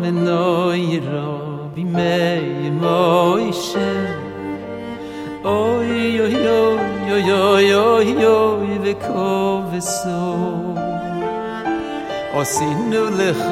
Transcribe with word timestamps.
מנוירה 0.00 1.36
בימי 1.74 2.70
מוישה 2.70 3.92
אוי 5.44 6.20
אוי 6.20 6.48
אוי 6.48 7.12
אוי 7.12 7.32
אוי 7.32 7.74
אוי 7.74 8.26
אוי 8.26 8.78
וכובסו 8.82 10.34
עשינו 12.34 13.04
לך 13.16 13.44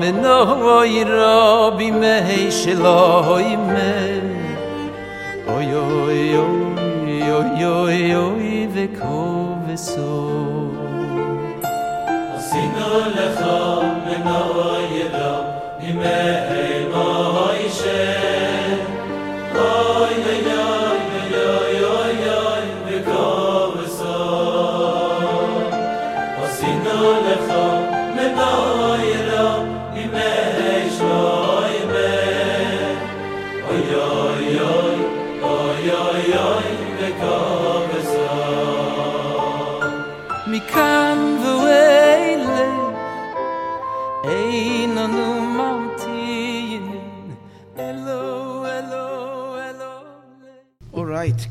מנוירה 0.00 1.70
בימי 1.76 2.50
שלוי 2.50 3.56
מי 3.56 4.20
אוי 5.48 5.74
אוי 5.74 6.36
אוי 6.36 7.32
אוי 7.32 7.64
אוי 7.64 8.16
אוי 8.16 8.68
וכובסו 8.74 10.28
עשינו 12.36 12.98
לך 13.14 13.77
מנוירה 14.17 15.41
בימי 15.79 16.03
מוישה 16.91 16.93
אוי 16.93 18.46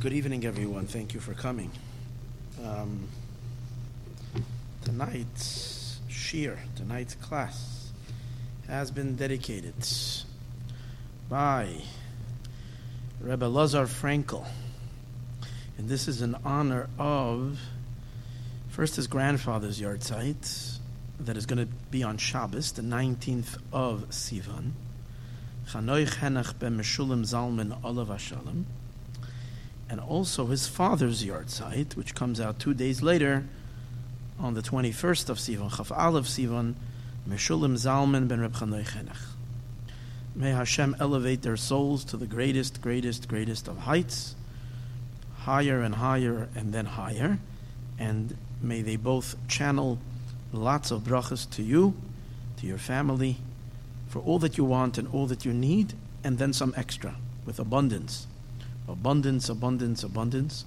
Good 0.07 0.15
evening, 0.15 0.45
everyone. 0.45 0.85
Thank 0.85 1.13
you 1.13 1.19
for 1.19 1.33
coming. 1.33 1.69
Um, 2.63 3.09
tonight's 4.85 5.99
shiur, 6.09 6.57
tonight's 6.77 7.15
class, 7.15 7.91
has 8.69 8.89
been 8.89 9.17
dedicated 9.17 9.73
by 11.27 11.81
Rebbe 13.19 13.43
Lazar 13.43 13.83
Frankel, 13.83 14.47
and 15.77 15.89
this 15.89 16.07
is 16.07 16.21
in 16.21 16.35
honor 16.45 16.87
of 16.97 17.59
first 18.69 18.95
his 18.95 19.07
grandfather's 19.07 19.81
yahrzeit 19.81 20.77
that 21.19 21.35
is 21.35 21.45
going 21.45 21.67
to 21.67 21.73
be 21.91 22.03
on 22.03 22.17
Shabbos, 22.17 22.71
the 22.71 22.81
19th 22.81 23.57
of 23.73 24.07
Sivan. 24.11 24.71
Chanoich 25.67 26.15
Henach 26.19 26.57
ben 26.57 26.77
Meshulam 26.77 27.23
Zalman 27.23 27.77
Olav 27.83 28.07
and 29.89 29.99
also 29.99 30.47
his 30.47 30.67
father's 30.67 31.23
yahrzeit, 31.23 31.95
which 31.95 32.13
comes 32.13 32.39
out 32.39 32.59
two 32.59 32.73
days 32.73 33.01
later 33.01 33.45
on 34.39 34.53
the 34.53 34.61
21st 34.61 35.29
of 35.29 35.37
Sivan, 35.37 35.75
Chaf 35.75 35.91
Aleph 35.91 36.25
Sivan, 36.25 36.75
Meshulam 37.27 37.73
Zalman 37.73 38.27
ben 38.27 38.41
Reb 38.41 38.53
Chanoi 38.53 38.85
Chenech. 38.85 39.17
May 40.35 40.51
Hashem 40.51 40.95
elevate 40.99 41.41
their 41.41 41.57
souls 41.57 42.03
to 42.05 42.17
the 42.17 42.27
greatest, 42.27 42.81
greatest, 42.81 43.27
greatest 43.27 43.67
of 43.67 43.79
heights, 43.79 44.35
higher 45.39 45.81
and 45.81 45.95
higher 45.95 46.49
and 46.55 46.73
then 46.73 46.85
higher, 46.85 47.39
and 47.97 48.37
may 48.61 48.81
they 48.81 48.97
both 48.97 49.35
channel 49.47 49.97
lots 50.51 50.91
of 50.91 51.01
brachas 51.01 51.49
to 51.51 51.63
you, 51.63 51.95
to 52.57 52.67
your 52.67 52.77
family, 52.77 53.37
for 54.07 54.19
all 54.19 54.39
that 54.39 54.57
you 54.57 54.63
want 54.63 54.97
and 54.97 55.07
all 55.07 55.25
that 55.25 55.45
you 55.45 55.53
need, 55.53 55.93
and 56.23 56.37
then 56.37 56.53
some 56.53 56.73
extra, 56.77 57.15
with 57.45 57.59
abundance 57.59 58.27
abundance, 58.87 59.49
abundance, 59.49 60.03
abundance. 60.03 60.65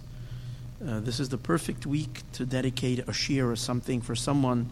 Uh, 0.86 1.00
this 1.00 1.20
is 1.20 1.28
the 1.28 1.38
perfect 1.38 1.86
week 1.86 2.22
to 2.32 2.47
dedicate 2.47 3.00
a 3.00 3.12
shiur 3.12 3.50
or 3.50 3.56
something 3.56 4.00
for 4.00 4.14
someone, 4.14 4.70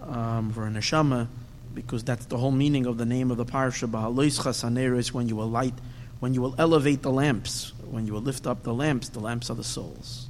um, 0.00 0.52
for 0.52 0.66
a 0.66 0.70
neshama, 0.70 1.28
because 1.74 2.02
that's 2.02 2.26
the 2.26 2.36
whole 2.36 2.50
meaning 2.50 2.86
of 2.86 2.98
the 2.98 3.06
name 3.06 3.30
of 3.30 3.36
the 3.36 3.44
parsha. 3.44 3.88
Bahaloischa 3.88 4.52
saneris, 4.52 5.12
when 5.12 5.28
you 5.28 5.36
will 5.36 5.48
light, 5.48 5.74
when 6.20 6.34
you 6.34 6.42
will 6.42 6.54
elevate 6.58 7.02
the 7.02 7.10
lamps, 7.10 7.72
when 7.88 8.06
you 8.06 8.12
will 8.12 8.20
lift 8.20 8.46
up 8.46 8.64
the 8.64 8.74
lamps, 8.74 9.08
the 9.10 9.20
lamps 9.20 9.50
are 9.50 9.54
the 9.54 9.64
souls. 9.64 10.26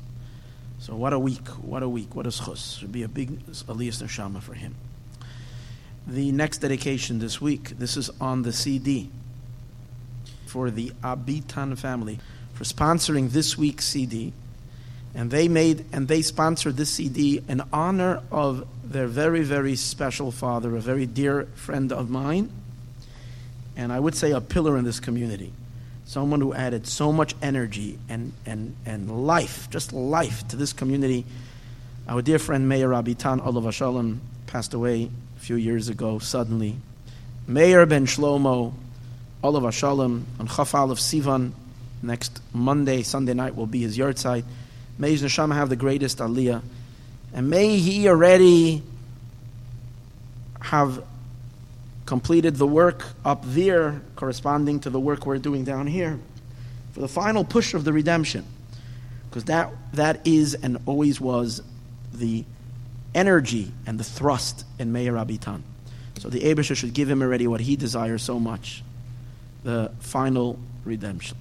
So 0.78 0.94
what 0.94 1.12
a 1.12 1.18
week! 1.18 1.48
What 1.48 1.82
a 1.82 1.88
week! 1.88 2.14
What 2.14 2.26
a 2.26 2.30
schus! 2.30 2.78
Should 2.78 2.92
be 2.92 3.02
a 3.02 3.08
big 3.08 3.40
aliyas 3.46 4.02
neshama 4.02 4.42
for 4.42 4.54
him. 4.54 4.74
The 6.06 6.32
next 6.32 6.58
dedication 6.58 7.18
this 7.18 7.40
week. 7.40 7.78
This 7.78 7.96
is 7.96 8.10
on 8.20 8.42
the 8.42 8.52
CD 8.52 9.10
for 10.46 10.70
the 10.70 10.90
Abitan 11.02 11.76
family 11.76 12.18
for 12.58 12.64
sponsoring 12.64 13.30
this 13.30 13.56
week's 13.56 13.84
CD. 13.84 14.32
And 15.14 15.30
they 15.30 15.46
made 15.46 15.84
and 15.92 16.08
they 16.08 16.22
sponsored 16.22 16.76
this 16.76 16.90
CD 16.90 17.40
in 17.48 17.62
honor 17.72 18.20
of 18.32 18.66
their 18.82 19.06
very, 19.06 19.42
very 19.42 19.76
special 19.76 20.32
father, 20.32 20.74
a 20.74 20.80
very 20.80 21.06
dear 21.06 21.44
friend 21.54 21.92
of 21.92 22.10
mine, 22.10 22.50
and 23.76 23.92
I 23.92 24.00
would 24.00 24.16
say 24.16 24.32
a 24.32 24.40
pillar 24.40 24.76
in 24.76 24.84
this 24.84 24.98
community. 24.98 25.52
Someone 26.04 26.40
who 26.40 26.52
added 26.52 26.88
so 26.88 27.12
much 27.12 27.36
energy 27.40 27.96
and, 28.08 28.32
and, 28.44 28.74
and 28.84 29.24
life, 29.24 29.70
just 29.70 29.92
life 29.92 30.48
to 30.48 30.56
this 30.56 30.72
community. 30.72 31.24
Our 32.08 32.22
dear 32.22 32.40
friend 32.40 32.68
Meir 32.68 32.88
Abitan 32.88 33.44
Olav 33.46 33.72
Shalom 33.72 34.20
passed 34.48 34.74
away 34.74 35.10
a 35.36 35.40
few 35.40 35.54
years 35.54 35.88
ago 35.88 36.18
suddenly. 36.18 36.74
Meir 37.46 37.86
Ben 37.86 38.06
Shlomo 38.06 38.72
Olav 39.44 39.72
Shalom 39.72 40.26
on 40.40 40.48
Chaf 40.48 40.74
Aleph 40.74 40.98
Sivan 40.98 41.52
next 42.02 42.40
Monday, 42.52 43.02
Sunday 43.02 43.34
night 43.34 43.56
will 43.56 43.66
be 43.66 43.80
his 43.80 43.98
yahrzeit. 43.98 44.44
May 44.98 45.12
his 45.12 45.22
neshama 45.22 45.54
have 45.54 45.68
the 45.68 45.76
greatest 45.76 46.18
aliyah, 46.18 46.62
and 47.32 47.48
may 47.48 47.78
he 47.78 48.08
already 48.08 48.82
have 50.60 51.04
completed 52.06 52.56
the 52.56 52.66
work 52.66 53.04
up 53.24 53.42
there, 53.44 54.00
corresponding 54.16 54.80
to 54.80 54.90
the 54.90 54.98
work 54.98 55.26
we're 55.26 55.38
doing 55.38 55.64
down 55.64 55.86
here, 55.86 56.18
for 56.92 57.00
the 57.00 57.08
final 57.08 57.44
push 57.44 57.74
of 57.74 57.84
the 57.84 57.92
redemption, 57.92 58.44
because 59.28 59.44
that 59.44 59.70
that 59.92 60.26
is 60.26 60.54
and 60.54 60.78
always 60.86 61.20
was 61.20 61.62
the 62.12 62.44
energy 63.14 63.72
and 63.86 64.00
the 64.00 64.04
thrust 64.04 64.64
in 64.78 64.92
Meir 64.92 65.14
Abitan. 65.14 65.62
So 66.18 66.28
the 66.28 66.40
Abisha 66.40 66.76
should 66.76 66.94
give 66.94 67.08
him 67.08 67.22
already 67.22 67.46
what 67.46 67.60
he 67.60 67.76
desires 67.76 68.22
so 68.22 68.40
much, 68.40 68.82
the 69.62 69.92
final 70.00 70.58
redemption 70.84 71.36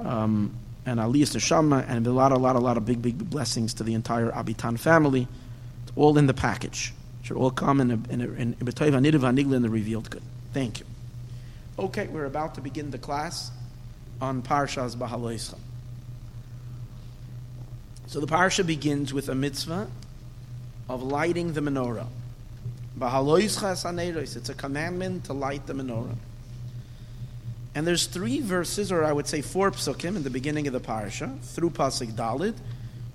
um, 0.00 0.54
and 0.86 1.00
Aliyas 1.00 1.34
Neshama, 1.34 1.84
and 1.88 2.06
a 2.06 2.12
lot, 2.12 2.32
a 2.32 2.36
lot, 2.36 2.56
a 2.56 2.58
lot 2.58 2.76
of 2.76 2.84
big, 2.84 3.00
big 3.00 3.30
blessings 3.30 3.74
to 3.74 3.84
the 3.84 3.94
entire 3.94 4.30
Abitan 4.30 4.78
family. 4.78 5.26
It's 5.82 5.92
all 5.96 6.18
in 6.18 6.26
the 6.26 6.34
package. 6.34 6.92
It 7.20 7.26
should 7.26 7.36
all 7.36 7.50
come 7.50 7.80
in 7.80 7.90
a, 7.90 8.12
in 8.12 8.20
a, 8.20 8.28
in 8.32 8.54
HaNidav 8.54 9.54
in 9.54 9.62
the 9.62 9.70
revealed 9.70 10.10
good. 10.10 10.22
Thank 10.52 10.80
you. 10.80 10.86
Okay, 11.78 12.06
we're 12.06 12.26
about 12.26 12.54
to 12.56 12.60
begin 12.60 12.90
the 12.90 12.98
class 12.98 13.50
on 14.20 14.42
Parshas 14.42 14.94
Bahaloischa. 14.94 15.58
So 18.06 18.20
the 18.20 18.26
parsha 18.26 18.64
begins 18.64 19.12
with 19.12 19.28
a 19.28 19.34
mitzvah 19.34 19.88
of 20.88 21.02
lighting 21.02 21.54
the 21.54 21.60
menorah. 21.60 22.06
Bahaloischa 22.98 23.74
saneros. 23.74 24.36
It's 24.36 24.50
a 24.50 24.54
commandment 24.54 25.24
to 25.24 25.32
light 25.32 25.66
the 25.66 25.72
menorah. 25.72 26.16
And 27.74 27.86
there's 27.86 28.06
three 28.06 28.40
verses, 28.40 28.92
or 28.92 29.04
I 29.04 29.12
would 29.12 29.26
say 29.26 29.40
four 29.40 29.70
psukim 29.72 30.16
in 30.16 30.22
the 30.22 30.30
beginning 30.30 30.66
of 30.66 30.72
the 30.72 30.80
parsha, 30.80 31.38
through 31.40 31.70
pasuk 31.70 32.12
Dalid, 32.12 32.54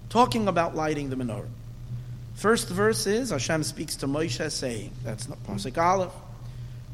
talking 0.10 0.48
about 0.48 0.76
lighting 0.76 1.10
the 1.10 1.16
menorah. 1.16 1.48
First 2.36 2.70
verse 2.70 3.08
is 3.08 3.30
Hashem 3.30 3.64
speaks 3.64 3.96
to 3.98 4.08
Moshe 4.08 4.52
saying, 4.52 4.92
that's 5.04 5.30
not 5.30 5.44
pasuk 5.46 5.78
Aleph. 5.78 6.12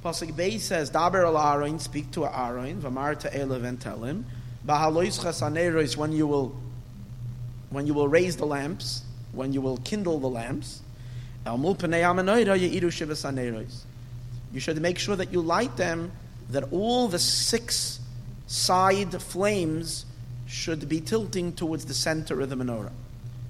Pasuk 0.04 0.34
Beis 0.34 0.62
says, 0.62 0.92
Daber 0.92 1.26
al 1.26 1.38
Aaron, 1.38 1.80
speak 1.80 2.12
to 2.12 2.26
Aaron, 2.26 2.80
Vamar 2.80 3.18
to 3.20 3.30
Elev 3.30 3.64
and 3.64 3.82
tell 3.82 4.04
him, 4.04 4.26
Bahalois 4.66 5.98
when 5.98 6.12
you 6.12 6.28
will, 6.28 6.56
when 7.72 7.88
you 7.88 7.96
will 7.96 8.08
raise 8.08 8.38
the 8.38 8.46
lamps, 8.46 9.04
when 9.32 9.54
you 9.54 9.62
will 9.62 9.78
kindle 9.78 10.20
the 10.20 10.30
lamps, 10.30 10.82
El 11.46 11.58
mul 11.58 11.76
shivasaneros. 11.76 13.82
You 14.54 14.60
should 14.60 14.80
make 14.82 15.00
sure 15.00 15.16
that 15.16 15.34
you 15.34 15.42
light 15.42 15.76
them 15.78 16.12
that 16.50 16.72
all 16.72 17.08
the 17.08 17.20
six 17.20 18.00
side 18.48 19.22
flames 19.22 20.06
should 20.46 20.88
be 20.88 21.02
tilting 21.02 21.54
towards 21.54 21.86
the 21.86 21.94
center 21.94 22.42
of 22.42 22.50
the 22.50 22.56
menorah. 22.56 22.92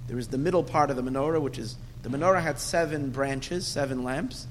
There 0.08 0.18
is 0.18 0.28
the 0.30 0.38
middle 0.38 0.64
part 0.64 0.90
of 0.90 0.96
the 0.96 1.02
menorah, 1.02 1.42
which 1.42 1.58
is 1.58 1.76
the 2.04 2.10
menorah 2.10 2.42
had 2.42 2.60
seven 2.60 3.10
branches, 3.10 3.68
seven 3.68 4.04
lamps. 4.04 4.48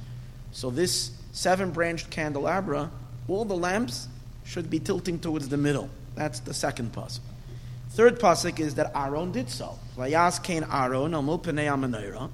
So 0.53 0.71
this 0.71 1.13
seven 1.33 1.71
branched 1.71 2.11
candelabra, 2.11 2.91
all 3.29 3.45
the 3.45 3.57
lamps 3.57 4.09
should 4.45 4.69
be 4.69 4.79
tilting 4.79 5.19
towards 5.19 5.49
the 5.49 5.57
middle. 5.57 5.89
That's 6.15 6.41
the 6.41 6.55
second 6.55 6.93
pasuk. 6.93 7.21
Third 7.91 8.19
pasuk 8.19 8.61
is 8.61 8.75
that 8.75 8.93
Aaron 8.95 9.33
did 9.33 9.49
so. 9.49 9.79
Vayas 9.97 10.43
kain 10.43 10.65
Aaron 10.65 11.13
menorah. 11.13 12.31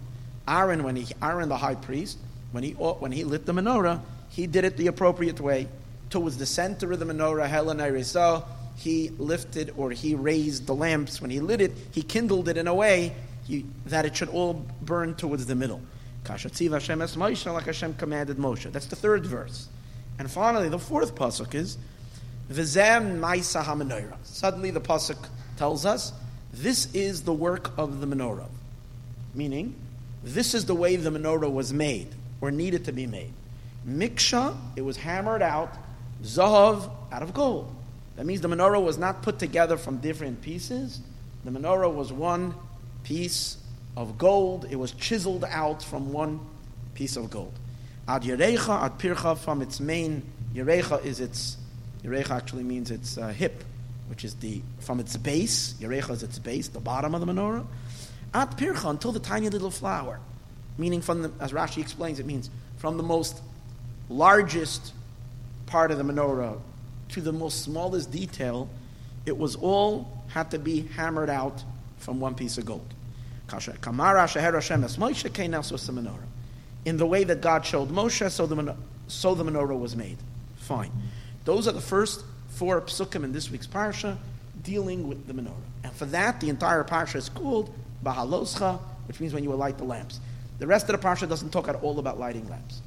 Aaron, 0.48 0.82
when 0.82 0.96
he 0.96 1.14
Aaron 1.22 1.48
the 1.48 1.56
high 1.56 1.74
priest, 1.74 2.18
when 2.52 2.64
he, 2.64 2.72
when 2.72 3.12
he 3.12 3.24
lit 3.24 3.46
the 3.46 3.52
menorah, 3.52 4.00
he 4.30 4.46
did 4.46 4.64
it 4.64 4.76
the 4.76 4.88
appropriate 4.88 5.40
way. 5.40 5.68
Towards 6.10 6.36
the 6.38 6.46
center 6.46 6.92
of 6.92 6.98
the 6.98 7.06
menorah, 7.06 8.44
he 8.76 9.10
lifted 9.18 9.72
or 9.76 9.90
he 9.90 10.14
raised 10.14 10.66
the 10.66 10.74
lamps. 10.74 11.20
When 11.20 11.30
he 11.30 11.40
lit 11.40 11.60
it, 11.60 11.72
he 11.92 12.02
kindled 12.02 12.48
it 12.48 12.56
in 12.56 12.66
a 12.66 12.74
way 12.74 13.14
he, 13.44 13.64
that 13.86 14.04
it 14.04 14.16
should 14.16 14.28
all 14.28 14.64
burn 14.82 15.14
towards 15.14 15.46
the 15.46 15.54
middle. 15.54 15.80
Kashatziv 16.24 16.72
Hashem 16.72 17.02
es 17.02 17.16
Moshe, 17.16 17.52
like 17.52 17.64
Hashem 17.64 17.94
commanded 17.94 18.36
Moshe. 18.36 18.70
That's 18.72 18.86
the 18.86 18.96
third 18.96 19.26
verse. 19.26 19.68
And 20.18 20.30
finally, 20.30 20.68
the 20.68 20.78
fourth 20.78 21.14
pasuk 21.14 21.54
is 21.54 21.78
V'zem 22.50 23.20
Maisa 23.20 23.62
HaMenorah. 23.62 24.16
Suddenly, 24.24 24.70
the 24.70 24.80
pasuk 24.80 25.16
tells 25.56 25.86
us 25.86 26.12
this 26.52 26.92
is 26.94 27.22
the 27.22 27.32
work 27.32 27.76
of 27.78 28.00
the 28.00 28.06
menorah, 28.06 28.48
meaning 29.34 29.74
this 30.24 30.54
is 30.54 30.66
the 30.66 30.74
way 30.74 30.96
the 30.96 31.10
menorah 31.10 31.50
was 31.50 31.72
made 31.72 32.08
or 32.40 32.50
needed 32.50 32.84
to 32.86 32.92
be 32.92 33.06
made. 33.06 33.32
Miksha, 33.86 34.56
it 34.76 34.82
was 34.82 34.96
hammered 34.96 35.42
out. 35.42 35.74
Zahav, 36.22 36.90
out 37.12 37.22
of 37.22 37.34
gold. 37.34 37.74
That 38.16 38.26
means 38.26 38.40
the 38.40 38.48
menorah 38.48 38.82
was 38.82 38.98
not 38.98 39.22
put 39.22 39.38
together 39.38 39.76
from 39.76 39.98
different 39.98 40.42
pieces. 40.42 41.00
The 41.44 41.50
menorah 41.50 41.92
was 41.92 42.12
one 42.12 42.54
piece 43.04 43.56
of 43.96 44.18
gold. 44.18 44.66
It 44.70 44.76
was 44.76 44.92
chiseled 44.92 45.44
out 45.44 45.82
from 45.82 46.12
one 46.12 46.40
piece 46.94 47.16
of 47.16 47.30
gold. 47.30 47.52
Ad 48.06 48.22
Yerecha, 48.22 48.82
Ad 48.82 48.98
Pircha, 48.98 49.38
from 49.38 49.62
its 49.62 49.80
main, 49.80 50.22
Yerecha 50.54 51.04
is 51.04 51.20
its, 51.20 51.56
Yerecha 52.02 52.30
actually 52.30 52.64
means 52.64 52.90
its 52.90 53.16
uh, 53.16 53.28
hip, 53.28 53.64
which 54.08 54.24
is 54.24 54.34
the, 54.36 54.60
from 54.80 55.00
its 55.00 55.16
base, 55.16 55.74
Yerecha 55.80 56.10
is 56.10 56.22
its 56.22 56.38
base, 56.38 56.68
the 56.68 56.80
bottom 56.80 57.14
of 57.14 57.24
the 57.24 57.32
menorah. 57.32 57.64
Ad 58.34 58.50
Pircha, 58.58 58.90
until 58.90 59.12
the 59.12 59.20
tiny 59.20 59.48
little 59.48 59.70
flower. 59.70 60.20
Meaning 60.76 61.00
from 61.00 61.22
the, 61.22 61.32
as 61.40 61.52
Rashi 61.52 61.78
explains, 61.78 62.20
it 62.20 62.26
means 62.26 62.50
from 62.78 62.96
the 62.96 63.02
most 63.02 63.40
largest 64.08 64.92
part 65.70 65.90
of 65.90 65.98
the 65.98 66.04
menorah 66.04 66.60
to 67.10 67.20
the 67.20 67.32
most 67.32 67.62
smallest 67.62 68.10
detail, 68.10 68.68
it 69.24 69.36
was 69.36 69.56
all 69.56 70.22
had 70.28 70.50
to 70.50 70.58
be 70.58 70.82
hammered 70.96 71.30
out 71.30 71.62
from 71.98 72.20
one 72.20 72.34
piece 72.34 72.58
of 72.58 72.66
gold. 72.66 72.86
In 76.84 76.96
the 76.96 77.06
way 77.06 77.24
that 77.24 77.40
God 77.40 77.66
showed 77.66 77.90
Moshe, 77.90 78.30
so 78.30 78.46
the, 78.46 78.76
so 79.08 79.34
the 79.34 79.44
menorah 79.44 79.78
was 79.78 79.96
made. 79.96 80.18
Fine. 80.56 80.92
Those 81.44 81.66
are 81.66 81.72
the 81.72 81.80
first 81.80 82.24
four 82.48 82.80
psukim 82.82 83.24
in 83.24 83.32
this 83.32 83.50
week's 83.50 83.66
parsha 83.66 84.16
dealing 84.62 85.08
with 85.08 85.26
the 85.26 85.32
menorah. 85.32 85.54
And 85.84 85.92
for 85.92 86.04
that, 86.06 86.40
the 86.40 86.48
entire 86.48 86.84
parsha 86.84 87.16
is 87.16 87.28
called 87.28 87.74
Bahaloscha, 88.04 88.78
which 89.08 89.20
means 89.20 89.32
when 89.32 89.42
you 89.42 89.50
will 89.50 89.56
light 89.56 89.78
the 89.78 89.84
lamps. 89.84 90.20
The 90.58 90.66
rest 90.66 90.88
of 90.88 91.00
the 91.00 91.06
parsha 91.06 91.28
doesn't 91.28 91.50
talk 91.50 91.68
at 91.68 91.76
all 91.76 91.98
about 91.98 92.18
lighting 92.18 92.48
lamps. 92.48 92.82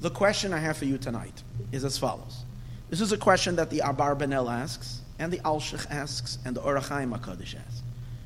The 0.00 0.10
question 0.10 0.52
I 0.52 0.58
have 0.58 0.76
for 0.76 0.84
you 0.84 0.96
tonight 0.96 1.42
is 1.72 1.84
as 1.84 1.98
follows. 1.98 2.44
This 2.88 3.00
is 3.00 3.12
a 3.12 3.18
question 3.18 3.56
that 3.56 3.70
the 3.70 3.80
Abarbanel 3.80 4.50
asks, 4.50 5.00
and 5.18 5.32
the 5.32 5.38
Alshich 5.38 5.90
asks, 5.90 6.38
and 6.44 6.54
the 6.54 6.62
Ohr 6.62 6.76
HaChaim 6.76 7.18
HaKadosh 7.18 7.56
asks. 7.56 7.82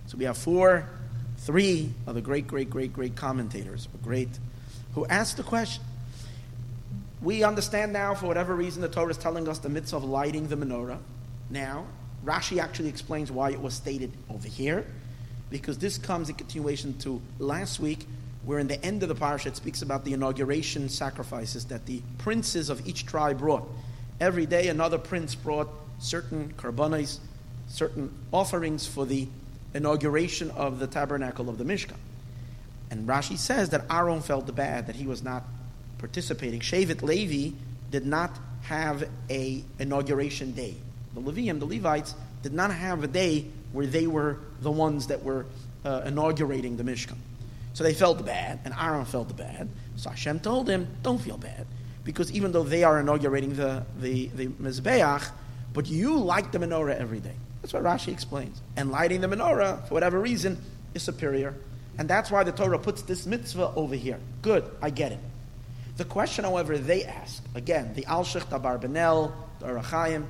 So 0.06 0.18
we 0.18 0.24
have 0.24 0.36
four, 0.36 0.88
three 1.38 1.92
of 2.06 2.14
the 2.14 2.20
great, 2.20 2.46
great, 2.46 2.68
great, 2.68 2.92
great 2.92 3.16
commentators, 3.16 3.88
great, 4.02 4.28
who 4.94 5.06
asked 5.06 5.38
the 5.38 5.42
question. 5.42 5.82
We 7.22 7.42
understand 7.42 7.92
now, 7.92 8.14
for 8.14 8.26
whatever 8.26 8.54
reason, 8.54 8.82
the 8.82 8.88
Torah 8.88 9.10
is 9.10 9.16
telling 9.16 9.48
us 9.48 9.58
the 9.58 9.70
mitzvah 9.70 9.96
of 9.96 10.04
lighting 10.04 10.48
the 10.48 10.56
menorah. 10.56 10.98
Now, 11.48 11.86
Rashi 12.24 12.58
actually 12.58 12.90
explains 12.90 13.32
why 13.32 13.50
it 13.50 13.60
was 13.60 13.74
stated 13.74 14.12
over 14.28 14.46
here, 14.46 14.84
because 15.48 15.78
this 15.78 15.96
comes 15.96 16.28
in 16.28 16.34
continuation 16.34 16.98
to 16.98 17.22
last 17.38 17.80
week, 17.80 18.06
where 18.44 18.58
in 18.58 18.66
the 18.66 18.82
end 18.84 19.02
of 19.02 19.08
the 19.08 19.14
parsha 19.14 19.46
it 19.46 19.56
speaks 19.56 19.82
about 19.82 20.04
the 20.04 20.12
inauguration 20.12 20.88
sacrifices 20.88 21.66
that 21.66 21.86
the 21.86 22.02
princes 22.18 22.70
of 22.70 22.86
each 22.86 23.06
tribe 23.06 23.38
brought. 23.38 23.68
Every 24.20 24.46
day, 24.46 24.68
another 24.68 24.98
prince 24.98 25.34
brought 25.34 25.68
certain 25.98 26.52
karbanis, 26.56 27.18
certain 27.68 28.12
offerings 28.32 28.86
for 28.86 29.06
the 29.06 29.28
inauguration 29.74 30.50
of 30.50 30.78
the 30.78 30.86
tabernacle 30.86 31.48
of 31.48 31.58
the 31.58 31.64
Mishkan. 31.64 31.96
And 32.90 33.08
Rashi 33.08 33.38
says 33.38 33.70
that 33.70 33.84
Aaron 33.90 34.20
felt 34.20 34.54
bad 34.54 34.88
that 34.88 34.96
he 34.96 35.06
was 35.06 35.22
not 35.22 35.44
participating. 35.98 36.60
Shevet 36.60 37.02
Levi 37.02 37.56
did 37.90 38.04
not 38.04 38.36
have 38.62 39.08
a 39.30 39.64
inauguration 39.78 40.52
day. 40.52 40.74
The 41.14 41.20
Levium, 41.20 41.58
the 41.58 41.66
Levites, 41.66 42.14
did 42.42 42.52
not 42.52 42.72
have 42.72 43.02
a 43.02 43.06
day 43.06 43.46
where 43.72 43.86
they 43.86 44.06
were 44.06 44.38
the 44.60 44.70
ones 44.70 45.06
that 45.06 45.22
were 45.22 45.46
uh, 45.84 46.02
inaugurating 46.04 46.76
the 46.76 46.82
Mishkan. 46.82 47.16
So 47.74 47.84
they 47.84 47.94
felt 47.94 48.24
bad, 48.24 48.60
and 48.64 48.74
Aaron 48.78 49.04
felt 49.04 49.34
bad. 49.36 49.68
So 49.96 50.10
Hashem 50.10 50.40
told 50.40 50.68
him, 50.68 50.88
don't 51.02 51.18
feel 51.18 51.38
bad. 51.38 51.66
Because 52.04 52.32
even 52.32 52.52
though 52.52 52.64
they 52.64 52.84
are 52.84 53.00
inaugurating 53.00 53.54
the, 53.54 53.84
the, 53.98 54.26
the 54.28 54.48
Mizbeach, 54.48 55.30
but 55.72 55.86
you 55.86 56.18
light 56.18 56.52
the 56.52 56.58
menorah 56.58 56.96
every 56.98 57.20
day. 57.20 57.34
That's 57.60 57.72
what 57.72 57.84
Rashi 57.84 58.12
explains. 58.12 58.60
And 58.76 58.90
lighting 58.90 59.20
the 59.20 59.28
menorah, 59.28 59.86
for 59.88 59.94
whatever 59.94 60.20
reason, 60.20 60.58
is 60.94 61.02
superior. 61.02 61.54
And 61.98 62.08
that's 62.08 62.30
why 62.30 62.42
the 62.42 62.52
Torah 62.52 62.78
puts 62.78 63.02
this 63.02 63.26
mitzvah 63.26 63.72
over 63.76 63.94
here. 63.94 64.18
Good, 64.42 64.68
I 64.82 64.90
get 64.90 65.12
it. 65.12 65.20
The 65.96 66.04
question, 66.04 66.44
however, 66.44 66.78
they 66.78 67.04
ask, 67.04 67.42
again, 67.54 67.92
the 67.94 68.04
Al 68.06 68.24
Shech 68.24 68.48
Benel, 68.48 69.32
the 69.60 69.66
Ohr 69.66 69.78
HaChaim, 69.78 70.26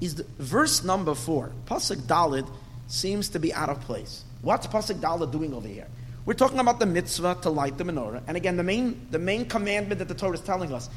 is 0.00 0.16
the, 0.16 0.26
verse 0.38 0.82
number 0.82 1.14
four. 1.14 1.52
Pasuk 1.66 1.96
Dalid 2.02 2.48
seems 2.88 3.28
to 3.30 3.38
be 3.38 3.52
out 3.52 3.68
of 3.68 3.80
place. 3.82 4.24
What's 4.42 4.66
Pasuk 4.66 5.00
Dalid 5.00 5.30
doing 5.30 5.54
over 5.54 5.68
here? 5.68 5.88
We're 6.24 6.34
talking 6.34 6.60
about 6.60 6.78
the 6.78 6.86
mitzvah 6.86 7.38
to 7.42 7.50
light 7.50 7.78
the 7.78 7.84
menorah. 7.84 8.22
And 8.28 8.36
again, 8.36 8.56
the 8.56 8.62
main, 8.62 9.06
the 9.10 9.18
main 9.18 9.46
commandment 9.46 9.98
that 9.98 10.08
the 10.08 10.14
Torah 10.14 10.34
is 10.34 10.40
telling 10.40 10.72
us. 10.72 10.88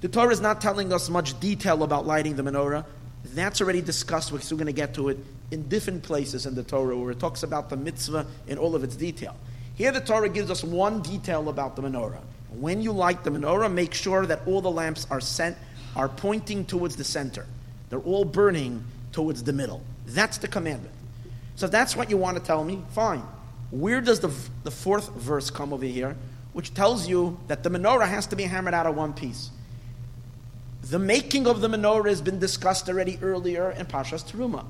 The 0.00 0.08
Torah 0.08 0.30
is 0.30 0.40
not 0.40 0.60
telling 0.60 0.92
us 0.92 1.10
much 1.10 1.38
detail 1.40 1.82
about 1.82 2.06
lighting 2.06 2.36
the 2.36 2.44
menorah. 2.44 2.84
That's 3.24 3.60
already 3.60 3.82
discussed. 3.82 4.30
We're 4.30 4.38
still 4.38 4.56
going 4.56 4.66
to 4.66 4.72
get 4.72 4.94
to 4.94 5.08
it 5.08 5.18
in 5.50 5.68
different 5.68 6.04
places 6.04 6.46
in 6.46 6.54
the 6.54 6.62
Torah 6.62 6.96
where 6.96 7.10
it 7.10 7.18
talks 7.18 7.42
about 7.42 7.70
the 7.70 7.76
mitzvah 7.76 8.26
in 8.46 8.58
all 8.58 8.76
of 8.76 8.84
its 8.84 8.94
detail. 8.94 9.34
Here, 9.74 9.90
the 9.90 10.00
Torah 10.00 10.28
gives 10.28 10.50
us 10.50 10.62
one 10.62 11.02
detail 11.02 11.48
about 11.48 11.74
the 11.74 11.82
menorah. 11.82 12.20
When 12.50 12.80
you 12.80 12.92
light 12.92 13.24
the 13.24 13.30
menorah, 13.30 13.72
make 13.72 13.94
sure 13.94 14.26
that 14.26 14.42
all 14.46 14.60
the 14.60 14.70
lamps 14.70 15.06
are 15.10 15.20
sent 15.20 15.56
are 15.96 16.08
pointing 16.08 16.64
towards 16.64 16.94
the 16.94 17.04
center. 17.04 17.46
They're 17.90 17.98
all 18.00 18.24
burning 18.24 18.84
towards 19.10 19.42
the 19.42 19.52
middle. 19.52 19.82
That's 20.06 20.38
the 20.38 20.48
commandment. 20.48 20.94
So 21.56 21.66
that's 21.66 21.96
what 21.96 22.10
you 22.10 22.16
want 22.16 22.36
to 22.36 22.42
tell 22.42 22.62
me, 22.62 22.82
fine. 22.92 23.22
Where 23.70 24.00
does 24.00 24.20
the, 24.20 24.32
the 24.64 24.70
fourth 24.70 25.10
verse 25.14 25.50
come 25.50 25.72
over 25.72 25.84
here, 25.84 26.16
which 26.52 26.72
tells 26.72 27.08
you 27.08 27.38
that 27.48 27.62
the 27.62 27.70
menorah 27.70 28.08
has 28.08 28.26
to 28.28 28.36
be 28.36 28.44
hammered 28.44 28.74
out 28.74 28.86
of 28.86 28.96
one 28.96 29.12
piece? 29.12 29.50
The 30.82 30.98
making 30.98 31.46
of 31.46 31.60
the 31.60 31.68
menorah 31.68 32.08
has 32.08 32.22
been 32.22 32.38
discussed 32.38 32.88
already 32.88 33.18
earlier 33.20 33.70
in 33.72 33.86
Parshas 33.86 34.24
Teruma. 34.24 34.64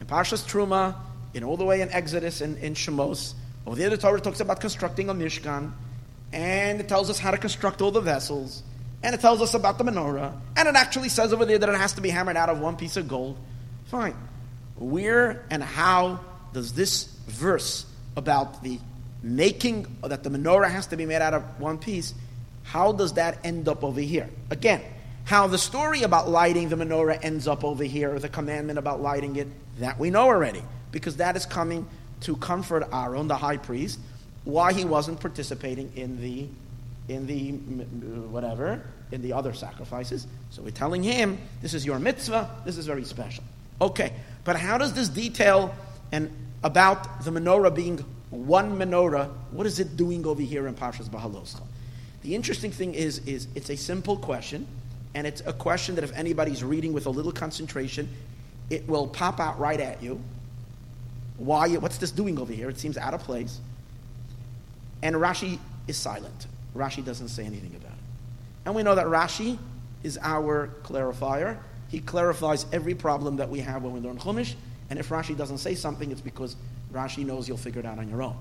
In 0.00 0.06
Parshas 0.06 0.42
Teruma, 0.46 0.94
in 1.34 1.44
all 1.44 1.56
the 1.56 1.64
way 1.64 1.82
in 1.82 1.90
Exodus 1.90 2.40
and 2.40 2.56
in 2.58 2.74
Shemos, 2.74 3.34
over 3.66 3.76
there 3.76 3.90
the 3.90 3.98
Torah 3.98 4.20
talks 4.20 4.40
about 4.40 4.60
constructing 4.60 5.10
a 5.10 5.14
Mishkan, 5.14 5.72
and 6.32 6.80
it 6.80 6.88
tells 6.88 7.10
us 7.10 7.18
how 7.18 7.30
to 7.30 7.36
construct 7.36 7.82
all 7.82 7.90
the 7.90 8.00
vessels, 8.00 8.62
and 9.02 9.14
it 9.14 9.20
tells 9.20 9.42
us 9.42 9.52
about 9.52 9.76
the 9.76 9.84
menorah, 9.84 10.34
and 10.56 10.66
it 10.66 10.76
actually 10.76 11.10
says 11.10 11.32
over 11.32 11.44
there 11.44 11.58
that 11.58 11.68
it 11.68 11.76
has 11.76 11.92
to 11.94 12.00
be 12.00 12.08
hammered 12.08 12.36
out 12.36 12.48
of 12.48 12.58
one 12.58 12.76
piece 12.76 12.96
of 12.96 13.06
gold. 13.06 13.36
Fine. 13.86 14.16
Where 14.76 15.44
and 15.50 15.62
how 15.62 16.20
does 16.54 16.72
this 16.72 17.04
verse 17.26 17.84
about 18.20 18.62
the 18.62 18.78
making, 19.22 19.86
that 20.02 20.22
the 20.22 20.30
menorah 20.30 20.70
has 20.70 20.86
to 20.88 20.96
be 20.96 21.06
made 21.06 21.22
out 21.22 21.34
of 21.34 21.42
one 21.58 21.78
piece, 21.78 22.14
how 22.62 22.92
does 22.92 23.14
that 23.14 23.38
end 23.42 23.66
up 23.66 23.82
over 23.82 24.00
here? 24.00 24.28
Again, 24.50 24.82
how 25.24 25.46
the 25.46 25.58
story 25.58 26.02
about 26.02 26.28
lighting 26.28 26.68
the 26.68 26.76
menorah 26.76 27.18
ends 27.24 27.48
up 27.48 27.64
over 27.64 27.82
here, 27.82 28.18
the 28.18 28.28
commandment 28.28 28.78
about 28.78 29.00
lighting 29.00 29.36
it, 29.36 29.48
that 29.78 29.98
we 29.98 30.10
know 30.10 30.22
already, 30.22 30.62
because 30.92 31.16
that 31.16 31.34
is 31.34 31.46
coming 31.46 31.86
to 32.20 32.36
comfort 32.36 32.86
Aaron, 32.92 33.26
the 33.26 33.36
high 33.36 33.56
priest, 33.56 33.98
why 34.44 34.72
he 34.72 34.84
wasn't 34.84 35.18
participating 35.18 35.90
in 35.96 36.20
the 36.20 36.46
in 37.08 37.26
the 37.26 37.52
whatever 38.28 38.82
in 39.10 39.22
the 39.22 39.32
other 39.32 39.52
sacrifices. 39.52 40.26
So 40.50 40.62
we're 40.62 40.70
telling 40.70 41.02
him 41.02 41.38
this 41.62 41.74
is 41.74 41.84
your 41.84 41.98
mitzvah. 41.98 42.48
This 42.64 42.76
is 42.76 42.86
very 42.86 43.04
special. 43.04 43.42
Okay, 43.80 44.12
but 44.44 44.56
how 44.56 44.78
does 44.78 44.92
this 44.92 45.08
detail 45.08 45.74
and 46.12 46.30
about 46.62 47.24
the 47.24 47.30
menorah 47.30 47.74
being 47.74 47.98
one 48.30 48.78
menorah? 48.78 49.30
What 49.50 49.66
is 49.66 49.80
it 49.80 49.96
doing 49.96 50.26
over 50.26 50.42
here 50.42 50.66
in 50.66 50.74
Parshas 50.74 51.08
Bahaloscha? 51.08 51.62
The 52.22 52.34
interesting 52.34 52.70
thing 52.70 52.94
is, 52.94 53.18
is 53.26 53.48
it's 53.54 53.70
a 53.70 53.76
simple 53.76 54.16
question 54.16 54.66
and 55.14 55.26
it's 55.26 55.42
a 55.46 55.52
question 55.52 55.94
that 55.96 56.04
if 56.04 56.12
anybody's 56.14 56.62
reading 56.62 56.92
with 56.92 57.06
a 57.06 57.10
little 57.10 57.32
concentration, 57.32 58.08
it 58.68 58.86
will 58.86 59.08
pop 59.08 59.40
out 59.40 59.58
right 59.58 59.80
at 59.80 60.02
you. 60.02 60.20
Why? 61.38 61.68
What's 61.76 61.98
this 61.98 62.10
doing 62.10 62.38
over 62.38 62.52
here? 62.52 62.68
It 62.68 62.78
seems 62.78 62.96
out 62.96 63.14
of 63.14 63.22
place. 63.22 63.58
And 65.02 65.16
Rashi 65.16 65.58
is 65.88 65.96
silent. 65.96 66.46
Rashi 66.76 67.04
doesn't 67.04 67.28
say 67.28 67.44
anything 67.44 67.74
about 67.74 67.92
it. 67.92 67.98
And 68.66 68.74
we 68.74 68.82
know 68.82 68.94
that 68.94 69.06
Rashi 69.06 69.58
is 70.02 70.18
our 70.22 70.70
clarifier. 70.84 71.58
He 71.88 72.00
clarifies 72.00 72.66
every 72.72 72.94
problem 72.94 73.36
that 73.36 73.48
we 73.48 73.60
have 73.60 73.82
when 73.82 73.92
we 73.94 74.00
learn 74.00 74.18
Chumash. 74.18 74.54
And 74.90 74.98
if 74.98 75.08
Rashi 75.08 75.36
doesn't 75.36 75.58
say 75.58 75.74
something, 75.74 76.10
it's 76.10 76.20
because 76.20 76.56
Rashi 76.92 77.24
knows 77.24 77.48
you'll 77.48 77.56
figure 77.56 77.80
it 77.80 77.86
out 77.86 77.98
on 77.98 78.08
your 78.08 78.22
own. 78.22 78.36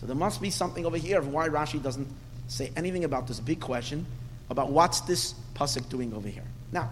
So 0.00 0.06
there 0.06 0.16
must 0.16 0.40
be 0.40 0.50
something 0.50 0.86
over 0.86 0.96
here 0.96 1.18
of 1.18 1.28
why 1.28 1.48
Rashi 1.48 1.80
doesn't 1.82 2.08
say 2.48 2.72
anything 2.76 3.04
about 3.04 3.28
this 3.28 3.38
big 3.38 3.60
question 3.60 4.06
about 4.48 4.70
what's 4.70 5.00
this 5.02 5.34
pasuk 5.54 5.88
doing 5.88 6.12
over 6.12 6.28
here. 6.28 6.44
Now, 6.72 6.90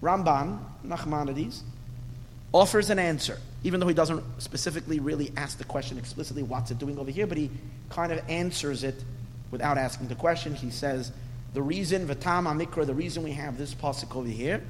Ramban 0.00 0.58
Nachmanides 0.86 1.62
offers 2.52 2.90
an 2.90 3.00
answer, 3.00 3.38
even 3.64 3.80
though 3.80 3.88
he 3.88 3.94
doesn't 3.94 4.22
specifically 4.38 5.00
really 5.00 5.32
ask 5.36 5.58
the 5.58 5.64
question 5.64 5.98
explicitly, 5.98 6.44
what's 6.44 6.70
it 6.70 6.78
doing 6.78 6.98
over 6.98 7.10
here, 7.10 7.26
but 7.26 7.36
he 7.36 7.50
kind 7.90 8.12
of 8.12 8.20
answers 8.28 8.84
it 8.84 9.02
without 9.50 9.76
asking 9.76 10.06
the 10.06 10.14
question. 10.14 10.54
He 10.54 10.70
says, 10.70 11.10
the 11.52 11.62
reason, 11.62 12.06
Vatam 12.06 12.46
Amikra, 12.46 12.86
the 12.86 12.94
reason 12.94 13.22
we 13.24 13.32
have 13.32 13.58
this 13.58 13.74
pasuk 13.74 14.14
over 14.14 14.28
here 14.28 14.62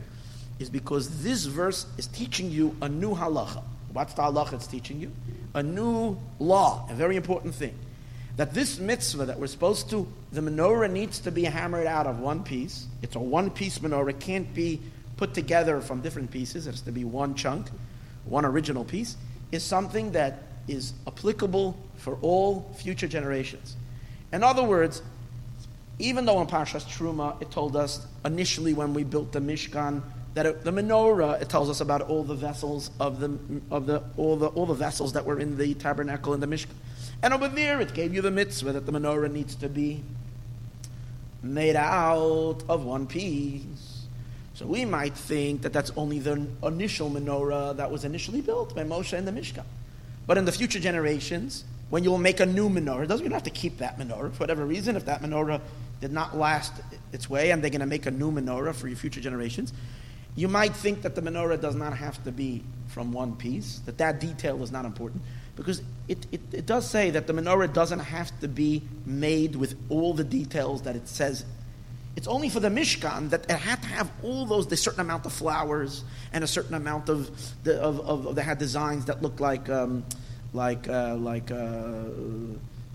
is 0.58 0.70
because 0.70 1.22
this 1.22 1.44
verse 1.46 1.86
is 1.98 2.06
teaching 2.06 2.50
you 2.50 2.76
a 2.80 2.88
new 2.88 3.14
halacha. 3.14 3.62
What's 3.92 4.14
the 4.14 4.22
halacha 4.22 4.54
it's 4.54 4.66
teaching 4.66 5.00
you? 5.00 5.12
A 5.54 5.62
new 5.62 6.16
law, 6.38 6.86
a 6.90 6.94
very 6.94 7.16
important 7.16 7.54
thing. 7.54 7.74
That 8.36 8.52
this 8.52 8.78
mitzvah 8.78 9.26
that 9.26 9.38
we're 9.38 9.46
supposed 9.46 9.90
to, 9.90 10.08
the 10.32 10.40
menorah 10.40 10.90
needs 10.90 11.20
to 11.20 11.30
be 11.30 11.44
hammered 11.44 11.86
out 11.86 12.06
of 12.06 12.18
one 12.18 12.42
piece. 12.42 12.86
It's 13.02 13.14
a 13.14 13.20
one 13.20 13.50
piece 13.50 13.78
menorah, 13.78 14.10
it 14.10 14.20
can't 14.20 14.52
be 14.52 14.80
put 15.16 15.34
together 15.34 15.80
from 15.80 16.00
different 16.00 16.30
pieces. 16.30 16.66
It 16.66 16.72
has 16.72 16.80
to 16.82 16.92
be 16.92 17.04
one 17.04 17.34
chunk, 17.34 17.68
one 18.24 18.44
original 18.44 18.84
piece, 18.84 19.16
is 19.52 19.62
something 19.62 20.12
that 20.12 20.42
is 20.66 20.92
applicable 21.06 21.76
for 21.96 22.18
all 22.22 22.68
future 22.76 23.06
generations. 23.06 23.76
In 24.32 24.42
other 24.42 24.64
words, 24.64 25.02
even 25.98 26.24
though 26.24 26.40
in 26.40 26.48
Parshas 26.48 26.84
Truma 26.84 27.40
it 27.40 27.50
told 27.50 27.76
us 27.76 28.04
initially 28.24 28.74
when 28.74 28.94
we 28.94 29.04
built 29.04 29.30
the 29.30 29.38
Mishkan 29.38 30.02
that 30.34 30.46
it, 30.46 30.64
the 30.64 30.70
menorah 30.70 31.40
it 31.40 31.48
tells 31.48 31.70
us 31.70 31.80
about 31.80 32.02
all 32.02 32.24
the 32.24 32.34
vessels 32.34 32.90
of 33.00 33.20
the 33.20 33.38
of 33.70 33.86
the 33.86 34.02
all 34.16 34.36
the 34.36 34.48
all 34.48 34.66
the 34.66 34.74
vessels 34.74 35.12
that 35.12 35.24
were 35.24 35.38
in 35.38 35.56
the 35.56 35.74
tabernacle 35.74 36.34
and 36.34 36.42
the 36.42 36.46
Mishkan, 36.46 36.74
and 37.22 37.32
over 37.32 37.48
there 37.48 37.80
it 37.80 37.94
gave 37.94 38.12
you 38.12 38.20
the 38.20 38.30
mitzvah 38.30 38.72
that 38.72 38.86
the 38.86 38.92
menorah 38.92 39.30
needs 39.30 39.54
to 39.56 39.68
be 39.68 40.02
made 41.42 41.76
out 41.76 42.58
of 42.68 42.84
one 42.84 43.06
piece. 43.06 44.06
So 44.54 44.66
we 44.66 44.84
might 44.84 45.14
think 45.14 45.62
that 45.62 45.72
that's 45.72 45.90
only 45.96 46.20
the 46.20 46.46
initial 46.62 47.10
menorah 47.10 47.76
that 47.76 47.90
was 47.90 48.04
initially 48.04 48.40
built 48.40 48.74
by 48.74 48.84
Moshe 48.84 49.12
and 49.12 49.26
the 49.26 49.32
Mishkan. 49.32 49.64
But 50.26 50.38
in 50.38 50.44
the 50.44 50.52
future 50.52 50.78
generations, 50.78 51.64
when 51.90 52.04
you'll 52.04 52.18
make 52.18 52.40
a 52.40 52.46
new 52.46 52.68
menorah, 52.68 53.06
doesn't 53.08 53.24
you 53.24 53.30
don't 53.30 53.36
have 53.36 53.42
to 53.42 53.50
keep 53.50 53.78
that 53.78 53.98
menorah 53.98 54.32
for 54.32 54.38
whatever 54.38 54.64
reason. 54.64 54.96
If 54.96 55.04
that 55.06 55.22
menorah 55.22 55.60
did 56.00 56.12
not 56.12 56.36
last 56.36 56.72
its 57.12 57.28
way, 57.28 57.50
and 57.50 57.62
they're 57.62 57.70
going 57.70 57.80
to 57.80 57.86
make 57.86 58.06
a 58.06 58.10
new 58.10 58.30
menorah 58.30 58.74
for 58.74 58.88
your 58.88 58.96
future 58.96 59.20
generations, 59.20 59.72
you 60.36 60.48
might 60.48 60.74
think 60.74 61.02
that 61.02 61.14
the 61.14 61.22
menorah 61.22 61.60
does 61.60 61.74
not 61.74 61.96
have 61.96 62.22
to 62.24 62.32
be 62.32 62.62
from 62.88 63.12
one 63.12 63.36
piece. 63.36 63.80
That 63.86 63.98
that 63.98 64.20
detail 64.20 64.62
is 64.62 64.72
not 64.72 64.84
important 64.84 65.22
because 65.56 65.82
it, 66.08 66.26
it, 66.32 66.40
it 66.52 66.66
does 66.66 66.88
say 66.88 67.10
that 67.10 67.26
the 67.26 67.32
menorah 67.32 67.72
doesn't 67.72 68.00
have 68.00 68.38
to 68.40 68.48
be 68.48 68.82
made 69.06 69.56
with 69.56 69.76
all 69.88 70.12
the 70.12 70.24
details 70.24 70.82
that 70.82 70.96
it 70.96 71.08
says 71.08 71.44
it's 72.16 72.28
only 72.28 72.48
for 72.48 72.60
the 72.60 72.68
Mishkan 72.68 73.30
that 73.30 73.44
it 73.50 73.56
had 73.56 73.82
to 73.82 73.88
have 73.88 74.10
all 74.22 74.46
those, 74.46 74.66
the 74.68 74.76
certain 74.76 75.00
amount 75.00 75.26
of 75.26 75.32
flowers 75.32 76.04
and 76.32 76.44
a 76.44 76.46
certain 76.46 76.74
amount 76.74 77.08
of, 77.08 77.30
the, 77.64 77.80
of, 77.80 78.00
of, 78.00 78.26
of 78.28 78.34
they 78.36 78.42
had 78.42 78.58
designs 78.58 79.06
that 79.06 79.22
looked 79.22 79.40
like, 79.40 79.68
um, 79.68 80.04
like, 80.52 80.88
uh, 80.88 81.16
like, 81.16 81.50
uh, 81.50 82.04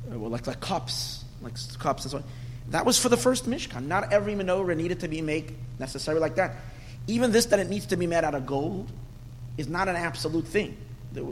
well, 0.07 0.29
like, 0.29 0.47
like 0.47 0.61
cups, 0.61 1.25
like 1.41 1.53
cups 1.79 2.03
and 2.05 2.11
so 2.11 2.17
on. 2.17 2.23
That 2.69 2.85
was 2.85 2.97
for 2.97 3.09
the 3.09 3.17
first 3.17 3.49
Mishkan. 3.49 3.87
Not 3.87 4.13
every 4.13 4.35
menorah 4.35 4.77
needed 4.77 5.01
to 5.01 5.07
be 5.07 5.21
made 5.21 5.53
necessarily 5.79 6.21
like 6.21 6.35
that. 6.35 6.55
Even 7.07 7.31
this 7.31 7.47
that 7.47 7.59
it 7.59 7.69
needs 7.69 7.87
to 7.87 7.97
be 7.97 8.07
made 8.07 8.23
out 8.23 8.35
of 8.35 8.45
gold 8.45 8.91
is 9.57 9.67
not 9.67 9.87
an 9.87 9.95
absolute 9.95 10.47
thing. 10.47 10.77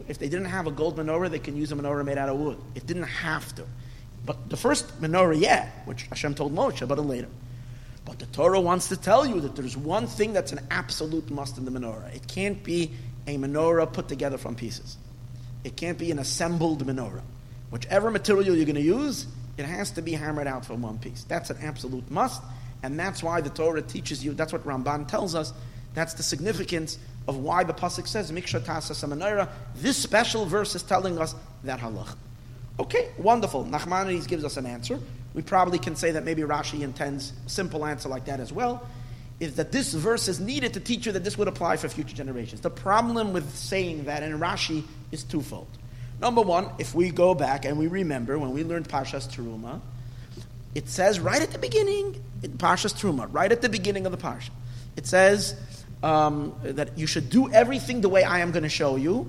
If 0.08 0.18
they 0.18 0.28
didn't 0.28 0.46
have 0.46 0.66
a 0.68 0.72
gold 0.72 0.98
menorah, 0.98 1.30
they 1.30 1.40
can 1.40 1.56
use 1.56 1.72
a 1.72 1.76
menorah 1.76 2.04
made 2.04 2.18
out 2.18 2.30
of 2.30 2.38
wood. 2.38 2.58
It 2.74 2.88
didn't 2.88 3.04
have 3.04 3.54
to. 3.56 3.66
But 4.26 4.50
the 4.50 4.58
first 4.58 5.02
menorah, 5.02 5.40
yeah, 5.40 5.70
which 5.86 6.04
Hashem 6.04 6.34
told 6.36 6.54
Moshe, 6.54 6.82
about 6.82 6.98
it 6.98 7.04
later. 7.04 7.30
But 8.04 8.20
the 8.20 8.26
Torah 8.26 8.60
wants 8.60 8.88
to 8.90 8.98
tell 8.98 9.26
you 9.26 9.42
that 9.42 9.56
there's 9.56 9.78
one 9.78 10.08
thing 10.08 10.34
that's 10.34 10.52
an 10.52 10.62
absolute 10.72 11.30
must 11.30 11.58
in 11.58 11.66
the 11.66 11.72
menorah. 11.72 12.16
It 12.16 12.28
can't 12.28 12.64
be 12.64 12.92
a 13.28 13.38
menorah 13.38 13.92
put 13.92 14.08
together 14.08 14.38
from 14.38 14.56
pieces. 14.56 14.98
It 15.64 15.76
can't 15.76 15.98
be 15.98 16.12
an 16.12 16.20
assembled 16.20 16.86
menorah. 16.86 17.22
Whichever 17.70 18.10
material 18.10 18.56
you're 18.56 18.66
going 18.66 18.76
to 18.76 18.82
use, 18.82 19.28
it 19.58 19.66
has 19.66 19.92
to 19.92 20.02
be 20.02 20.14
hammered 20.14 20.48
out 20.48 20.66
from 20.66 20.82
one 20.82 20.98
piece. 20.98 21.24
That's 21.24 21.50
an 21.50 21.58
absolute 21.62 22.10
must, 22.10 22.42
and 22.84 23.00
that's 23.00 23.24
why 23.24 23.42
the 23.42 23.50
Torah 23.50 23.82
teaches 23.82 24.24
you. 24.24 24.34
That's 24.34 24.54
what 24.54 24.66
Ramban 24.66 25.08
tells 25.08 25.36
us. 25.36 25.54
That's 25.94 26.14
the 26.14 26.24
significance 26.24 27.00
of 27.28 27.38
why 27.38 27.64
the 27.64 27.74
pasuk 27.74 28.08
says 28.08 28.32
Miksha 28.32 28.62
Tasa 28.62 28.94
Menorah. 29.08 29.50
This 29.76 29.98
special 29.98 30.46
verse 30.46 30.76
is 30.76 30.84
telling 30.84 31.18
us 31.18 31.36
that 31.64 31.80
halach. 31.80 32.16
Okay, 32.80 33.10
wonderful. 33.18 33.66
Nachmanides 33.66 34.28
gives 34.28 34.46
us 34.46 34.58
an 34.58 34.66
answer. 34.66 35.00
We 35.34 35.42
probably 35.42 35.80
can 35.80 35.96
say 35.96 36.12
that 36.12 36.24
maybe 36.24 36.44
Rashi 36.44 36.82
intends 36.82 37.34
a 37.46 37.50
simple 37.50 37.86
answer 37.86 38.10
like 38.10 38.26
that 38.26 38.40
as 38.40 38.54
well. 38.54 38.88
Is 39.40 39.56
that 39.56 39.72
this 39.72 39.94
verse 39.94 40.28
is 40.28 40.40
needed 40.40 40.74
to 40.76 40.80
teach 40.80 41.06
you 41.06 41.12
that 41.12 41.24
this 41.24 41.38
would 41.38 41.48
apply 41.48 41.78
for 41.78 41.90
future 41.90 42.16
generations. 42.16 42.62
The 42.62 42.72
problem 42.72 43.34
with 43.34 43.56
saying 43.56 44.06
that 44.06 44.24
in 44.24 44.40
Rashi 44.40 44.84
is 45.12 45.24
twofold. 45.24 45.68
Number 46.20 46.42
one, 46.42 46.70
if 46.80 46.96
we 46.96 47.12
go 47.12 47.36
back 47.36 47.66
and 47.66 47.78
we 47.78 47.88
remember 47.88 48.40
when 48.40 48.52
we 48.52 48.64
learned 48.64 48.90
Parshas 48.90 49.28
Teruma, 49.28 49.80
it 50.78 50.88
says 50.88 51.20
right 51.20 51.42
at 51.42 51.50
the 51.50 51.58
beginning, 51.58 52.24
in 52.44 52.52
Parshas 52.52 52.94
Truma, 52.94 53.28
right 53.32 53.52
at 53.52 53.64
the 53.64 53.68
beginning 53.68 54.06
of 54.06 54.12
the 54.12 54.18
Parsha, 54.18 54.52
it 54.96 55.08
says 55.08 55.56
um, 56.04 56.54
that 56.62 56.96
you 56.96 57.08
should 57.08 57.32
do 57.32 57.52
everything 57.52 58.02
the 58.02 58.10
way 58.10 58.24
I 58.24 58.42
am 58.42 58.52
going 58.52 58.62
to 58.62 58.70
show 58.70 58.96
you. 58.96 59.28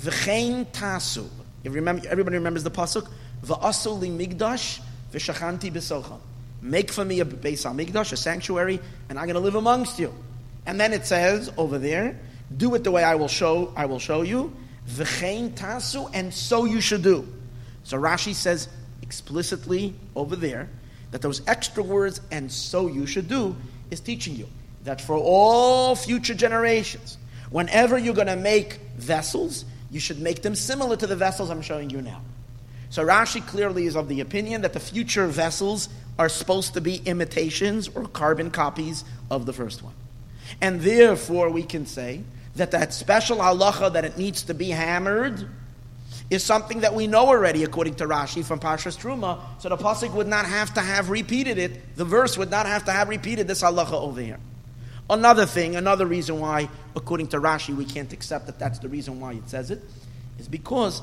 V'chein 0.00 0.66
tasu. 0.72 1.28
If 1.62 1.72
remember, 1.72 2.02
everybody 2.08 2.38
remembers 2.38 2.64
the 2.64 2.72
pasuk. 2.72 3.08
V'asu 3.44 4.00
mikdash 4.10 4.80
v'shachanti 5.12 5.72
b'socham. 5.72 6.18
Make 6.62 6.90
for 6.90 7.04
me 7.04 7.20
a 7.20 7.24
Beis 7.24 7.64
Hamikdash, 7.64 8.12
a 8.12 8.16
sanctuary, 8.16 8.80
and 9.08 9.20
I'm 9.20 9.26
going 9.26 9.34
to 9.34 9.40
live 9.40 9.54
amongst 9.54 10.00
you. 10.00 10.12
And 10.66 10.80
then 10.80 10.92
it 10.92 11.06
says 11.06 11.52
over 11.56 11.78
there, 11.78 12.18
do 12.56 12.74
it 12.74 12.82
the 12.82 12.90
way 12.90 13.04
I 13.04 13.14
will 13.14 13.28
show. 13.28 13.72
I 13.76 13.86
will 13.86 14.00
show 14.00 14.22
you. 14.22 14.52
V'chein 14.88 15.52
tasu, 15.52 16.10
and 16.12 16.34
so 16.34 16.64
you 16.64 16.80
should 16.80 17.02
do. 17.04 17.24
So 17.84 17.96
Rashi 17.96 18.34
says 18.34 18.68
explicitly 19.00 19.94
over 20.16 20.34
there 20.34 20.68
that 21.10 21.22
those 21.22 21.42
extra 21.46 21.82
words 21.82 22.20
"and 22.30 22.50
so 22.50 22.86
you 22.86 23.06
should 23.06 23.28
do" 23.28 23.56
is 23.90 24.00
teaching 24.00 24.36
you 24.36 24.48
that 24.84 25.00
for 25.00 25.16
all 25.16 25.94
future 25.94 26.34
generations, 26.34 27.18
whenever 27.50 27.98
you're 27.98 28.14
going 28.14 28.26
to 28.26 28.36
make 28.36 28.80
vessels, 28.96 29.64
you 29.90 30.00
should 30.00 30.20
make 30.20 30.42
them 30.42 30.54
similar 30.54 30.96
to 30.96 31.06
the 31.06 31.16
vessels 31.16 31.50
I'm 31.50 31.62
showing 31.62 31.90
you 31.90 32.02
now. 32.02 32.20
So 32.90 33.04
Rashi 33.04 33.46
clearly 33.46 33.86
is 33.86 33.96
of 33.96 34.08
the 34.08 34.20
opinion 34.20 34.62
that 34.62 34.72
the 34.72 34.80
future 34.80 35.26
vessels 35.26 35.88
are 36.18 36.28
supposed 36.28 36.74
to 36.74 36.80
be 36.80 36.96
imitations 37.04 37.88
or 37.88 38.06
carbon 38.06 38.50
copies 38.50 39.04
of 39.30 39.46
the 39.46 39.52
first 39.52 39.82
one. 39.82 39.94
And 40.60 40.80
therefore, 40.80 41.50
we 41.50 41.62
can 41.62 41.86
say 41.86 42.22
that 42.56 42.70
that 42.70 42.94
special 42.94 43.38
halacha 43.38 43.92
that 43.92 44.04
it 44.04 44.16
needs 44.16 44.42
to 44.44 44.54
be 44.54 44.70
hammered 44.70 45.48
is 46.30 46.44
something 46.44 46.80
that 46.80 46.94
we 46.94 47.06
know 47.06 47.26
already, 47.26 47.64
according 47.64 47.94
to 47.96 48.06
Rashi 48.06 48.44
from 48.44 48.60
Parshas 48.60 48.98
Truma. 48.98 49.40
So 49.58 49.68
the 49.68 49.76
pasuk 49.76 50.12
would 50.12 50.26
not 50.26 50.46
have 50.46 50.74
to 50.74 50.80
have 50.80 51.10
repeated 51.10 51.58
it. 51.58 51.96
The 51.96 52.04
verse 52.04 52.36
would 52.36 52.50
not 52.50 52.66
have 52.66 52.84
to 52.84 52.92
have 52.92 53.08
repeated 53.08 53.48
this 53.48 53.62
halacha 53.62 53.92
over 53.92 54.20
here. 54.20 54.38
Another 55.10 55.46
thing, 55.46 55.76
another 55.76 56.04
reason 56.04 56.38
why, 56.38 56.68
according 56.94 57.28
to 57.28 57.38
Rashi, 57.38 57.74
we 57.74 57.86
can't 57.86 58.12
accept 58.12 58.46
that 58.46 58.58
that's 58.58 58.78
the 58.78 58.88
reason 58.88 59.20
why 59.20 59.32
it 59.32 59.48
says 59.48 59.70
it, 59.70 59.82
is 60.38 60.48
because 60.48 61.00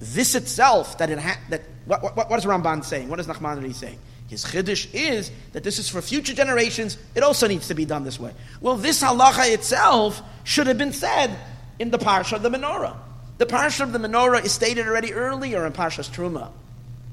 this 0.00 0.34
itself, 0.34 0.98
that 0.98 1.10
it 1.10 1.18
ha- 1.18 1.38
that 1.50 1.62
what, 1.84 2.02
what, 2.02 2.28
what 2.28 2.38
is 2.38 2.44
Ramban 2.44 2.84
saying? 2.84 3.08
What 3.08 3.20
is 3.20 3.26
Nachmanides 3.26 3.74
saying? 3.74 3.98
His 4.28 4.44
chiddush 4.44 4.88
is 4.92 5.30
that 5.52 5.64
this 5.64 5.78
is 5.78 5.88
for 5.88 6.02
future 6.02 6.34
generations. 6.34 6.98
It 7.14 7.22
also 7.22 7.46
needs 7.46 7.68
to 7.68 7.74
be 7.74 7.84
done 7.84 8.04
this 8.04 8.20
way. 8.20 8.32
Well, 8.60 8.76
this 8.76 9.02
halacha 9.02 9.52
itself 9.54 10.20
should 10.44 10.66
have 10.66 10.76
been 10.76 10.92
said 10.92 11.34
in 11.78 11.90
the 11.90 11.98
parsha 11.98 12.34
of 12.34 12.42
the 12.42 12.50
menorah. 12.50 12.96
The 13.38 13.46
parsha 13.46 13.82
of 13.82 13.92
the 13.92 13.98
menorah 13.98 14.44
is 14.44 14.52
stated 14.52 14.86
already 14.86 15.14
earlier 15.14 15.64
in 15.64 15.72
Parshas 15.72 16.10
Truma, 16.10 16.50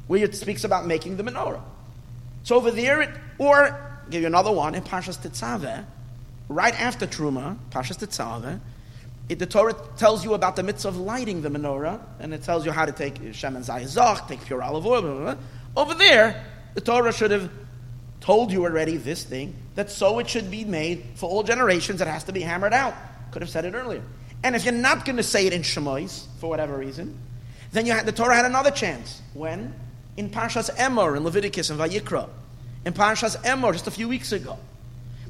where 0.07 0.23
it 0.23 0.35
speaks 0.35 0.63
about 0.63 0.85
making 0.85 1.17
the 1.17 1.23
menorah. 1.23 1.61
So 2.43 2.55
over 2.55 2.71
there, 2.71 3.01
it, 3.01 3.11
or 3.37 3.65
I'll 3.65 4.09
give 4.09 4.21
you 4.21 4.27
another 4.27 4.51
one 4.51 4.75
in 4.75 4.83
Parshas 4.83 5.17
Tetzaveh, 5.17 5.85
right 6.49 6.81
after 6.81 7.05
Truma, 7.05 7.57
Parshas 7.69 7.97
Tetzaveh, 7.97 8.59
it, 9.29 9.39
the 9.39 9.45
Torah 9.45 9.75
tells 9.97 10.23
you 10.23 10.33
about 10.33 10.55
the 10.55 10.63
mitzvah 10.63 10.89
of 10.89 10.97
lighting 10.97 11.41
the 11.41 11.49
menorah, 11.49 11.99
and 12.19 12.33
it 12.33 12.43
tells 12.43 12.65
you 12.65 12.71
how 12.71 12.85
to 12.85 12.91
take 12.91 13.15
Shem 13.33 13.55
and 13.55 13.65
Zayazach, 13.65 14.27
take 14.27 14.43
pure 14.45 14.61
olive 14.61 14.85
oil. 14.85 15.01
Blah, 15.01 15.11
blah, 15.13 15.33
blah. 15.33 15.43
Over 15.75 15.93
there, 15.95 16.43
the 16.75 16.81
Torah 16.81 17.11
should 17.11 17.31
have 17.31 17.49
told 18.21 18.51
you 18.51 18.63
already 18.63 18.97
this 18.97 19.23
thing, 19.23 19.55
that 19.75 19.91
so 19.91 20.19
it 20.19 20.29
should 20.29 20.49
be 20.49 20.65
made 20.65 21.03
for 21.15 21.29
all 21.29 21.43
generations, 21.43 22.01
it 22.01 22.07
has 22.07 22.23
to 22.25 22.31
be 22.31 22.41
hammered 22.41 22.73
out. 22.73 22.95
Could 23.31 23.41
have 23.41 23.49
said 23.49 23.65
it 23.65 23.73
earlier. 23.73 24.03
And 24.45 24.55
if 24.55 24.63
you're 24.63 24.75
not 24.75 25.05
going 25.05 25.17
to 25.17 25.23
say 25.23 25.47
it 25.47 25.53
in 25.53 25.63
Shemois, 25.63 26.23
for 26.39 26.47
whatever 26.47 26.77
reason, 26.77 27.17
then 27.71 27.87
you 27.87 27.93
had, 27.93 28.05
the 28.05 28.11
Torah 28.11 28.35
had 28.35 28.45
another 28.45 28.69
chance. 28.69 29.19
When? 29.33 29.73
In 30.17 30.29
Parshas 30.29 30.69
Emor, 30.75 31.17
in 31.17 31.23
Leviticus 31.23 31.71
and 31.71 31.79
Vayikra. 31.79 32.29
In 32.85 32.93
Parshas 32.93 33.35
Emor, 33.37 33.73
just 33.73 33.87
a 33.87 33.91
few 33.91 34.07
weeks 34.07 34.31
ago. 34.31 34.59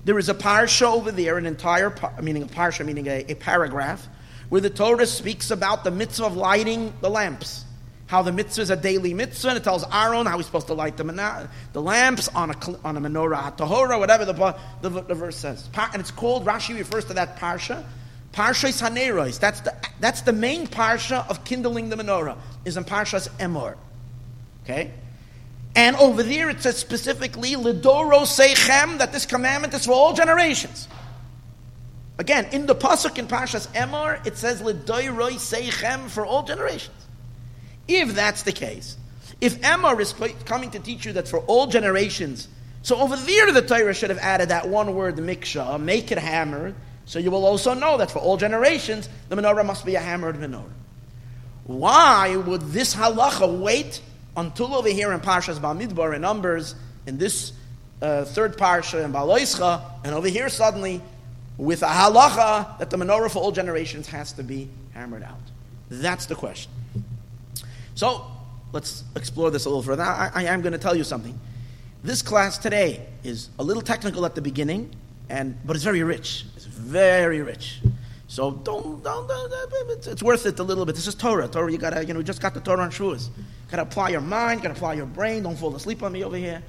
There 0.03 0.19
is 0.19 0.27
a 0.27 0.33
parsha 0.33 0.93
over 0.93 1.13
there, 1.13 1.37
an 1.37 1.45
entire, 1.45 1.95
meaning 2.21 2.43
a 2.43 2.45
parsha, 2.47 2.85
meaning 2.85 3.07
a, 3.07 3.23
a 3.29 3.35
paragraph, 3.35 4.05
where 4.49 4.59
the 4.59 4.69
Torah 4.69 5.05
speaks 5.05 5.49
about 5.49 5.85
the 5.85 5.91
mitzvah 5.91 6.25
of 6.25 6.35
lighting 6.35 6.93
the 6.99 7.09
lamps. 7.09 7.63
how 8.07 8.21
the 8.21 8.31
mitzvah 8.31 8.61
is 8.61 8.69
a 8.69 8.75
daily 8.75 9.13
mitzvah, 9.13 9.49
and 9.49 9.57
it 9.57 9.63
tells 9.63 9.83
Aaron 9.91 10.25
how 10.25 10.37
he's 10.37 10.45
supposed 10.45 10.67
to 10.67 10.73
light 10.73 10.95
the, 10.97 11.49
the 11.73 11.81
lamps 11.81 12.27
on 12.29 12.51
a, 12.51 12.55
on 12.83 12.97
a 12.97 13.01
menorah, 13.01 13.57
tahora, 13.57 13.97
whatever 13.97 14.25
the, 14.25 14.55
the, 14.81 14.89
the 14.89 15.15
verse 15.15 15.37
says. 15.37 15.67
And 15.75 15.99
it's 15.99 16.11
called, 16.11 16.45
Rashi 16.45 16.77
refers 16.77 17.05
to 17.05 17.13
that 17.15 17.37
parsha, 17.37 17.83
Parsha 18.35 18.67
Haneros. 18.81 19.39
That's 19.39 19.61
the, 19.61 19.73
that's 20.01 20.21
the 20.21 20.33
main 20.33 20.67
parsha 20.67 21.27
of 21.29 21.45
kindling 21.45 21.89
the 21.89 21.95
menorah, 21.95 22.37
is 22.65 22.75
in 22.75 22.83
Parshas 22.83 23.29
Emor. 23.37 23.77
Okay? 24.63 24.91
And 25.75 25.95
over 25.95 26.21
there 26.21 26.49
it 26.49 26.61
says 26.61 26.77
specifically, 26.77 27.51
Lidoro 27.55 28.23
Seichem, 28.23 28.97
that 28.97 29.13
this 29.13 29.25
commandment 29.25 29.73
is 29.73 29.85
for 29.85 29.93
all 29.93 30.13
generations. 30.13 30.87
Again, 32.17 32.47
in 32.51 32.65
the 32.65 32.75
Pasuk 32.75 33.17
in 33.17 33.27
Parshas 33.27 33.67
Emor, 33.69 34.25
it 34.25 34.37
says 34.37 34.61
Lidoro 34.61 35.31
Seichem 35.33 36.09
for 36.09 36.25
all 36.25 36.43
generations. 36.43 36.95
If 37.87 38.15
that's 38.15 38.43
the 38.43 38.51
case, 38.51 38.97
if 39.39 39.61
Emor 39.61 39.99
is 39.99 40.13
coming 40.45 40.71
to 40.71 40.79
teach 40.79 41.05
you 41.05 41.13
that 41.13 41.27
for 41.27 41.39
all 41.39 41.67
generations, 41.67 42.49
so 42.81 42.97
over 42.97 43.15
there 43.15 43.51
the 43.53 43.61
Torah 43.61 43.93
should 43.93 44.09
have 44.09 44.19
added 44.19 44.49
that 44.49 44.67
one 44.67 44.93
word, 44.93 45.15
miksha, 45.17 45.79
make 45.79 46.11
it 46.11 46.17
hammered, 46.17 46.75
so 47.05 47.19
you 47.19 47.31
will 47.31 47.45
also 47.45 47.73
know 47.73 47.97
that 47.97 48.11
for 48.11 48.19
all 48.19 48.37
generations, 48.37 49.09
the 49.29 49.35
menorah 49.35 49.65
must 49.65 49.85
be 49.85 49.95
a 49.95 49.99
hammered 49.99 50.35
menorah. 50.35 50.71
Why 51.65 52.35
would 52.35 52.61
this 52.61 52.95
halacha 52.95 53.59
wait 53.59 54.01
until 54.37 54.75
over 54.75 54.89
here 54.89 55.11
in 55.13 55.19
Parshas 55.19 55.59
Bamidbar 55.59 56.15
in 56.15 56.21
Numbers, 56.21 56.75
in 57.05 57.17
this 57.17 57.53
uh, 58.01 58.25
third 58.25 58.57
parsha 58.57 59.03
in 59.03 59.13
Baloischa, 59.13 59.81
and 60.03 60.13
over 60.13 60.27
here 60.27 60.49
suddenly 60.49 61.01
with 61.57 61.81
a 61.83 61.87
halacha 61.87 62.77
that 62.79 62.89
the 62.89 62.97
menorah 62.97 63.31
for 63.31 63.39
all 63.39 63.51
generations 63.51 64.07
has 64.07 64.33
to 64.33 64.43
be 64.43 64.69
hammered 64.93 65.23
out? 65.23 65.39
That's 65.89 66.25
the 66.25 66.35
question. 66.35 66.71
So 67.93 68.25
let's 68.71 69.03
explore 69.15 69.51
this 69.51 69.65
a 69.65 69.69
little 69.69 69.83
further. 69.83 70.03
I, 70.03 70.31
I 70.33 70.43
am 70.45 70.61
going 70.61 70.73
to 70.73 70.79
tell 70.79 70.95
you 70.95 71.03
something. 71.03 71.39
This 72.03 72.21
class 72.21 72.57
today 72.57 73.05
is 73.23 73.49
a 73.57 73.63
little 73.63 73.81
technical 73.81 74.25
at 74.25 74.35
the 74.35 74.41
beginning, 74.41 74.93
and 75.29 75.57
but 75.65 75.75
it's 75.75 75.85
very 75.85 76.03
rich. 76.03 76.45
Very 76.75 77.41
rich. 77.41 77.79
So 78.27 78.51
don't, 78.51 79.03
don't, 79.03 79.27
don't 79.27 80.07
it's 80.07 80.21
worth 80.21 80.45
it 80.45 80.59
a 80.59 80.63
little 80.63 80.85
bit. 80.85 80.95
This 80.95 81.07
is 81.07 81.15
Torah. 81.15 81.47
Torah, 81.47 81.71
you 81.71 81.77
gotta, 81.77 82.03
you 82.03 82.13
know, 82.13 82.21
just 82.21 82.41
got 82.41 82.53
the 82.53 82.59
Torah 82.59 82.81
on 82.81 82.91
Shavuos. 82.91 83.29
Gotta 83.71 83.83
apply 83.83 84.09
your 84.09 84.21
mind, 84.21 84.61
gotta 84.61 84.73
apply 84.73 84.95
your 84.95 85.05
brain. 85.05 85.43
Don't 85.43 85.55
fall 85.55 85.75
asleep 85.75 86.03
on 86.03 86.11
me 86.11 86.23
over 86.23 86.35
here. 86.35 86.61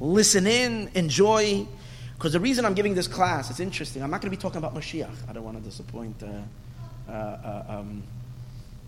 Listen 0.00 0.46
in, 0.46 0.90
enjoy. 0.94 1.66
Because 2.14 2.32
the 2.32 2.40
reason 2.40 2.64
I'm 2.64 2.74
giving 2.74 2.94
this 2.94 3.06
class, 3.06 3.50
it's 3.50 3.60
interesting. 3.60 4.02
I'm 4.02 4.10
not 4.10 4.22
to 4.22 4.30
be 4.30 4.36
talking 4.36 4.58
about 4.58 4.74
Mashiach. 4.74 5.14
I 5.28 5.32
don't 5.32 5.44
want 5.44 5.58
to 5.58 5.62
disappoint 5.62 6.22
uh, 6.22 7.10
uh, 7.10 7.12
uh, 7.12 7.64
um, 7.68 8.02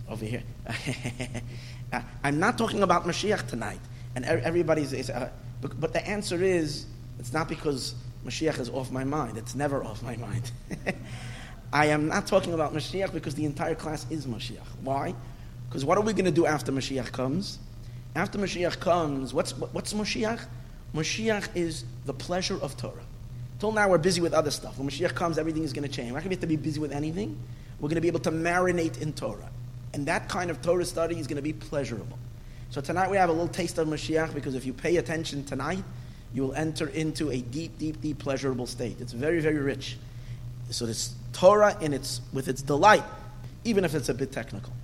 over 0.08 0.24
here. 0.24 0.42
I'm 2.24 2.38
not 2.38 2.56
talking 2.56 2.82
about 2.82 3.04
Mashiach 3.04 3.48
tonight. 3.48 3.80
And 4.14 4.24
everybody's, 4.24 5.10
uh, 5.10 5.28
but 5.60 5.92
the 5.92 6.06
answer 6.06 6.42
is, 6.42 6.86
it's 7.18 7.32
not 7.32 7.48
because 7.48 7.94
Mashiach 8.26 8.58
is 8.58 8.68
off 8.70 8.90
my 8.90 9.04
mind. 9.04 9.38
It's 9.38 9.54
never 9.54 9.84
off 9.84 10.02
my 10.02 10.16
mind. 10.16 10.50
I 11.72 11.86
am 11.86 12.08
not 12.08 12.26
talking 12.26 12.54
about 12.54 12.74
Mashiach 12.74 13.12
because 13.12 13.34
the 13.34 13.44
entire 13.44 13.74
class 13.74 14.06
is 14.10 14.26
Mashiach. 14.26 14.66
Why? 14.82 15.14
Because 15.68 15.84
what 15.84 15.96
are 15.98 16.02
we 16.02 16.12
going 16.12 16.24
to 16.24 16.30
do 16.30 16.46
after 16.46 16.72
Mashiach 16.72 17.12
comes? 17.12 17.58
After 18.14 18.38
Mashiach 18.38 18.80
comes, 18.80 19.32
what's, 19.32 19.52
what's 19.52 19.92
Mashiach? 19.92 20.40
Mashiach 20.94 21.48
is 21.54 21.84
the 22.04 22.14
pleasure 22.14 22.58
of 22.60 22.76
Torah. 22.76 23.04
Till 23.58 23.72
now, 23.72 23.88
we're 23.88 23.98
busy 23.98 24.20
with 24.20 24.34
other 24.34 24.50
stuff. 24.50 24.78
When 24.78 24.88
Mashiach 24.88 25.14
comes, 25.14 25.38
everything 25.38 25.64
is 25.64 25.72
going 25.72 25.88
to 25.88 25.94
change. 25.94 26.10
We're 26.10 26.18
not 26.18 26.24
going 26.24 26.30
to 26.30 26.36
have 26.36 26.40
to 26.40 26.46
be 26.46 26.56
busy 26.56 26.80
with 26.80 26.92
anything. 26.92 27.38
We're 27.78 27.88
going 27.88 27.96
to 27.96 28.00
be 28.00 28.08
able 28.08 28.20
to 28.20 28.30
marinate 28.30 29.00
in 29.00 29.12
Torah. 29.12 29.50
And 29.94 30.06
that 30.06 30.28
kind 30.28 30.50
of 30.50 30.60
Torah 30.62 30.84
study 30.84 31.18
is 31.18 31.26
going 31.26 31.36
to 31.36 31.42
be 31.42 31.52
pleasurable. 31.52 32.18
So 32.70 32.80
tonight 32.80 33.10
we 33.10 33.16
have 33.16 33.28
a 33.28 33.32
little 33.32 33.48
taste 33.48 33.78
of 33.78 33.88
Mashiach 33.88 34.34
because 34.34 34.54
if 34.54 34.66
you 34.66 34.72
pay 34.72 34.96
attention 34.96 35.44
tonight, 35.44 35.82
you 36.36 36.42
will 36.42 36.54
enter 36.54 36.88
into 36.88 37.30
a 37.30 37.40
deep, 37.40 37.78
deep, 37.78 37.98
deep 38.02 38.18
pleasurable 38.18 38.66
state. 38.66 39.00
It's 39.00 39.14
very, 39.14 39.40
very 39.40 39.56
rich. 39.56 39.96
So 40.68 40.84
this 40.84 41.14
Torah 41.32 41.74
in 41.80 41.94
its 41.94 42.20
with 42.30 42.48
its 42.48 42.60
delight, 42.60 43.04
even 43.64 43.86
if 43.86 43.94
it's 43.94 44.10
a 44.10 44.14
bit 44.14 44.32
technical 44.32 44.74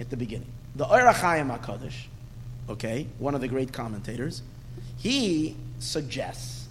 at 0.00 0.08
the 0.08 0.16
beginning. 0.16 0.50
The 0.76 0.86
Ohr 0.86 1.12
HaChaim 1.12 1.58
HaKadosh, 1.58 2.06
okay, 2.70 3.06
one 3.18 3.34
of 3.34 3.42
the 3.42 3.48
great 3.48 3.70
commentators, 3.70 4.40
he 4.96 5.56
suggests 5.78 6.68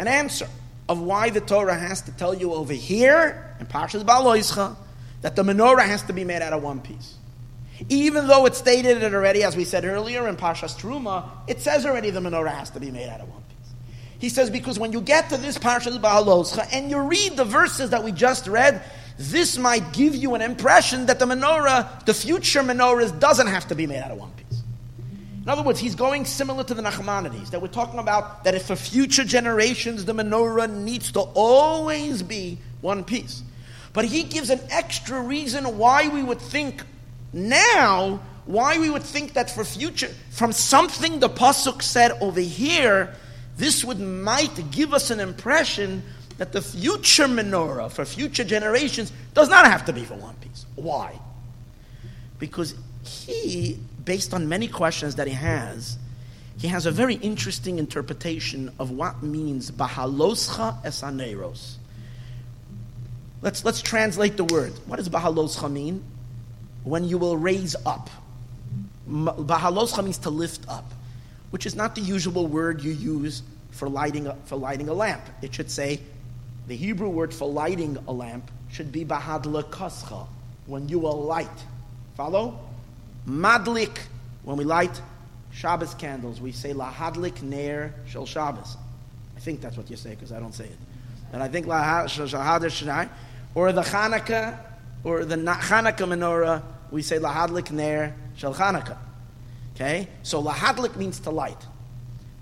an 0.00 0.08
answer 0.08 0.48
of 0.88 1.00
why 1.00 1.30
the 1.30 1.40
Torah 1.40 1.78
has 1.78 2.02
to 2.02 2.10
tell 2.10 2.34
you 2.34 2.52
over 2.54 2.72
here 2.72 3.54
in 3.60 3.66
Parshas 3.66 4.02
Baloischa 4.02 4.74
that 5.22 5.36
the 5.36 5.44
menorah 5.44 5.86
has 5.86 6.02
to 6.02 6.12
be 6.12 6.24
made 6.24 6.42
out 6.42 6.52
of 6.52 6.62
one 6.64 6.80
piece. 6.80 7.14
Even 7.88 8.26
though 8.26 8.46
it 8.46 8.56
stated 8.56 9.00
it 9.04 9.14
already, 9.14 9.44
as 9.44 9.56
we 9.56 9.64
said 9.64 9.84
earlier 9.84 10.26
in 10.26 10.36
Parshas 10.36 10.76
Truma, 10.76 11.28
it 11.46 11.60
says 11.60 11.86
already 11.86 12.10
the 12.10 12.20
menorah 12.20 12.50
has 12.50 12.70
to 12.70 12.80
be 12.80 12.90
made 12.90 13.08
out 13.08 13.20
of 13.20 13.28
one. 13.28 13.43
He 14.18 14.28
says 14.28 14.50
because 14.50 14.78
when 14.78 14.92
you 14.92 15.00
get 15.00 15.28
to 15.30 15.36
this 15.36 15.58
Parshas 15.58 15.98
Baaloscha 15.98 16.68
and 16.72 16.90
you 16.90 17.00
read 17.00 17.36
the 17.36 17.44
verses 17.44 17.90
that 17.90 18.02
we 18.02 18.12
just 18.12 18.46
read, 18.46 18.82
this 19.18 19.58
might 19.58 19.92
give 19.92 20.14
you 20.14 20.34
an 20.34 20.40
impression 20.40 21.06
that 21.06 21.18
the 21.18 21.26
menorah, 21.26 22.04
the 22.04 22.14
future 22.14 22.62
menorah, 22.62 23.18
doesn't 23.20 23.46
have 23.46 23.68
to 23.68 23.74
be 23.74 23.86
made 23.86 24.00
out 24.00 24.10
of 24.10 24.18
one 24.18 24.30
piece. 24.32 24.62
In 25.42 25.48
other 25.48 25.62
words, 25.62 25.78
he's 25.78 25.94
going 25.94 26.24
similar 26.24 26.64
to 26.64 26.74
the 26.74 26.82
Nachmanides, 26.82 27.50
that 27.50 27.60
we're 27.60 27.68
talking 27.68 28.00
about 28.00 28.44
that 28.44 28.54
if 28.54 28.66
for 28.66 28.76
future 28.76 29.24
generations 29.24 30.04
the 30.04 30.14
menorah 30.14 30.70
needs 30.70 31.12
to 31.12 31.20
always 31.20 32.22
be 32.22 32.58
one 32.80 33.04
piece. 33.04 33.42
But 33.92 34.06
he 34.06 34.22
gives 34.22 34.50
an 34.50 34.60
extra 34.70 35.20
reason 35.20 35.78
why 35.78 36.08
we 36.08 36.22
would 36.22 36.40
think 36.40 36.82
now, 37.32 38.20
why 38.46 38.78
we 38.78 38.90
would 38.90 39.02
think 39.02 39.34
that 39.34 39.50
for 39.50 39.64
future, 39.64 40.10
from 40.30 40.52
something 40.52 41.20
the 41.20 41.28
Pasuk 41.28 41.82
said 41.82 42.12
over 42.20 42.40
here, 42.40 43.14
this 43.56 43.84
would 43.84 44.00
might 44.00 44.70
give 44.70 44.92
us 44.92 45.10
an 45.10 45.20
impression 45.20 46.02
that 46.38 46.52
the 46.52 46.60
future 46.60 47.26
menorah 47.26 47.90
for 47.90 48.04
future 48.04 48.44
generations 48.44 49.12
does 49.34 49.48
not 49.48 49.66
have 49.66 49.84
to 49.84 49.92
be 49.92 50.04
for 50.04 50.14
one 50.14 50.34
piece. 50.36 50.66
Why? 50.74 51.18
Because 52.38 52.74
he, 53.04 53.78
based 54.04 54.34
on 54.34 54.48
many 54.48 54.66
questions 54.66 55.14
that 55.16 55.26
he 55.26 55.34
has, 55.34 55.96
he 56.58 56.68
has 56.68 56.86
a 56.86 56.90
very 56.90 57.14
interesting 57.16 57.78
interpretation 57.78 58.72
of 58.78 58.90
what 58.90 59.22
means 59.22 59.70
bahaloscha 59.70 60.82
esaneros. 60.84 61.76
Let's, 63.42 63.64
let's 63.64 63.82
translate 63.82 64.36
the 64.36 64.44
word. 64.44 64.72
What 64.86 64.96
does 64.96 65.08
bahaloscha 65.08 65.70
mean? 65.70 66.02
When 66.82 67.04
you 67.04 67.18
will 67.18 67.36
raise 67.36 67.76
up. 67.86 68.10
Bahaloscha 69.08 70.02
means 70.02 70.18
to 70.18 70.30
lift 70.30 70.66
up, 70.68 70.93
which 71.54 71.66
is 71.66 71.76
not 71.76 71.94
the 71.94 72.00
usual 72.00 72.48
word 72.48 72.82
you 72.82 72.90
use 72.90 73.44
for 73.70 73.88
lighting 73.88 74.26
a, 74.26 74.34
for 74.44 74.56
lighting 74.56 74.88
a 74.88 74.92
lamp. 74.92 75.22
It 75.40 75.54
should 75.54 75.70
say, 75.70 76.00
the 76.66 76.74
Hebrew 76.74 77.08
word 77.08 77.32
for 77.32 77.48
lighting 77.48 77.96
a 78.08 78.12
lamp 78.12 78.50
should 78.72 78.90
be 78.90 79.04
bahadlakascha, 79.04 80.26
when 80.66 80.88
you 80.88 80.98
will 80.98 81.22
light. 81.22 81.46
Follow? 82.16 82.58
Madlik, 83.28 83.98
when 84.42 84.56
we 84.56 84.64
light 84.64 85.00
Shabbos 85.52 85.94
candles, 85.94 86.40
we 86.40 86.50
say 86.50 86.72
lahadlik 86.72 87.40
ner 87.40 87.94
shel 88.08 88.26
Shabbos. 88.26 88.76
I 89.36 89.38
think 89.38 89.60
that's 89.60 89.76
what 89.76 89.88
you 89.88 89.96
say 89.96 90.10
because 90.10 90.32
I 90.32 90.40
don't 90.40 90.56
say 90.56 90.64
it. 90.64 90.78
And 91.32 91.40
I 91.40 91.46
think 91.46 91.66
lahadlik 91.66 93.08
or 93.54 93.70
the 93.70 93.82
Hanukkah, 93.82 94.58
or 95.04 95.24
the 95.24 95.36
Hanukkah 95.36 95.98
menorah, 95.98 96.62
we 96.90 97.02
say 97.02 97.20
lahadlik 97.20 97.70
ner 97.70 98.12
shel 98.34 98.54
Hanukkah. 98.54 98.98
Okay, 99.74 100.08
so 100.22 100.42
lahadlik 100.42 100.96
means 100.96 101.20
to 101.20 101.30
light. 101.30 101.58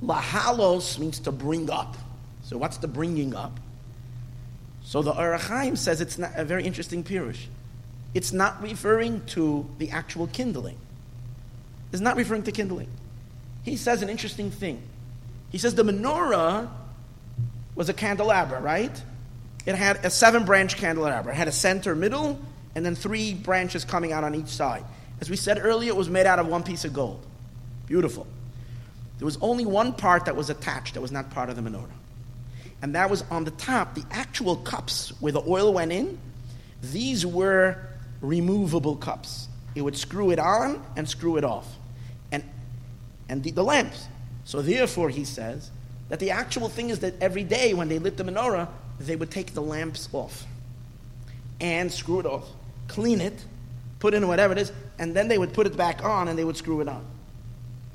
Lahalos 0.02 0.98
means 0.98 1.20
to 1.20 1.32
bring 1.32 1.70
up. 1.70 1.96
So 2.42 2.58
what's 2.58 2.76
the 2.78 2.88
bringing 2.88 3.34
up? 3.34 3.58
So 4.84 5.00
the 5.00 5.12
Ohr 5.12 5.38
HaChaim 5.38 5.78
says 5.78 6.00
it's 6.00 6.18
not 6.18 6.32
a 6.34 6.44
very 6.44 6.64
interesting 6.64 7.04
pirush. 7.04 7.46
It's 8.14 8.32
not 8.32 8.62
referring 8.62 9.24
to 9.26 9.66
the 9.78 9.90
actual 9.90 10.26
kindling. 10.26 10.76
It's 11.92 12.02
not 12.02 12.16
referring 12.16 12.42
to 12.44 12.52
kindling. 12.52 12.88
He 13.62 13.76
says 13.76 14.02
an 14.02 14.08
interesting 14.08 14.50
thing. 14.50 14.82
He 15.50 15.58
says 15.58 15.74
the 15.74 15.84
menorah 15.84 16.68
was 17.74 17.88
a 17.88 17.94
candelabra, 17.94 18.60
right? 18.60 19.02
It 19.64 19.76
had 19.76 20.04
a 20.04 20.10
seven 20.10 20.44
branch 20.44 20.76
candelabra. 20.76 21.32
It 21.32 21.36
had 21.36 21.48
a 21.48 21.52
center 21.52 21.94
middle 21.94 22.38
and 22.74 22.84
then 22.84 22.94
three 22.94 23.34
branches 23.34 23.84
coming 23.84 24.12
out 24.12 24.24
on 24.24 24.34
each 24.34 24.48
side. 24.48 24.84
As 25.22 25.30
we 25.30 25.36
said 25.36 25.60
earlier, 25.62 25.90
it 25.90 25.96
was 25.96 26.10
made 26.10 26.26
out 26.26 26.40
of 26.40 26.48
one 26.48 26.64
piece 26.64 26.84
of 26.84 26.92
gold. 26.92 27.24
Beautiful. 27.86 28.26
There 29.18 29.24
was 29.24 29.38
only 29.40 29.64
one 29.64 29.92
part 29.92 30.24
that 30.24 30.34
was 30.34 30.50
attached 30.50 30.94
that 30.94 31.00
was 31.00 31.12
not 31.12 31.30
part 31.30 31.48
of 31.48 31.54
the 31.54 31.62
menorah. 31.62 31.86
And 32.82 32.96
that 32.96 33.08
was 33.08 33.22
on 33.30 33.44
the 33.44 33.52
top, 33.52 33.94
the 33.94 34.02
actual 34.10 34.56
cups 34.56 35.12
where 35.20 35.30
the 35.30 35.40
oil 35.46 35.74
went 35.74 35.92
in. 35.92 36.18
These 36.82 37.24
were 37.24 37.78
removable 38.20 38.96
cups. 38.96 39.46
It 39.76 39.82
would 39.82 39.96
screw 39.96 40.32
it 40.32 40.40
on 40.40 40.84
and 40.96 41.08
screw 41.08 41.36
it 41.36 41.44
off. 41.44 41.68
And, 42.32 42.42
and 43.28 43.44
the, 43.44 43.52
the 43.52 43.62
lamps. 43.62 44.08
So 44.42 44.60
therefore, 44.60 45.08
he 45.08 45.24
says 45.24 45.70
that 46.08 46.18
the 46.18 46.32
actual 46.32 46.68
thing 46.68 46.90
is 46.90 46.98
that 46.98 47.14
every 47.22 47.44
day 47.44 47.74
when 47.74 47.88
they 47.88 48.00
lit 48.00 48.16
the 48.16 48.24
menorah, 48.24 48.66
they 48.98 49.14
would 49.14 49.30
take 49.30 49.54
the 49.54 49.62
lamps 49.62 50.08
off 50.12 50.44
and 51.60 51.92
screw 51.92 52.18
it 52.18 52.26
off, 52.26 52.48
clean 52.88 53.20
it, 53.20 53.44
put 54.02 54.14
in 54.14 54.26
whatever 54.26 54.52
it 54.52 54.58
is, 54.58 54.72
and 54.98 55.14
then 55.14 55.28
they 55.28 55.38
would 55.38 55.52
put 55.52 55.64
it 55.64 55.76
back 55.76 56.02
on 56.04 56.26
and 56.26 56.36
they 56.36 56.44
would 56.44 56.56
screw 56.56 56.80
it 56.80 56.88
on. 56.88 57.06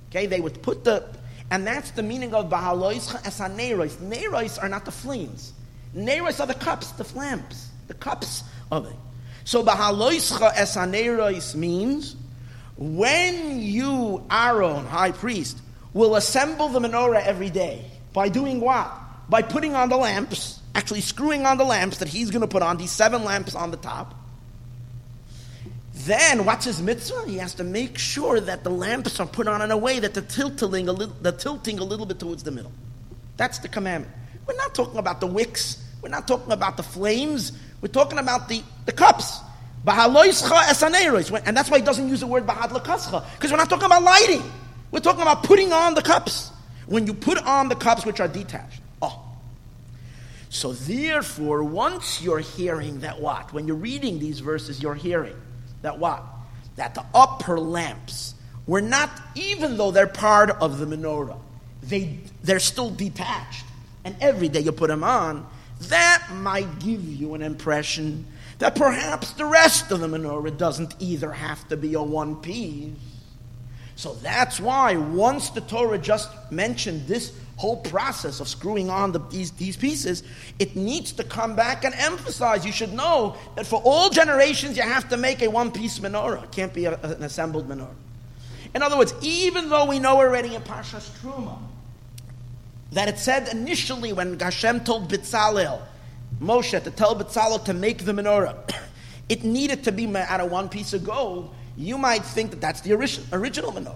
Okay, 0.09 0.25
they 0.25 0.39
would 0.39 0.61
put 0.61 0.85
the, 0.85 1.03
and 1.51 1.67
that's 1.67 1.91
the 1.91 2.01
meaning 2.01 2.33
of 2.33 2.49
Bahaloischa 2.49 3.27
esa 3.27 3.49
Neiros. 3.49 3.97
Neiros 3.97 4.57
are 4.63 4.69
not 4.69 4.85
the 4.85 4.91
flames. 4.91 5.51
Neiros 5.93 6.39
are 6.39 6.47
the 6.47 6.53
cups, 6.53 6.91
the 6.91 7.05
lamps, 7.17 7.67
the 7.89 7.93
cups 7.93 8.45
of 8.71 8.85
it. 8.85 8.95
So 9.43 9.65
Bahaloischa 9.65 10.53
esa 10.55 10.79
Neiros 10.79 11.55
means 11.55 12.15
when 12.77 13.59
you, 13.59 14.25
Aaron, 14.31 14.85
high 14.85 15.11
priest, 15.11 15.59
will 15.93 16.15
assemble 16.15 16.69
the 16.69 16.79
menorah 16.79 17.25
every 17.25 17.49
day 17.49 17.83
by 18.13 18.29
doing 18.29 18.61
what? 18.61 18.89
By 19.27 19.41
putting 19.41 19.75
on 19.75 19.89
the 19.89 19.97
lamps, 19.97 20.61
actually 20.73 21.01
screwing 21.01 21.45
on 21.45 21.57
the 21.57 21.65
lamps 21.65 21.97
that 21.97 22.07
he's 22.07 22.31
going 22.31 22.43
to 22.43 22.47
put 22.47 22.61
on, 22.61 22.77
these 22.77 22.91
seven 22.91 23.25
lamps 23.25 23.55
on 23.55 23.71
the 23.71 23.77
top. 23.77 24.16
Then, 26.07 26.45
what's 26.45 26.63
his 26.63 26.81
mitzvah? 26.81 27.25
He 27.27 27.37
has 27.37 27.53
to 27.55 27.65
make 27.65 27.97
sure 27.97 28.39
that 28.39 28.63
the 28.63 28.69
lamps 28.69 29.19
are 29.19 29.27
put 29.27 29.45
on 29.45 29.61
in 29.61 29.71
a 29.71 29.77
way 29.77 29.99
that 29.99 30.13
the 30.13 30.21
tilting 30.21 30.87
a 30.87 30.93
little, 30.93 31.13
the 31.21 31.33
tilting 31.33 31.79
a 31.79 31.83
little 31.83 32.05
bit 32.05 32.17
towards 32.17 32.43
the 32.43 32.51
middle. 32.51 32.71
That's 33.35 33.59
the 33.59 33.67
commandment. 33.67 34.13
We're 34.47 34.55
not 34.55 34.73
talking 34.73 34.99
about 34.99 35.19
the 35.19 35.27
wicks. 35.27 35.83
We're 36.01 36.07
not 36.07 36.25
talking 36.25 36.53
about 36.53 36.77
the 36.77 36.83
flames. 36.83 37.51
We're 37.81 37.89
talking 37.89 38.19
about 38.19 38.47
the, 38.47 38.63
the 38.85 38.93
cups. 38.93 39.39
And 39.85 41.57
that's 41.57 41.69
why 41.69 41.79
he 41.79 41.83
doesn't 41.83 42.07
use 42.07 42.21
the 42.21 42.27
word 42.27 42.47
bahad 42.47 42.69
lakascha, 42.69 43.25
because 43.35 43.51
we're 43.51 43.57
not 43.57 43.69
talking 43.69 43.85
about 43.85 44.03
lighting. 44.03 44.43
We're 44.91 45.01
talking 45.01 45.23
about 45.23 45.43
putting 45.43 45.73
on 45.73 45.93
the 45.93 46.01
cups. 46.01 46.51
When 46.85 47.05
you 47.05 47.13
put 47.13 47.37
on 47.39 47.67
the 47.67 47.75
cups 47.75 48.05
which 48.05 48.21
are 48.21 48.29
detached. 48.29 48.79
Oh. 49.01 49.21
So 50.47 50.71
therefore, 50.71 51.65
once 51.65 52.21
you're 52.21 52.39
hearing 52.39 53.01
that 53.01 53.19
what? 53.19 53.51
When 53.51 53.67
you're 53.67 53.75
reading 53.75 54.19
these 54.19 54.39
verses, 54.39 54.81
you're 54.81 54.95
hearing 54.95 55.35
that 55.87 55.99
what? 55.99 56.21
That 56.75 56.95
the 56.95 57.05
upper 57.13 57.57
lamps 57.57 58.35
were 58.67 58.81
not, 58.81 59.09
even 59.35 59.77
though 59.77 59.91
they're 59.91 60.05
part 60.05 60.49
of 60.49 60.79
the 60.79 60.85
menorah, 60.85 61.39
they, 61.81 62.19
they're 62.43 62.59
still 62.59 62.89
detached. 62.89 63.63
And 64.03 64.15
every 64.19 64.49
day 64.49 64.59
you 64.59 64.73
put 64.73 64.89
them 64.89 65.05
on, 65.05 65.47
that 65.83 66.27
might 66.33 66.79
give 66.79 67.03
you 67.05 67.35
an 67.35 67.41
impression 67.41 68.25
that 68.59 68.75
perhaps 68.75 69.31
the 69.33 69.45
rest 69.45 69.91
of 69.91 70.01
the 70.01 70.07
menorah 70.07 70.57
doesn't 70.57 70.95
either 70.99 71.31
have 71.31 71.65
to 71.69 71.77
be 71.77 71.93
a 71.93 72.03
one 72.03 72.35
piece. 72.35 72.91
So 73.95 74.15
that's 74.15 74.59
why 74.59 74.97
once 74.97 75.51
the 75.51 75.61
Torah 75.61 75.97
just 75.97 76.29
mentioned 76.51 77.07
this 77.07 77.31
whole 77.57 77.77
process 77.77 78.39
of 78.39 78.47
screwing 78.47 78.89
on 78.89 79.11
the, 79.11 79.19
these, 79.29 79.51
these 79.51 79.75
pieces, 79.75 80.23
it 80.59 80.75
needs 80.75 81.11
to 81.11 81.23
come 81.23 81.55
back 81.55 81.83
and 81.83 81.93
emphasize. 81.95 82.65
You 82.65 82.71
should 82.71 82.93
know 82.93 83.35
that 83.55 83.65
for 83.65 83.81
all 83.83 84.09
generations 84.09 84.77
you 84.77 84.83
have 84.83 85.09
to 85.09 85.17
make 85.17 85.41
a 85.41 85.49
one 85.49 85.71
piece 85.71 85.99
menorah. 85.99 86.43
It 86.43 86.51
can't 86.51 86.73
be 86.73 86.85
a, 86.85 86.93
an 87.01 87.23
assembled 87.23 87.67
menorah. 87.67 87.95
In 88.75 88.83
other 88.83 88.97
words, 88.97 89.13
even 89.21 89.69
though 89.69 89.85
we 89.85 89.97
know 89.97 90.17
already 90.17 90.53
in 90.53 90.61
Parshas 90.61 91.09
Truma 91.19 91.57
that 92.91 93.09
it 93.09 93.17
said 93.17 93.47
initially 93.49 94.13
when 94.13 94.39
Hashem 94.39 94.83
told 94.83 95.11
Bitzalel, 95.11 95.81
Moshe 96.39 96.81
to 96.83 96.91
tell 96.91 97.15
Bitzalel 97.15 97.65
to 97.65 97.73
make 97.73 98.05
the 98.05 98.11
menorah, 98.11 98.55
it 99.29 99.43
needed 99.43 99.83
to 99.85 99.91
be 99.91 100.15
out 100.15 100.41
of 100.41 100.51
one 100.51 100.69
piece 100.69 100.93
of 100.93 101.03
gold. 101.03 101.53
You 101.75 101.97
might 101.97 102.23
think 102.23 102.51
that 102.51 102.61
that's 102.61 102.81
the 102.81 102.93
original 102.93 103.71
menorah, 103.71 103.95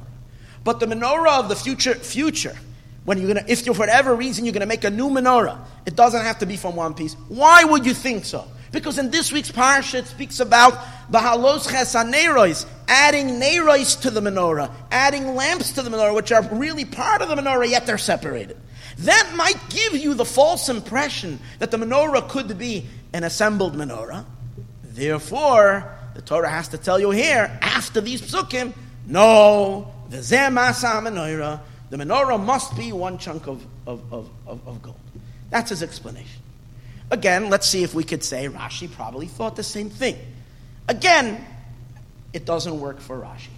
but 0.63 0.79
the 0.79 0.87
menorah 0.87 1.39
of 1.39 1.49
the 1.49 1.55
future 1.55 1.93
future 1.93 2.55
when 3.03 3.17
you're 3.17 3.33
gonna, 3.33 3.45
if 3.47 3.65
you're 3.65 3.75
for 3.75 3.79
whatever 3.79 4.15
reason 4.15 4.45
you're 4.45 4.53
to 4.53 4.65
make 4.65 4.83
a 4.83 4.89
new 4.89 5.09
menorah, 5.09 5.59
it 5.85 5.95
doesn't 5.95 6.21
have 6.21 6.39
to 6.39 6.45
be 6.45 6.57
from 6.57 6.75
one 6.75 6.93
piece. 6.93 7.15
Why 7.27 7.63
would 7.63 7.85
you 7.85 7.93
think 7.93 8.25
so? 8.25 8.47
Because 8.71 8.97
in 8.97 9.11
this 9.11 9.31
week's 9.31 9.51
parsha 9.51 9.95
it 9.95 10.07
speaks 10.07 10.39
about 10.39 10.73
the 11.09 11.17
bahalos 11.17 11.67
chesanerois, 11.67 12.65
adding 12.87 13.39
nerois 13.39 13.99
to 14.01 14.09
the 14.11 14.21
menorah, 14.21 14.71
adding 14.91 15.35
lamps 15.35 15.73
to 15.73 15.81
the 15.81 15.89
menorah, 15.89 16.15
which 16.15 16.31
are 16.31 16.43
really 16.53 16.85
part 16.85 17.21
of 17.21 17.29
the 17.29 17.35
menorah, 17.35 17.69
yet 17.69 17.85
they're 17.85 17.97
separated. 17.97 18.57
That 18.99 19.33
might 19.35 19.57
give 19.69 19.95
you 19.95 20.13
the 20.13 20.25
false 20.25 20.69
impression 20.69 21.39
that 21.59 21.71
the 21.71 21.77
menorah 21.77 22.29
could 22.29 22.57
be 22.57 22.85
an 23.13 23.23
assembled 23.23 23.75
menorah. 23.75 24.25
Therefore, 24.83 25.97
the 26.13 26.21
Torah 26.21 26.49
has 26.49 26.69
to 26.69 26.77
tell 26.77 26.99
you 26.99 27.11
here, 27.11 27.57
after 27.61 27.99
these 27.99 28.21
psukim, 28.21 28.73
no, 29.07 29.91
the 30.09 30.17
zemasa 30.17 31.01
menorah, 31.01 31.61
the 31.91 31.97
menorah 31.97 32.43
must 32.43 32.75
be 32.77 32.93
one 32.93 33.17
chunk 33.17 33.47
of, 33.47 33.63
of, 33.85 34.01
of, 34.13 34.29
of, 34.47 34.81
gold. 34.81 34.95
That's 35.49 35.69
his 35.69 35.83
explanation. 35.83 36.41
Again, 37.11 37.49
let's 37.49 37.67
see 37.67 37.83
if 37.83 37.93
we 37.93 38.05
could 38.05 38.23
say 38.23 38.47
Rashi 38.47 38.89
probably 38.89 39.27
thought 39.27 39.57
the 39.57 39.63
same 39.63 39.89
thing. 39.89 40.17
Again, 40.87 41.45
it 42.31 42.45
doesn't 42.45 42.79
work 42.79 43.01
for 43.01 43.19
Rashi. 43.19 43.49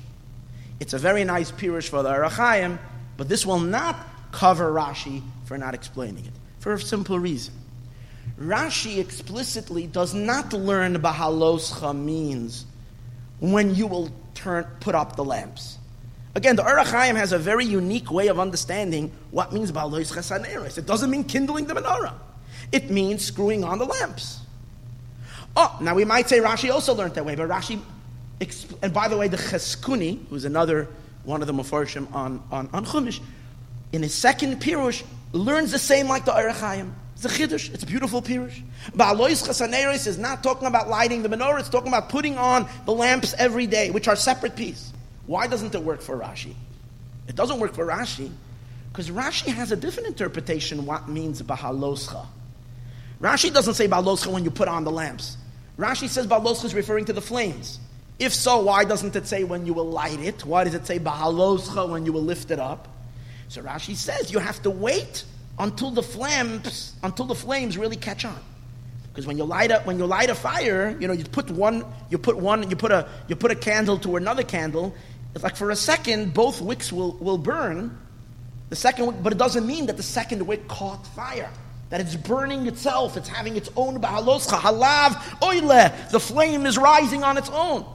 It's 0.79 0.93
a 0.93 0.97
very 0.97 1.23
nice 1.23 1.51
pirush 1.51 1.89
for 1.89 2.01
the 2.01 2.09
Ohr 2.09 2.27
HaChaim, 2.27 2.79
but 3.17 3.29
this 3.29 3.45
will 3.45 3.59
not 3.59 3.95
cover 4.31 4.73
Rashi 4.73 5.21
for 5.45 5.55
not 5.59 5.75
explaining 5.75 6.25
it, 6.25 6.33
for 6.57 6.73
a 6.73 6.81
simple 6.81 7.19
reason. 7.19 7.53
Rashi 8.39 8.97
explicitly 8.97 9.85
does 9.85 10.15
not 10.15 10.53
learn 10.53 10.95
Bahaloscha 10.95 11.95
means 11.95 12.65
when 13.39 13.75
you 13.75 13.85
will 13.85 14.09
turn, 14.33 14.65
put 14.79 14.95
up 14.95 15.15
the 15.15 15.23
lamps. 15.23 15.77
Again, 16.35 16.55
the 16.55 16.63
Ohr 16.63 16.83
HaChaim 16.83 17.15
has 17.15 17.31
a 17.31 17.37
very 17.37 17.65
unique 17.65 18.11
way 18.11 18.27
of 18.27 18.39
understanding 18.39 19.11
what 19.31 19.53
means 19.53 19.71
Balois 19.71 20.11
Chasaneres. 20.11 20.77
It 20.77 20.85
doesn't 20.85 21.11
mean 21.11 21.23
kindling 21.23 21.65
the 21.65 21.75
menorah. 21.75 22.13
It 22.71 22.89
means 22.89 23.23
screwing 23.23 23.63
on 23.63 23.77
the 23.77 23.85
lamps. 23.85 24.39
Oh, 25.55 25.77
now 25.79 25.93
we 25.93 26.05
might 26.05 26.27
say 26.27 26.39
Rashi 26.39 26.71
also 26.71 26.95
learned 26.95 27.13
that 27.13 27.25
way, 27.25 27.35
but 27.35 27.47
Rashi, 27.47 27.79
and 28.81 28.91
by 28.91 29.07
the 29.07 29.17
way, 29.17 29.27
the 29.27 29.37
Chizkuni, 29.37 30.27
who's 30.29 30.45
another 30.45 30.87
one 31.23 31.41
of 31.41 31.47
the 31.47 31.53
Mefarshim 31.53 32.11
on, 32.13 32.41
on, 32.51 32.67
on 32.73 32.85
Chumash, 32.85 33.19
in 33.91 34.01
his 34.01 34.13
second 34.15 34.59
Pirush, 34.59 35.03
learns 35.33 35.71
the 35.71 35.79
same 35.79 36.07
like 36.07 36.25
the 36.25 36.35
Ohr 36.35 36.49
HaChaim. 36.49 36.93
It's 37.15 37.25
a 37.25 37.29
chiddush. 37.29 37.73
It's 37.73 37.83
a 37.83 37.85
beautiful 37.85 38.21
pirush. 38.21 38.61
Ba'alois 38.91 39.47
chasaneris 39.47 40.07
is 40.07 40.17
not 40.17 40.43
talking 40.43 40.67
about 40.67 40.89
lighting 40.89 41.21
the 41.23 41.29
menorah. 41.29 41.59
It's 41.59 41.69
talking 41.69 41.87
about 41.87 42.09
putting 42.09 42.37
on 42.37 42.67
the 42.85 42.91
lamps 42.91 43.33
every 43.37 43.67
day, 43.67 43.91
which 43.91 44.07
are 44.07 44.15
separate 44.15 44.55
pieces. 44.55 44.91
Why 45.25 45.47
doesn't 45.47 45.73
it 45.73 45.81
work 45.81 46.01
for 46.01 46.17
Rashi? 46.17 46.53
It 47.27 47.35
doesn't 47.35 47.59
work 47.59 47.73
for 47.73 47.85
Rashi 47.85 48.31
because 48.91 49.09
Rashi 49.09 49.53
has 49.53 49.71
a 49.71 49.75
different 49.75 50.07
interpretation 50.07 50.85
what 50.85 51.07
means 51.07 51.41
Bahaloscha. 51.41 52.25
Rashi 53.21 53.53
doesn't 53.53 53.75
say 53.75 53.87
Bahaloscha 53.87 54.27
when 54.27 54.43
you 54.43 54.51
put 54.51 54.67
on 54.67 54.83
the 54.83 54.91
lamps. 54.91 55.37
Rashi 55.77 56.09
says 56.09 56.27
Bahaloscha 56.27 56.65
is 56.65 56.75
referring 56.75 57.05
to 57.05 57.13
the 57.13 57.21
flames. 57.21 57.79
If 58.19 58.33
so, 58.33 58.61
why 58.61 58.83
doesn't 58.83 59.15
it 59.15 59.25
say 59.25 59.43
when 59.43 59.65
you 59.65 59.73
will 59.73 59.89
light 59.89 60.19
it? 60.19 60.45
Why 60.45 60.63
does 60.65 60.75
it 60.75 60.85
say 60.85 60.99
Bahaloscha 60.99 61.89
when 61.89 62.05
you 62.05 62.13
will 62.13 62.21
lift 62.21 62.51
it 62.51 62.59
up? 62.59 62.87
So 63.47 63.61
Rashi 63.61 63.95
says 63.95 64.31
you 64.31 64.39
have 64.39 64.61
to 64.63 64.69
wait 64.69 65.23
until 65.57 65.91
the 65.91 66.03
flames 66.03 66.93
until 67.03 67.25
the 67.25 67.35
flames 67.35 67.77
really 67.77 67.95
catch 67.95 68.25
on. 68.25 68.39
Because 69.13 69.27
when 69.27 69.37
you 69.37 69.43
light 69.43 69.69
up, 69.69 69.85
when 69.85 69.99
you 69.99 70.07
light 70.07 70.31
a 70.31 70.35
fire, 70.35 70.97
you 70.99 71.07
know, 71.07 71.13
you 71.13 71.23
put 71.23 71.51
one, 71.51 71.85
you 72.09 72.17
put 72.17 72.35
one, 72.35 72.67
you 72.67 72.75
put 72.75 72.91
a, 72.91 73.07
you 73.27 73.35
put 73.35 73.51
a 73.51 73.55
candle 73.55 73.99
to 73.99 74.15
another 74.15 74.41
candle, 74.41 74.95
it's 75.33 75.43
like 75.43 75.55
for 75.55 75.71
a 75.71 75.75
second, 75.75 76.33
both 76.33 76.61
wicks 76.61 76.91
will, 76.91 77.13
will 77.13 77.37
burn. 77.37 77.97
The 78.69 78.75
second 78.75 79.07
wick, 79.07 79.15
but 79.21 79.33
it 79.33 79.37
doesn't 79.37 79.65
mean 79.65 79.87
that 79.87 79.97
the 79.97 80.03
second 80.03 80.45
wick 80.45 80.67
caught 80.67 81.05
fire. 81.07 81.49
That 81.89 82.01
it's 82.01 82.15
burning 82.15 82.65
itself, 82.67 83.17
it's 83.17 83.29
having 83.29 83.55
its 83.55 83.69
own 83.75 84.01
bahaloscha, 84.01 84.57
halav, 84.57 85.41
oile. 85.43 85.91
The 86.09 86.19
flame 86.19 86.65
is 86.65 86.77
rising 86.77 87.23
on 87.23 87.37
its 87.37 87.49
own. 87.49 87.85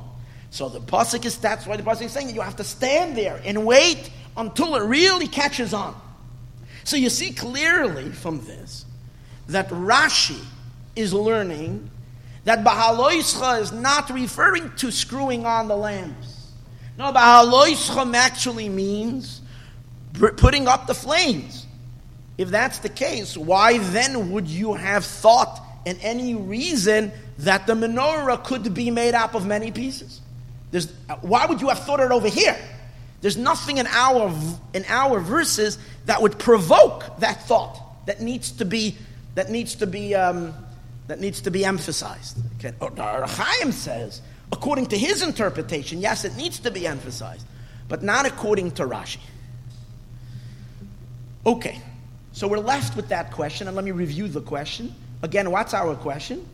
So 0.51 0.69
the 0.69 0.81
pasuk 0.81 1.25
is 1.25 1.37
that's 1.39 1.67
why 1.67 1.77
the 1.77 1.83
pasuk 1.83 2.03
is 2.03 2.13
saying 2.13 2.35
you 2.35 2.41
have 2.41 2.57
to 2.57 2.65
stand 2.65 3.17
there 3.17 3.41
and 3.45 3.67
wait 3.67 4.11
until 4.37 4.77
it 4.77 4.83
really 4.85 5.27
catches 5.27 5.75
on. 5.75 6.01
So 6.85 6.97
you 6.97 7.11
see 7.11 7.33
clearly 7.33 8.11
from 8.11 8.45
this 8.45 8.87
that 9.49 9.69
Rashi 9.69 10.43
is 10.97 11.13
learning 11.13 11.91
that 12.45 12.65
Bahaloischa 12.65 13.61
is 13.61 13.73
not 13.73 14.11
referring 14.11 14.73
to 14.77 14.91
screwing 14.91 15.45
on 15.45 15.69
the 15.69 15.77
lamps. 15.77 16.38
No, 16.99 17.13
Bahaloischem 17.13 18.15
actually 18.15 18.69
means 18.69 19.41
putting 20.37 20.67
up 20.67 20.89
the 20.89 20.95
flames. 20.95 21.65
If 22.37 22.51
that's 22.51 22.81
the 22.81 22.89
case, 22.89 23.37
why 23.37 23.79
then 23.79 24.33
would 24.33 24.49
you 24.49 24.75
have 24.75 25.05
thought 25.05 25.61
in 25.87 25.97
any 26.01 26.35
reason 26.35 27.13
that 27.39 27.67
the 27.67 27.75
menorah 27.75 28.43
could 28.45 28.75
be 28.75 28.91
made 28.91 29.15
up 29.15 29.35
of 29.35 29.47
many 29.47 29.71
pieces? 29.71 30.21
There's, 30.73 30.93
why 31.21 31.47
would 31.47 31.61
you 31.61 31.69
have 31.69 31.79
thought 31.85 32.01
it 32.01 32.11
over 32.11 32.29
here? 32.29 32.57
There's 33.21 33.37
nothing 33.37 33.79
in 33.79 33.87
our, 33.87 34.33
in 34.75 34.85
our 34.89 35.21
verses 35.21 35.79
that 36.07 36.21
would 36.21 36.39
provoke 36.39 37.19
that 37.21 37.45
thought 37.45 37.81
that 38.07 38.21
needs 38.21 38.53
to 38.53 38.65
be, 38.65 38.97
that 39.35 39.51
needs 39.51 39.77
to 39.77 39.87
be, 39.87 40.15
um, 40.15 40.55
that 41.07 41.21
needs 41.21 41.41
to 41.43 41.51
be 41.51 41.65
emphasized. 41.65 42.39
Okay. 42.57 42.75
Chaim 42.81 43.73
says 43.73 44.21
according 44.53 44.87
to 44.87 44.99
his 44.99 45.23
interpretation, 45.23 46.01
yes, 46.01 46.25
it 46.25 46.37
needs 46.37 46.59
to 46.61 46.71
be 46.71 46.87
emphasized, 46.87 47.47
but 47.89 48.03
not 48.03 48.27
according 48.27 48.73
to 48.73 48.85
Rashi. 48.85 49.21
Okay, 51.47 51.81
so 52.33 52.49
we're 52.49 52.59
left 52.59 52.97
with 52.97 53.09
that 53.09 53.33
question, 53.33 53.69
and 53.69 53.77
let 53.77 53.85
me 53.85 53.91
review 53.91 54.29
the 54.29 54.41
question. 54.41 54.95
Again, 55.23 55.51
what's 55.51 55.75
our 55.75 55.95
question? 55.95 56.47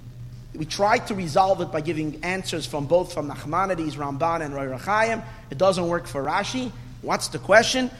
we 0.54 0.64
tried 0.64 1.06
to 1.08 1.14
resolve 1.14 1.60
it 1.60 1.72
by 1.72 1.80
giving 1.80 2.22
answers 2.24 2.64
from 2.64 2.86
both 2.86 3.12
from 3.12 3.28
Nachmanides, 3.28 3.94
Ramban, 3.94 4.44
and 4.44 4.54
Ohr 4.54 4.78
HaChaim. 4.78 5.24
It 5.50 5.58
doesn't 5.58 5.88
work 5.88 6.06
for 6.06 6.22
Rashi. 6.22 6.70
What's 7.02 7.28
the 7.28 7.38
question? 7.38 7.90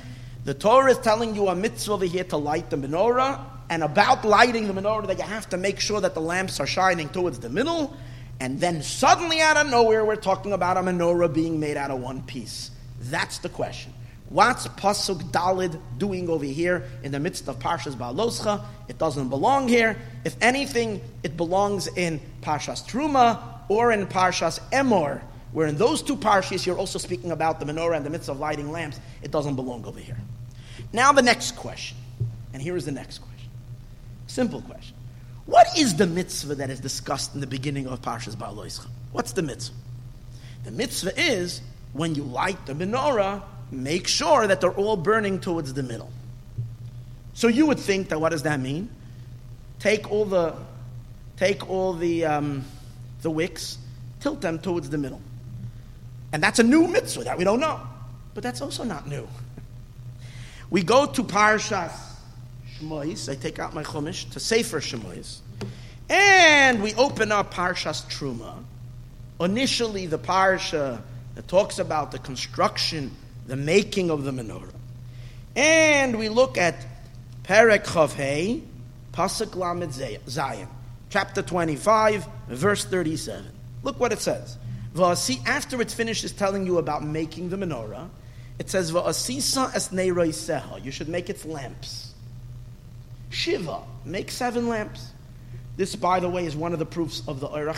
The 0.45 0.55
Torah 0.55 0.93
is 0.93 0.99
telling 0.99 1.35
you 1.35 1.49
a 1.49 1.55
mitzvah 1.55 1.93
over 1.93 2.05
here 2.05 2.25
to 2.25 2.37
light 2.37 2.71
the 2.71 2.77
menorah, 2.77 3.41
and 3.71 3.83
about 3.83 4.25
lighting 4.25 4.69
the 4.69 4.81
menorah 4.81 5.07
that 5.09 5.19
you 5.19 5.25
have 5.25 5.49
to 5.49 5.57
make 5.57 5.81
sure 5.81 6.01
that 6.01 6.15
the 6.15 6.21
lamps 6.21 6.61
are 6.61 6.67
shining 6.67 7.09
towards 7.09 7.41
the 7.41 7.49
middle, 7.49 7.97
and 8.41 8.61
then 8.61 8.83
suddenly 8.83 9.41
out 9.41 9.57
of 9.57 9.69
nowhere 9.69 10.05
we're 10.05 10.17
talking 10.17 10.53
about 10.53 10.77
a 10.77 10.81
menorah 10.81 11.33
being 11.33 11.61
made 11.61 11.77
out 11.77 11.91
of 11.91 12.01
one 12.01 12.23
piece. 12.23 12.71
That's 13.01 13.39
the 13.39 13.49
question. 13.49 13.93
What's 14.29 14.67
Pasuk 14.67 15.31
Dalid 15.31 15.79
doing 15.99 16.29
over 16.29 16.45
here 16.45 16.85
in 17.03 17.13
the 17.13 17.21
midst 17.21 17.49
of 17.49 17.59
Parshas 17.59 17.95
Baloscha? 17.95 18.65
It 18.89 18.99
doesn't 18.99 19.29
belong 19.29 19.69
here. 19.69 19.97
If 20.25 20.37
anything, 20.41 21.01
it 21.23 21.37
belongs 21.37 21.87
in 21.87 22.21
Parshas 22.41 22.87
Truma 22.89 23.41
or 23.69 23.93
in 23.93 24.07
Parshas 24.07 24.59
Emor, 24.73 25.21
where 25.53 25.69
in 25.69 25.77
those 25.77 26.03
two 26.03 26.17
parshas 26.17 26.67
you're 26.67 26.77
also 26.77 26.99
speaking 26.99 27.31
about 27.31 27.61
the 27.61 27.67
menorah 27.67 27.97
and 27.97 28.05
the 28.05 28.11
midst 28.11 28.29
of 28.29 28.39
lighting 28.41 28.73
lamps. 28.73 28.99
It 29.23 29.31
doesn't 29.31 29.55
belong 29.55 29.85
over 29.85 30.01
here. 30.01 30.19
Now 30.93 31.13
the 31.13 31.23
next 31.23 31.57
question, 31.57 31.97
and 32.53 32.61
here 32.61 32.77
is 32.77 32.85
the 32.85 32.93
next 32.93 33.19
question. 33.19 33.51
Simple 34.27 34.63
question. 34.63 34.94
What 35.47 35.79
is 35.79 35.97
the 35.97 36.07
mitzvah 36.07 36.55
that 36.57 36.71
is 36.71 36.81
discussed 36.81 37.35
in 37.35 37.41
the 37.41 37.47
beginning 37.47 37.87
of 37.87 38.01
Parshas 38.01 38.35
Baaloscha? 38.35 38.87
What's 39.13 39.33
the 39.33 39.43
mitzvah? 39.43 39.77
The 40.65 40.71
mitzvah 40.71 41.21
is 41.21 41.61
when 41.93 42.15
you 42.15 42.23
light 42.23 42.65
the 42.67 42.73
menorah, 42.73 43.43
make 43.71 44.09
sure 44.09 44.47
that 44.47 44.61
they're 44.61 44.73
all 44.73 44.97
burning 44.97 45.39
towards 45.41 45.75
the 45.75 45.83
middle. 45.83 46.11
So 47.35 47.49
you 47.49 47.67
would 47.67 47.79
think 47.79 48.09
that 48.09 48.21
what 48.21 48.31
does 48.31 48.43
that 48.45 48.61
mean? 48.61 48.89
Take 49.81 50.11
all 50.11 50.25
the, 50.25 50.55
take 51.37 51.69
all 51.69 51.93
the, 51.93 52.25
um, 52.25 52.65
the 53.23 53.31
wicks, 53.31 53.79
tilt 54.21 54.41
them 54.41 54.59
towards 54.59 54.89
the 54.89 54.99
middle. 54.99 55.21
And 56.33 56.43
that's 56.43 56.59
a 56.59 56.63
new 56.63 56.89
mitzvah 56.89 57.25
that 57.25 57.37
we 57.37 57.45
don't 57.45 57.61
know. 57.61 57.81
But 58.33 58.43
that's 58.43 58.61
also 58.61 58.83
not 58.83 59.07
new. 59.07 59.29
We 60.71 60.83
go 60.83 61.07
to 61.07 61.23
Parshas 61.23 62.14
Shmois. 62.85 63.31
I 63.31 63.35
take 63.35 63.59
out 63.59 63.75
my 63.75 63.83
Chumash 63.83 64.31
to 64.33 64.41
Sefer 64.41 64.81
Shmois. 64.81 65.39
And 66.09 66.83
we 66.83 66.95
open 66.95 67.33
up 67.33 67.53
Parshas 67.53 68.05
Truma. 68.07 68.63
Initially, 69.41 70.07
the 70.07 70.19
Parsha 70.19 71.01
that 71.35 71.49
talks 71.49 71.79
about 71.79 72.13
the 72.13 72.19
construction 72.19 73.11
the 73.47 73.57
making 73.57 74.11
of 74.11 74.25
the 74.25 74.31
menorah. 74.31 74.73
And 75.57 76.19
we 76.19 76.29
look 76.29 76.59
at 76.59 76.75
Perek 77.45 77.93
Chaf 77.93 78.15
Hei, 78.15 78.63
Pasuk 79.13 79.55
Lamed 79.55 79.91
Zayin, 79.91 80.69
chapter 81.11 81.43
25, 81.43 82.27
verse 82.49 82.85
37. 82.85 83.45
Look 83.83 84.01
what 84.01 84.13
it 84.13 84.21
says. 84.21 84.57
V'asi, 84.95 85.45
after 85.47 85.81
it 85.81 85.91
finishes 85.91 86.33
telling 86.33 86.67
you 86.67 86.79
about 86.79 87.05
making 87.05 87.51
the 87.51 87.57
menorah, 87.57 88.09
it 88.59 88.71
says, 88.71 88.93
seha. 88.93 90.85
You 90.85 90.91
should 90.91 91.09
make 91.09 91.29
its 91.29 91.45
lamps. 91.45 92.14
Shiva, 93.35 93.81
make 94.05 94.31
seven 94.31 94.69
lamps. 94.69 95.11
This, 95.77 95.97
by 95.97 96.21
the 96.21 96.29
way, 96.29 96.47
is 96.47 96.55
one 96.55 96.73
of 96.73 96.79
the 96.79 96.87
proofs 96.87 97.23
of 97.27 97.41
the 97.41 97.49
Ohr 97.49 97.73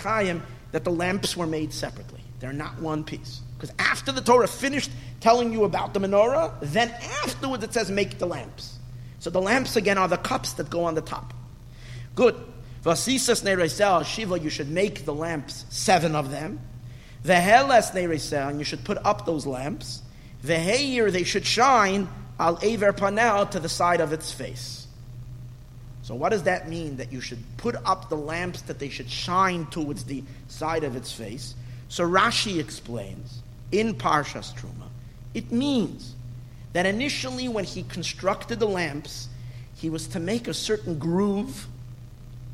that 0.72 0.84
the 0.84 0.90
lamps 0.90 1.36
were 1.36 1.46
made 1.46 1.72
separately. 1.72 2.20
They're 2.40 2.52
not 2.52 2.78
one 2.78 3.04
piece. 3.04 3.40
Because 3.54 3.74
after 3.78 4.12
the 4.12 4.20
Torah 4.20 4.48
finished 4.48 4.90
telling 5.20 5.52
you 5.52 5.64
about 5.64 5.94
the 5.94 6.00
menorah, 6.00 6.52
then 6.60 6.90
afterwards 7.24 7.64
it 7.64 7.72
says 7.72 7.90
make 7.90 8.18
the 8.18 8.26
lamps. 8.26 8.78
So 9.18 9.30
the 9.30 9.40
lamps 9.40 9.76
again 9.76 9.96
are 9.96 10.08
the 10.08 10.18
cups 10.18 10.52
that 10.54 10.68
go 10.68 10.84
on 10.84 10.94
the 10.94 11.00
top. 11.00 11.32
Good. 12.14 12.36
Vasisas 12.84 13.42
neresel 13.42 14.04
shiva, 14.04 14.38
you 14.38 14.50
should 14.50 14.70
make 14.70 15.06
the 15.06 15.14
lamps, 15.14 15.64
seven 15.70 16.14
of 16.14 16.30
them. 16.30 16.60
Veheles 17.24 17.92
neresel, 17.92 18.50
and 18.50 18.58
you 18.58 18.64
should 18.64 18.84
put 18.84 18.98
up 19.06 19.24
those 19.24 19.46
lamps. 19.46 20.02
Veheir, 20.44 21.10
they 21.10 21.24
should 21.24 21.46
shine 21.46 22.08
al 22.38 22.58
aver 22.62 22.92
panel 22.92 23.46
to 23.46 23.58
the 23.58 23.70
side 23.70 24.02
of 24.02 24.12
its 24.12 24.30
face. 24.30 24.85
So 26.06 26.14
what 26.14 26.28
does 26.28 26.44
that 26.44 26.68
mean? 26.68 26.98
That 26.98 27.10
you 27.10 27.20
should 27.20 27.42
put 27.56 27.74
up 27.84 28.08
the 28.08 28.16
lamps 28.16 28.62
that 28.62 28.78
they 28.78 28.88
should 28.88 29.10
shine 29.10 29.66
towards 29.66 30.04
the 30.04 30.22
side 30.46 30.84
of 30.84 30.94
its 30.94 31.10
face. 31.10 31.56
So 31.88 32.08
Rashi 32.08 32.60
explains 32.60 33.42
in 33.72 33.92
Parshas 33.92 34.54
Truma, 34.54 34.86
it 35.34 35.50
means 35.50 36.14
that 36.74 36.86
initially 36.86 37.48
when 37.48 37.64
he 37.64 37.82
constructed 37.82 38.60
the 38.60 38.68
lamps, 38.68 39.26
he 39.74 39.90
was 39.90 40.06
to 40.06 40.20
make 40.20 40.46
a 40.46 40.54
certain 40.54 40.96
groove 40.96 41.66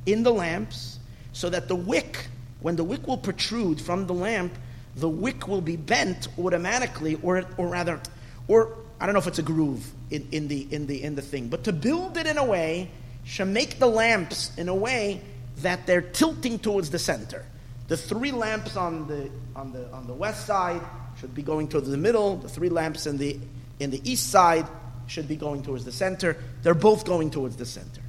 in 0.07 0.23
the 0.23 0.33
lamps 0.33 0.99
so 1.35 1.51
that 1.51 1.69
the 1.69 1.77
wick, 1.77 2.29
when 2.61 2.77
the 2.77 2.85
wick 2.85 3.07
will 3.07 3.19
protrude 3.19 3.79
from 3.79 4.07
the 4.07 4.15
lamp, 4.15 4.55
the 4.97 5.11
wick 5.11 5.47
will 5.47 5.61
be 5.61 5.77
bent 5.77 6.27
automatically, 6.39 7.19
or, 7.23 7.45
or 7.59 7.69
rather, 7.69 8.01
or 8.49 8.79
I 8.99 9.05
don't 9.05 9.13
know 9.13 9.21
if 9.21 9.27
it's 9.27 9.41
a 9.41 9.43
groove 9.43 9.93
in, 10.11 10.27
in, 10.33 10.49
the, 10.49 10.67
in, 10.71 10.87
the, 10.87 11.03
in 11.03 11.17
the 11.17 11.23
thing, 11.23 11.49
but 11.49 11.65
to 11.65 11.73
build 11.75 12.17
it 12.17 12.27
in 12.27 12.39
a 12.39 12.45
way, 12.47 12.89
should 13.25 13.49
make 13.49 13.79
the 13.79 13.87
lamps 13.87 14.53
in 14.57 14.69
a 14.69 14.75
way 14.75 15.21
that 15.59 15.87
they're 15.87 16.03
tilting 16.03 16.59
towards 16.59 16.91
the 16.91 16.99
center. 16.99 17.45
The 17.89 17.97
three 17.97 18.33
lamps 18.33 18.77
on 18.77 19.07
the, 19.07 19.31
on 19.55 19.73
the, 19.73 19.91
on 19.93 20.07
the 20.07 20.15
west 20.15 20.47
side 20.47 20.81
should 21.21 21.35
be 21.35 21.43
going 21.43 21.69
towards 21.69 21.89
the 21.89 21.97
middle. 21.97 22.37
The 22.37 22.49
three 22.49 22.69
lamps 22.69 23.07
in 23.07 23.19
the, 23.19 23.39
in 23.81 23.91
the 23.91 24.01
east 24.11 24.31
side 24.31 24.67
should 25.07 25.29
be 25.29 25.37
going 25.37 25.63
towards 25.63 25.85
the 25.85 25.93
center. 25.93 26.37
They're 26.63 26.75
both 26.75 27.05
going 27.05 27.31
towards 27.31 27.57
the 27.57 27.67
center. 27.67 28.01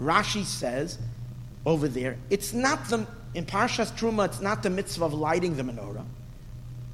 Rashi 0.00 0.44
says 0.44 0.98
over 1.66 1.88
there, 1.88 2.16
it's 2.30 2.52
not 2.52 2.88
the, 2.88 3.06
in 3.34 3.44
Parshas 3.44 3.92
Truma, 3.92 4.26
it's 4.26 4.40
not 4.40 4.62
the 4.62 4.70
mitzvah 4.70 5.04
of 5.04 5.14
lighting 5.14 5.56
the 5.56 5.62
menorah. 5.62 6.04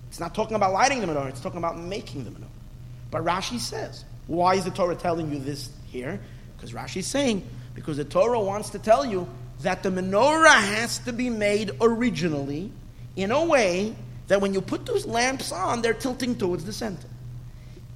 It's 0.08 0.20
not 0.20 0.34
talking 0.34 0.56
about 0.56 0.72
lighting 0.72 1.00
the 1.00 1.06
menorah, 1.06 1.28
it's 1.28 1.40
talking 1.40 1.58
about 1.58 1.78
making 1.78 2.24
the 2.24 2.30
menorah. 2.30 2.48
But 3.10 3.24
Rashi 3.24 3.58
says, 3.58 4.04
why 4.26 4.54
is 4.54 4.64
the 4.64 4.70
Torah 4.70 4.96
telling 4.96 5.32
you 5.32 5.38
this 5.38 5.70
here? 5.86 6.20
Because 6.56 6.72
Rashi 6.72 6.98
is 6.98 7.06
saying, 7.06 7.46
because 7.74 7.96
the 7.98 8.04
Torah 8.04 8.40
wants 8.40 8.70
to 8.70 8.78
tell 8.78 9.04
you 9.04 9.28
that 9.60 9.82
the 9.82 9.90
menorah 9.90 10.60
has 10.74 10.98
to 11.00 11.12
be 11.12 11.30
made 11.30 11.70
originally 11.80 12.70
in 13.16 13.30
a 13.30 13.44
way 13.44 13.94
that 14.28 14.40
when 14.40 14.52
you 14.52 14.60
put 14.60 14.86
those 14.86 15.06
lamps 15.06 15.52
on, 15.52 15.82
they're 15.82 15.94
tilting 15.94 16.34
towards 16.34 16.64
the 16.64 16.72
center. 16.72 17.08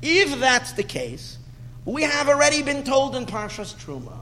If 0.02 0.38
that's 0.38 0.72
the 0.72 0.82
case, 0.82 1.38
we 1.84 2.02
have 2.02 2.28
already 2.28 2.62
been 2.62 2.84
told 2.84 3.16
in 3.16 3.26
Parshas 3.26 3.74
Truma, 3.74 4.18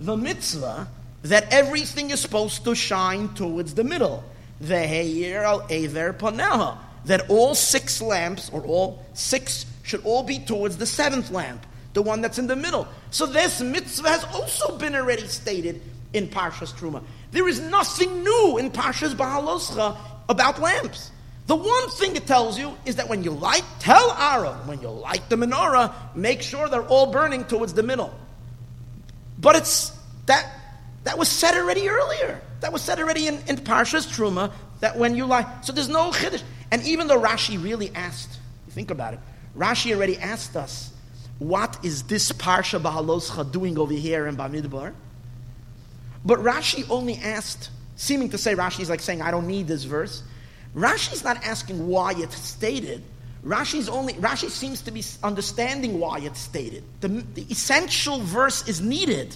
the 0.00 0.16
mitzvah, 0.16 0.88
that 1.22 1.52
everything 1.52 2.10
is 2.10 2.20
supposed 2.20 2.64
to 2.64 2.74
shine 2.74 3.28
towards 3.34 3.74
the 3.74 3.84
middle. 3.84 4.24
The 4.60 4.78
Heir 4.78 5.44
al 5.44 5.66
Aver 5.68 6.12
Paneha. 6.12 6.78
That 7.06 7.28
all 7.30 7.54
six 7.54 8.00
lamps, 8.00 8.50
or 8.50 8.62
all 8.62 9.04
six, 9.14 9.66
should 9.82 10.04
all 10.04 10.22
be 10.22 10.38
towards 10.38 10.76
the 10.76 10.86
seventh 10.86 11.30
lamp, 11.30 11.64
the 11.92 12.02
one 12.02 12.20
that's 12.20 12.38
in 12.38 12.46
the 12.46 12.56
middle. 12.56 12.86
So 13.10 13.26
this 13.26 13.60
mitzvah 13.60 14.08
has 14.08 14.24
also 14.24 14.78
been 14.78 14.94
already 14.94 15.26
stated 15.26 15.82
in 16.12 16.28
Parshas 16.28 16.72
Truma. 16.72 17.02
There 17.32 17.48
is 17.48 17.60
nothing 17.60 18.22
new 18.22 18.58
in 18.58 18.70
Parshas 18.70 19.14
Bahaloscha 19.14 19.96
about 20.28 20.60
lamps. 20.60 21.10
The 21.46 21.56
one 21.56 21.90
thing 21.90 22.14
it 22.14 22.26
tells 22.26 22.58
you 22.58 22.76
is 22.84 22.96
that 22.96 23.08
when 23.08 23.24
you 23.24 23.32
light, 23.32 23.64
tell 23.80 24.12
Aaron, 24.12 24.68
when 24.68 24.80
you 24.80 24.88
light 24.88 25.28
the 25.28 25.36
menorah, 25.36 25.92
make 26.14 26.42
sure 26.42 26.68
they're 26.68 26.86
all 26.86 27.10
burning 27.10 27.44
towards 27.44 27.74
the 27.74 27.82
middle. 27.82 28.14
But 29.38 29.56
it's 29.56 29.90
that 30.26 30.48
that 31.04 31.18
was 31.18 31.28
said 31.28 31.56
already 31.56 31.88
earlier. 31.88 32.40
That 32.60 32.72
was 32.72 32.82
said 32.82 33.00
already 33.00 33.26
in, 33.26 33.34
in 33.48 33.56
Parshas 33.56 34.06
Truma, 34.06 34.52
that 34.80 34.96
when 34.96 35.16
you 35.16 35.26
light, 35.26 35.64
so 35.64 35.72
there's 35.72 35.88
no 35.88 36.10
chiddush. 36.10 36.42
And 36.70 36.86
even 36.86 37.08
though 37.08 37.20
Rashi 37.20 37.62
really 37.62 37.90
asked, 37.94 38.38
you 38.66 38.72
think 38.72 38.90
about 38.90 39.14
it, 39.14 39.20
Rashi 39.56 39.94
already 39.94 40.18
asked 40.18 40.56
us, 40.56 40.92
what 41.40 41.82
is 41.82 42.04
this 42.04 42.30
Parsha 42.32 42.80
Bahaloscha 42.80 43.50
doing 43.50 43.78
over 43.78 43.94
here 43.94 44.26
in 44.26 44.36
Bamidbar? 44.36 44.92
But 46.24 46.38
Rashi 46.40 46.88
only 46.90 47.16
asked, 47.16 47.70
seeming 47.96 48.28
to 48.30 48.38
say, 48.38 48.54
Rashi 48.54 48.80
is 48.80 48.90
like 48.90 49.00
saying, 49.00 49.22
I 49.22 49.30
don't 49.30 49.46
need 49.46 49.66
this 49.66 49.84
verse. 49.84 50.22
Rashi's 50.76 51.24
not 51.24 51.42
asking 51.44 51.88
why 51.88 52.12
it's 52.14 52.36
stated. 52.36 53.02
Rashi's 53.44 53.88
only 53.88 54.12
Rashi 54.14 54.50
seems 54.50 54.82
to 54.82 54.90
be 54.90 55.02
understanding 55.22 55.98
why 55.98 56.18
it's 56.18 56.38
stated. 56.38 56.84
The, 57.00 57.08
the 57.08 57.46
essential 57.50 58.20
verse 58.20 58.68
is 58.68 58.82
needed. 58.82 59.34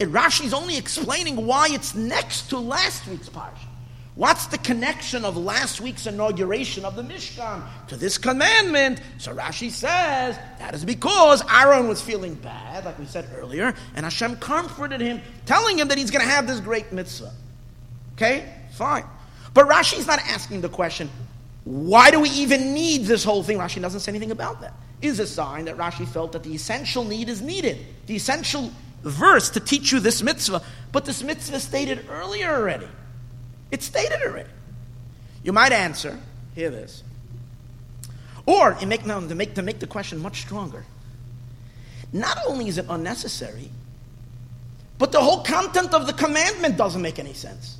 And 0.00 0.10
Rashi's 0.10 0.54
only 0.54 0.78
explaining 0.78 1.46
why 1.46 1.68
it's 1.70 1.94
next 1.94 2.48
to 2.48 2.58
last 2.58 3.06
week's 3.06 3.28
parsha. 3.28 3.68
What's 4.14 4.46
the 4.46 4.58
connection 4.58 5.24
of 5.24 5.38
last 5.38 5.80
week's 5.80 6.06
inauguration 6.06 6.84
of 6.84 6.96
the 6.96 7.02
Mishkan 7.02 7.62
to 7.88 7.96
this 7.96 8.18
commandment? 8.18 9.00
So 9.16 9.34
Rashi 9.34 9.70
says 9.70 10.36
that 10.58 10.74
is 10.74 10.84
because 10.84 11.42
Aaron 11.50 11.88
was 11.88 12.02
feeling 12.02 12.34
bad, 12.34 12.84
like 12.84 12.98
we 12.98 13.06
said 13.06 13.26
earlier, 13.34 13.74
and 13.94 14.04
Hashem 14.04 14.36
comforted 14.36 15.00
him, 15.00 15.22
telling 15.46 15.78
him 15.78 15.88
that 15.88 15.96
he's 15.96 16.10
going 16.10 16.24
to 16.24 16.30
have 16.30 16.46
this 16.46 16.60
great 16.60 16.92
mitzvah. 16.92 17.32
Okay, 18.14 18.52
fine. 18.74 19.04
But 19.54 19.66
Rashi 19.66 19.98
is 19.98 20.06
not 20.06 20.18
asking 20.18 20.60
the 20.60 20.68
question, 20.68 21.08
why 21.64 22.10
do 22.10 22.20
we 22.20 22.28
even 22.30 22.74
need 22.74 23.04
this 23.04 23.24
whole 23.24 23.42
thing? 23.42 23.56
Rashi 23.56 23.80
doesn't 23.80 24.00
say 24.00 24.12
anything 24.12 24.30
about 24.30 24.60
that. 24.60 24.74
Is 25.00 25.20
a 25.20 25.26
sign 25.26 25.64
that 25.64 25.78
Rashi 25.78 26.06
felt 26.06 26.32
that 26.32 26.42
the 26.42 26.54
essential 26.54 27.02
need 27.02 27.30
is 27.30 27.40
needed. 27.40 27.78
The 28.06 28.16
essential 28.16 28.70
verse 29.02 29.48
to 29.50 29.60
teach 29.60 29.90
you 29.90 30.00
this 30.00 30.22
mitzvah, 30.22 30.62
but 30.92 31.06
this 31.06 31.22
mitzvah 31.22 31.60
stated 31.60 32.06
earlier 32.10 32.50
already. 32.50 32.86
It's 33.72 33.86
stated 33.86 34.22
already. 34.22 34.50
You 35.42 35.52
might 35.52 35.72
answer, 35.72 36.16
hear 36.54 36.70
this. 36.70 37.02
Or 38.46 38.76
you 38.80 38.86
make, 38.86 39.06
no, 39.06 39.26
to, 39.26 39.34
make, 39.34 39.54
to 39.54 39.62
make 39.62 39.80
the 39.80 39.86
question 39.86 40.20
much 40.20 40.42
stronger. 40.42 40.84
Not 42.12 42.38
only 42.46 42.68
is 42.68 42.78
it 42.78 42.86
unnecessary, 42.88 43.70
but 44.98 45.10
the 45.10 45.20
whole 45.20 45.42
content 45.42 45.94
of 45.94 46.06
the 46.06 46.12
commandment 46.12 46.76
doesn't 46.76 47.00
make 47.00 47.18
any 47.18 47.32
sense. 47.32 47.78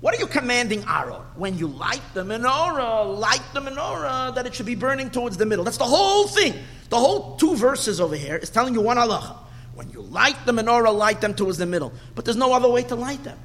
What 0.00 0.14
are 0.14 0.18
you 0.18 0.26
commanding 0.26 0.84
Aaron? 0.88 1.20
When 1.34 1.58
you 1.58 1.66
light 1.66 2.02
the 2.12 2.24
menorah, 2.24 3.18
light 3.18 3.42
the 3.54 3.60
menorah, 3.60 4.34
that 4.34 4.46
it 4.46 4.54
should 4.54 4.66
be 4.66 4.74
burning 4.74 5.10
towards 5.10 5.36
the 5.36 5.46
middle. 5.46 5.64
That's 5.64 5.78
the 5.78 5.84
whole 5.84 6.28
thing. 6.28 6.54
The 6.90 6.98
whole 6.98 7.36
two 7.36 7.56
verses 7.56 8.00
over 8.00 8.14
here 8.14 8.36
is 8.36 8.50
telling 8.50 8.74
you 8.74 8.82
one 8.82 8.98
halacha. 8.98 9.36
When 9.74 9.90
you 9.90 10.02
light 10.02 10.36
the 10.46 10.52
menorah, 10.52 10.94
light 10.94 11.20
them 11.20 11.34
towards 11.34 11.58
the 11.58 11.66
middle. 11.66 11.92
But 12.14 12.24
there's 12.24 12.36
no 12.36 12.52
other 12.52 12.68
way 12.68 12.84
to 12.84 12.94
light 12.94 13.24
them. 13.24 13.38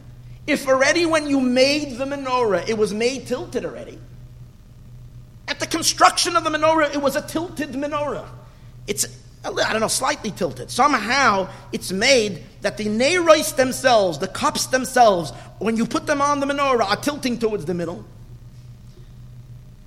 If 0.49 0.67
already 0.67 1.05
when 1.05 1.27
you 1.27 1.39
made 1.39 1.97
the 1.97 2.05
menorah, 2.05 2.67
it 2.67 2.75
was 2.75 2.91
made 2.91 3.27
tilted 3.27 3.65
already. 3.65 3.99
At 5.47 5.59
the 5.59 5.67
construction 5.67 6.35
of 6.35 6.43
the 6.43 6.49
menorah, 6.49 6.91
it 6.91 6.99
was 6.99 7.15
a 7.15 7.21
tilted 7.21 7.73
menorah. 7.73 8.27
It's, 8.88 9.05
I 9.43 9.51
don't 9.51 9.79
know, 9.79 9.88
slightly 9.88 10.31
tilted. 10.31 10.71
Somehow 10.71 11.49
it's 11.71 11.91
made 11.91 12.43
that 12.62 12.77
the 12.77 12.85
neiros 12.85 13.55
themselves, 13.55 14.17
the 14.17 14.27
cups 14.27 14.65
themselves, 14.65 15.31
when 15.59 15.77
you 15.77 15.85
put 15.85 16.07
them 16.07 16.19
on 16.19 16.39
the 16.39 16.47
menorah, 16.47 16.83
are 16.83 16.97
tilting 16.97 17.38
towards 17.38 17.65
the 17.65 17.75
middle. 17.75 18.03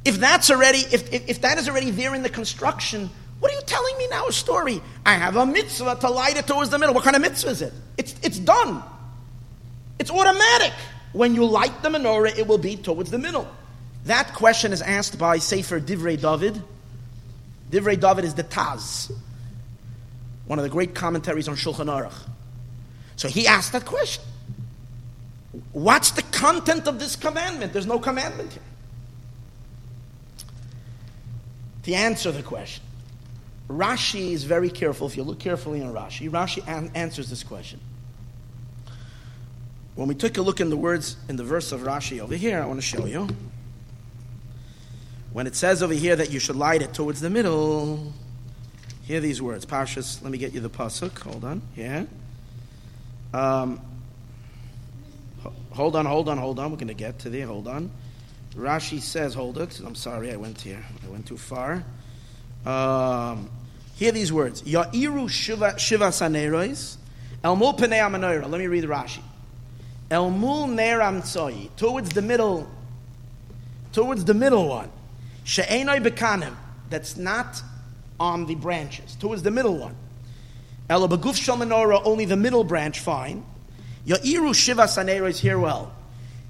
If 0.05 0.21
that's 0.21 0.49
already, 0.49 0.79
if, 0.79 1.13
if, 1.13 1.29
if 1.29 1.41
that 1.41 1.59
is 1.59 1.69
already 1.69 1.91
there 1.91 2.15
in 2.15 2.23
the 2.23 2.31
construction, 2.31 3.11
what 3.41 3.51
are 3.51 3.55
you 3.57 3.63
telling 3.67 3.99
me 3.99 4.07
now 4.07 4.29
a 4.29 4.33
story? 4.33 4.81
I 5.05 5.15
have 5.15 5.35
a 5.35 5.45
mitzvah 5.45 5.97
to 6.03 6.09
light 6.09 6.37
it 6.37 6.47
towards 6.47 6.71
the 6.71 6.79
middle. 6.79 6.95
What 6.95 7.03
kind 7.03 7.17
of 7.17 7.23
mitzvah 7.23 7.51
is 7.51 7.63
it? 7.63 7.73
It's, 7.99 8.15
it's 8.23 8.39
done. 8.39 8.85
It's 10.03 10.11
automatic. 10.11 10.73
When 11.13 11.37
you 11.37 11.45
light 11.45 11.81
the 11.81 11.89
menorah, 11.89 12.37
it 12.37 12.49
will 12.49 12.59
be 12.59 12.75
towards 12.75 13.13
the 13.13 13.19
middle. 13.19 13.47
That 14.07 14.35
question 14.35 14.73
is 14.73 14.83
asked 14.83 15.17
by 15.17 15.39
Sefer 15.39 15.81
Divrei 15.81 16.21
David. 16.21 16.61
Divrei 17.71 18.01
David 18.01 18.25
is 18.25 18.35
the 18.35 18.43
Taz, 18.43 19.13
one 20.47 20.59
of 20.59 20.65
the 20.65 20.69
great 20.69 20.93
commentaries 20.93 21.47
on 21.47 21.55
Shulchan 21.55 21.87
Aruch. 21.87 22.13
So 23.15 23.29
he 23.29 23.47
asked 23.47 23.71
that 23.75 23.85
question. 23.85 24.25
What's 25.71 26.11
the 26.11 26.23
content 26.23 26.89
of 26.89 26.99
this 26.99 27.15
commandment? 27.15 27.73
There's 27.73 27.87
no 27.87 28.01
commandment 28.01 28.53
here. 28.55 28.63
To 31.85 31.93
answer 31.93 32.33
the 32.33 32.43
question, 32.43 32.83
Rashi 33.69 34.33
is 34.33 34.43
very 34.43 34.69
careful. 34.69 35.07
If 35.07 35.17
you 35.17 35.23
look 35.23 35.39
carefully 35.39 35.81
in 35.81 35.93
Rashi, 35.93 36.29
Rashi 36.29 36.67
an- 36.67 36.91
answers 36.97 37.31
this 37.31 37.45
question. 37.45 37.79
When 39.95 40.09
we 40.09 40.15
took 40.15 40.39
a 40.39 40.43
look 40.43 40.61
in 40.61 40.71
the 40.71 40.77
words 40.77 41.17
in 41.29 41.37
the 41.37 41.45
verse 41.45 41.71
of 41.71 41.81
Rashi 41.81 42.21
over 42.21 42.35
here, 42.35 42.63
I 42.63 42.67
want 42.67 42.79
to 42.79 42.87
show 42.87 43.05
you. 43.05 43.29
When 45.33 45.47
it 45.47 45.55
says 45.55 45.83
over 45.83 45.93
here 45.93 46.17
that 46.17 46.31
you 46.31 46.39
should 46.39 46.57
light 46.57 46.83
it 46.83 46.95
towards 46.95 47.21
the 47.21 47.31
middle, 47.31 48.13
hear 49.03 49.21
these 49.21 49.43
words. 49.43 49.67
Parshas, 49.67 50.23
let 50.23 50.31
me 50.33 50.39
get 50.39 50.55
you 50.55 50.61
the 50.61 50.71
pasuk. 50.71 51.19
Hold 51.21 51.45
on. 51.45 51.63
Yeah. 51.77 52.05
Um, 53.35 53.81
hold 55.71 55.97
on, 55.97 56.07
hold 56.07 56.29
on, 56.29 56.39
hold 56.39 56.59
on. 56.59 56.71
We're 56.71 56.77
going 56.77 56.89
to 56.89 56.95
get 56.95 57.19
to 57.21 57.31
there. 57.31 57.47
Hold 57.47 57.69
on. 57.69 57.91
Rashi 58.55 59.01
says, 59.01 59.35
hold 59.35 59.59
it. 59.59 59.81
I'm 59.85 59.95
sorry, 59.95 60.33
I 60.33 60.37
went 60.37 60.61
here. 60.61 60.85
I 61.07 61.11
went 61.11 61.27
too 61.27 61.39
far. 61.39 61.85
Um, 62.67 63.51
hear 63.95 64.13
these 64.13 64.33
words. 64.33 64.63
Ya'iru 64.63 65.29
shiva, 65.29 65.79
shiva 65.79 66.09
sanerois. 66.09 66.97
El 67.45 67.57
Let 67.57 68.51
me 68.51 68.67
read 68.67 68.85
Rashi. 68.85 69.23
El 70.13 70.31
mul 70.31 70.69
neram 70.69 71.23
Towards 71.79 72.11
the 72.11 72.21
middle. 72.21 72.69
Towards 73.93 74.27
the 74.27 74.35
middle 74.35 74.69
one. 74.69 74.91
She'enoi 75.45 76.01
bekanim, 76.01 76.55
that's 76.91 77.17
not 77.17 77.63
on 78.21 78.45
the 78.45 78.55
branches, 78.55 79.17
towards 79.17 79.43
the 79.43 79.51
middle 79.51 79.79
one. 79.79 79.97
Ela 80.91 81.09
beguf 81.09 81.41
menorah, 81.57 82.03
only 82.05 82.27
the 82.27 82.37
middle 82.37 82.63
branch, 82.63 83.01
fine. 83.01 83.43
Ya'iru 84.07 84.55
shiva 84.55 84.83
saneros, 84.83 85.39
here 85.39 85.59
well. 85.59 85.91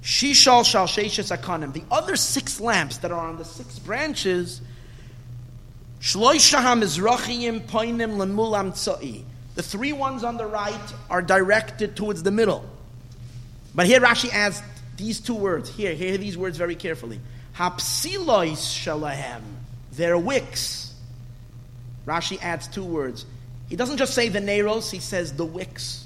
Shishal 0.01 0.65
shal 0.65 0.85
sheishes 0.85 1.35
akanim. 1.35 1.71
The 1.71 1.85
other 1.89 2.17
six 2.17 2.59
lamps 2.59 2.97
that 2.97 3.13
are 3.13 3.27
on 3.29 3.37
the 3.37 3.45
six 3.45 3.79
branches, 3.79 4.59
shloisha 6.01 6.61
hamizrachiyim 6.61 7.61
poinim 7.67 8.17
lemulam 8.17 8.73
tza'i. 8.73 9.23
The 9.55 9.63
three 9.63 9.93
ones 9.93 10.25
on 10.25 10.35
the 10.35 10.45
right 10.45 10.93
are 11.09 11.21
directed 11.21 11.95
towards 11.95 12.23
the 12.23 12.31
middle. 12.31 12.69
But 13.75 13.87
here 13.87 13.99
Rashi 13.99 14.31
adds 14.31 14.61
these 14.97 15.19
two 15.19 15.35
words. 15.35 15.69
Here, 15.69 15.93
hear 15.93 16.17
these 16.17 16.37
words 16.37 16.57
very 16.57 16.75
carefully. 16.75 17.19
Hapsilois 17.55 18.57
shalahem. 18.57 19.41
Their 19.93 20.17
wicks. 20.17 20.93
Rashi 22.05 22.41
adds 22.41 22.67
two 22.67 22.83
words. 22.83 23.25
He 23.69 23.75
doesn't 23.75 23.97
just 23.97 24.13
say 24.13 24.29
the 24.29 24.39
Neros, 24.39 24.91
he 24.91 24.99
says 24.99 25.33
the 25.33 25.45
wicks. 25.45 26.05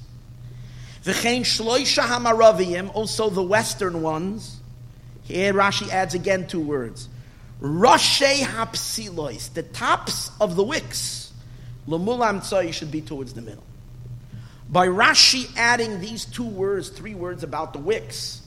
V'chein 1.04 1.42
shloisha 1.42 2.04
hamaravim, 2.04 2.94
also 2.94 3.30
the 3.30 3.44
western 3.44 4.02
ones. 4.02 4.60
Here 5.24 5.54
Rashi 5.54 5.90
adds 5.90 6.14
again 6.14 6.48
two 6.48 6.62
words. 6.62 7.10
Roshe 7.62 8.40
hapsilois, 8.42 9.54
the 9.54 9.64
tops 9.64 10.32
of 10.40 10.56
the 10.56 10.64
wicks. 10.64 11.34
Lamulam 11.88 12.40
tzai 12.40 12.72
should 12.72 12.92
be 12.92 13.02
towards 13.02 13.34
the 13.34 13.42
middle. 13.42 13.64
By 14.70 14.88
Rashi 14.88 15.50
adding 15.56 16.02
these 16.02 16.26
two 16.26 16.48
words, 16.48 16.90
three 16.90 17.16
words 17.16 17.44
about 17.44 17.74
the 17.74 17.80
wicks, 17.80 18.42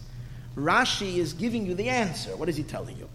Rashi 0.54 1.16
is 1.16 1.32
giving 1.32 1.66
you 1.66 1.74
the 1.74 1.88
answer. 1.88 2.36
What 2.36 2.48
is 2.48 2.56
he 2.56 2.62
telling 2.62 2.96
you? 2.98 3.08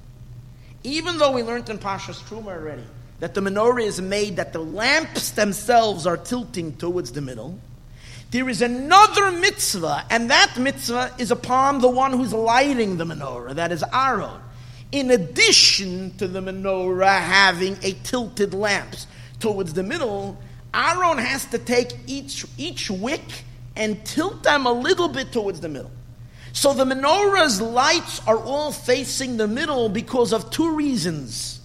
Even 0.83 1.17
though 1.17 1.31
we 1.31 1.43
learned 1.43 1.69
in 1.69 1.77
Pasha's 1.77 2.19
Truma 2.19 2.47
already 2.47 2.83
that 3.19 3.33
the 3.33 3.41
menorah 3.41 3.83
is 3.83 4.01
made 4.01 4.35
that 4.37 4.53
the 4.53 4.59
lamps 4.59 5.31
themselves 5.31 6.05
are 6.05 6.17
tilting 6.17 6.75
towards 6.75 7.11
the 7.11 7.21
middle, 7.21 7.59
there 8.31 8.49
is 8.49 8.61
another 8.61 9.31
mitzvah, 9.31 10.05
and 10.09 10.29
that 10.29 10.57
mitzvah 10.57 11.13
is 11.17 11.31
upon 11.31 11.79
the 11.79 11.89
one 11.89 12.11
who's 12.11 12.33
lighting 12.33 12.97
the 12.97 13.05
menorah, 13.05 13.55
that 13.55 13.71
is 13.71 13.83
Aaron. 13.93 14.41
In 14.91 15.11
addition 15.11 16.15
to 16.17 16.27
the 16.27 16.41
menorah 16.41 17.19
having 17.19 17.77
a 17.83 17.93
tilted 18.03 18.53
lamps 18.53 19.07
towards 19.39 19.73
the 19.73 19.83
middle, 19.83 20.37
Aaron 20.75 21.17
has 21.17 21.45
to 21.47 21.57
take 21.57 21.93
each, 22.05 22.45
each 22.57 22.91
wick 22.91 23.43
and 23.75 24.03
tilt 24.05 24.43
them 24.43 24.65
a 24.65 24.71
little 24.71 25.07
bit 25.07 25.31
towards 25.31 25.61
the 25.61 25.69
middle. 25.69 25.91
So 26.51 26.73
the 26.73 26.85
menorah's 26.85 27.61
lights 27.61 28.21
are 28.27 28.37
all 28.37 28.71
facing 28.71 29.37
the 29.37 29.47
middle 29.47 29.89
because 29.89 30.33
of 30.33 30.51
two 30.51 30.75
reasons. 30.75 31.59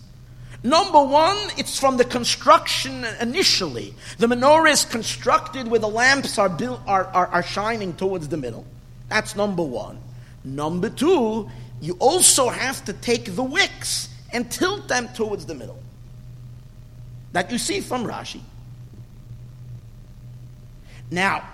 Number 0.63 1.03
one, 1.03 1.39
it's 1.57 1.79
from 1.79 1.97
the 1.97 2.05
construction 2.05 3.05
initially. 3.21 3.95
The 4.19 4.27
menorah 4.27 4.73
is 4.73 4.85
constructed 4.85 5.69
where 5.69 5.81
the 5.81 5.89
lamps 5.89 6.39
are, 6.39 6.49
built, 6.49 6.81
are, 6.87 7.07
are, 7.07 7.29
are 7.29 7.43
shining 7.43 7.95
towards 7.95 8.29
the 8.29 8.37
middle. 8.37 8.67
That's 9.09 9.35
number 9.37 9.63
one. 9.63 9.99
Number 10.45 10.91
two, 10.91 11.51
you 11.81 11.97
also 11.99 12.49
have 12.49 12.85
to 12.85 12.93
take 12.93 13.35
the 13.35 13.43
wicks 13.43 14.09
and 14.33 14.51
tilt 14.51 14.87
them 14.89 15.09
towards 15.15 15.47
the 15.47 15.55
middle. 15.55 15.79
That 17.33 17.51
you 17.51 17.59
see 17.59 17.81
from 17.81 18.05
Rashi. 18.05 18.41
Now, 21.11 21.49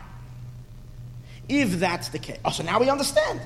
if 1.49 1.79
that's 1.79 2.09
the 2.09 2.19
case. 2.19 2.39
Oh, 2.45 2.51
so 2.51 2.63
now 2.63 2.81
we 2.81 2.91
understand. 2.91 3.41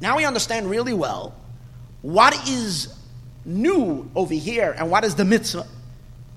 Now 0.00 0.16
we 0.16 0.24
understand 0.24 0.68
really 0.68 0.92
well 0.92 1.34
what 2.02 2.48
is 2.48 2.94
new 3.44 4.10
over 4.14 4.34
here 4.34 4.74
and 4.76 4.90
what 4.90 5.04
is 5.04 5.14
the 5.14 5.24
mitzvah. 5.24 5.66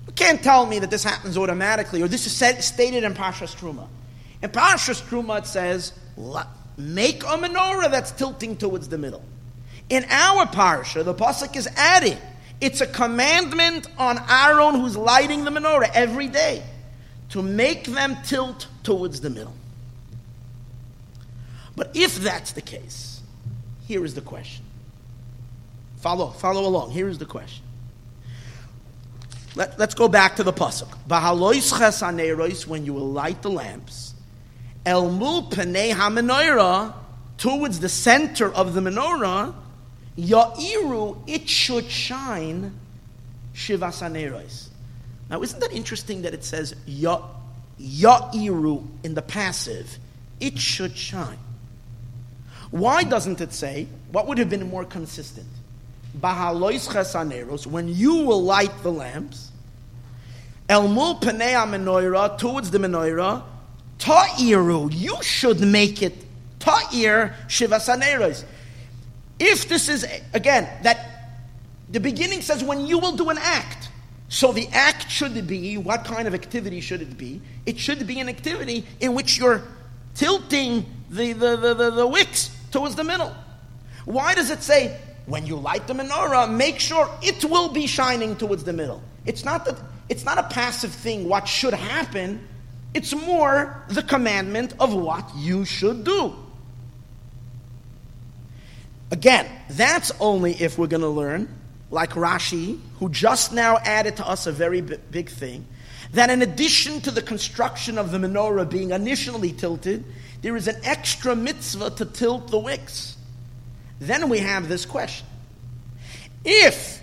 You 0.08 0.14
can't 0.14 0.42
tell 0.42 0.66
me 0.66 0.80
that 0.80 0.90
this 0.90 1.04
happens 1.04 1.38
automatically 1.38 2.02
or 2.02 2.08
this 2.08 2.26
is 2.26 2.32
said, 2.32 2.64
stated 2.64 3.04
in 3.04 3.14
Parshas 3.14 3.56
Truma. 3.56 3.88
In 4.42 4.50
Parshas 4.50 5.02
Truma 5.02 5.40
it 5.40 5.48
says, 5.48 5.94
make 6.78 7.24
a 7.24 7.38
menorah 7.38 7.92
that's 7.92 8.12
tilting 8.12 8.56
towards 8.56 8.88
the 8.88 8.98
middle. 8.98 9.24
In 9.90 10.06
our 10.10 10.46
parsha, 10.46 11.04
the 11.04 11.14
pasuk 11.14 11.56
is 11.56 11.68
adding. 11.76 12.18
It's 12.60 12.82
a 12.82 12.88
commandment 12.88 13.88
on 13.98 14.20
Aaron 14.30 14.76
who's 14.76 14.98
lighting 14.98 15.44
the 15.44 15.52
menorah 15.52 15.92
every 15.94 16.28
day 16.28 16.64
to 17.30 17.42
make 17.42 17.86
them 17.86 18.18
tilt 18.24 18.68
towards 18.88 19.20
the 19.20 19.30
middle. 19.30 19.54
But 21.76 21.92
if 21.94 22.16
that's 22.16 22.54
the 22.54 22.62
case, 22.62 23.22
here 23.86 24.06
is 24.06 24.16
the 24.16 24.22
question. 24.22 24.64
Follow, 25.98 26.30
follow 26.30 26.66
along. 26.66 26.92
Here 26.92 27.10
is 27.10 27.18
the 27.18 27.26
question. 27.26 27.66
Let, 29.56 29.78
us 29.78 29.94
go 29.94 30.08
back 30.08 30.38
to 30.38 30.44
the 30.44 30.54
pasuk. 30.54 30.88
When 32.68 32.86
you 32.86 32.94
will 32.94 33.10
light 33.10 33.42
the 33.42 33.50
lamps, 33.50 34.14
el 34.86 35.12
mul 35.12 35.52
towards 37.38 37.80
the 37.82 37.90
center 37.90 38.54
of 38.54 38.74
the 38.74 38.80
menorah, 38.80 39.54
ya'iru 40.18 41.18
it 41.28 41.50
should 41.50 41.92
shine 41.92 42.74
shivasaneros. 43.54 44.70
Now, 45.30 45.42
isn't 45.42 45.60
that 45.60 45.74
interesting 45.74 46.22
that 46.22 46.34
it 46.34 46.46
says 46.46 46.74
ya, 46.86 47.22
ya'iru 47.80 48.86
in 49.04 49.14
the 49.14 49.22
passive? 49.22 49.98
It 50.40 50.58
should 50.60 50.96
shine. 50.98 51.40
Why 52.72 53.04
doesn't 53.04 53.42
it 53.42 53.54
say, 53.54 53.88
what 54.12 54.28
would 54.28 54.38
have 54.38 54.50
been 54.50 54.70
more 54.70 54.86
consistent? 54.86 55.48
Bahalois 56.20 56.88
chesaneros, 56.88 57.66
when 57.66 57.88
you 57.88 58.16
will 58.16 58.44
light 58.44 58.84
the 58.84 58.92
lamps, 58.92 59.52
El 60.70 60.88
mul 60.88 61.20
penei 61.20 61.56
menorah, 61.66 62.38
towards 62.38 62.72
the 62.72 62.78
menorah, 62.78 63.44
ta'iru, 64.00 64.92
you 64.94 65.16
should 65.22 65.62
make 65.62 66.02
it 66.02 66.14
ta'ir 66.60 67.36
shivasaneros. 67.48 68.44
If 69.40 69.70
this 69.70 69.88
is, 69.88 70.06
again, 70.34 70.68
that 70.84 71.40
the 71.90 72.00
beginning 72.00 72.42
says 72.42 72.64
when 72.64 72.86
you 72.86 73.00
will 73.00 73.16
do 73.16 73.30
an 73.30 73.38
act, 73.38 73.90
so 74.30 74.52
the 74.52 74.68
act 74.70 75.10
should 75.10 75.48
be, 75.48 75.78
what 75.78 76.04
kind 76.04 76.28
of 76.28 76.34
activity 76.34 76.82
should 76.82 77.02
it 77.02 77.18
be? 77.18 77.42
It 77.66 77.80
should 77.80 78.06
be 78.06 78.20
an 78.20 78.28
activity 78.28 78.86
in 79.00 79.14
which 79.14 79.38
you're 79.38 79.64
tilting 80.16 80.86
the, 81.10 81.34
the, 81.34 81.56
the, 81.56 81.74
the, 81.74 81.92
the 81.92 82.08
wicks 82.08 82.56
towards 82.72 82.96
the 82.96 83.04
middle. 83.04 83.34
Why 84.06 84.36
does 84.36 84.50
it 84.50 84.64
say, 84.64 85.00
when 85.26 85.46
you 85.46 85.56
light 85.56 85.88
the 85.88 85.94
menorah, 85.94 86.54
make 86.54 86.80
sure 86.80 87.10
it 87.22 87.44
will 87.46 87.70
be 87.70 87.88
shining 87.88 88.36
towards 88.36 88.64
the 88.64 88.74
middle? 88.74 89.02
It's 89.26 89.44
not 89.44 89.66
that 89.66 89.78
it's 90.10 90.24
not 90.24 90.38
a 90.38 90.44
passive 90.44 90.92
thing, 90.92 91.28
what 91.28 91.48
should 91.48 91.74
happen. 91.74 92.48
It's 92.94 93.14
more 93.14 93.84
the 93.90 94.02
commandment 94.02 94.74
of 94.80 94.94
what 94.94 95.30
you 95.36 95.66
should 95.66 96.06
do. 96.06 96.34
Again, 99.12 99.48
that's 99.70 100.12
only 100.20 100.54
if 100.54 100.78
we're 100.78 100.88
going 100.88 101.02
to 101.02 101.10
learn, 101.10 101.54
like 101.90 102.12
Rashi, 102.12 102.80
who 103.00 103.10
just 103.10 103.54
now 103.54 103.78
added 103.78 104.18
to 104.18 104.28
us 104.28 104.48
a 104.48 104.52
very 104.52 104.82
big 104.82 105.30
thing, 105.30 105.66
that 106.14 106.30
in 106.30 106.42
addition 106.42 107.02
to 107.02 107.12
the 107.12 107.22
construction 107.22 107.98
of 107.98 108.12
the 108.12 108.18
menorah 108.18 108.70
being 108.70 108.92
initially 108.92 109.52
tilted, 109.52 110.04
there 110.42 110.56
is 110.56 110.68
an 110.68 110.78
extra 110.84 111.36
mitzvah 111.36 111.92
to 111.92 112.06
tilt 112.06 112.50
the 112.50 112.60
wicks. 112.60 113.18
Then 114.00 114.30
we 114.30 114.40
have 114.40 114.70
this 114.70 114.86
question. 114.86 115.26
If 116.46 117.02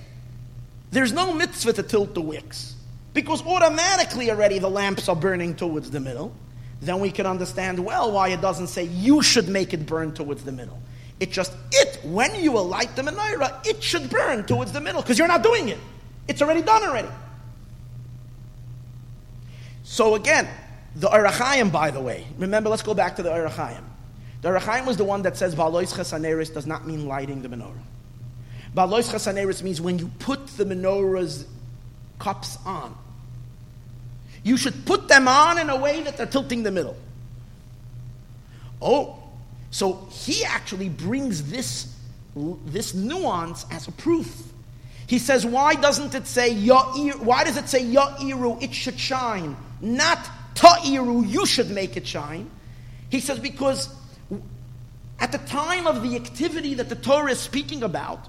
there's 0.91 1.13
no 1.13 1.33
mitzvah 1.33 1.73
to 1.75 1.83
tilt 1.83 2.15
the 2.15 2.21
wicks, 2.21 2.75
because 3.13 3.43
automatically 3.43 4.31
already 4.31 4.59
the 4.59 4.71
lamps 4.71 5.09
are 5.09 5.17
burning 5.17 5.55
towards 5.55 5.91
the 5.91 6.01
middle, 6.01 6.35
then 6.81 7.01
we 7.01 7.11
can 7.11 7.27
understand 7.27 7.79
well 7.79 8.13
why 8.13 8.29
it 8.29 8.41
doesn't 8.41 8.67
say 8.67 8.85
you 8.85 9.23
should 9.23 9.49
make 9.49 9.73
it 9.73 9.87
burn 9.87 10.13
towards 10.13 10.45
the 10.45 10.53
middle. 10.53 10.81
It 11.25 11.31
just, 11.31 11.55
it, 11.73 12.05
when 12.05 12.35
you 12.35 12.53
will 12.53 12.69
light 12.69 12.95
the 12.97 13.01
menorah, 13.01 13.67
it 13.67 13.83
should 13.83 14.11
burn 14.11 14.45
towards 14.45 14.73
the 14.73 14.81
middle, 14.83 15.01
because 15.01 15.19
you're 15.19 15.27
not 15.27 15.43
doing 15.43 15.71
it. 15.71 15.79
It's 16.29 16.43
already 16.43 16.61
done 16.61 16.83
already. 16.83 17.09
So 19.85 20.17
again, 20.17 20.47
the 20.97 21.09
Ohr 21.09 21.25
HaChaim, 21.25 21.73
by 21.73 21.91
the 21.91 22.01
way, 22.03 22.27
remember, 22.37 22.69
let's 22.69 22.83
go 22.83 22.93
back 22.93 23.17
to 23.17 23.23
the 23.23 23.33
Ohr 23.33 23.49
HaChaim. 23.49 23.83
The 24.43 24.51
Ohr 24.51 24.61
HaChaim 24.61 24.85
was 24.85 24.99
the 24.99 25.05
one 25.05 25.23
that 25.23 25.39
says 25.39 25.55
Balois 25.55 25.95
Chesaneris 25.95 26.53
does 26.53 26.67
not 26.67 26.87
mean 26.87 27.07
lighting 27.07 27.41
the 27.41 27.49
menorah. 27.49 27.73
Balois 28.75 29.11
Chesaneris 29.11 29.63
means 29.63 29.81
when 29.81 29.99
you 29.99 30.11
put 30.19 30.47
the 30.59 30.67
menorah's 30.67 31.47
cups 32.19 32.59
on. 32.67 32.95
You 34.43 34.59
should 34.59 34.85
put 34.85 35.09
them 35.09 35.27
on 35.27 35.59
in 35.59 35.71
a 35.71 35.77
way 35.77 36.03
that 36.03 36.19
they're 36.19 36.27
tilting 36.27 36.65
the 36.65 36.71
middle. 36.71 36.99
Oh, 38.83 39.24
so 39.75 40.07
he 40.09 40.45
actually 40.45 40.89
brings 40.89 41.51
this, 41.51 41.93
this 42.37 42.95
nuance 42.95 43.67
as 43.73 43.89
a 43.89 43.91
proof. 43.91 44.53
He 45.09 45.19
says, 45.19 45.45
why 45.45 45.75
doesn't 45.75 46.15
it 46.15 46.29
say 46.29 46.55
Ya'ir, 46.55 47.19
why 47.19 47.43
does 47.43 47.57
it 47.57 47.69
say 47.69 47.83
Ya'iru, 47.83 48.63
it 48.63 48.73
should 48.73 49.01
shine? 49.01 49.57
Not 49.81 50.21
Ta'iru, 50.55 51.29
you 51.29 51.45
should 51.45 51.73
make 51.73 51.97
it 51.97 52.07
shine. 52.07 52.49
He 53.11 53.19
says, 53.19 53.41
because 53.41 53.93
at 55.19 55.33
the 55.33 55.39
time 55.39 55.89
of 55.89 56.05
the 56.05 56.15
activity 56.15 56.75
that 56.75 56.89
the 56.89 56.95
Torah 56.95 57.33
is 57.33 57.41
speaking 57.41 57.83
about, 57.83 58.29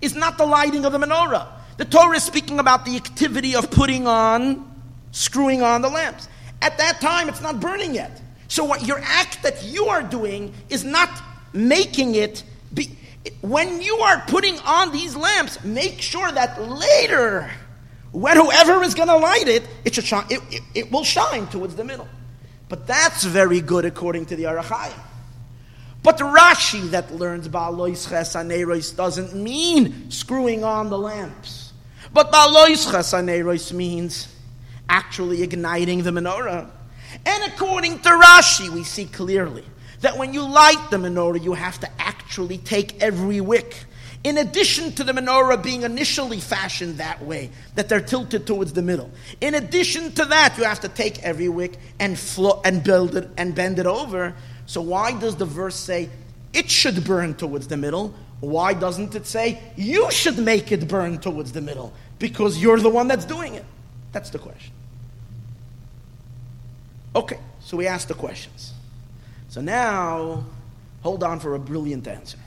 is 0.00 0.14
not 0.14 0.38
the 0.38 0.46
lighting 0.46 0.84
of 0.84 0.92
the 0.92 0.98
menorah. 0.98 1.48
The 1.78 1.84
Torah 1.84 2.16
is 2.16 2.22
speaking 2.22 2.60
about 2.60 2.84
the 2.84 2.94
activity 2.94 3.56
of 3.56 3.72
putting 3.72 4.06
on, 4.06 4.72
screwing 5.10 5.62
on 5.62 5.82
the 5.82 5.88
lamps. 5.88 6.28
At 6.62 6.78
that 6.78 7.00
time, 7.00 7.28
it's 7.28 7.42
not 7.42 7.58
burning 7.58 7.92
yet. 7.92 8.22
So, 8.48 8.64
what 8.64 8.86
your 8.86 8.98
act 9.02 9.42
that 9.42 9.64
you 9.64 9.86
are 9.86 10.02
doing 10.02 10.52
is 10.68 10.84
not 10.84 11.10
making 11.52 12.14
it 12.14 12.42
be. 12.72 12.96
When 13.40 13.82
you 13.82 13.96
are 13.96 14.22
putting 14.28 14.58
on 14.60 14.92
these 14.92 15.16
lamps, 15.16 15.62
make 15.64 16.00
sure 16.00 16.30
that 16.30 16.62
later 16.62 17.50
when 18.12 18.36
whoever 18.36 18.82
is 18.82 18.94
going 18.94 19.08
to 19.08 19.16
light 19.16 19.46
it, 19.46 19.62
it 19.84 19.94
should 19.94 20.04
shine. 20.04 20.24
It, 20.30 20.40
it, 20.50 20.62
it, 20.74 20.92
will 20.92 21.04
shine 21.04 21.46
towards 21.48 21.74
the 21.76 21.84
middle. 21.84 22.08
But 22.68 22.86
that's 22.86 23.24
very 23.24 23.60
good 23.60 23.84
according 23.84 24.26
to 24.26 24.36
the 24.36 24.46
Ohr 24.46 24.62
HaChaim. 24.62 24.98
But 26.02 26.18
Rashi 26.18 26.90
that 26.92 27.12
learns 27.14 27.48
Ba'alois 27.48 28.08
Chesaneros 28.08 28.96
doesn't 28.96 29.34
mean 29.34 30.10
screwing 30.10 30.64
on 30.64 30.88
the 30.88 30.98
lamps. 30.98 31.72
But 32.12 32.32
Ba'alois 32.32 32.90
Chesaneros 32.90 33.72
means 33.72 34.34
actually 34.88 35.42
igniting 35.42 36.02
the 36.02 36.10
menorah. 36.10 36.70
And 37.24 37.52
according 37.52 38.00
to 38.00 38.10
Rashi, 38.10 38.68
we 38.68 38.84
see 38.84 39.06
clearly 39.06 39.64
that 40.00 40.18
when 40.18 40.34
you 40.34 40.42
light 40.42 40.88
the 40.90 40.98
menorah, 40.98 41.42
you 41.42 41.54
have 41.54 41.80
to 41.80 41.90
actually 41.98 42.58
take 42.58 43.02
every 43.02 43.40
wick 43.40 43.86
in 44.26 44.38
addition 44.38 44.90
to 44.90 45.04
the 45.04 45.12
menorah 45.12 45.62
being 45.62 45.82
initially 45.82 46.40
fashioned 46.40 46.98
that 46.98 47.24
way, 47.24 47.48
that 47.76 47.88
they're 47.88 48.00
tilted 48.00 48.44
towards 48.44 48.72
the 48.72 48.82
middle. 48.82 49.08
In 49.40 49.54
addition 49.54 50.10
to 50.14 50.24
that, 50.24 50.56
you 50.58 50.64
have 50.64 50.80
to 50.80 50.88
take 50.88 51.22
every 51.22 51.48
wick 51.48 51.78
and 52.00 52.18
flo- 52.18 52.60
and 52.64 52.82
build 52.82 53.14
it 53.14 53.30
and 53.36 53.54
bend 53.54 53.78
it 53.78 53.86
over. 53.86 54.34
So 54.66 54.80
why 54.80 55.16
does 55.16 55.36
the 55.36 55.44
verse 55.44 55.76
say 55.76 56.10
it 56.52 56.68
should 56.68 57.04
burn 57.04 57.34
towards 57.34 57.68
the 57.68 57.76
middle? 57.76 58.14
Why 58.40 58.74
doesn't 58.74 59.14
it 59.14 59.26
say 59.26 59.60
you 59.76 60.10
should 60.10 60.38
make 60.38 60.72
it 60.72 60.88
burn 60.88 61.18
towards 61.18 61.52
the 61.52 61.60
middle? 61.60 61.92
Because 62.18 62.60
you're 62.60 62.80
the 62.80 62.90
one 62.90 63.06
that's 63.06 63.24
doing 63.24 63.54
it. 63.54 63.64
That's 64.10 64.30
the 64.30 64.40
question. 64.40 64.72
Okay, 67.16 67.38
so 67.60 67.78
we 67.78 67.86
asked 67.86 68.08
the 68.08 68.14
questions. 68.14 68.74
So 69.48 69.62
now, 69.62 70.44
hold 71.02 71.24
on 71.24 71.40
for 71.40 71.54
a 71.54 71.58
brilliant 71.58 72.06
answer. 72.06 72.38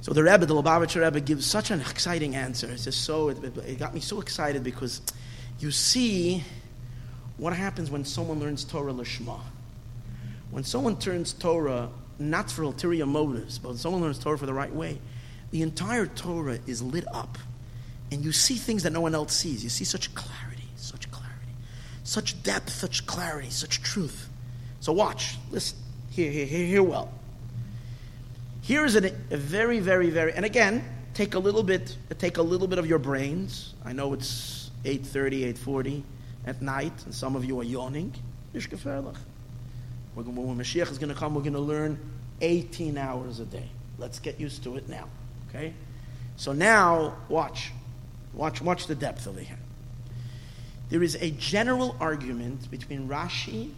So 0.00 0.12
the 0.12 0.24
Rebbe, 0.24 0.46
the 0.46 0.54
Lubavitcher 0.54 1.04
Rebbe, 1.04 1.20
gives 1.20 1.46
such 1.46 1.70
an 1.70 1.80
exciting 1.80 2.34
answer. 2.34 2.68
It's 2.68 2.84
just 2.84 3.04
so, 3.04 3.28
it, 3.28 3.56
it 3.58 3.78
got 3.78 3.94
me 3.94 4.00
so 4.00 4.20
excited 4.20 4.64
because 4.64 5.00
you 5.60 5.70
see 5.70 6.42
what 7.36 7.52
happens 7.52 7.90
when 7.90 8.04
someone 8.04 8.40
learns 8.40 8.64
Torah 8.64 8.92
Lishma. 8.92 9.38
When 10.50 10.64
someone 10.64 10.96
turns 10.98 11.32
Torah 11.32 11.88
not 12.18 12.50
for 12.50 12.62
ulterior 12.62 13.06
motives, 13.06 13.58
but 13.58 13.70
when 13.70 13.78
someone 13.78 14.02
learns 14.02 14.18
Torah 14.18 14.38
for 14.38 14.46
the 14.46 14.54
right 14.54 14.74
way, 14.74 14.98
the 15.52 15.62
entire 15.62 16.06
Torah 16.06 16.58
is 16.66 16.82
lit 16.82 17.04
up. 17.12 17.38
And 18.10 18.24
you 18.24 18.32
see 18.32 18.54
things 18.54 18.82
that 18.84 18.92
no 18.92 19.00
one 19.00 19.14
else 19.14 19.34
sees. 19.34 19.62
You 19.62 19.70
see 19.70 19.84
such 19.84 20.14
clarity, 20.14 20.36
such 20.36 20.36
clarity, 20.36 20.45
such 22.06 22.40
depth, 22.44 22.70
such 22.70 23.04
clarity, 23.04 23.50
such 23.50 23.82
truth. 23.82 24.28
So 24.78 24.92
watch, 24.92 25.36
listen, 25.50 25.76
hear, 26.10 26.30
hear, 26.30 26.46
hear, 26.46 26.64
hear 26.64 26.82
well. 26.82 27.12
Here 28.62 28.84
is 28.84 28.94
a, 28.94 29.10
very, 29.30 29.80
very, 29.80 30.10
very, 30.10 30.32
and 30.32 30.44
again, 30.44 30.84
take 31.14 31.34
a 31.34 31.38
little 31.38 31.64
bit, 31.64 31.96
take 32.18 32.36
a 32.36 32.42
little 32.42 32.68
bit 32.68 32.78
of 32.78 32.86
your 32.86 33.00
brains. 33.00 33.74
I 33.84 33.92
know 33.92 34.12
it's 34.12 34.70
8.30, 34.84 35.52
8.40 35.54 36.02
at 36.46 36.62
night, 36.62 36.92
and 37.04 37.12
some 37.12 37.34
of 37.34 37.44
you 37.44 37.58
are 37.60 37.64
yawning. 37.64 38.14
When 38.52 38.62
Mashiach 40.24 40.90
is 40.90 40.98
going 40.98 41.12
to 41.12 41.18
come, 41.18 41.34
we're 41.34 41.42
going 41.42 41.54
to 41.54 41.58
learn 41.58 41.98
18 42.40 42.96
hours 42.96 43.40
a 43.40 43.44
day. 43.44 43.68
Let's 43.98 44.20
get 44.20 44.38
used 44.38 44.62
to 44.62 44.76
it 44.76 44.88
now. 44.88 45.08
Okay? 45.48 45.74
So 46.36 46.52
now, 46.52 47.16
watch. 47.28 47.72
Watch, 48.32 48.62
watch 48.62 48.86
the 48.86 48.94
depth 48.94 49.26
over 49.26 49.40
here. 49.40 49.58
There 50.88 51.02
is 51.02 51.16
a 51.16 51.30
general 51.32 51.96
argument 52.00 52.70
between 52.70 53.08
Rashi 53.08 53.70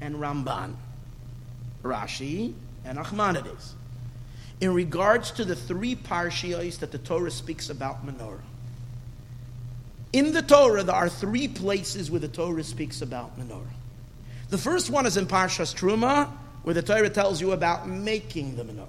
and 0.00 0.16
Ramban. 0.16 0.76
Rashi 1.82 2.54
and 2.84 2.98
Nachmanides 2.98 3.72
in 4.60 4.72
regards 4.72 5.32
to 5.32 5.44
the 5.44 5.56
three 5.56 5.96
parshios 5.96 6.78
that 6.78 6.92
the 6.92 6.98
Torah 6.98 7.32
speaks 7.32 7.68
about 7.68 8.06
menorah. 8.06 8.40
In 10.12 10.32
the 10.32 10.42
Torah, 10.42 10.84
there 10.84 10.94
are 10.94 11.08
three 11.08 11.48
places 11.48 12.10
where 12.10 12.20
the 12.20 12.28
Torah 12.28 12.62
speaks 12.62 13.02
about 13.02 13.38
menorah. 13.38 13.66
The 14.50 14.58
first 14.58 14.90
one 14.90 15.06
is 15.06 15.16
in 15.16 15.26
Parshas 15.26 15.74
Truma, 15.74 16.30
where 16.62 16.74
the 16.74 16.82
Torah 16.82 17.10
tells 17.10 17.40
you 17.40 17.52
about 17.52 17.88
making 17.88 18.54
the 18.54 18.62
menorah. 18.62 18.86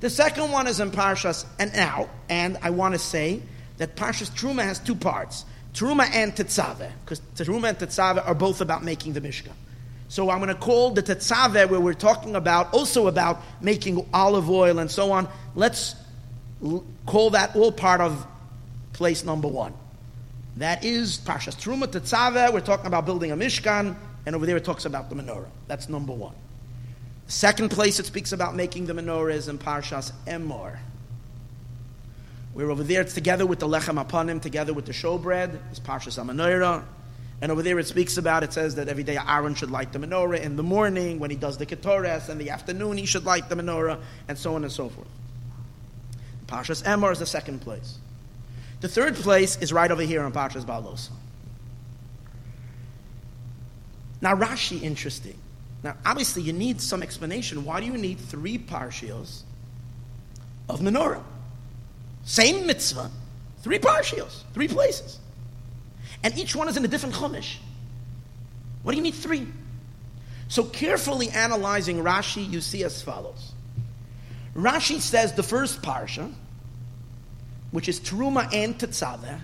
The 0.00 0.10
second 0.10 0.50
one 0.50 0.66
is 0.66 0.78
in 0.78 0.90
Parshas 0.90 1.46
and 1.58 1.72
now, 1.72 2.10
and 2.28 2.58
I 2.60 2.68
want 2.68 2.94
to 2.94 2.98
say 2.98 3.40
that 3.78 3.96
Parshas 3.96 4.30
Truma 4.30 4.62
has 4.62 4.78
two 4.78 4.94
parts: 4.94 5.46
Truma 5.76 6.10
and 6.10 6.34
Tetzaveh, 6.34 6.90
because 7.04 7.20
Truma 7.36 7.68
and 7.68 7.78
Tetzaveh 7.78 8.26
are 8.26 8.34
both 8.34 8.60
about 8.60 8.82
making 8.82 9.12
the 9.12 9.20
Mishkan. 9.20 9.52
So 10.08 10.30
I'm 10.30 10.38
going 10.38 10.48
to 10.48 10.54
call 10.54 10.92
the 10.92 11.02
tetzaveh, 11.02 11.68
where 11.68 11.80
we're 11.80 11.92
talking 11.92 12.36
about 12.36 12.72
also 12.72 13.08
about 13.08 13.42
making 13.60 14.08
olive 14.14 14.48
oil 14.48 14.78
and 14.78 14.90
so 14.90 15.12
on. 15.12 15.28
Let's 15.54 15.96
call 17.06 17.30
that 17.30 17.56
all 17.56 17.72
part 17.72 18.00
of 18.00 18.26
place 18.92 19.24
number 19.24 19.48
one. 19.48 19.74
That 20.56 20.84
is 20.84 21.18
Parshas 21.18 21.56
Truma 21.56 21.86
Tetzaveh. 21.86 22.52
We're 22.52 22.60
talking 22.60 22.86
about 22.86 23.04
building 23.04 23.32
a 23.32 23.36
mishkan, 23.36 23.96
and 24.24 24.34
over 24.34 24.46
there 24.46 24.56
it 24.56 24.64
talks 24.64 24.84
about 24.84 25.10
the 25.10 25.16
menorah. 25.16 25.48
That's 25.66 25.88
number 25.88 26.12
one. 26.12 26.34
Second 27.26 27.70
place 27.70 27.98
it 27.98 28.06
speaks 28.06 28.32
about 28.32 28.54
making 28.54 28.86
the 28.86 28.92
menorah 28.92 29.34
is 29.34 29.48
in 29.48 29.58
Parshas 29.58 30.12
Emor. 30.26 30.78
Where 32.56 32.70
over 32.70 32.82
there 32.82 33.02
it's 33.02 33.12
together 33.12 33.44
with 33.44 33.58
the 33.58 33.68
lechem 33.68 34.02
apanim, 34.02 34.40
together 34.40 34.72
with 34.72 34.86
the 34.86 34.92
showbread, 34.92 35.60
it's 35.70 35.78
Parshas 35.78 36.18
HaMenorah. 36.18 36.82
And 37.42 37.52
over 37.52 37.62
there 37.62 37.78
it 37.78 37.86
speaks 37.86 38.16
about, 38.16 38.42
it 38.44 38.54
says 38.54 38.76
that 38.76 38.88
every 38.88 39.02
day 39.02 39.18
Aaron 39.18 39.54
should 39.54 39.70
light 39.70 39.92
the 39.92 39.98
menorah 39.98 40.40
in 40.40 40.56
the 40.56 40.62
morning, 40.62 41.18
when 41.18 41.30
he 41.30 41.36
does 41.36 41.58
the 41.58 41.66
ketores, 41.66 42.30
and 42.30 42.40
the 42.40 42.48
afternoon 42.48 42.96
he 42.96 43.04
should 43.04 43.26
light 43.26 43.50
the 43.50 43.56
menorah, 43.56 44.00
and 44.26 44.38
so 44.38 44.54
on 44.54 44.62
and 44.62 44.72
so 44.72 44.88
forth. 44.88 45.06
Parshas 46.46 46.82
Emor 46.84 47.12
is 47.12 47.18
the 47.18 47.26
second 47.26 47.60
place. 47.60 47.98
The 48.80 48.88
third 48.88 49.16
place 49.16 49.58
is 49.58 49.70
right 49.70 49.90
over 49.90 50.00
here 50.00 50.24
in 50.24 50.32
Parshas 50.32 50.64
Balosa. 50.64 51.10
Now 54.22 54.34
Rashi, 54.34 54.82
interesting. 54.82 55.38
Now, 55.82 55.94
obviously, 56.06 56.40
you 56.40 56.54
need 56.54 56.80
some 56.80 57.02
explanation. 57.02 57.66
Why 57.66 57.80
do 57.80 57.86
you 57.86 57.98
need 57.98 58.18
three 58.18 58.56
parshios 58.56 59.42
of 60.70 60.80
menorah? 60.80 61.22
Same 62.26 62.66
mitzvah, 62.66 63.08
three 63.62 63.78
parshios, 63.78 64.42
three 64.52 64.66
places. 64.66 65.20
And 66.24 66.36
each 66.36 66.56
one 66.56 66.68
is 66.68 66.76
in 66.76 66.84
a 66.84 66.88
different 66.88 67.14
chumash. 67.14 67.56
What 68.82 68.92
do 68.92 68.96
you 68.96 69.02
need 69.02 69.14
three? 69.14 69.46
So, 70.48 70.64
carefully 70.64 71.28
analyzing 71.30 72.02
Rashi, 72.02 72.48
you 72.50 72.60
see 72.60 72.82
as 72.84 73.00
follows. 73.00 73.52
Rashi 74.54 75.00
says 75.00 75.34
the 75.34 75.42
first 75.42 75.82
parsha, 75.82 76.32
which 77.70 77.88
is 77.88 78.00
Teruma 78.00 78.52
and 78.52 78.76
Tetzaveh, 78.76 79.40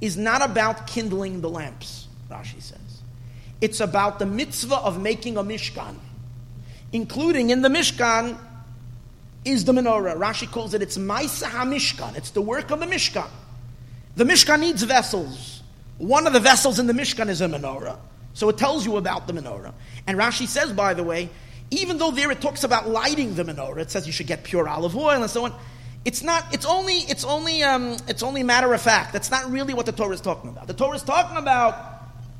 is 0.00 0.16
not 0.16 0.42
about 0.42 0.86
kindling 0.86 1.40
the 1.40 1.48
lamps, 1.48 2.08
Rashi 2.30 2.60
says. 2.60 2.78
It's 3.62 3.80
about 3.80 4.18
the 4.18 4.26
mitzvah 4.26 4.76
of 4.76 5.00
making 5.00 5.38
a 5.38 5.44
Mishkan. 5.44 5.96
Including 6.92 7.50
in 7.50 7.62
the 7.62 7.68
Mishkan 7.68 8.38
is 9.44 9.64
the 9.64 9.72
menorah. 9.72 10.16
Rashi 10.16 10.50
calls 10.50 10.74
it, 10.74 10.82
it's 10.82 10.98
Maisa 10.98 11.48
HaMishkan. 11.48 12.16
It's 12.16 12.30
the 12.30 12.42
work 12.42 12.70
of 12.70 12.80
the 12.80 12.86
Mishkan. 12.86 13.28
The 14.16 14.24
Mishkan 14.24 14.60
needs 14.60 14.82
vessels. 14.82 15.62
One 15.98 16.26
of 16.26 16.32
the 16.32 16.40
vessels 16.40 16.78
in 16.78 16.86
the 16.86 16.92
Mishkan 16.92 17.28
is 17.28 17.40
a 17.40 17.46
menorah. 17.46 17.98
So 18.34 18.48
it 18.48 18.58
tells 18.58 18.86
you 18.86 18.96
about 18.96 19.26
the 19.26 19.32
menorah. 19.32 19.74
And 20.06 20.18
Rashi 20.18 20.46
says, 20.46 20.72
by 20.72 20.94
the 20.94 21.02
way, 21.02 21.28
even 21.70 21.98
though 21.98 22.10
there 22.10 22.30
it 22.30 22.40
talks 22.40 22.64
about 22.64 22.88
lighting 22.88 23.34
the 23.34 23.44
menorah, 23.44 23.78
it 23.78 23.90
says 23.90 24.06
you 24.06 24.12
should 24.12 24.26
get 24.26 24.44
pure 24.44 24.68
olive 24.68 24.96
oil 24.96 25.22
and 25.22 25.30
so 25.30 25.44
on. 25.44 25.54
It's 26.04 26.22
not. 26.22 26.52
It's 26.52 26.66
only. 26.66 26.94
It's 26.94 27.24
only. 27.24 27.62
Um, 27.62 27.96
it's 28.08 28.24
only 28.24 28.42
matter 28.42 28.72
of 28.74 28.82
fact. 28.82 29.12
That's 29.12 29.30
not 29.30 29.50
really 29.50 29.72
what 29.72 29.86
the 29.86 29.92
Torah 29.92 30.14
is 30.14 30.20
talking 30.20 30.50
about. 30.50 30.66
The 30.66 30.74
Torah 30.74 30.96
is 30.96 31.02
talking 31.02 31.36
about 31.36 31.91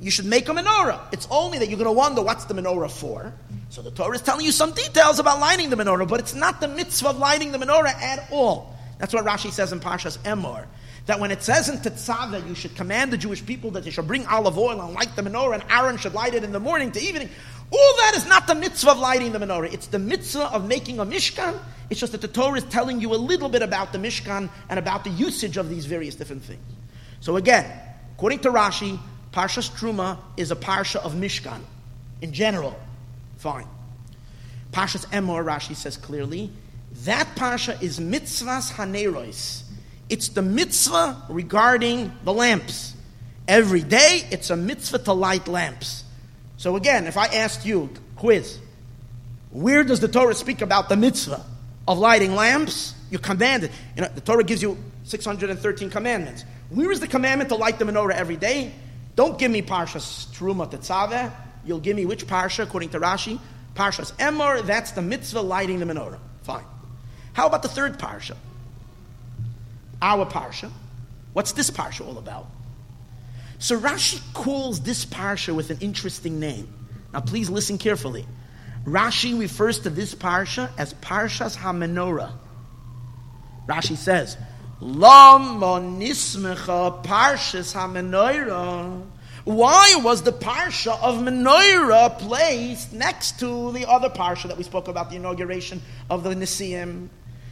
you 0.03 0.11
should 0.11 0.27
make 0.27 0.49
a 0.49 0.53
menorah. 0.53 1.01
It's 1.13 1.29
only 1.31 1.59
that 1.59 1.69
you're 1.69 1.79
going 1.79 1.87
to 1.87 1.93
wonder 1.93 2.23
what's 2.23 2.45
the 2.47 2.55
menorah 2.55 2.91
for. 2.91 3.33
So 3.69 3.83
the 3.83 3.93
Torah 3.93 4.17
is 4.17 4.21
telling 4.21 4.45
you 4.45 4.51
some 4.51 4.73
details 4.73 5.21
about 5.21 5.39
lighting 5.39 5.71
the 5.71 5.77
menorah, 5.77 6.09
but 6.09 6.19
it's 6.19 6.35
not 6.35 6.61
the 6.61 6.69
mitzvah 6.69 7.11
of 7.11 7.19
lighting 7.19 7.53
the 7.53 7.59
menorah 7.59 7.95
at 7.95 8.29
all. 8.33 8.77
That's 8.99 9.15
what 9.15 9.25
Rashi 9.25 9.53
says 9.53 9.73
in 9.73 9.79
Parshas 9.79 10.19
Emor. 10.19 10.67
That 11.07 11.21
when 11.21 11.31
it 11.31 11.43
says 11.43 11.69
in 11.69 11.79
Tetzaveh, 11.79 12.47
you 12.49 12.55
should 12.55 12.75
command 12.75 13.13
the 13.13 13.17
Jewish 13.17 13.45
people 13.45 13.71
that 13.73 13.85
they 13.85 13.91
should 13.91 14.07
bring 14.07 14.27
olive 14.27 14.59
oil 14.59 14.81
and 14.81 14.93
light 14.93 15.15
the 15.15 15.23
menorah, 15.23 15.55
and 15.55 15.65
Aaron 15.71 15.97
should 15.97 16.15
light 16.15 16.35
it 16.35 16.43
in 16.43 16.53
the 16.53 16.61
morning 16.61 16.91
to 16.93 17.01
evening. 17.01 17.29
All 17.71 17.97
that 17.99 18.13
is 18.17 18.27
not 18.27 18.47
the 18.49 18.55
mitzvah 18.55 18.91
of 18.91 18.99
lighting 18.99 19.33
the 19.33 19.39
menorah. 19.39 19.73
It's 19.73 19.87
the 19.87 19.99
mitzvah 19.99 20.53
of 20.53 20.67
making 20.67 20.99
a 20.99 21.07
mishkan. 21.07 21.59
It's 21.91 22.01
just 22.01 22.13
that 22.13 22.21
the 22.21 22.29
Torah 22.29 22.59
is 22.59 22.65
telling 22.65 23.01
you 23.01 23.15
a 23.15 23.17
little 23.17 23.49
bit 23.49 23.63
about 23.63 23.93
the 23.93 23.99
mishkan 23.99 24.51
and 24.69 24.79
about 24.79 25.05
the 25.05 25.11
usage 25.11 25.57
of 25.57 25.71
these 25.71 25.87
various 25.87 26.17
different 26.17 26.43
things. 26.43 26.61
So 27.21 27.37
again, 27.37 27.71
according 28.15 28.41
to 28.41 28.51
Rashi, 28.51 28.99
Parshas 29.33 29.71
Truma 29.71 30.19
is 30.37 30.51
a 30.51 30.57
parsha 30.57 30.97
of 30.97 31.15
Mishkan 31.15 31.61
in 32.21 32.33
general. 32.33 32.79
Fine. 33.39 33.67
Parshas 34.73 35.07
Emor, 35.07 35.45
Rashi 35.45 35.75
says 35.75 35.97
clearly, 35.97 36.51
that 37.05 37.27
parsha 37.35 37.81
is 37.83 37.99
mitzvahs 37.99 38.73
hanerois. 38.73 39.63
It's 40.09 40.29
the 40.29 40.43
mitzvah 40.43 41.25
regarding 41.29 42.13
the 42.25 42.33
lamps. 42.33 42.95
Every 43.49 43.83
day, 43.83 44.27
it's 44.31 44.51
a 44.51 44.57
mitzvah 44.57 44.99
to 45.01 45.13
light 45.13 45.49
lamps. 45.49 46.05
So 46.59 46.77
again, 46.77 47.07
if 47.07 47.17
I 47.17 47.27
asked 47.27 47.67
you, 47.67 47.91
quiz, 48.17 48.59
where 49.51 49.83
does 49.85 50.01
the 50.01 50.09
Torah 50.09 50.35
speak 50.35 50.61
about 50.61 50.89
the 50.89 50.97
mitzvah 50.97 51.45
of 51.89 51.99
lighting 51.99 52.35
lamps? 52.35 52.95
You 53.11 53.19
commanded. 53.19 53.71
You 53.97 54.03
know, 54.03 54.09
the 54.15 54.21
Torah 54.21 54.45
gives 54.45 54.63
you 54.63 54.77
613 55.05 55.91
commandments. 55.91 56.45
Where 56.71 56.91
is 56.91 57.01
the 57.01 57.09
commandment 57.09 57.49
to 57.51 57.57
light 57.57 57.79
the 57.79 57.85
menorah 57.85 58.15
every 58.15 58.37
day? 58.37 58.73
Don't 59.15 59.39
give 59.39 59.51
me 59.51 59.63
Parshas 59.63 60.27
Truma 60.33 60.71
Tetzaveh. 60.71 61.33
You'll 61.65 61.81
give 61.81 61.97
me 61.97 62.07
which 62.07 62.27
Parsha, 62.27 62.65
according 62.65 62.91
to 62.91 63.01
Rashi? 63.01 63.39
Parshas 63.75 64.13
Emor, 64.15 64.65
that's 64.65 64.93
the 64.93 65.03
mitzvah 65.03 65.41
lighting 65.41 65.79
the 65.79 65.85
menorah. 65.87 66.19
Fine. 66.43 66.65
How 67.33 67.47
about 67.47 67.63
the 67.63 67.69
third 67.69 67.99
Parsha? 67.99 68.37
Our 70.01 70.27
Parsha. 70.27 70.71
What's 71.33 71.53
this 71.53 71.71
Parsha 71.71 72.07
all 72.07 72.19
about? 72.19 72.47
So 73.59 73.79
Rashi 73.79 74.21
calls 74.35 74.81
this 74.81 75.07
Parsha 75.07 75.55
with 75.55 75.71
an 75.71 75.79
interesting 75.81 76.41
name. 76.41 76.73
Now 77.13 77.21
please 77.21 77.49
listen 77.49 77.79
carefully. 77.79 78.27
Rashi 78.85 79.39
refers 79.39 79.79
to 79.81 79.91
this 79.91 80.15
Parsha 80.15 80.71
as 80.77 80.95
Parshas 80.95 81.57
HaMenorah. 81.57 82.33
Rashi 83.69 83.97
says, 83.97 84.37
Parshas 87.05 87.73
HaMenorah. 87.73 89.07
Why 89.45 89.95
was 90.03 90.23
the 90.23 90.33
Parsha 90.33 91.01
of 91.01 91.17
Menorah 91.17 92.19
placed 92.19 92.93
next 92.93 93.39
to 93.39 93.71
the 93.73 93.89
other 93.89 94.09
Parsha 94.09 94.49
that 94.49 94.57
we 94.57 94.65
spoke 94.65 94.89
about, 94.89 95.11
the 95.11 95.17
inauguration 95.17 95.81
of 96.11 96.25
the 96.25 96.31
Nesiim? 96.31 97.09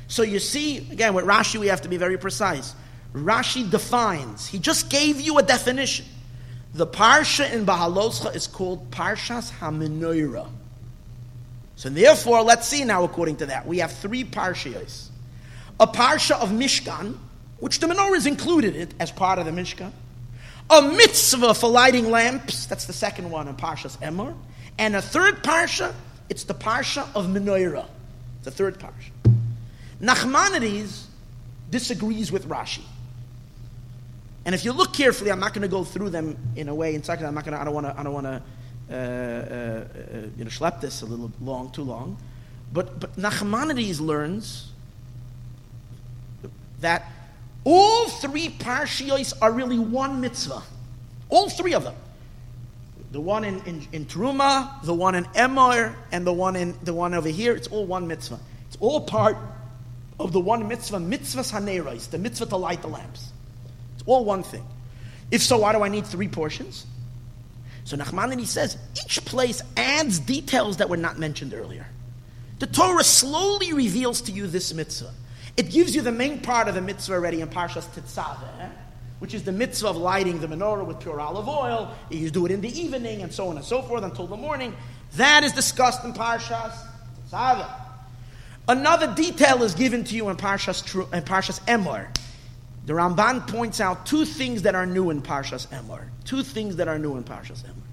So 0.09 0.23
you 0.23 0.41
see, 0.41 0.79
again, 0.79 1.15
with 1.15 1.25
Rashi 1.25 1.61
we 1.61 1.69
have 1.69 1.83
to 1.83 1.89
be 1.89 1.99
very 1.99 2.19
precise. 2.19 2.75
Rashi 3.13 3.71
defines, 3.71 4.49
he 4.49 4.59
just 4.59 4.91
gave 4.91 5.21
you 5.21 5.39
a 5.39 5.43
definition. 5.45 6.07
The 6.75 6.87
Parsha 6.87 7.53
in 7.53 7.65
Bahaloscha 7.65 8.35
is 8.35 8.49
called 8.49 8.91
Parshas 8.91 9.53
HaMenorah. 9.53 10.49
So 11.77 11.91
therefore, 11.91 12.43
let's 12.43 12.67
see 12.67 12.85
now 12.85 13.05
according 13.05 13.37
to 13.37 13.47
that. 13.47 13.69
We 13.69 13.79
have 13.79 13.93
three 13.93 14.25
Parshas 14.25 15.10
a 15.81 15.87
parsha 15.87 16.39
of 16.41 16.51
Mishkan, 16.51 17.17
which 17.59 17.81
the 17.81 17.87
menorah 17.87 18.17
is 18.17 18.27
included 18.27 18.77
in 18.77 18.89
as 19.01 19.11
part 19.11 19.39
of 19.39 19.47
the 19.47 19.51
Mishkan, 19.51 19.91
a 20.69 20.83
mitzvah 20.83 21.55
for 21.55 21.69
lighting 21.69 22.11
lamps, 22.11 22.67
that's 22.67 22.85
the 22.85 22.93
second 22.93 23.31
one 23.31 23.49
in 23.49 23.57
Parshas 23.57 23.97
Emor, 23.99 24.37
and 24.79 24.95
a 24.95 25.03
third 25.03 25.43
parsha, 25.43 25.93
it's 26.29 26.45
the 26.45 26.55
parsha 26.55 27.09
of 27.15 27.27
Menorah, 27.27 27.87
the 28.45 28.51
third 28.51 28.79
parsha. 28.79 29.11
Nachmanides 30.01 31.07
disagrees 31.71 32.31
with 32.31 32.47
Rashi. 32.49 32.83
And 34.45 34.55
if 34.55 34.65
you 34.65 34.73
look 34.73 34.95
carefully, 34.95 35.31
I'm 35.31 35.41
not 35.41 35.53
going 35.53 35.63
to 35.63 35.69
go 35.69 35.85
through 35.85 36.11
them 36.11 36.37
in 36.57 36.69
a 36.69 36.75
way. 36.75 36.95
In 36.95 37.03
fact, 37.03 37.23
I'm 37.23 37.35
not 37.35 37.45
going 37.45 37.55
to. 37.55 37.61
I 37.61 37.65
don't 37.65 37.75
want 37.75 37.87
to. 37.87 37.99
I 37.99 38.03
don't 38.03 38.15
want 38.15 38.27
to. 38.27 38.43
Uh, 38.91 38.95
uh, 38.95 38.97
uh, 38.97 40.27
you 40.37 40.45
know, 40.45 40.51
schlep 40.51 40.81
this 40.81 41.03
a 41.03 41.07
little 41.07 41.31
long, 41.41 41.71
too 41.71 41.83
long. 41.83 42.17
But 42.73 42.99
but 42.99 43.17
Nachmanides 43.17 44.01
learns 44.01 44.73
that 46.81 47.05
all 47.65 48.09
three 48.09 48.49
parshios 48.49 49.33
are 49.41 49.53
really 49.53 49.79
one 49.79 50.21
mitzvah. 50.21 50.63
All 51.29 51.49
three 51.49 51.75
of 51.75 51.85
them. 51.85 51.95
The 53.13 53.21
one 53.21 53.45
in, 53.45 53.61
in, 53.65 53.87
in 53.93 54.07
Truma, 54.07 54.83
the 54.85 54.95
one 54.95 55.15
in 55.15 55.25
Emor, 55.25 55.95
and 56.13 56.27
the 56.27 56.33
one 56.33 56.57
in 56.57 56.77
the 56.85 56.95
one 56.95 57.13
over 57.13 57.29
here, 57.29 57.55
it's 57.55 57.69
all 57.69 57.85
one 57.85 58.07
mitzvah. 58.07 58.39
It's 58.69 58.77
all 58.81 59.01
part 59.01 59.37
of 60.19 60.33
the 60.33 60.41
one 60.41 60.69
mitzvah, 60.69 61.01
mitzvah 61.01 61.43
hanerais, 61.43 62.09
the 62.11 62.19
mitzvah 62.19 62.47
to 62.47 62.57
light 62.57 62.83
the 62.83 62.89
lamps. 62.89 63.33
It's 63.95 64.05
all 64.07 64.25
one 64.25 64.43
thing. 64.43 64.65
If 65.31 65.43
so, 65.43 65.59
why 65.59 65.73
do 65.73 65.83
I 65.83 65.89
need 65.89 66.07
three 66.07 66.29
portions? 66.29 66.87
So 67.85 67.97
Nachmanides 67.97 68.47
says 68.47 68.77
each 69.05 69.25
place 69.25 69.63
adds 69.77 70.21
details 70.21 70.77
that 70.77 70.89
were 70.89 70.97
not 70.97 71.19
mentioned 71.19 71.55
earlier. 71.55 71.87
The 72.61 72.67
Torah 72.67 73.03
slowly 73.03 73.73
reveals 73.73 74.21
to 74.23 74.33
you 74.33 74.47
this 74.47 74.73
mitzvah. 74.75 75.13
It 75.57 75.71
gives 75.71 75.95
you 75.95 76.03
the 76.03 76.13
main 76.13 76.41
part 76.41 76.69
of 76.69 76.75
the 76.75 76.81
mitzvah 76.81 77.15
already 77.15 77.41
in 77.41 77.49
Parshas 77.49 77.87
Tetzaveh, 77.95 78.71
which 79.19 79.35
is 79.35 79.43
the 79.43 79.53
mitzvah 79.53 79.89
of 79.89 79.97
lighting 79.97 80.41
the 80.41 80.47
menorah 80.47 80.87
with 80.87 81.01
pure 81.01 81.21
olive 81.21 81.49
oil. 81.49 81.95
You 82.11 82.31
do 82.31 82.47
it 82.47 82.53
in 82.53 82.61
the 82.61 82.81
evening 82.81 83.23
and 83.23 83.33
so 83.33 83.49
on 83.49 83.57
and 83.57 83.65
so 83.65 83.83
forth 83.83 84.05
until 84.05 84.27
the 84.27 84.37
morning. 84.37 84.75
That 85.17 85.45
is 85.45 85.53
discussed 85.53 86.05
in 86.05 86.13
Parshas 86.13 86.75
Tetzaveh. 87.31 87.71
Another 88.69 89.13
detail 89.15 89.63
is 89.63 89.75
given 89.75 90.05
to 90.05 90.15
you 90.15 90.29
in 90.29 90.37
Parshas, 90.37 90.95
in 91.13 91.23
Parshas 91.25 91.61
Emor. 91.67 92.07
The 92.87 92.93
Ramban 92.93 93.47
points 93.49 93.81
out 93.81 94.07
two 94.07 94.25
things 94.25 94.63
that 94.63 94.75
are 94.75 94.87
new 94.87 95.11
in 95.11 95.23
Parshas 95.23 95.67
Emor. 95.69 96.05
Two 96.25 96.43
things 96.43 96.77
that 96.77 96.89
are 96.89 96.99
new 96.99 97.17
in 97.17 97.25
Parshas 97.25 97.63
Emor. 97.65 97.90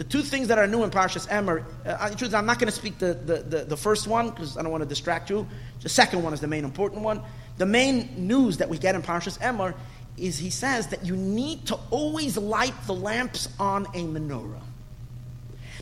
The 0.00 0.04
two 0.04 0.22
things 0.22 0.48
that 0.48 0.56
are 0.56 0.66
new 0.66 0.82
in 0.82 0.88
Parshas 0.88 1.28
Emor, 1.28 1.62
uh, 1.84 2.34
I'm 2.34 2.46
not 2.46 2.58
going 2.58 2.68
to 2.68 2.74
speak 2.74 2.98
the, 2.98 3.12
the, 3.12 3.36
the, 3.42 3.64
the 3.64 3.76
first 3.76 4.06
one 4.06 4.30
because 4.30 4.56
I 4.56 4.62
don't 4.62 4.72
want 4.72 4.82
to 4.82 4.88
distract 4.88 5.28
you. 5.28 5.46
The 5.82 5.90
second 5.90 6.22
one 6.22 6.32
is 6.32 6.40
the 6.40 6.46
main 6.46 6.64
important 6.64 7.02
one. 7.02 7.20
The 7.58 7.66
main 7.66 8.26
news 8.26 8.56
that 8.56 8.70
we 8.70 8.78
get 8.78 8.94
in 8.94 9.02
Parshas 9.02 9.38
Emor 9.40 9.74
is 10.16 10.38
he 10.38 10.48
says 10.48 10.86
that 10.86 11.04
you 11.04 11.16
need 11.16 11.66
to 11.66 11.78
always 11.90 12.38
light 12.38 12.72
the 12.86 12.94
lamps 12.94 13.50
on 13.58 13.84
a 13.88 14.02
menorah. 14.06 14.62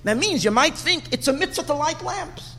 That 0.03 0.17
means 0.17 0.45
you 0.45 0.51
might 0.51 0.75
think 0.75 1.13
it's 1.13 1.29
a 1.29 1.33
mitzvah 1.33 1.63
to 1.67 1.75
light 1.75 2.03
lamps. 2.03 2.57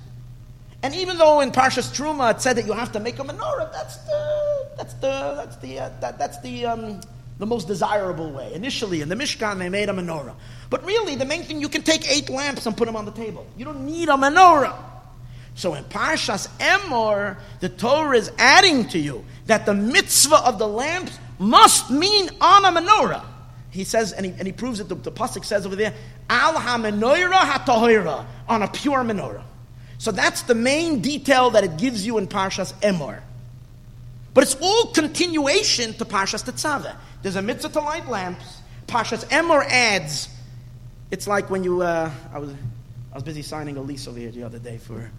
And 0.82 0.95
even 0.95 1.18
though 1.18 1.41
in 1.41 1.51
Parshas 1.51 1.93
Truma 1.93 2.36
it 2.36 2.41
said 2.41 2.55
that 2.55 2.68
you 2.68 2.72
have 2.72 2.93
to 2.93 3.01
make 3.01 3.20
a 3.20 3.24
menorah, 3.24 3.70
that's 3.74 3.97
the 3.97 4.68
that's 4.78 4.93
the 4.93 5.34
that's 5.36 5.57
the 5.57 5.80
uh, 5.80 5.89
that, 5.99 6.18
that's 6.18 6.39
the 6.39 6.68
um, 6.68 7.01
the 7.39 7.45
most 7.45 7.67
desirable 7.67 8.31
way. 8.31 8.53
Initially, 8.53 9.01
in 9.01 9.09
the 9.09 9.15
Mishkan, 9.15 9.57
they 9.57 9.69
made 9.69 9.89
a 9.89 9.93
menorah, 9.93 10.35
but 10.69 10.85
really, 10.85 11.15
the 11.15 11.25
main 11.25 11.43
thing 11.43 11.59
you 11.59 11.69
can 11.69 11.81
take 11.81 12.09
eight 12.09 12.29
lamps 12.29 12.65
and 12.65 12.77
put 12.77 12.85
them 12.85 12.95
on 12.95 13.05
the 13.05 13.11
table. 13.11 13.47
You 13.57 13.65
don't 13.65 13.85
need 13.85 14.09
a 14.09 14.13
menorah. 14.13 14.75
So 15.55 15.73
in 15.73 15.83
Parshas 15.85 16.47
Emor, 16.59 17.37
the 17.59 17.69
Torah 17.69 18.17
is 18.17 18.31
adding 18.37 18.87
to 18.89 18.99
you 18.99 19.25
that 19.47 19.65
the 19.65 19.73
mitzvah 19.73 20.45
of 20.45 20.59
the 20.59 20.67
lamps 20.67 21.17
must 21.39 21.89
mean 21.89 22.29
on 22.39 22.65
a 22.65 22.79
menorah. 22.79 23.25
He 23.71 23.83
says, 23.83 24.13
and 24.13 24.25
he, 24.25 24.31
and 24.31 24.45
he 24.45 24.51
proves 24.51 24.79
it, 24.79 24.87
the, 24.87 24.95
the 24.95 25.11
Pasuk 25.11 25.45
says 25.45 25.65
over 25.65 25.75
there, 25.75 25.93
Al 26.29 26.53
ha-menorah 26.53 27.33
ha 27.33 28.25
on 28.47 28.61
a 28.61 28.67
pure 28.67 29.03
menorah. 29.03 29.43
So 29.97 30.11
that's 30.11 30.43
the 30.43 30.55
main 30.55 31.01
detail 31.01 31.49
that 31.51 31.63
it 31.63 31.77
gives 31.77 32.05
you 32.05 32.17
in 32.17 32.27
Parshas 32.27 32.73
Emor. 32.81 33.21
But 34.33 34.43
it's 34.43 34.55
all 34.61 34.93
continuation 34.93 35.93
to 35.95 36.05
Parshas 36.05 36.49
Tetzaveh. 36.49 36.95
There's 37.22 37.36
a 37.36 37.41
mitzvah 37.41 37.70
to 37.70 37.80
light 37.80 38.07
lamps. 38.07 38.61
Pashas 38.88 39.26
Emor 39.26 39.63
adds, 39.65 40.30
it's 41.11 41.28
like 41.28 41.49
when 41.49 41.63
you, 41.63 41.82
uh, 41.82 42.11
I, 42.34 42.39
was, 42.39 42.51
I 43.11 43.15
was 43.15 43.24
busy 43.24 43.41
signing 43.41 43.78
a 43.78 43.82
lease 43.82 44.07
over 44.07 44.17
here 44.17 44.32
the 44.32 44.43
other 44.43 44.59
day 44.59 44.78
for, 44.78 45.11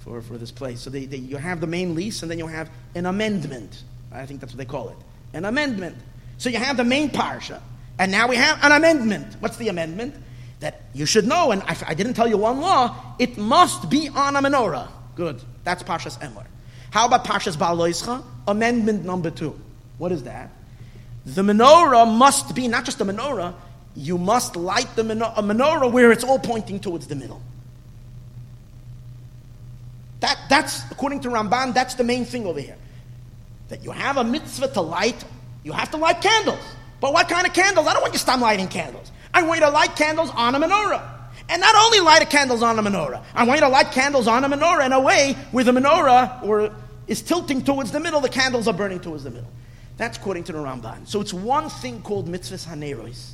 for, 0.00 0.20
for 0.22 0.38
this 0.38 0.50
place. 0.50 0.80
So 0.80 0.90
they, 0.90 1.06
they, 1.06 1.16
you 1.16 1.36
have 1.36 1.60
the 1.60 1.66
main 1.66 1.94
lease 1.94 2.22
and 2.22 2.30
then 2.30 2.38
you 2.38 2.46
have 2.46 2.70
an 2.94 3.06
amendment. 3.06 3.82
I 4.12 4.26
think 4.26 4.40
that's 4.40 4.52
what 4.52 4.58
they 4.58 4.64
call 4.64 4.90
it. 4.90 4.96
An 5.32 5.44
amendment. 5.44 5.96
So 6.38 6.48
you 6.48 6.58
have 6.58 6.76
the 6.76 6.84
main 6.84 7.10
Parsha, 7.10 7.60
and 7.98 8.12
now 8.12 8.28
we 8.28 8.36
have 8.36 8.62
an 8.62 8.72
amendment. 8.72 9.36
What's 9.40 9.56
the 9.56 9.68
amendment? 9.68 10.14
that 10.60 10.82
you 10.92 11.06
should 11.06 11.26
know, 11.26 11.50
and 11.50 11.62
I, 11.62 11.76
I, 11.86 11.94
didn't 11.94 12.14
tell 12.14 12.26
you 12.26 12.36
one 12.36 12.60
law, 12.60 13.14
it 13.18 13.38
must 13.38 13.88
be 13.88 14.08
on 14.08 14.36
a 14.36 14.42
menorah. 14.42 14.88
Good. 15.14 15.40
That's 15.64 15.82
Pashas 15.82 16.18
Emor. 16.20 16.46
How 16.90 17.06
about 17.06 17.24
Pashas 17.24 17.56
Ba'aloischa? 17.56 18.24
Amendment 18.46 19.04
number 19.04 19.30
two. 19.30 19.58
What 19.98 20.10
is 20.10 20.24
that? 20.24 20.50
The 21.34 21.42
menorah 21.42 22.10
must 22.10 22.54
be 22.54 22.68
not 22.68 22.86
just 22.86 23.00
a 23.02 23.04
menorah, 23.04 23.54
you 23.94 24.16
must 24.16 24.56
light 24.56 24.88
the 24.96 25.02
menorah, 25.02 25.34
a 25.36 25.42
menorah 25.42 25.92
where 25.92 26.10
it's 26.10 26.24
all 26.24 26.38
pointing 26.38 26.80
towards 26.80 27.06
the 27.06 27.14
middle. 27.14 27.42
That, 30.20 30.38
that's, 30.48 30.90
according 30.90 31.20
to 31.20 31.28
Ramban, 31.28 31.74
that's 31.74 31.94
the 31.94 32.04
main 32.04 32.24
thing 32.24 32.46
over 32.46 32.60
here. 32.60 32.76
That 33.68 33.84
you 33.84 33.90
have 33.90 34.16
a 34.16 34.24
mitzvah 34.24 34.68
to 34.68 34.80
light, 34.80 35.22
you 35.64 35.72
have 35.72 35.90
to 35.90 35.98
light 35.98 36.22
candles. 36.22 36.64
But 37.00 37.12
what 37.12 37.28
kind 37.28 37.46
of 37.46 37.52
candles? 37.52 37.86
I 37.86 37.92
don't 37.92 38.00
want 38.00 38.14
you 38.14 38.18
to 38.18 38.24
stop 38.24 38.40
lighting 38.40 38.68
candles. 38.68 39.12
I 39.34 39.42
want 39.42 39.60
you 39.60 39.66
to 39.66 39.70
light 39.70 39.94
candles 39.96 40.30
on 40.30 40.54
a 40.54 40.58
menorah. 40.60 41.06
And 41.50 41.60
not 41.60 41.74
only 41.74 42.00
light 42.00 42.22
a 42.22 42.26
candles 42.26 42.62
on 42.62 42.78
a 42.78 42.82
menorah, 42.82 43.22
I 43.34 43.44
want 43.44 43.60
you 43.60 43.66
to 43.66 43.70
light 43.70 43.92
candles 43.92 44.26
on 44.26 44.44
a 44.44 44.48
menorah 44.48 44.86
in 44.86 44.92
a 44.92 45.00
way 45.00 45.36
where 45.50 45.64
the 45.64 45.72
menorah 45.72 46.42
or 46.42 46.74
is 47.06 47.20
tilting 47.20 47.62
towards 47.62 47.92
the 47.92 48.00
middle, 48.00 48.20
the 48.20 48.28
candles 48.30 48.66
are 48.66 48.74
burning 48.74 49.00
towards 49.00 49.24
the 49.24 49.30
middle. 49.30 49.50
That's 49.98 50.16
according 50.16 50.44
to 50.44 50.52
the 50.52 50.58
Ramban. 50.58 51.06
So 51.06 51.20
it's 51.20 51.34
one 51.34 51.68
thing 51.68 52.00
called 52.02 52.28
mitzvahs 52.28 52.66
haneros. 52.66 53.32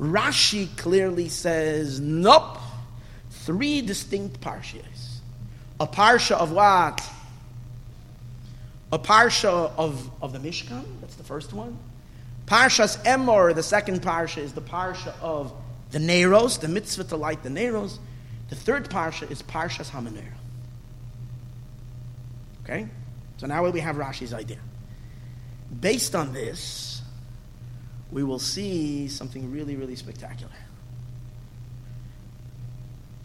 Rashi 0.00 0.74
clearly 0.76 1.28
says, 1.28 2.00
nope, 2.00 2.58
three 3.30 3.82
distinct 3.82 4.40
parshas. 4.40 5.18
A 5.80 5.86
parsha 5.86 6.32
of 6.32 6.52
what? 6.52 7.02
A 8.92 8.98
parsha 8.98 9.72
of, 9.76 10.10
of 10.22 10.32
the 10.32 10.38
Mishkan, 10.38 10.84
that's 11.00 11.16
the 11.16 11.24
first 11.24 11.52
one. 11.52 11.76
Parshas 12.46 13.02
Emor, 13.04 13.54
the 13.54 13.62
second 13.62 14.00
parsha, 14.00 14.38
is 14.38 14.52
the 14.52 14.62
parsha 14.62 15.12
of 15.20 15.52
the 15.90 15.98
Neros, 15.98 16.60
the 16.60 16.68
mitzvah 16.68 17.04
to 17.04 17.16
light 17.16 17.42
the 17.42 17.48
Neros. 17.48 17.98
The 18.48 18.54
third 18.54 18.88
parsha 18.88 19.28
is 19.30 19.42
Parshas 19.42 19.90
HaMenorah. 19.90 20.32
Okay? 22.62 22.86
So 23.38 23.46
now 23.46 23.68
we 23.68 23.80
have 23.80 23.96
Rashi's 23.96 24.32
idea. 24.32 24.58
Based 25.80 26.14
on 26.14 26.32
this, 26.32 27.02
we 28.10 28.22
will 28.22 28.38
see 28.38 29.08
something 29.08 29.50
really, 29.50 29.76
really 29.76 29.96
spectacular. 29.96 30.52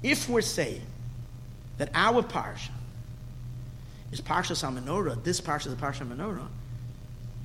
If 0.04 0.28
we're 0.28 0.42
saying 0.42 0.82
that 1.78 1.90
our 1.94 2.24
parsha 2.24 2.72
is 4.12 4.20
Parshas 4.22 4.64
HaMenorah, 4.64 5.24
this 5.24 5.40
parsha 5.40 5.68
is 5.68 5.76
the 5.76 5.82
Parsha 5.82 6.08
Menorah, 6.08 6.48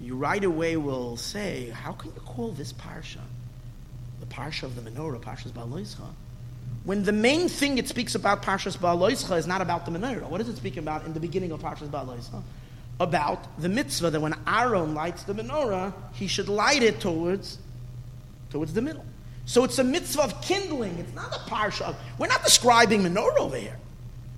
you 0.01 0.17
right 0.17 0.43
away 0.43 0.77
will 0.77 1.17
say, 1.17 1.71
how 1.71 1.93
can 1.93 2.13
you 2.15 2.21
call 2.21 2.51
this 2.53 2.73
parsha 2.73 3.21
the 4.21 4.27
parsha 4.27 4.65
of 4.65 4.75
the 4.75 4.91
menorah, 4.91 5.21
Parshas 5.21 5.51
Ba'aloischa? 5.51 6.09
When 6.85 7.05
the 7.05 7.13
main 7.13 7.49
thing 7.49 7.79
it 7.79 7.89
speaks 7.89 8.15
about 8.15 8.43
Parshas 8.43 8.77
Ba'aloischa 8.79 9.37
is 9.39 9.47
not 9.47 9.61
about 9.61 9.85
the 9.85 9.93
menorah. 9.93 10.29
What 10.29 10.39
does 10.39 10.49
it 10.49 10.57
speak 10.57 10.77
about 10.77 11.05
in 11.05 11.13
the 11.13 11.21
beginning 11.21 11.53
of 11.53 11.61
Parshas 11.61 11.89
Ba'aloischa? 11.89 12.43
About 12.99 13.61
the 13.61 13.69
mitzvah 13.69 14.11
that 14.11 14.21
when 14.21 14.35
Aaron 14.47 14.95
lights 14.95 15.25
the 15.25 15.35
menorah, 15.35 15.93
he 16.15 16.27
should 16.27 16.49
light 16.49 16.83
it 16.83 16.99
towards, 16.99 17.59
towards 18.51 18.73
the 18.73 18.81
middle. 18.81 19.05
So 19.45 19.65
it's 19.65 19.79
a 19.79 19.85
mitzvah 19.85 20.23
of 20.23 20.41
kindling. 20.41 20.99
It's 20.99 21.15
not 21.15 21.35
a 21.35 21.39
parsha. 21.51 21.95
We're 22.19 22.27
not 22.29 22.43
describing 22.43 23.03
menorah 23.03 23.39
over 23.39 23.57
here. 23.57 23.77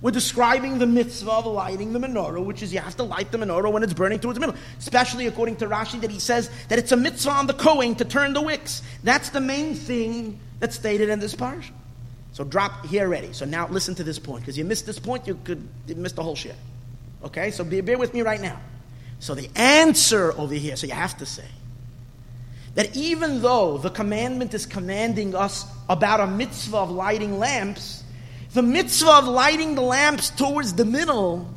We're 0.01 0.11
describing 0.11 0.77
the 0.77 0.85
mitzvah 0.85 1.31
of 1.31 1.45
lighting 1.45 1.93
the 1.93 1.99
menorah, 1.99 2.43
which 2.43 2.61
is 2.61 2.73
you 2.73 2.79
have 2.79 2.95
to 2.97 3.03
light 3.03 3.31
the 3.31 3.37
menorah 3.37 3.71
when 3.71 3.81
it's 3.83 3.93
burning 3.93 4.19
towards 4.19 4.37
the 4.37 4.45
middle. 4.45 4.55
Especially 4.77 5.27
according 5.27 5.55
to 5.57 5.67
Rashi, 5.67 5.99
that 6.01 6.11
he 6.11 6.19
says 6.19 6.49
that 6.67 6.79
it's 6.79 6.91
a 6.91 6.97
mitzvah 6.97 7.31
on 7.31 7.47
the 7.47 7.53
Kohen 7.53 7.95
to 7.95 8.05
turn 8.05 8.33
the 8.33 8.41
wicks. 8.41 8.81
That's 9.03 9.29
the 9.29 9.41
main 9.41 9.73
thing 9.73 10.39
that's 10.59 10.75
stated 10.75 11.09
in 11.09 11.19
this 11.19 11.33
parsha. 11.35 11.71
So 12.33 12.43
drop 12.43 12.85
here 12.85 13.05
already. 13.05 13.33
So 13.33 13.45
now 13.45 13.67
listen 13.67 13.95
to 13.95 14.03
this 14.03 14.19
point, 14.19 14.41
because 14.41 14.57
you 14.57 14.63
missed 14.63 14.85
this 14.85 14.99
point, 14.99 15.27
you 15.27 15.39
could 15.43 15.67
miss 15.97 16.11
the 16.11 16.23
whole 16.23 16.35
shiur. 16.35 16.55
Okay, 17.23 17.51
so 17.51 17.63
be, 17.63 17.81
bear 17.81 17.97
with 17.97 18.13
me 18.13 18.21
right 18.21 18.41
now. 18.41 18.59
So 19.19 19.35
the 19.35 19.49
answer 19.55 20.31
over 20.37 20.53
here, 20.53 20.75
so 20.75 20.87
you 20.87 20.93
have 20.93 21.17
to 21.17 21.25
say 21.25 21.45
that 22.75 22.95
even 22.95 23.41
though 23.41 23.77
the 23.77 23.89
commandment 23.89 24.53
is 24.53 24.65
commanding 24.65 25.35
us 25.35 25.65
about 25.89 26.21
a 26.21 26.27
mitzvah 26.27 26.77
of 26.77 26.91
lighting 26.91 27.37
lamps, 27.37 28.03
the 28.53 28.61
mitzvah 28.61 29.11
of 29.11 29.27
lighting 29.27 29.75
the 29.75 29.81
lamps 29.81 30.29
towards 30.29 30.73
the 30.73 30.85
middle 30.85 31.49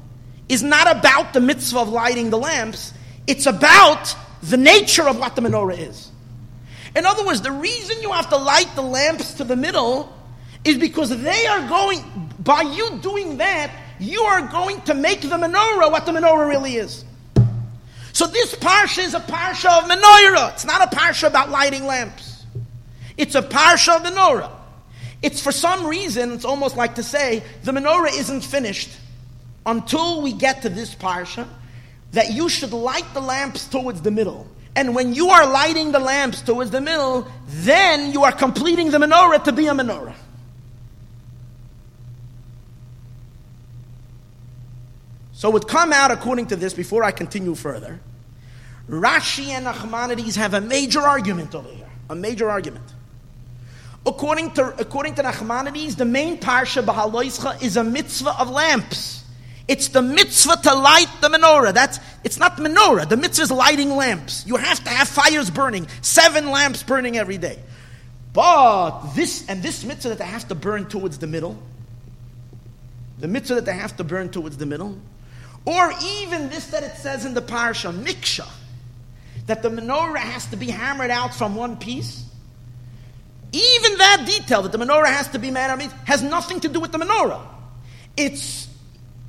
is 0.48 0.62
not 0.62 0.90
about 0.90 1.32
the 1.32 1.40
mitzvah 1.40 1.78
of 1.78 1.88
lighting 1.88 2.30
the 2.30 2.38
lamps, 2.38 2.92
it's 3.26 3.46
about 3.46 4.14
the 4.42 4.56
nature 4.56 5.08
of 5.08 5.18
what 5.18 5.36
the 5.36 5.42
menorah 5.42 5.78
is. 5.78 6.10
In 6.96 7.06
other 7.06 7.24
words, 7.24 7.40
the 7.40 7.52
reason 7.52 8.02
you 8.02 8.10
have 8.12 8.28
to 8.30 8.36
light 8.36 8.68
the 8.74 8.82
lamps 8.82 9.34
to 9.34 9.44
the 9.44 9.56
middle 9.56 10.12
is 10.64 10.76
because 10.76 11.16
they 11.22 11.46
are 11.46 11.68
going, 11.68 12.30
by 12.40 12.62
you 12.62 12.98
doing 12.98 13.38
that, 13.38 13.70
you 14.03 14.22
are 14.22 14.42
going 14.42 14.80
to 14.82 14.94
make 14.94 15.20
the 15.22 15.28
menorah 15.28 15.90
what 15.90 16.07
the 16.07 16.12
menorah 16.12 16.48
really 16.48 16.76
is. 16.76 17.05
So 18.12 18.26
this 18.26 18.55
parsha 18.55 19.03
is 19.03 19.14
a 19.14 19.20
parsha 19.20 19.78
of 19.78 19.88
menorah. 19.88 20.53
It's 20.53 20.64
not 20.64 20.82
a 20.82 20.96
parsha 20.96 21.28
about 21.28 21.50
lighting 21.50 21.86
lamps. 21.86 22.44
It's 23.16 23.34
a 23.34 23.42
parsha 23.42 23.96
of 23.96 24.03
menorah. 24.03 24.50
It's 25.22 25.40
for 25.40 25.53
some 25.53 25.86
reason, 25.86 26.32
it's 26.32 26.44
almost 26.44 26.76
like 26.76 26.96
to 26.96 27.03
say, 27.03 27.42
the 27.62 27.72
menorah 27.72 28.18
isn't 28.18 28.42
finished 28.42 28.90
until 29.64 30.20
we 30.20 30.32
get 30.32 30.62
to 30.62 30.68
this 30.68 30.94
parsha, 30.94 31.46
that 32.11 32.32
you 32.32 32.48
should 32.48 32.72
light 32.72 33.07
the 33.14 33.20
lamps 33.20 33.66
towards 33.66 34.03
the 34.03 34.11
middle. 34.11 34.46
And 34.74 34.94
when 34.94 35.14
you 35.14 35.28
are 35.28 35.46
lighting 35.46 35.92
the 35.92 35.98
lamps 35.98 36.42
towards 36.42 36.70
the 36.70 36.80
middle, 36.80 37.26
then 37.46 38.12
you 38.12 38.24
are 38.24 38.32
completing 38.32 38.90
the 38.90 38.98
menorah 38.98 39.44
to 39.44 39.53
be 39.53 39.66
a 39.66 39.72
menorah. 39.72 40.14
So 45.43 45.49
it 45.49 45.55
would 45.55 45.66
come 45.66 45.93
out 45.93 46.12
according 46.12 46.47
to 46.47 46.57
this, 46.57 46.72
before 46.72 47.03
I 47.03 47.11
continue 47.11 47.57
further, 47.57 47.99
Rashi 48.88 49.49
and 49.49 49.66
Nachmanides 49.66 50.36
have 50.36 50.55
a 50.55 50.61
major 50.61 51.01
argument 51.01 51.53
over 51.57 51.68
here. 51.68 51.90
A 52.11 52.14
major 52.14 52.49
argument. 52.49 52.84
According 54.07 54.53
to, 54.53 54.72
according 54.80 55.16
to 55.16 55.24
Nachmanides, 55.24 55.97
the 55.97 56.05
main 56.05 56.38
parsha 56.38 56.84
Bahaloischa 56.84 57.61
is 57.61 57.76
a 57.76 57.82
mitzvah 57.82 58.40
of 58.40 58.51
lamps. 58.51 59.24
It's 59.66 59.88
the 59.88 60.01
mitzvah 60.01 60.59
to 60.62 60.74
light 60.76 61.11
the 61.20 61.28
menorah. 61.28 61.74
That's 61.74 61.99
it's 62.22 62.38
not 62.38 62.57
the 62.57 62.62
menorah. 62.62 63.09
The 63.09 63.16
mitzvah 63.16 63.43
is 63.43 63.51
lighting 63.51 63.90
lamps. 63.90 64.47
You 64.47 64.59
have 64.59 64.84
to 64.84 64.90
have 64.90 65.09
fires 65.09 65.51
burning, 65.51 65.88
seven 66.03 66.53
lamps 66.53 66.84
burning 66.84 67.18
every 67.18 67.38
day. 67.38 67.59
But 68.32 69.14
this 69.16 69.45
and 69.49 69.61
this 69.61 69.82
mitzvah 69.84 70.11
that 70.11 70.18
they 70.18 70.24
have 70.24 70.47
to 70.51 70.55
burn 70.55 70.86
towards 70.86 71.18
the 71.18 71.26
middle, 71.26 71.61
the 73.18 73.26
mitzvah 73.26 73.57
that 73.57 73.64
they 73.64 73.74
have 73.74 73.97
to 73.97 74.05
burn 74.05 74.28
towards 74.28 74.57
the 74.57 74.66
middle, 74.66 74.97
or 75.64 75.92
even 76.04 76.48
this 76.48 76.66
that 76.68 76.82
it 76.82 76.96
says 76.96 77.24
in 77.24 77.34
the 77.34 77.42
parsha 77.42 77.92
miksha, 77.92 78.48
that 79.46 79.62
the 79.62 79.68
menorah 79.68 80.18
has 80.18 80.46
to 80.46 80.56
be 80.56 80.66
hammered 80.66 81.10
out 81.10 81.34
from 81.34 81.54
one 81.54 81.76
piece. 81.76 82.24
Even 83.52 83.98
that 83.98 84.24
detail 84.26 84.62
that 84.62 84.72
the 84.72 84.78
menorah 84.78 85.06
has 85.06 85.28
to 85.28 85.38
be 85.38 85.50
made 85.50 85.70
of 85.70 85.80
has 86.04 86.22
nothing 86.22 86.60
to 86.60 86.68
do 86.68 86.80
with 86.80 86.90
the 86.90 86.98
menorah. 86.98 87.46
It's 88.16 88.68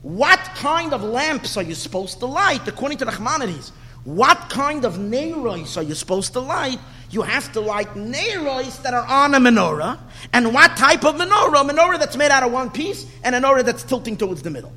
what 0.02 0.40
kind 0.56 0.94
of 0.94 1.04
lamps 1.04 1.58
are 1.58 1.64
you 1.64 1.76
supposed 1.76 2.20
to 2.20 2.26
light 2.26 2.68
according 2.68 2.98
to 3.00 3.06
the 3.06 3.12
Nachmanides? 3.12 3.72
What 4.04 4.50
kind 4.50 4.84
of 4.84 4.96
neiros 4.96 5.78
are 5.78 5.84
you 5.84 5.96
supposed 5.96 6.34
to 6.34 6.42
light? 6.42 6.80
You 7.10 7.22
have 7.22 7.54
to 7.54 7.62
light 7.62 7.94
neiros 7.94 8.82
that 8.84 8.94
are 8.94 9.06
on 9.06 9.34
a 9.34 9.40
menorah. 9.40 9.98
And 10.34 10.54
what 10.54 10.76
type 10.76 11.06
of 11.06 11.16
menorah? 11.16 11.62
A 11.62 11.74
menorah 11.74 12.00
that's 12.00 12.18
made 12.18 12.32
out 12.32 12.44
of 12.44 12.52
one 12.52 12.70
piece 12.70 13.06
and 13.24 13.34
a 13.34 13.40
menorah 13.40 13.64
that's 13.64 13.84
tilting 13.84 14.18
towards 14.18 14.42
the 14.42 14.50
middle. 14.50 14.74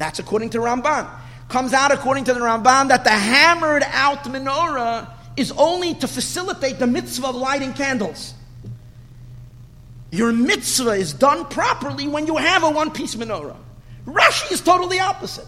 That's 0.00 0.18
according 0.18 0.50
to 0.50 0.58
Ramban. 0.60 1.06
Comes 1.50 1.74
out 1.74 1.92
according 1.92 2.24
to 2.24 2.32
the 2.32 2.40
Ramban 2.40 2.88
that 2.88 3.04
the 3.04 3.10
hammered 3.10 3.82
out 3.82 4.24
menorah 4.24 5.10
is 5.36 5.52
only 5.52 5.94
to 5.96 6.08
facilitate 6.08 6.78
the 6.78 6.86
mitzvah 6.86 7.26
of 7.26 7.34
lighting 7.34 7.74
candles. 7.74 8.32
Your 10.10 10.32
mitzvah 10.32 10.92
is 10.92 11.12
done 11.12 11.44
properly 11.44 12.08
when 12.08 12.26
you 12.26 12.38
have 12.38 12.62
a 12.62 12.70
one 12.70 12.92
piece 12.92 13.14
menorah. 13.14 13.58
Rashi 14.06 14.50
is 14.50 14.62
totally 14.62 15.00
opposite. 15.00 15.46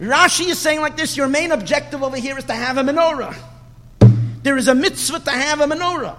Rashi 0.00 0.48
is 0.48 0.58
saying 0.58 0.80
like 0.80 0.96
this 0.96 1.14
your 1.14 1.28
main 1.28 1.52
objective 1.52 2.02
over 2.02 2.16
here 2.16 2.38
is 2.38 2.44
to 2.44 2.54
have 2.54 2.78
a 2.78 2.82
menorah. 2.82 3.36
There 4.42 4.56
is 4.56 4.68
a 4.68 4.74
mitzvah 4.74 5.20
to 5.20 5.30
have 5.30 5.60
a 5.60 5.66
menorah. 5.66 6.16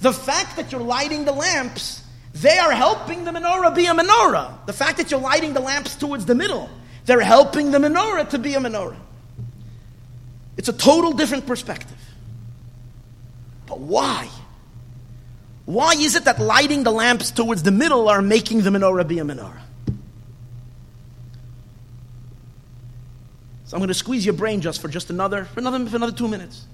The 0.00 0.12
fact 0.12 0.54
that 0.54 0.70
you're 0.70 0.80
lighting 0.80 1.24
the 1.24 1.32
lamps, 1.32 2.00
they 2.32 2.58
are 2.58 2.70
helping 2.70 3.24
the 3.24 3.32
menorah 3.32 3.74
be 3.74 3.86
a 3.86 3.92
menorah. 3.92 4.66
The 4.66 4.72
fact 4.72 4.98
that 4.98 5.10
you're 5.10 5.18
lighting 5.18 5.52
the 5.52 5.60
lamps 5.60 5.96
towards 5.96 6.26
the 6.26 6.36
middle, 6.36 6.70
they're 7.04 7.20
helping 7.20 7.70
the 7.70 7.78
menorah 7.78 8.28
to 8.30 8.38
be 8.38 8.54
a 8.54 8.58
menorah. 8.58 8.96
It's 10.56 10.68
a 10.68 10.72
total 10.72 11.12
different 11.12 11.46
perspective. 11.46 11.98
But 13.66 13.80
why? 13.80 14.28
Why 15.64 15.92
is 15.92 16.16
it 16.16 16.24
that 16.24 16.38
lighting 16.38 16.82
the 16.82 16.92
lamps 16.92 17.30
towards 17.30 17.62
the 17.62 17.70
middle 17.70 18.08
are 18.08 18.22
making 18.22 18.62
the 18.62 18.70
menorah 18.70 19.06
be 19.06 19.18
a 19.18 19.24
menorah? 19.24 19.60
So 23.64 23.76
I'm 23.76 23.80
going 23.80 23.88
to 23.88 23.94
squeeze 23.94 24.26
your 24.26 24.34
brain 24.34 24.60
just 24.60 24.82
for 24.82 24.88
just 24.88 25.08
another 25.08 25.46
for 25.46 25.60
another 25.60 25.86
for 25.86 25.96
another 25.96 26.12
two 26.12 26.28
minutes. 26.28 26.66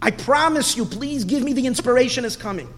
I 0.00 0.12
promise 0.12 0.76
you, 0.76 0.84
please 0.84 1.24
give 1.24 1.42
me 1.42 1.52
the 1.52 1.66
inspiration 1.66 2.24
is 2.24 2.36
coming. 2.36 2.72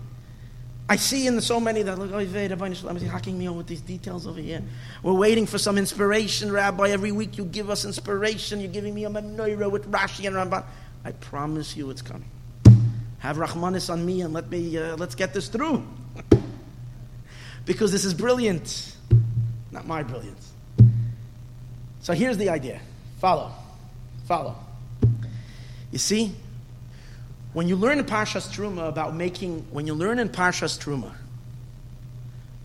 I 0.93 0.97
see 0.97 1.27
in 1.27 1.41
so 1.41 1.59
many 1.59 1.81
that 1.85 1.99
look, 1.99 2.11
oh, 2.13 2.99
hacking 3.07 3.39
me 3.39 3.47
on 3.47 3.57
with 3.57 3.67
these 3.67 3.81
details 3.81 4.27
over 4.27 4.39
here. 4.39 4.63
We're 5.03 5.15
waiting 5.15 5.47
for 5.47 5.57
some 5.57 5.79
inspiration, 5.79 6.53
Rabbi. 6.53 6.91
Every 6.91 7.13
week 7.13 7.39
you 7.39 7.47
give 7.47 7.71
us 7.71 7.87
inspiration. 7.87 8.61
You're 8.61 8.71
giving 8.71 8.93
me 8.93 9.07
a 9.07 9.09
menorah 9.09 9.71
with 9.71 9.91
Rashi 9.91 10.27
and 10.27 10.37
Ramban. 10.37 10.63
I 11.03 11.13
promise 11.13 11.75
you, 11.79 11.89
it's 11.89 12.03
coming. 12.03 12.29
Have 13.21 13.39
Rahmanis 13.39 13.91
on 13.91 14.05
me 14.05 14.21
and 14.21 14.35
let 14.35 14.51
me 14.51 14.77
uh, 14.77 14.99
let's 14.99 15.15
get 15.15 15.33
this 15.33 15.49
through. 15.49 15.83
because 17.65 17.91
this 17.91 18.05
is 18.05 18.13
brilliant, 18.13 18.95
not 19.71 19.87
my 19.87 20.03
brilliance. 20.03 20.53
So 22.03 22.13
here's 22.13 22.37
the 22.37 22.51
idea. 22.51 22.83
Follow, 23.19 23.51
follow. 24.27 24.57
You 25.91 25.99
see, 25.99 26.35
when 27.53 27.69
you 27.69 27.77
learn 27.77 27.99
in 27.99 28.05
Parshas 28.05 28.49
Truma 28.49 28.89
about 28.89 29.15
making, 29.15 29.67
when 29.71 29.87
you 29.87 29.95
learn 29.95 30.19
in 30.19 30.29
Parshas 30.29 30.79
Truma 30.79 31.13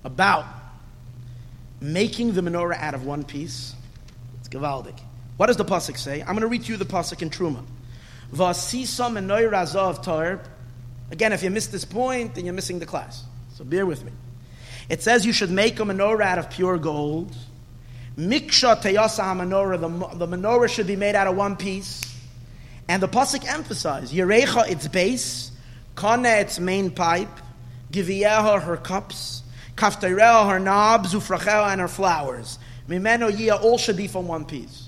about 0.03 0.45
making 1.81 2.33
the 2.33 2.41
menorah 2.41 2.77
out 2.77 2.93
of 2.93 3.05
one 3.05 3.23
piece, 3.23 3.75
it's 4.39 4.49
Gavaldik. 4.49 4.99
What 5.35 5.47
does 5.47 5.57
the 5.57 5.65
pasuk 5.65 5.97
say? 5.97 6.21
I'm 6.21 6.27
going 6.27 6.41
to 6.41 6.47
read 6.47 6.63
to 6.63 6.71
you 6.71 6.77
the 6.77 6.85
pasuk 6.85 7.21
in 7.21 7.29
Truma. 7.29 7.63
Again, 11.09 11.31
if 11.33 11.43
you 11.43 11.49
miss 11.49 11.67
this 11.67 11.85
point, 11.85 12.35
then 12.35 12.45
you're 12.45 12.53
missing 12.53 12.79
the 12.79 12.85
class. 12.85 13.23
So 13.53 13.63
bear 13.63 13.85
with 13.85 14.03
me. 14.03 14.11
It 14.89 15.03
says 15.03 15.25
you 15.25 15.33
should 15.33 15.51
make 15.51 15.79
a 15.79 15.83
menorah 15.83 16.21
out 16.21 16.39
of 16.39 16.49
pure 16.49 16.77
gold. 16.77 17.35
Miksha 18.17 18.81
teyasa 18.81 19.35
menorah. 19.35 20.17
The 20.17 20.27
menorah 20.27 20.69
should 20.69 20.87
be 20.87 20.95
made 20.95 21.15
out 21.15 21.27
of 21.27 21.35
one 21.35 21.55
piece. 21.55 22.06
And 22.87 23.03
the 23.03 23.07
pasuk 23.07 23.45
emphasizes 23.45 24.13
Yerecha 24.13 24.69
its 24.69 24.87
base, 24.87 25.51
Kana 25.95 26.29
its 26.29 26.59
main 26.59 26.91
pipe, 26.91 27.29
Giviyaha 27.91 28.61
her 28.61 28.77
cups, 28.77 29.43
Kaftareha 29.75 30.49
her 30.49 30.59
knobs, 30.59 31.13
Ufracheha 31.13 31.71
and 31.71 31.81
her 31.81 31.87
flowers. 31.87 32.59
Mimeno 32.87 33.31
Yia 33.31 33.61
all 33.61 33.77
should 33.77 33.97
be 33.97 34.07
from 34.07 34.27
one 34.27 34.45
piece. 34.45 34.87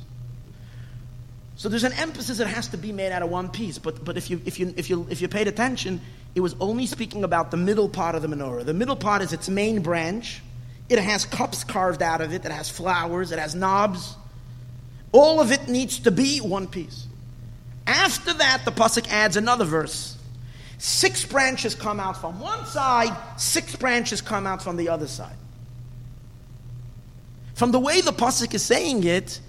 So 1.55 1.67
there's 1.67 1.83
an 1.83 1.93
emphasis 1.93 2.37
that 2.37 2.47
has 2.47 2.69
to 2.69 2.77
be 2.77 2.93
made 2.93 3.11
out 3.11 3.21
of 3.21 3.29
one 3.29 3.49
piece. 3.49 3.77
But, 3.77 4.05
but 4.05 4.15
if, 4.15 4.29
you, 4.29 4.41
if, 4.45 4.59
you, 4.59 4.73
if, 4.77 4.89
you, 4.89 5.05
if 5.09 5.21
you 5.21 5.27
paid 5.27 5.49
attention, 5.49 5.99
it 6.33 6.39
was 6.39 6.55
only 6.61 6.85
speaking 6.85 7.25
about 7.25 7.51
the 7.51 7.57
middle 7.57 7.89
part 7.89 8.15
of 8.15 8.21
the 8.21 8.29
menorah. 8.29 8.63
The 8.63 8.73
middle 8.73 8.95
part 8.95 9.21
is 9.21 9.33
its 9.33 9.49
main 9.49 9.81
branch. 9.81 10.41
It 10.87 10.99
has 10.99 11.25
cups 11.25 11.65
carved 11.65 12.01
out 12.01 12.21
of 12.21 12.33
it, 12.33 12.45
it 12.45 12.51
has 12.51 12.69
flowers, 12.69 13.31
it 13.31 13.39
has 13.39 13.55
knobs. 13.55 14.15
All 15.11 15.41
of 15.41 15.51
it 15.51 15.67
needs 15.67 15.99
to 15.99 16.11
be 16.11 16.39
one 16.39 16.67
piece. 16.67 17.07
After 17.89 18.33
that, 18.33 18.65
the 18.65 18.71
Pasuk 18.71 19.07
adds 19.09 19.35
another 19.35 19.65
verse. 19.65 20.15
Six 20.77 21.25
branches 21.25 21.73
come 21.73 21.99
out 21.99 22.21
from 22.21 22.39
one 22.39 22.63
side, 22.67 23.17
six 23.35 23.75
branches 23.75 24.21
come 24.21 24.45
out 24.45 24.61
from 24.61 24.77
the 24.77 24.89
other 24.89 25.07
side. 25.07 25.35
From 27.55 27.71
the 27.71 27.79
way 27.79 28.01
the 28.01 28.13
Pasuk 28.13 28.53
is 28.53 28.61
saying 28.61 29.05
it, 29.05 29.39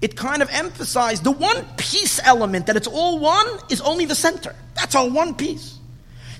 it 0.00 0.16
kind 0.16 0.40
of 0.40 0.48
emphasized 0.50 1.22
the 1.22 1.30
one 1.30 1.66
piece 1.76 2.18
element 2.24 2.66
that 2.66 2.76
it's 2.76 2.88
all 2.88 3.18
one 3.18 3.46
is 3.68 3.82
only 3.82 4.06
the 4.06 4.14
center. 4.14 4.56
That's 4.74 4.94
all 4.94 5.10
one 5.10 5.34
piece. 5.34 5.78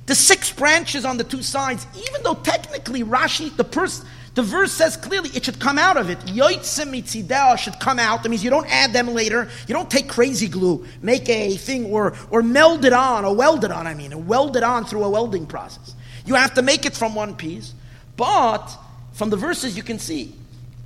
The 0.06 0.14
six 0.14 0.50
branches 0.50 1.04
on 1.04 1.18
the 1.18 1.24
two 1.24 1.42
sides, 1.42 1.86
even 1.94 2.22
though 2.22 2.34
technically 2.34 3.04
Rashi, 3.04 3.54
the, 3.56 3.64
pers- 3.64 4.04
the 4.34 4.42
verse 4.42 4.72
says 4.72 4.96
clearly 4.96 5.30
it 5.34 5.44
should 5.44 5.60
come 5.60 5.78
out 5.78 5.96
of 5.96 6.08
it. 6.08 6.18
Yoitzim 6.20 7.58
should 7.58 7.78
come 7.80 7.98
out. 7.98 8.22
That 8.22 8.28
means 8.30 8.42
you 8.42 8.50
don't 8.50 8.66
add 8.70 8.92
them 8.92 9.08
later. 9.08 9.48
You 9.66 9.74
don't 9.74 9.90
take 9.90 10.08
crazy 10.08 10.48
glue, 10.48 10.86
make 11.02 11.28
a 11.28 11.56
thing, 11.56 11.86
or, 11.86 12.14
or 12.30 12.42
meld 12.42 12.84
it 12.84 12.92
on, 12.92 13.24
or 13.24 13.34
weld 13.34 13.64
it 13.64 13.70
on, 13.70 13.86
I 13.86 13.94
mean, 13.94 14.12
or 14.12 14.20
weld 14.20 14.56
it 14.56 14.62
on 14.62 14.86
through 14.86 15.04
a 15.04 15.10
welding 15.10 15.46
process. 15.46 15.94
You 16.24 16.34
have 16.34 16.54
to 16.54 16.62
make 16.62 16.86
it 16.86 16.94
from 16.94 17.14
one 17.14 17.34
piece. 17.36 17.74
But 18.16 18.68
from 19.12 19.30
the 19.30 19.36
verses 19.36 19.76
you 19.76 19.82
can 19.82 19.98
see, 19.98 20.34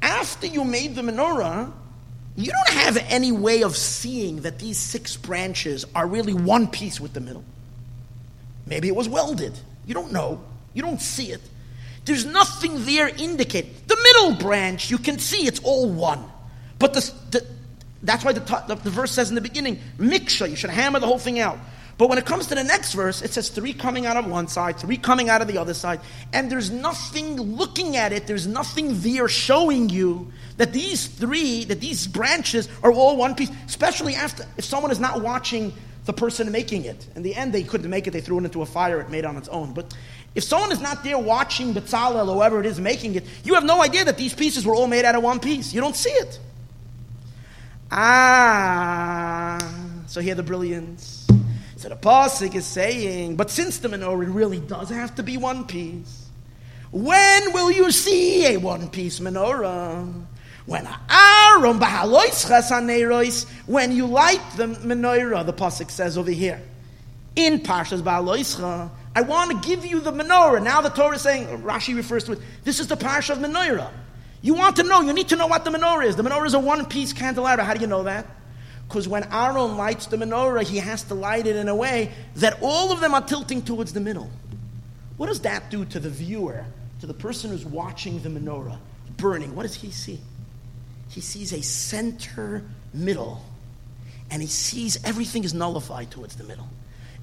after 0.02 0.46
you 0.46 0.64
made 0.64 0.94
the 0.94 1.02
menorah, 1.02 1.72
you 2.36 2.52
don't 2.52 2.78
have 2.78 2.96
any 3.08 3.32
way 3.32 3.62
of 3.62 3.76
seeing 3.76 4.42
that 4.42 4.58
these 4.58 4.78
six 4.78 5.16
branches 5.16 5.84
are 5.94 6.06
really 6.06 6.34
one 6.34 6.66
piece 6.66 7.00
with 7.00 7.12
the 7.12 7.20
middle. 7.20 7.44
Maybe 8.66 8.88
it 8.88 8.96
was 8.96 9.08
welded. 9.08 9.58
You 9.86 9.94
don't 9.94 10.12
know. 10.12 10.42
You 10.74 10.82
don't 10.82 11.00
see 11.00 11.30
it. 11.30 11.40
There's 12.06 12.24
nothing 12.24 12.84
there 12.84 13.08
indicate. 13.08 13.88
The 13.88 13.96
middle 13.96 14.36
branch, 14.36 14.90
you 14.90 14.96
can 14.98 15.18
see 15.18 15.46
it's 15.46 15.60
all 15.60 15.90
one. 15.90 16.24
But 16.78 16.94
the, 16.94 17.12
the, 17.32 17.46
that's 18.02 18.24
why 18.24 18.32
the, 18.32 18.40
the, 18.68 18.76
the, 18.76 18.90
verse 18.90 19.12
says 19.12 19.28
in 19.28 19.34
the 19.34 19.40
beginning, 19.40 19.80
miksha, 19.98 20.48
you 20.48 20.56
should 20.56 20.70
hammer 20.70 21.00
the 21.00 21.06
whole 21.06 21.18
thing 21.18 21.40
out. 21.40 21.58
But 21.98 22.08
when 22.08 22.18
it 22.18 22.26
comes 22.26 22.46
to 22.48 22.54
the 22.54 22.62
next 22.62 22.92
verse, 22.92 23.22
it 23.22 23.32
says 23.32 23.48
three 23.48 23.72
coming 23.72 24.06
out 24.06 24.16
of 24.16 24.26
one 24.26 24.48
side, 24.48 24.76
three 24.76 24.98
coming 24.98 25.30
out 25.30 25.40
of 25.40 25.48
the 25.48 25.58
other 25.58 25.74
side, 25.74 26.00
and 26.32 26.52
there's 26.52 26.70
nothing 26.70 27.36
looking 27.36 27.96
at 27.96 28.12
it, 28.12 28.26
there's 28.26 28.46
nothing 28.46 29.00
there 29.00 29.28
showing 29.28 29.88
you 29.88 30.30
that 30.58 30.74
these 30.74 31.06
three, 31.06 31.64
that 31.64 31.80
these 31.80 32.06
branches 32.06 32.68
are 32.82 32.92
all 32.92 33.16
one 33.16 33.34
piece, 33.34 33.50
especially 33.66 34.14
after, 34.14 34.44
if 34.58 34.64
someone 34.64 34.92
is 34.92 35.00
not 35.00 35.22
watching 35.22 35.72
the 36.04 36.12
person 36.12 36.52
making 36.52 36.84
it. 36.84 37.06
In 37.16 37.22
the 37.22 37.34
end, 37.34 37.52
they 37.52 37.62
couldn't 37.62 37.90
make 37.90 38.06
it, 38.06 38.12
they 38.12 38.20
threw 38.20 38.38
it 38.38 38.44
into 38.44 38.62
a 38.62 38.66
fire, 38.66 39.00
it 39.00 39.10
made 39.10 39.24
on 39.24 39.36
its 39.36 39.48
own. 39.48 39.72
But 39.72 39.94
if 40.36 40.44
someone 40.44 40.70
is 40.70 40.80
not 40.82 41.02
there 41.02 41.18
watching 41.18 41.72
Betzalel 41.72 42.28
or 42.28 42.34
whoever 42.34 42.60
it 42.60 42.66
is 42.66 42.78
making 42.78 43.14
it, 43.14 43.24
you 43.42 43.54
have 43.54 43.64
no 43.64 43.82
idea 43.82 44.04
that 44.04 44.18
these 44.18 44.34
pieces 44.34 44.66
were 44.66 44.74
all 44.74 44.86
made 44.86 45.06
out 45.06 45.14
of 45.14 45.22
one 45.22 45.40
piece. 45.40 45.72
You 45.72 45.80
don't 45.80 45.96
see 45.96 46.10
it. 46.10 46.38
Ah, 47.90 49.58
so 50.06 50.20
here 50.20 50.34
the 50.34 50.42
brilliance. 50.42 51.26
So 51.76 51.88
the 51.88 51.96
Pasuk 51.96 52.54
is 52.54 52.66
saying, 52.66 53.36
but 53.36 53.50
since 53.50 53.78
the 53.78 53.88
menorah 53.88 54.32
really 54.32 54.60
does 54.60 54.90
have 54.90 55.14
to 55.14 55.22
be 55.22 55.38
one 55.38 55.66
piece, 55.66 56.28
when 56.90 57.52
will 57.54 57.72
you 57.72 57.90
see 57.90 58.54
a 58.54 58.58
one 58.58 58.90
piece 58.90 59.20
menorah? 59.20 60.26
When 60.66 60.86
Aaron 61.08 61.78
when 63.66 63.92
you 63.92 64.06
light 64.06 64.42
the 64.56 64.66
menorah, 64.66 65.46
the 65.46 65.52
pasuk 65.52 65.90
says 65.90 66.18
over 66.18 66.30
here 66.30 66.60
in 67.36 67.60
Parshas 67.60 68.02
Ba'aloischa, 68.02 68.90
I 69.16 69.22
want 69.22 69.50
to 69.50 69.68
give 69.68 69.86
you 69.86 70.00
the 70.00 70.12
menorah. 70.12 70.62
Now 70.62 70.82
the 70.82 70.90
Torah 70.90 71.16
is 71.16 71.22
saying, 71.22 71.62
Rashi 71.62 71.96
refers 71.96 72.24
to 72.24 72.32
it. 72.32 72.38
This 72.64 72.80
is 72.80 72.86
the 72.86 72.96
parsha 72.96 73.30
of 73.30 73.38
menorah. 73.38 73.90
You 74.42 74.54
want 74.54 74.76
to 74.76 74.82
know. 74.82 75.00
You 75.00 75.12
need 75.12 75.28
to 75.28 75.36
know 75.36 75.46
what 75.46 75.64
the 75.64 75.70
menorah 75.70 76.04
is. 76.04 76.16
The 76.16 76.22
menorah 76.22 76.46
is 76.46 76.54
a 76.54 76.60
one-piece 76.60 77.14
candelabra. 77.14 77.64
How 77.64 77.72
do 77.72 77.80
you 77.80 77.86
know 77.86 78.02
that? 78.02 78.26
Because 78.86 79.08
when 79.08 79.24
Aaron 79.32 79.78
lights 79.78 80.06
the 80.06 80.18
menorah, 80.18 80.62
he 80.62 80.76
has 80.76 81.02
to 81.04 81.14
light 81.14 81.46
it 81.46 81.56
in 81.56 81.68
a 81.68 81.74
way 81.74 82.12
that 82.36 82.58
all 82.60 82.92
of 82.92 83.00
them 83.00 83.14
are 83.14 83.22
tilting 83.22 83.62
towards 83.62 83.94
the 83.94 84.00
middle. 84.00 84.30
What 85.16 85.28
does 85.28 85.40
that 85.40 85.70
do 85.70 85.86
to 85.86 85.98
the 85.98 86.10
viewer, 86.10 86.66
to 87.00 87.06
the 87.06 87.14
person 87.14 87.50
who's 87.50 87.64
watching 87.64 88.20
the 88.20 88.28
menorah 88.28 88.76
burning? 89.16 89.56
What 89.56 89.62
does 89.62 89.74
he 89.74 89.90
see? 89.90 90.20
he 91.08 91.20
sees 91.22 91.52
a 91.52 91.62
center 91.62 92.62
middle, 92.92 93.42
and 94.30 94.42
he 94.42 94.48
sees 94.48 95.02
everything 95.04 95.44
is 95.44 95.54
nullified 95.54 96.10
towards 96.10 96.36
the 96.36 96.44
middle. 96.44 96.68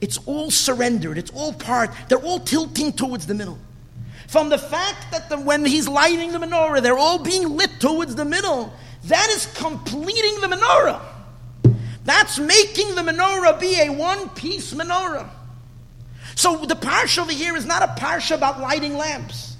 It's 0.04 0.18
all 0.26 0.52
surrendered, 0.52 1.18
it's 1.18 1.32
all 1.32 1.54
part, 1.54 1.92
they're 2.10 2.18
all 2.18 2.42
tilting 2.42 2.92
towards 2.92 3.26
the 3.26 3.34
middle. 3.34 3.58
From 4.28 4.50
the 4.50 4.58
fact 4.58 5.12
that 5.12 5.30
the, 5.30 5.40
when 5.40 5.66
he's 5.66 5.88
lighting 5.88 6.34
the 6.34 6.40
menorah, 6.40 6.82
they're 6.82 6.98
all 6.98 7.20
being 7.20 7.56
lit 7.56 7.70
towards 7.80 8.14
the 8.14 8.26
middle, 8.26 8.74
that 9.06 9.30
is 9.30 9.46
completing 9.56 10.42
the 10.42 10.48
menorah. 10.48 11.00
That's 12.04 12.38
making 12.38 12.96
the 12.96 13.02
menorah 13.02 13.58
be 13.62 13.80
a 13.80 13.92
one 13.92 14.28
piece 14.32 14.74
menorah. 14.74 15.30
So 16.36 16.58
the 16.66 16.76
parsha 16.76 17.20
over 17.20 17.32
here 17.32 17.56
is 17.56 17.66
not 17.66 17.82
a 17.82 17.94
parsha 17.98 18.36
about 18.36 18.60
lighting 18.60 18.98
lamps. 18.98 19.56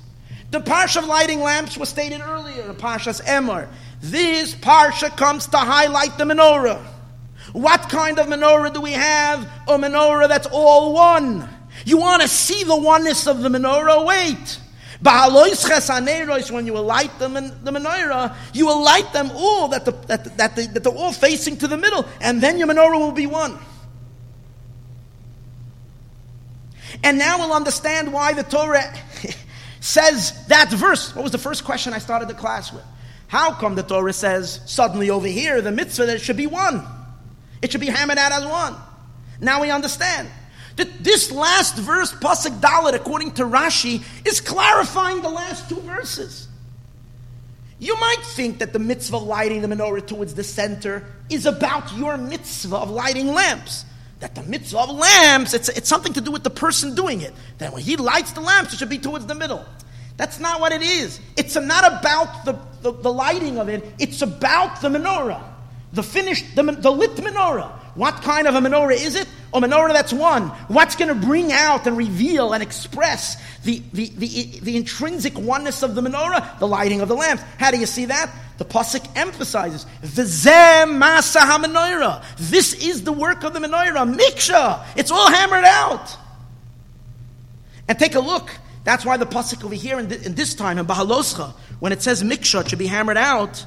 The 0.52 0.60
parsha 0.60 0.98
of 0.98 1.06
lighting 1.06 1.40
lamps 1.40 1.78
was 1.78 1.88
stated 1.88 2.20
earlier, 2.20 2.68
the 2.68 2.74
parshas 2.74 3.24
Emor. 3.24 3.70
This 4.02 4.56
parsha 4.56 5.16
comes 5.16 5.48
to 5.48 5.58
highlight 5.58 6.18
the 6.18 6.26
menorah. 6.26 6.86
What 7.52 7.90
kind 7.90 8.20
of 8.20 8.28
menorah 8.28 8.74
do 8.74 8.82
we 8.82 8.94
have? 8.94 9.44
A 9.68 9.78
menorah 9.78 10.28
that's 10.28 10.48
all 10.48 10.94
one. 10.94 11.48
You 11.86 11.98
want 11.98 12.22
to 12.22 12.28
see 12.28 12.64
the 12.64 12.76
oneness 12.76 13.28
of 13.28 13.42
the 13.42 13.50
menorah? 13.50 14.06
Wait. 14.06 14.60
When 15.04 16.66
you 16.66 16.74
will 16.74 16.84
light 16.84 17.20
them 17.20 17.36
in 17.36 17.50
the 17.64 17.72
menorah, 17.72 18.36
you 18.54 18.66
will 18.66 18.82
light 18.82 19.12
them 19.12 19.32
all 19.34 19.68
that, 19.70 19.84
the, 19.84 19.92
that, 20.08 20.38
that, 20.38 20.56
the, 20.56 20.68
that 20.68 20.84
they're 20.84 20.94
all 20.94 21.12
facing 21.12 21.58
to 21.58 21.68
the 21.68 21.78
middle, 21.78 22.06
and 22.22 22.42
then 22.42 22.58
your 22.58 22.68
menorah 22.68 22.98
will 22.98 23.12
be 23.12 23.28
one. 23.28 23.60
And 27.04 27.18
now 27.18 27.40
we'll 27.40 27.54
understand 27.54 28.14
why 28.14 28.34
the 28.34 28.44
Torah 28.44 28.94
says 29.82 30.48
that 30.48 30.72
verse. 30.72 31.14
What 31.14 31.24
was 31.24 31.34
the 31.34 31.38
first 31.38 31.66
question 31.66 31.92
I 31.92 31.98
started 31.98 32.30
the 32.30 32.34
class 32.34 32.72
with? 32.72 32.84
How 33.28 33.52
come 33.54 33.76
the 33.76 33.84
Torah 33.84 34.14
says 34.14 34.62
suddenly 34.66 35.10
over 35.10 35.28
here 35.28 35.62
the 35.62 35.72
mitzvah 35.72 36.06
that 36.06 36.16
it 36.18 36.22
should 36.22 36.38
be 36.38 36.48
one? 36.48 36.86
It 37.64 37.72
should 37.72 37.82
be 37.82 37.88
hammered 37.88 38.18
out 38.18 38.34
as 38.34 38.46
one. 38.46 38.76
Now 39.40 39.62
we 39.62 39.72
understand. 39.72 40.30
That 40.76 41.02
this 41.02 41.32
last 41.32 41.78
verse, 41.78 42.12
Pasuk 42.14 42.60
Dalit, 42.60 42.94
according 42.94 43.32
to 43.34 43.44
Rashi, 43.44 44.04
is 44.28 44.42
clarifying 44.42 45.22
the 45.22 45.30
last 45.30 45.70
two 45.70 45.80
verses. 45.80 46.50
You 47.80 47.98
might 48.00 48.22
think 48.22 48.60
that 48.60 48.74
the 48.74 48.80
mitzvah 48.80 49.16
of 49.16 49.24
lighting 49.24 49.62
the 49.62 49.70
menorah 49.70 50.06
towards 50.06 50.34
the 50.34 50.44
center 50.44 51.06
is 51.30 51.46
about 51.46 51.96
your 51.96 52.18
mitzvah 52.18 52.76
of 52.76 52.90
lighting 52.90 53.28
lamps. 53.28 53.86
That 54.20 54.36
the 54.36 54.44
mitzvah 54.44 54.80
of 54.80 54.90
lamps, 54.90 55.54
it's, 55.54 55.70
it's 55.70 55.88
something 55.88 56.14
to 56.14 56.22
do 56.22 56.32
with 56.32 56.44
the 56.44 56.50
person 56.50 56.96
doing 56.96 57.22
it. 57.22 57.34
That 57.60 57.72
when 57.72 57.82
he 57.82 57.96
lights 57.96 58.34
the 58.34 58.42
lamps, 58.42 58.74
it 58.74 58.80
should 58.80 58.90
be 58.90 59.00
towards 59.00 59.26
the 59.26 59.36
middle. 59.36 59.66
That's 60.18 60.40
not 60.40 60.60
what 60.60 60.74
it 60.74 60.82
is. 60.82 61.20
It's 61.38 61.56
not 61.56 61.86
about 61.86 62.44
the, 62.44 62.60
the, 62.82 62.92
the 62.92 63.14
lighting 63.14 63.58
of 63.58 63.70
it, 63.70 63.86
it's 64.00 64.22
about 64.22 64.82
the 64.82 64.90
menorah. 64.90 65.53
The 65.94 66.04
finished, 66.04 66.56
the, 66.56 66.64
the 66.64 66.92
lit 66.92 67.16
menorah. 67.16 67.72
What 67.96 68.24
kind 68.24 68.48
of 68.48 68.56
a 68.56 68.60
menorah 68.60 68.96
is 68.96 69.16
it? 69.16 69.28
A 69.54 69.62
menorah 69.62 69.94
that's 69.94 70.12
one. 70.12 70.48
What's 70.68 70.96
going 70.96 71.10
to 71.10 71.28
bring 71.28 71.52
out 71.52 71.86
and 71.86 71.96
reveal 71.96 72.54
and 72.54 72.64
express 72.64 73.38
the, 73.62 73.84
the, 73.94 74.10
the, 74.10 74.60
the, 74.62 74.76
intrinsic 74.76 75.38
oneness 75.38 75.84
of 75.84 75.94
the 75.94 76.02
menorah? 76.02 76.58
The 76.58 76.68
lighting 76.68 77.02
of 77.02 77.08
the 77.08 77.16
lamps. 77.16 77.44
How 77.60 77.70
do 77.70 77.78
you 77.78 77.86
see 77.86 78.06
that? 78.06 78.34
The 78.58 78.66
Pasuk 78.66 79.08
emphasizes, 79.16 79.86
ha 80.02 82.22
This 82.40 82.74
is 82.74 83.04
the 83.04 83.12
work 83.12 83.44
of 83.44 83.54
the 83.54 83.60
menorah. 83.60 84.16
Miksha. 84.16 84.86
It's 84.96 85.12
all 85.12 85.32
hammered 85.32 85.66
out. 85.66 86.18
And 87.88 88.00
take 88.00 88.16
a 88.16 88.20
look. 88.20 88.50
That's 88.84 89.06
why 89.06 89.18
the 89.18 89.26
Pasuk 89.26 89.64
over 89.64 89.76
here 89.76 90.00
in, 90.00 90.08
this 90.08 90.56
time, 90.56 90.80
in 90.80 90.86
Bahaloscha, 90.86 91.54
when 91.80 91.92
it 91.92 92.02
says 92.02 92.24
Miksha, 92.24 92.68
should 92.68 92.80
be 92.80 92.88
hammered 92.88 93.18
out, 93.18 93.66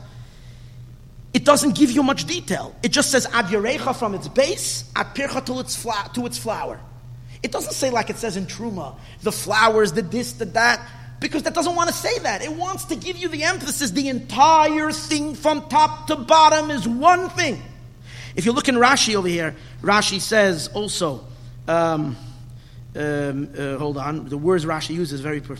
it 1.37 1.45
doesn't 1.45 1.74
give 1.74 1.91
you 1.91 2.03
much 2.03 2.24
detail. 2.24 2.74
It 2.82 2.93
just 2.93 3.11
says 3.11 3.26
ad 3.30 3.45
yarecha 3.47 3.95
from 3.95 4.14
its 4.14 4.26
base, 4.26 4.91
ad 4.97 5.14
pircha 5.14 5.45
to 5.45 5.61
its, 5.61 5.76
fla- 5.76 6.11
to 6.14 6.24
its 6.24 6.39
flower. 6.39 6.80
It 7.43 7.53
doesn't 7.53 7.74
say 7.74 7.91
like 7.91 8.09
it 8.09 8.16
says 8.16 8.39
in 8.39 8.47
Truma, 8.47 8.97
the 9.20 9.32
flowers, 9.32 9.93
the 9.93 10.01
this, 10.01 10.32
the 10.32 10.47
that, 10.47 10.80
because 11.20 11.43
that 11.43 11.53
doesn't 11.53 11.74
want 11.74 11.91
to 11.91 11.95
say 11.95 12.18
that. 12.20 12.41
It 12.43 12.51
wants 12.55 12.87
to 12.87 12.97
give 12.97 13.18
you 13.18 13.28
the 13.28 13.43
emphasis. 13.45 13.91
The 13.91 14.09
entire 14.09 14.91
thing 14.93 15.34
from 15.34 15.68
top 15.68 16.07
to 16.07 16.16
bottom 16.16 16.70
is 16.70 16.89
one 16.89 17.28
thing. 17.28 17.62
If 18.34 18.47
you 18.47 18.53
look 18.53 18.70
in 18.70 18.76
Rashi 18.76 19.14
over 19.14 19.28
here, 19.28 19.55
Rashi 19.82 20.22
says 20.22 20.68
also, 20.68 21.22
um, 21.68 22.16
um, 22.95 23.51
uh, 23.59 23.76
hold 23.76 23.99
on, 23.99 24.30
the 24.30 24.39
words 24.39 24.64
Rashi 24.64 24.95
uses 24.95 25.20
very. 25.20 25.43
Per- 25.43 25.59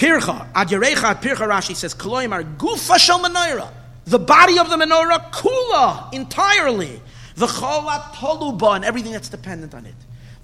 Pircha, 0.00 0.48
ad 0.54 0.68
Yerecha, 0.68 1.20
Pircha 1.20 1.46
Rashi 1.46 1.76
says, 1.76 1.92
Koloimar, 1.92 2.56
Gufa 2.56 2.98
shel 2.98 3.20
menorah, 3.20 3.70
the 4.06 4.18
body 4.18 4.58
of 4.58 4.70
the 4.70 4.76
menorah, 4.76 5.30
kula, 5.30 6.10
entirely. 6.14 7.02
The 7.34 7.46
cholat 7.46 8.14
toluba, 8.14 8.76
and 8.76 8.84
everything 8.84 9.12
that's 9.12 9.28
dependent 9.28 9.74
on 9.74 9.84
it. 9.84 9.94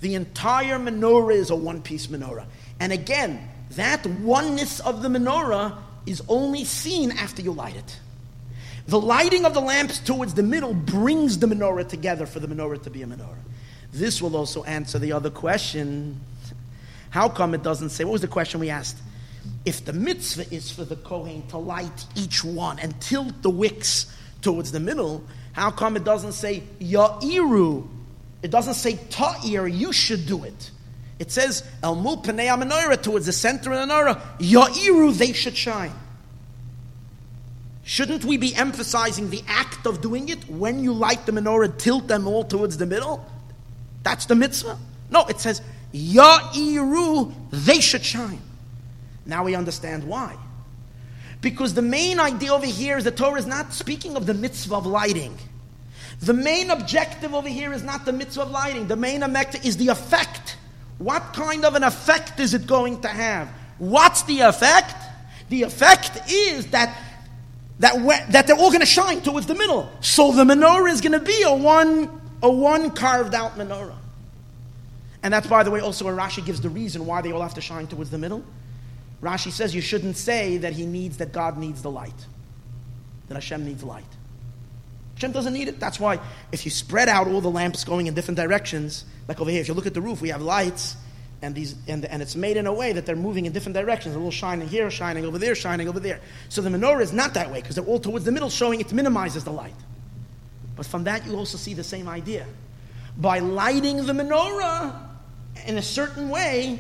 The 0.03 0.15
entire 0.15 0.79
menorah 0.79 1.37
is 1.37 1.49
a 1.49 1.57
one 1.57 1.81
piece 1.81 2.09
menorah. 2.09 2.45
And 2.81 2.93
again, 2.93 3.49
that 3.71 4.05
oneness 4.05 4.81
of 4.81 5.01
the 5.01 5.09
menorah 5.09 5.79
is 6.05 6.23
only 6.29 6.67
seen 6.67 7.11
after 7.11 7.41
you 7.41 7.53
light 7.53 7.77
it. 7.77 7.99
The 8.89 9.01
lighting 9.01 9.47
of 9.47 9.55
the 9.55 9.61
lamps 9.61 10.01
towards 10.01 10.35
the 10.35 10.43
middle 10.43 10.75
brings 10.75 11.39
the 11.39 11.47
menorah 11.47 11.89
together 11.89 12.27
for 12.27 12.41
the 12.41 12.47
menorah 12.47 12.83
to 12.83 12.91
be 12.91 13.03
a 13.03 13.07
menorah. 13.07 13.39
This 13.91 14.21
will 14.21 14.37
also 14.37 14.65
answer 14.65 14.99
the 14.99 15.13
other 15.13 15.31
question. 15.31 16.21
How 17.09 17.31
come 17.31 17.55
it 17.55 17.63
doesn't 17.63 17.89
say? 17.89 18.05
What 18.05 18.13
was 18.13 18.21
the 18.21 18.29
question 18.29 18.61
we 18.61 18.69
asked? 18.69 18.99
If 19.67 19.85
the 19.85 19.93
mitzvah 19.93 20.55
is 20.55 20.71
for 20.71 20.85
the 20.85 20.95
Kohen 20.95 21.47
to 21.49 21.59
light 21.59 22.07
each 22.15 22.45
one 22.45 22.79
and 22.79 22.99
tilt 23.01 23.43
the 23.43 23.51
wicks 23.51 24.07
towards 24.41 24.71
the 24.71 24.79
middle, 24.79 25.25
how 25.53 25.73
come 25.73 25.97
it 25.97 26.05
doesn't 26.05 26.33
say 26.33 26.63
Ya'iru? 26.81 27.87
It 28.43 28.53
doesn't 28.53 28.75
say 28.75 28.97
Ta'ir, 29.11 29.67
you 29.67 29.93
should 29.93 30.25
do 30.27 30.45
it. 30.45 30.71
It 31.19 31.33
says 31.33 31.65
El 31.83 31.97
Mu 31.97 32.17
Menorah 32.17 33.03
towards 33.03 33.27
the 33.27 33.33
center 33.33 33.73
of 33.73 33.81
the 33.81 33.93
menorah. 33.93 34.21
Ya'iru, 34.39 35.13
they 35.13 35.33
should 35.33 35.57
shine. 35.57 35.93
Shouldn't 37.83 38.25
we 38.25 38.37
be 38.37 38.55
emphasizing 38.55 39.31
the 39.31 39.43
act 39.49 39.87
of 39.87 40.01
doing 40.01 40.29
it 40.29 40.49
when 40.49 40.85
you 40.85 40.93
light 40.93 41.27
the 41.27 41.33
menorah, 41.33 41.77
tilt 41.77 42.07
them 42.07 42.29
all 42.29 42.45
towards 42.45 42.77
the 42.77 42.87
middle? 42.87 43.25
That's 44.05 44.27
the 44.27 44.37
mitzvah. 44.37 44.79
No, 45.11 45.25
it 45.27 45.41
says 45.41 45.61
Ya'iru, 45.93 47.35
they 47.51 47.81
should 47.81 48.05
shine. 48.05 48.43
Now 49.27 49.45
we 49.45 49.55
understand 49.55 50.05
why. 50.05 50.37
Because 51.41 51.75
the 51.75 51.83
main 51.83 52.19
idea 52.19 52.53
over 52.53 52.67
here 52.67 52.97
is 52.97 53.05
the 53.05 53.11
Torah 53.11 53.39
is 53.39 53.47
not 53.47 53.73
speaking 53.73 54.17
of 54.17 54.27
the 54.27 54.35
mitzvah 54.35 54.77
of 54.77 54.87
lighting. 54.87 55.37
The 56.21 56.33
main 56.33 56.71
objective 56.71 57.35
over 57.35 57.49
here 57.49 57.73
is 57.73 57.83
not 57.83 58.05
the 58.05 58.13
mitzvah 58.13 58.43
of 58.43 58.51
lighting. 58.51 58.87
The 58.87 58.97
main 58.97 59.23
objective 59.23 59.65
is 59.65 59.77
the 59.77 59.89
effect. 59.89 60.57
What 60.99 61.35
kind 61.35 61.65
of 61.65 61.75
an 61.75 61.85
effect 61.85 62.41
is 62.41 62.55
it 62.55 62.67
going 62.67 63.03
to 63.03 63.09
have? 63.09 63.49
What's 63.79 64.23
the 64.23 64.41
effect? 64.41 64.95
The 65.51 65.63
effect 65.63 66.31
is 66.31 66.69
that 66.69 66.97
that, 67.79 68.31
that 68.31 68.47
they're 68.47 68.57
all 68.57 68.71
going 68.71 68.81
to 68.81 68.87
shine 68.87 69.21
towards 69.21 69.47
the 69.47 69.55
middle. 69.55 69.91
So 70.01 70.33
the 70.33 70.45
menorah 70.45 70.91
is 70.91 71.03
going 71.03 71.13
to 71.13 71.21
be 71.21 71.43
a 71.43 71.55
one, 71.55 72.09
a 72.43 72.51
one 72.51 72.91
carved 72.91 73.35
out 73.35 73.59
menorah. 73.59 73.97
And 75.23 75.35
that's, 75.35 75.47
by 75.47 75.63
the 75.63 75.71
way, 75.71 75.81
also 75.81 76.05
where 76.05 76.17
Rashi 76.17 76.45
gives 76.45 76.61
the 76.61 76.71
reason 76.71 77.05
why 77.05 77.21
they 77.21 77.33
all 77.33 77.43
have 77.43 77.55
to 77.55 77.61
shine 77.61 77.87
towards 77.87 78.11
the 78.11 78.19
middle. 78.19 78.43
Rashi 79.23 79.51
says 79.51 79.75
you 79.75 79.81
shouldn't 79.81 80.17
say 80.17 80.59
that 80.59 80.73
he 80.73 80.87
needs, 80.87 81.17
that 81.19 81.33
God 81.33 81.57
needs 81.59 81.83
the 81.83 81.91
light, 81.91 82.27
that 83.29 83.35
Hashem 83.35 83.65
needs 83.65 83.83
light. 83.83 84.05
Hashem 85.15 85.33
doesn't 85.33 85.55
need 85.55 85.69
it. 85.69 85.81
That's 85.81 85.99
why 85.99 86.21
if 86.53 86.67
you 86.67 86.71
spread 86.71 87.09
out 87.09 87.27
all 87.27 87.41
the 87.41 87.51
lamps 87.51 87.85
going 87.85 88.07
in 88.07 88.15
different 88.15 88.37
directions, 88.37 89.05
like 89.29 89.41
over 89.41 89.51
here, 89.51 89.61
if 89.61 89.69
you 89.69 89.75
look 89.75 89.87
at 89.87 89.95
the 89.95 90.03
roof, 90.03 90.21
we 90.21 90.29
have 90.29 90.43
lights, 90.43 90.97
and 91.43 91.55
these 91.55 91.75
and, 91.87 92.05
and 92.05 92.23
it's 92.23 92.37
made 92.37 92.57
in 92.57 92.67
a 92.67 92.73
way 92.73 92.93
that 92.93 93.07
they're 93.07 93.17
moving 93.17 93.47
in 93.47 93.53
different 93.53 93.75
directions. 93.75 94.15
A 94.15 94.19
little 94.19 94.31
shining 94.31 94.69
here, 94.69 94.91
shining 94.91 95.25
over 95.25 95.39
there, 95.39 95.55
shining 95.55 95.89
over 95.89 96.01
there. 96.01 96.21
So 96.49 96.61
the 96.61 96.71
menorah 96.71 97.03
is 97.03 97.13
not 97.13 97.35
that 97.35 97.51
way 97.51 97.61
because 97.61 97.77
they're 97.77 97.85
all 97.85 98.01
towards 98.01 98.25
the 98.25 98.33
middle, 98.33 98.51
showing 98.51 98.81
it 98.81 98.93
minimizes 98.93 99.45
the 99.45 99.53
light. 99.53 99.75
But 100.77 100.87
from 100.87 101.05
that, 101.05 101.27
you 101.27 101.37
also 101.37 101.57
see 101.59 101.75
the 101.75 101.85
same 101.85 102.09
idea. 102.09 102.47
By 103.17 103.39
lighting 103.39 104.05
the 104.05 104.13
menorah 104.13 104.99
in 105.67 105.79
a 105.79 105.83
certain 105.83 106.29
way, 106.29 106.79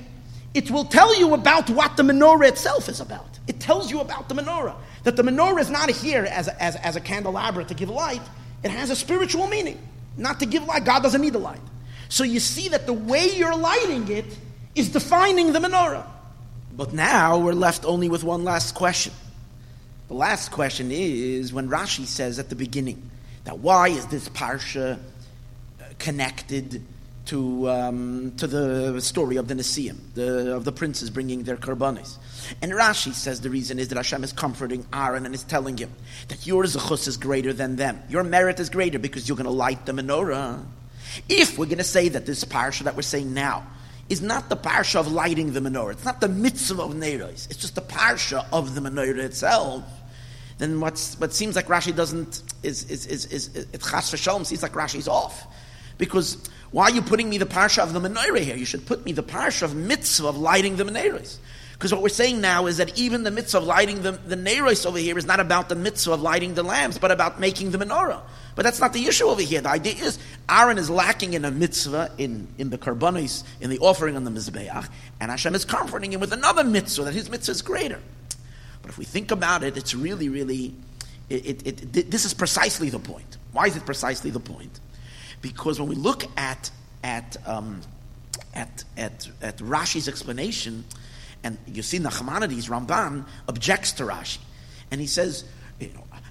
it 0.57 0.71
will 0.71 0.87
tell 0.87 1.15
you 1.19 1.35
about 1.35 1.69
what 1.69 1.99
the 1.99 2.03
menorah 2.03 2.49
itself 2.49 2.89
is 2.89 3.01
about. 3.01 3.39
It 3.47 3.61
tells 3.61 3.91
you 3.91 4.01
about 4.01 4.31
the 4.31 4.35
menorah. 4.35 4.75
That 5.05 5.15
the 5.15 5.23
menorah 5.23 5.61
is 5.61 5.71
not 5.71 5.91
here 5.91 6.25
as 6.25 6.49
a, 6.49 6.63
as, 6.63 6.77
as 6.77 6.97
a 6.97 7.01
candelabra 7.01 7.65
to 7.65 7.75
give 7.75 7.91
light, 7.91 8.23
it 8.65 8.71
has 8.71 8.89
a 8.89 8.97
spiritual 8.97 9.49
meaning. 9.49 9.79
Not 10.17 10.41
to 10.41 10.47
give 10.47 10.65
light, 10.65 10.87
God 10.87 11.03
doesn't 11.03 11.21
need 11.21 11.35
the 11.35 11.39
light. 11.39 11.61
So 12.09 12.25
you 12.25 12.41
see 12.41 12.69
that 12.69 12.87
the 12.87 12.95
way 12.95 13.37
you're 13.37 13.55
lighting 13.55 14.09
it 14.09 14.25
is 14.75 14.89
defining 14.89 15.53
the 15.53 15.59
menorah. 15.59 16.07
But 16.75 16.95
now 16.95 17.39
we're 17.39 17.53
left 17.53 17.85
only 17.85 18.09
with 18.09 18.25
one 18.25 18.43
last 18.43 18.75
question. 18.75 19.13
The 20.09 20.15
last 20.15 20.53
question 20.53 20.91
is 20.91 21.53
when 21.53 21.69
Rashi 21.69 22.07
says 22.07 22.39
at 22.39 22.49
the 22.49 22.57
beginning 22.57 23.11
that 23.45 23.59
why 23.59 23.89
is 23.89 24.07
this 24.07 24.29
parsha 24.31 24.99
connected 25.99 26.83
to, 27.27 27.69
um, 27.69 28.33
to 28.37 28.47
the 28.47 29.01
story 29.01 29.37
of 29.37 29.49
the 29.49 29.55
Nesiim, 29.55 29.97
the, 30.15 30.55
of 30.55 30.65
the 30.65 30.73
princes 30.73 31.11
bringing 31.11 31.43
their 31.43 31.57
karbanis. 31.57 32.17
And 32.63 32.73
Rashi 32.73 33.13
says 33.13 33.41
the 33.41 33.51
reason 33.51 33.79
is 33.79 33.89
that 33.89 33.97
Hashem 33.97 34.25
is 34.25 34.33
comforting 34.33 34.87
Aaron 34.93 35.27
and 35.27 35.35
is 35.35 35.43
telling 35.43 35.77
him 35.77 35.93
that 36.29 36.47
your 36.47 36.65
zechus 36.65 37.09
is 37.09 37.17
greater 37.17 37.53
than 37.53 37.77
them. 37.77 38.01
Your 38.09 38.25
merit 38.25 38.61
is 38.61 38.71
greater 38.71 38.99
because 38.99 39.29
you're 39.29 39.37
going 39.37 39.47
to 39.47 39.51
light 39.51 39.87
the 39.87 39.93
menorah. 39.93 40.65
If 41.29 41.59
we're 41.59 41.67
going 41.67 41.79
to 41.79 41.85
say 41.85 42.09
that 42.09 42.27
this 42.27 42.45
parsha 42.45 42.85
that 42.85 42.97
we're 42.97 43.03
saying 43.03 43.35
now 43.35 43.67
is 44.09 44.23
not 44.23 44.49
the 44.49 44.57
parsha 44.57 45.01
of 45.01 45.11
lighting 45.11 45.53
the 45.53 45.61
menorah, 45.61 45.93
it's 45.93 46.05
not 46.05 46.21
the 46.21 46.29
mitzvah 46.29 46.83
of 46.83 46.95
neiros, 46.95 47.51
it's 47.51 47.57
just 47.57 47.75
the 47.75 47.83
parsha 47.83 48.47
of 48.53 48.75
the 48.75 48.81
menorah 48.81 49.19
itself, 49.19 49.83
then 50.59 50.81
what's, 50.81 51.19
what 51.21 51.35
seems 51.35 51.57
like 51.57 51.67
Rashi 51.67 51.95
doesn't, 51.95 52.43
is, 52.63 52.89
is, 52.91 53.07
is, 53.07 53.27
is, 53.27 53.57
is, 53.57 53.67
it 53.73 53.83
chas 53.83 54.07
seems 54.07 54.63
like 54.63 54.73
Rashi's 54.73 55.09
off. 55.09 55.47
Because 55.99 56.37
why 56.71 56.85
are 56.85 56.91
you 56.91 57.03
putting 57.03 57.29
me 57.29 57.39
the 57.39 57.47
parsha 57.47 57.83
of 57.83 57.93
the 57.93 58.01
menorah 58.01 58.41
here? 58.41 58.57
You 58.57 58.65
should 58.65 58.87
put 58.87 59.05
me 59.05 59.13
the 59.13 59.23
parsha 59.23 59.63
of 59.63 59.75
mitzvah 59.75 60.29
of 60.29 60.37
lighting 60.37 60.77
the 60.77 60.85
menorahs. 60.85 61.39
Because 61.73 61.93
what 61.93 62.03
we're 62.03 62.09
saying 62.09 62.41
now 62.41 62.67
is 62.67 62.79
that 62.79 62.99
even 62.99 63.23
the 63.23 63.31
mitzvah 63.31 63.59
of 63.59 63.65
lighting 63.65 64.01
the, 64.01 64.13
the 64.13 64.37
neiros 64.37 64.87
over 64.87 64.99
here 64.99 65.19
is 65.19 65.27
not 65.27 65.41
about 65.41 65.69
the 65.69 65.75
mitzvah 65.75 66.13
of 66.13 66.23
lighting 66.23 66.55
the 66.55 66.63
lamps, 66.63 66.97
but 66.97 67.11
about 67.11 67.39
making 67.39 67.71
the 67.71 67.79
menorah. 67.79 68.23
But 68.55 68.63
that's 68.63 68.81
not 68.81 68.95
the 68.95 69.07
issue 69.07 69.27
over 69.27 69.43
here. 69.43 69.61
The 69.61 69.69
idea 69.69 69.93
is 69.93 70.19
Aaron 70.49 70.79
is 70.79 70.89
lacking 70.89 71.35
in 71.35 71.45
a 71.45 71.51
mitzvah, 71.51 72.13
in, 72.17 72.49
in 72.57 72.71
the 72.71 72.79
karbanis, 72.79 73.45
in 73.61 73.69
the 73.69 73.79
offering 73.81 74.17
on 74.17 74.25
the 74.25 74.31
Mizbeach, 74.31 74.89
and 75.21 75.31
Hashem 75.31 75.55
is 75.55 75.67
comforting 75.67 76.15
him 76.15 76.21
with 76.21 76.33
another 76.33 76.65
mitzvah, 76.65 77.05
that 77.05 77.15
his 77.15 77.29
mitzvah 77.29 77.53
is 77.53 77.61
greater. 77.61 78.01
But 78.81 78.91
if 78.91 78.97
we 78.97 79.05
think 79.05 79.31
about 79.31 79.63
it, 79.63 79.77
it's 79.77 79.95
really, 79.95 80.31
really, 80.31 80.75
it, 81.29 81.67
it, 81.67 81.97
it, 81.97 82.11
this 82.11 82.25
is 82.25 82.33
precisely 82.33 82.89
the 82.89 82.99
point. 82.99 83.37
Why 83.53 83.67
is 83.67 83.77
it 83.77 83.85
precisely 83.85 84.31
the 84.31 84.41
point? 84.41 84.81
Because 85.47 85.79
when 85.79 85.89
we 85.89 85.95
look 85.95 86.25
at, 86.37 86.71
at, 87.05 87.37
um, 87.47 87.81
at, 88.53 88.83
at, 88.97 89.29
at 89.41 89.59
Rashi's 89.59 90.09
explanation, 90.09 90.85
and 91.45 91.57
you 91.67 91.83
see 91.83 92.01
Nachmanides, 92.01 92.69
Ramban, 92.69 93.25
objects 93.49 93.93
to 93.93 94.03
Rashi. 94.03 94.39
And 94.91 95.01
he 95.01 95.07
says, 95.07 95.45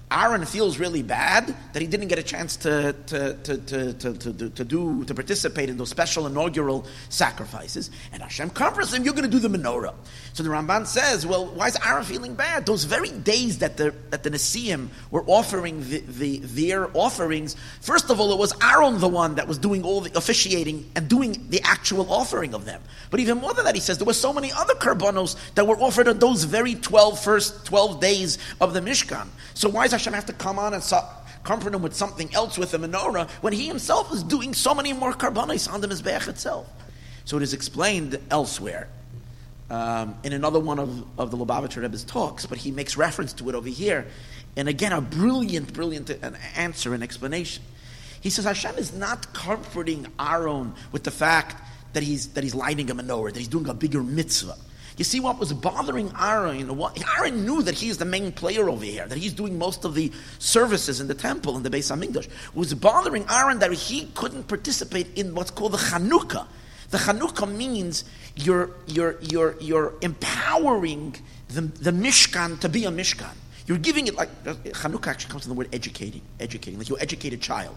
Aaron 0.08 0.44
feels 0.44 0.78
really 0.78 1.02
bad 1.02 1.52
that 1.72 1.82
he 1.82 1.88
didn't 1.88 2.06
get 2.06 2.18
a 2.18 2.22
chance 2.22 2.56
to, 2.58 2.94
to, 3.06 3.34
to, 3.42 3.58
to, 3.58 3.92
to, 3.92 4.14
to, 4.14 4.50
to 4.50 4.64
do 4.64 5.04
to 5.04 5.14
participate 5.14 5.68
in 5.68 5.76
those 5.76 5.88
special 5.88 6.28
inaugural 6.28 6.86
sacrifices. 7.08 7.90
And 8.12 8.22
Hashem 8.22 8.50
comforts 8.50 8.92
him, 8.92 9.02
you're 9.02 9.14
going 9.14 9.28
to 9.28 9.30
do 9.30 9.40
the 9.40 9.48
menorah. 9.48 9.94
So 10.32 10.44
the 10.44 10.50
Ramban 10.50 10.86
says, 10.86 11.26
well, 11.26 11.46
why 11.46 11.66
is 11.66 11.78
Aaron 11.84 12.04
feeling 12.04 12.36
bad? 12.36 12.66
Those 12.66 12.84
very 12.84 13.10
days 13.10 13.58
that 13.58 13.76
the 13.78 13.92
that 14.10 14.22
the 14.22 14.30
Nesiim 14.30 14.88
were 15.10 15.24
offering 15.26 15.80
the, 15.88 15.98
the, 16.00 16.38
their 16.38 16.88
offerings, 16.96 17.56
first 17.80 18.08
of 18.08 18.20
all, 18.20 18.32
it 18.32 18.38
was 18.38 18.54
Aaron 18.62 19.00
the 19.00 19.08
one 19.08 19.34
that 19.36 19.48
was 19.48 19.58
doing 19.58 19.82
all 19.82 20.02
the 20.02 20.16
officiating 20.16 20.88
and 20.94 21.08
doing 21.08 21.46
the 21.50 21.60
actual 21.64 22.12
offering 22.12 22.54
of 22.54 22.64
them. 22.64 22.80
But 23.10 23.18
even 23.18 23.38
more 23.38 23.54
than 23.54 23.64
that, 23.64 23.74
he 23.74 23.80
says 23.80 23.98
there 23.98 24.06
were 24.06 24.12
so 24.12 24.32
many 24.32 24.52
other 24.52 24.74
karbanos 24.74 25.36
that 25.54 25.66
were 25.66 25.76
offered 25.78 26.06
on 26.06 26.20
those 26.20 26.44
very 26.44 26.76
12 26.76 27.18
first 27.18 27.66
12 27.66 28.00
days 28.00 28.38
of 28.60 28.72
the 28.72 28.80
Mishkan. 28.80 29.26
So 29.54 29.68
why 29.68 29.86
is 29.86 29.95
Hashem 29.96 30.12
have 30.12 30.26
to 30.26 30.32
come 30.32 30.58
on 30.58 30.74
and 30.74 30.82
so, 30.82 31.02
comfort 31.42 31.74
him 31.74 31.82
with 31.82 31.94
something 31.94 32.34
else 32.34 32.58
with 32.58 32.72
the 32.72 32.78
menorah 32.78 33.30
when 33.40 33.52
he 33.52 33.66
himself 33.66 34.12
is 34.12 34.22
doing 34.22 34.52
so 34.52 34.74
many 34.74 34.92
more 34.92 35.12
karbanis 35.12 35.72
on 35.72 35.80
the 35.80 35.88
Mizbeach 35.88 36.28
itself? 36.28 36.70
So 37.24 37.36
it 37.38 37.42
is 37.42 37.54
explained 37.54 38.18
elsewhere. 38.30 38.88
Um, 39.68 40.16
in 40.22 40.32
another 40.32 40.60
one 40.60 40.78
of, 40.78 41.04
of 41.18 41.30
the 41.32 41.36
Lubavitcher 41.36 41.82
Rebbe's 41.82 42.04
talks, 42.04 42.46
but 42.46 42.58
he 42.58 42.70
makes 42.70 42.96
reference 42.96 43.32
to 43.34 43.48
it 43.48 43.54
over 43.54 43.68
here. 43.68 44.06
And 44.54 44.68
again, 44.68 44.92
a 44.92 45.00
brilliant, 45.00 45.72
brilliant 45.72 46.10
answer 46.54 46.94
and 46.94 47.02
explanation. 47.02 47.64
He 48.20 48.30
says 48.30 48.44
Hashem 48.44 48.76
is 48.76 48.92
not 48.92 49.32
comforting 49.32 50.06
Aaron 50.20 50.74
with 50.92 51.04
the 51.04 51.10
fact 51.10 51.56
that 51.94 52.02
he's, 52.02 52.28
that 52.28 52.44
he's 52.44 52.54
lighting 52.54 52.90
a 52.90 52.94
menorah, 52.94 53.32
that 53.32 53.38
he's 53.38 53.48
doing 53.48 53.68
a 53.68 53.74
bigger 53.74 54.02
mitzvah. 54.02 54.56
You 54.96 55.04
see 55.04 55.20
what 55.20 55.38
was 55.38 55.52
bothering 55.52 56.10
Aaron? 56.18 56.74
What, 56.76 56.98
Aaron 57.18 57.44
knew 57.44 57.62
that 57.62 57.74
he's 57.74 57.98
the 57.98 58.06
main 58.06 58.32
player 58.32 58.70
over 58.70 58.84
here, 58.84 59.06
that 59.06 59.18
he's 59.18 59.34
doing 59.34 59.58
most 59.58 59.84
of 59.84 59.94
the 59.94 60.10
services 60.38 61.00
in 61.00 61.08
the 61.08 61.14
temple, 61.14 61.56
in 61.56 61.62
the 61.62 61.70
Beis 61.70 61.94
Hamikdash. 61.94 62.26
It 62.26 62.54
was 62.54 62.72
bothering 62.72 63.26
Aaron 63.30 63.58
that 63.58 63.72
he 63.72 64.06
couldn't 64.14 64.48
participate 64.48 65.06
in 65.18 65.34
what's 65.34 65.50
called 65.50 65.72
the 65.72 65.78
Chanukah. 65.78 66.46
The 66.90 66.98
Chanukah 66.98 67.54
means 67.54 68.04
you're, 68.36 68.70
you're, 68.86 69.18
you're, 69.20 69.56
you're 69.60 69.94
empowering 70.00 71.16
the, 71.48 71.62
the 71.62 71.90
Mishkan 71.90 72.58
to 72.60 72.68
be 72.70 72.86
a 72.86 72.90
Mishkan. 72.90 73.34
You're 73.66 73.78
giving 73.78 74.06
it 74.06 74.14
like, 74.14 74.30
Chanukah 74.44 75.08
actually 75.08 75.30
comes 75.30 75.42
from 75.42 75.50
the 75.50 75.58
word 75.58 75.68
educating, 75.74 76.22
educating, 76.40 76.78
like 76.78 76.88
you 76.88 76.96
educate 76.98 77.34
a 77.34 77.36
child 77.36 77.76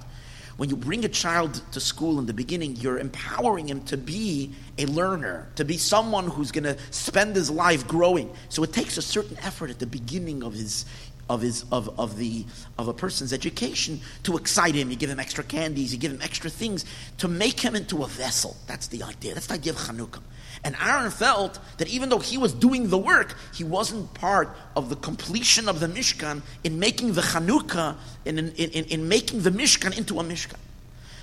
when 0.59 0.69
you 0.69 0.75
bring 0.75 1.05
a 1.05 1.07
child 1.07 1.61
to 1.71 1.79
school 1.79 2.19
in 2.19 2.25
the 2.25 2.33
beginning, 2.33 2.75
you're 2.75 2.99
empowering 2.99 3.69
him 3.69 3.81
to 3.83 3.95
be 3.95 4.51
a 4.77 4.85
learner, 4.87 5.47
to 5.55 5.63
be 5.63 5.77
someone 5.77 6.27
who's 6.27 6.51
going 6.51 6.65
to 6.65 6.75
spend 6.91 7.33
his 7.33 7.49
life 7.49 7.87
growing. 7.87 8.29
So 8.49 8.61
it 8.63 8.73
takes 8.73 8.97
a 8.97 9.01
certain 9.01 9.37
effort 9.37 9.69
at 9.69 9.79
the 9.79 9.85
beginning 9.85 10.43
of 10.43 10.53
his 10.53 10.83
of 11.29 11.41
his 11.41 11.63
of, 11.71 11.97
of 11.97 12.17
the 12.17 12.45
of 12.77 12.89
a 12.89 12.93
person's 12.93 13.31
education 13.31 14.01
to 14.23 14.35
excite 14.35 14.75
him. 14.75 14.91
You 14.91 14.97
give 14.97 15.09
him 15.09 15.19
extra 15.19 15.45
candies, 15.45 15.93
you 15.93 15.99
give 15.99 16.11
him 16.11 16.21
extra 16.21 16.49
things 16.49 16.83
to 17.19 17.29
make 17.29 17.61
him 17.61 17.73
into 17.73 18.03
a 18.03 18.07
vessel. 18.07 18.57
That's 18.67 18.87
the 18.87 19.01
idea. 19.03 19.35
That's 19.35 19.47
the 19.47 19.53
idea 19.53 19.71
of 19.71 19.77
Chanukah. 19.77 20.21
And 20.63 20.75
Aaron 20.81 21.09
felt 21.09 21.59
that 21.77 21.87
even 21.87 22.09
though 22.09 22.19
he 22.19 22.37
was 22.37 22.53
doing 22.53 22.89
the 22.89 22.97
work, 22.97 23.35
he 23.53 23.63
wasn't 23.63 24.13
part 24.13 24.49
of 24.75 24.89
the 24.89 24.95
completion 24.95 25.69
of 25.69 25.79
the 25.79 25.87
Mishkan 25.87 26.41
in 26.63 26.79
making 26.79 27.13
the 27.13 27.21
Chanukah, 27.21 27.95
in, 28.25 28.39
in, 28.39 28.51
in, 28.51 28.85
in 28.85 29.07
making 29.07 29.41
the 29.41 29.51
Mishkan 29.51 29.97
into 29.97 30.19
a 30.19 30.23
Mishkan. 30.23 30.57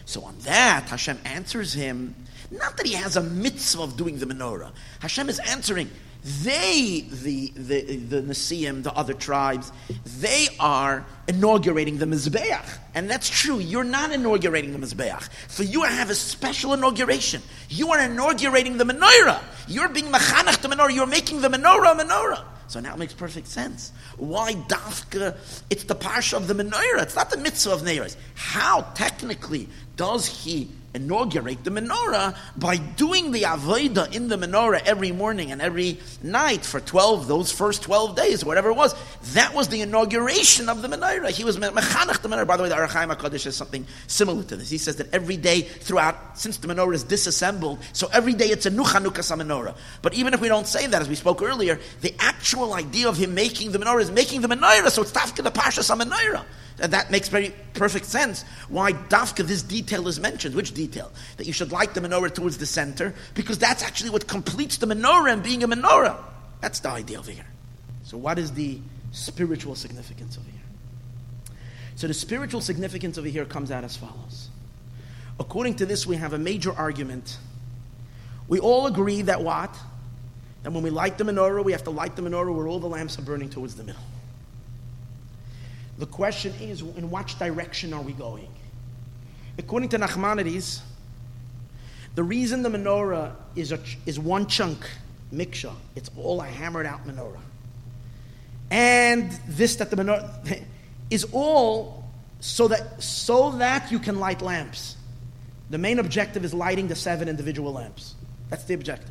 So 0.06 0.22
on 0.22 0.36
that, 0.40 0.88
Hashem 0.88 1.18
answers 1.24 1.72
him, 1.72 2.14
not 2.50 2.76
that 2.76 2.86
he 2.86 2.94
has 2.94 3.16
a 3.16 3.22
mitzvah 3.22 3.82
of 3.82 3.96
doing 3.96 4.18
the 4.18 4.26
menorah. 4.26 4.70
Hashem 5.00 5.28
is 5.28 5.40
answering, 5.40 5.90
they, 6.26 7.04
the, 7.08 7.52
the, 7.54 7.96
the 7.98 8.22
Nesiim, 8.22 8.82
the 8.82 8.92
other 8.92 9.14
tribes, 9.14 9.70
they 10.18 10.48
are 10.58 11.06
inaugurating 11.28 11.98
the 11.98 12.06
Mizbeach. 12.06 12.78
And 12.94 13.08
that's 13.08 13.28
true. 13.28 13.60
You're 13.60 13.84
not 13.84 14.10
inaugurating 14.10 14.72
the 14.72 14.84
Mizbeach. 14.84 15.28
For 15.48 15.62
you 15.62 15.84
have 15.84 16.10
a 16.10 16.16
special 16.16 16.72
inauguration. 16.72 17.42
You 17.68 17.92
are 17.92 18.00
inaugurating 18.00 18.76
the 18.76 18.84
menorah. 18.84 19.40
You're 19.68 19.88
being 19.88 20.06
machanach 20.06 20.62
the 20.62 20.68
menorah. 20.68 20.92
You're 20.92 21.06
making 21.06 21.42
the 21.42 21.48
menorah 21.48 21.96
menorah. 21.96 22.42
So 22.66 22.80
now 22.80 22.94
it 22.94 22.98
makes 22.98 23.12
perfect 23.12 23.46
sense. 23.46 23.92
Why 24.16 24.54
dafka? 24.54 25.36
It's 25.70 25.84
the 25.84 25.94
parsha 25.94 26.34
of 26.34 26.48
the 26.48 26.54
menorah. 26.54 27.02
It's 27.02 27.14
not 27.14 27.30
the 27.30 27.36
mitzvah 27.36 27.70
of 27.70 27.82
neiros. 27.82 28.16
How 28.34 28.80
technically 28.94 29.68
does 29.94 30.26
he 30.26 30.68
inaugurate 30.96 31.62
the 31.62 31.70
menorah 31.70 32.36
by 32.56 32.76
doing 32.76 33.30
the 33.30 33.42
avodah 33.42 34.14
in 34.14 34.28
the 34.28 34.36
menorah 34.36 34.82
every 34.84 35.12
morning 35.12 35.52
and 35.52 35.62
every 35.62 35.98
night 36.22 36.64
for 36.64 36.80
12, 36.80 37.28
those 37.28 37.52
first 37.52 37.82
12 37.82 38.16
days, 38.16 38.44
whatever 38.44 38.70
it 38.70 38.76
was. 38.76 38.94
That 39.34 39.54
was 39.54 39.68
the 39.68 39.82
inauguration 39.82 40.68
of 40.68 40.82
the 40.82 40.88
menorah. 40.88 41.30
He 41.30 41.44
was 41.44 41.56
mechanach 41.58 42.22
the 42.22 42.28
menorah. 42.28 42.46
By 42.46 42.56
the 42.56 42.64
way, 42.64 42.68
the 42.68 42.76
Ohr 42.76 42.86
HaChaim 42.86 43.14
HaKadosh 43.14 43.46
is 43.46 43.54
something 43.54 43.86
similar 44.06 44.42
to 44.42 44.56
this. 44.56 44.68
He 44.70 44.78
says 44.78 44.96
that 44.96 45.12
every 45.14 45.36
day 45.36 45.60
throughout, 45.60 46.38
since 46.38 46.56
the 46.56 46.68
menorah 46.68 46.94
is 46.94 47.04
disassembled, 47.04 47.78
so 47.92 48.08
every 48.12 48.34
day 48.34 48.46
it's 48.46 48.66
a 48.66 48.70
nuchanukas 48.70 49.30
menorah. 49.36 49.76
But 50.02 50.14
even 50.14 50.34
if 50.34 50.40
we 50.40 50.48
don't 50.48 50.66
say 50.66 50.86
that, 50.86 51.02
as 51.02 51.08
we 51.08 51.14
spoke 51.14 51.42
earlier, 51.42 51.78
the 52.00 52.14
actual 52.18 52.74
idea 52.74 53.08
of 53.08 53.16
him 53.16 53.34
making 53.34 53.72
the 53.72 53.78
menorah 53.78 54.00
is 54.00 54.10
making 54.10 54.40
the 54.40 54.48
menorah, 54.48 54.90
so 54.90 55.02
it's 55.02 55.12
dafka 55.12 55.42
the 55.42 55.50
parshas 55.50 55.94
menorah. 55.94 56.44
And 56.78 56.92
that 56.92 57.10
makes 57.10 57.28
very 57.28 57.54
perfect 57.72 58.04
sense 58.04 58.44
why 58.68 58.92
Dafka 58.92 59.46
this 59.46 59.62
detail 59.62 60.08
is 60.08 60.20
mentioned. 60.20 60.54
Which 60.54 60.74
detail? 60.74 61.10
That 61.38 61.46
you 61.46 61.52
should 61.52 61.72
light 61.72 61.94
the 61.94 62.00
menorah 62.00 62.34
towards 62.34 62.58
the 62.58 62.66
center, 62.66 63.14
because 63.34 63.58
that's 63.58 63.82
actually 63.82 64.10
what 64.10 64.26
completes 64.26 64.76
the 64.76 64.86
menorah 64.86 65.32
and 65.32 65.42
being 65.42 65.62
a 65.62 65.68
menorah. 65.68 66.18
That's 66.60 66.80
the 66.80 66.90
idea 66.90 67.18
over 67.18 67.30
here. 67.30 67.46
So, 68.04 68.18
what 68.18 68.38
is 68.38 68.52
the 68.52 68.78
spiritual 69.12 69.74
significance 69.74 70.36
over 70.36 70.50
here? 70.50 71.56
So, 71.96 72.06
the 72.08 72.14
spiritual 72.14 72.60
significance 72.60 73.16
over 73.16 73.28
here 73.28 73.46
comes 73.46 73.70
out 73.70 73.82
as 73.82 73.96
follows. 73.96 74.50
According 75.40 75.76
to 75.76 75.86
this, 75.86 76.06
we 76.06 76.16
have 76.16 76.34
a 76.34 76.38
major 76.38 76.72
argument. 76.72 77.38
We 78.48 78.58
all 78.58 78.86
agree 78.86 79.22
that 79.22 79.42
what? 79.42 79.74
That 80.62 80.72
when 80.72 80.82
we 80.82 80.90
light 80.90 81.16
the 81.16 81.24
menorah, 81.24 81.64
we 81.64 81.72
have 81.72 81.84
to 81.84 81.90
light 81.90 82.16
the 82.16 82.22
menorah 82.22 82.54
where 82.54 82.68
all 82.68 82.80
the 82.80 82.86
lamps 82.86 83.18
are 83.18 83.22
burning 83.22 83.48
towards 83.48 83.76
the 83.76 83.84
middle. 83.84 84.02
The 85.98 86.06
question 86.06 86.52
is, 86.60 86.82
in 86.82 87.10
which 87.10 87.38
direction 87.38 87.92
are 87.92 88.02
we 88.02 88.12
going? 88.12 88.48
According 89.58 89.88
to 89.90 89.98
Nachmanides, 89.98 90.80
the 92.14 92.22
reason 92.22 92.62
the 92.62 92.68
menorah 92.68 93.34
is, 93.54 93.72
a, 93.72 93.80
is 94.04 94.18
one 94.18 94.46
chunk, 94.46 94.86
miksha, 95.32 95.72
it's 95.94 96.10
all 96.16 96.40
a 96.40 96.46
hammered 96.46 96.86
out 96.86 97.06
menorah. 97.06 97.40
And 98.70 99.30
this 99.46 99.76
that 99.76 99.90
the 99.90 99.96
menorah 99.96 100.64
is 101.10 101.26
all 101.32 102.04
so 102.40 102.68
that 102.68 103.02
so 103.02 103.52
that 103.52 103.90
you 103.90 103.98
can 103.98 104.18
light 104.18 104.42
lamps. 104.42 104.96
The 105.70 105.78
main 105.78 105.98
objective 105.98 106.44
is 106.44 106.52
lighting 106.52 106.88
the 106.88 106.94
seven 106.94 107.28
individual 107.28 107.72
lamps. 107.72 108.14
That's 108.50 108.64
the 108.64 108.74
objective. 108.74 109.10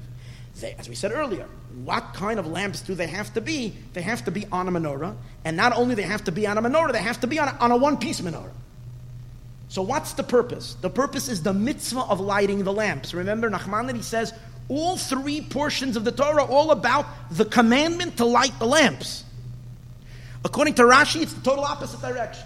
They, 0.59 0.73
as 0.73 0.87
we 0.87 0.95
said 0.95 1.11
earlier, 1.11 1.47
what 1.83 2.13
kind 2.13 2.39
of 2.39 2.47
lamps 2.47 2.81
do 2.81 2.95
they 2.95 3.07
have 3.07 3.33
to 3.33 3.41
be? 3.41 3.73
They 3.93 4.01
have 4.01 4.23
to 4.25 4.31
be 4.31 4.45
on 4.51 4.67
a 4.67 4.71
menorah, 4.71 5.15
and 5.43 5.57
not 5.57 5.73
only 5.73 5.95
they 5.95 6.03
have 6.03 6.23
to 6.25 6.31
be 6.31 6.47
on 6.47 6.57
a 6.57 6.61
menorah, 6.61 6.93
they 6.93 7.01
have 7.01 7.19
to 7.21 7.27
be 7.27 7.37
on 7.37 7.49
a, 7.49 7.51
on 7.59 7.71
a 7.71 7.77
one-piece 7.77 8.21
menorah. 8.21 8.51
So 9.67 9.81
what's 9.81 10.13
the 10.13 10.23
purpose? 10.23 10.75
The 10.79 10.89
purpose 10.89 11.27
is 11.27 11.43
the 11.43 11.53
mitzvah 11.53 12.01
of 12.01 12.21
lighting 12.21 12.63
the 12.63 12.71
lamps. 12.71 13.13
Remember, 13.13 13.49
Nachmanides 13.49 14.03
says 14.03 14.33
all 14.69 14.95
three 14.95 15.41
portions 15.41 15.97
of 15.97 16.05
the 16.05 16.11
Torah 16.11 16.45
all 16.45 16.71
about 16.71 17.05
the 17.29 17.45
commandment 17.45 18.17
to 18.17 18.25
light 18.25 18.57
the 18.57 18.65
lamps. 18.65 19.23
According 20.45 20.75
to 20.75 20.83
Rashi, 20.83 21.23
it's 21.23 21.33
the 21.33 21.41
total 21.41 21.65
opposite 21.65 22.01
direction. 22.01 22.45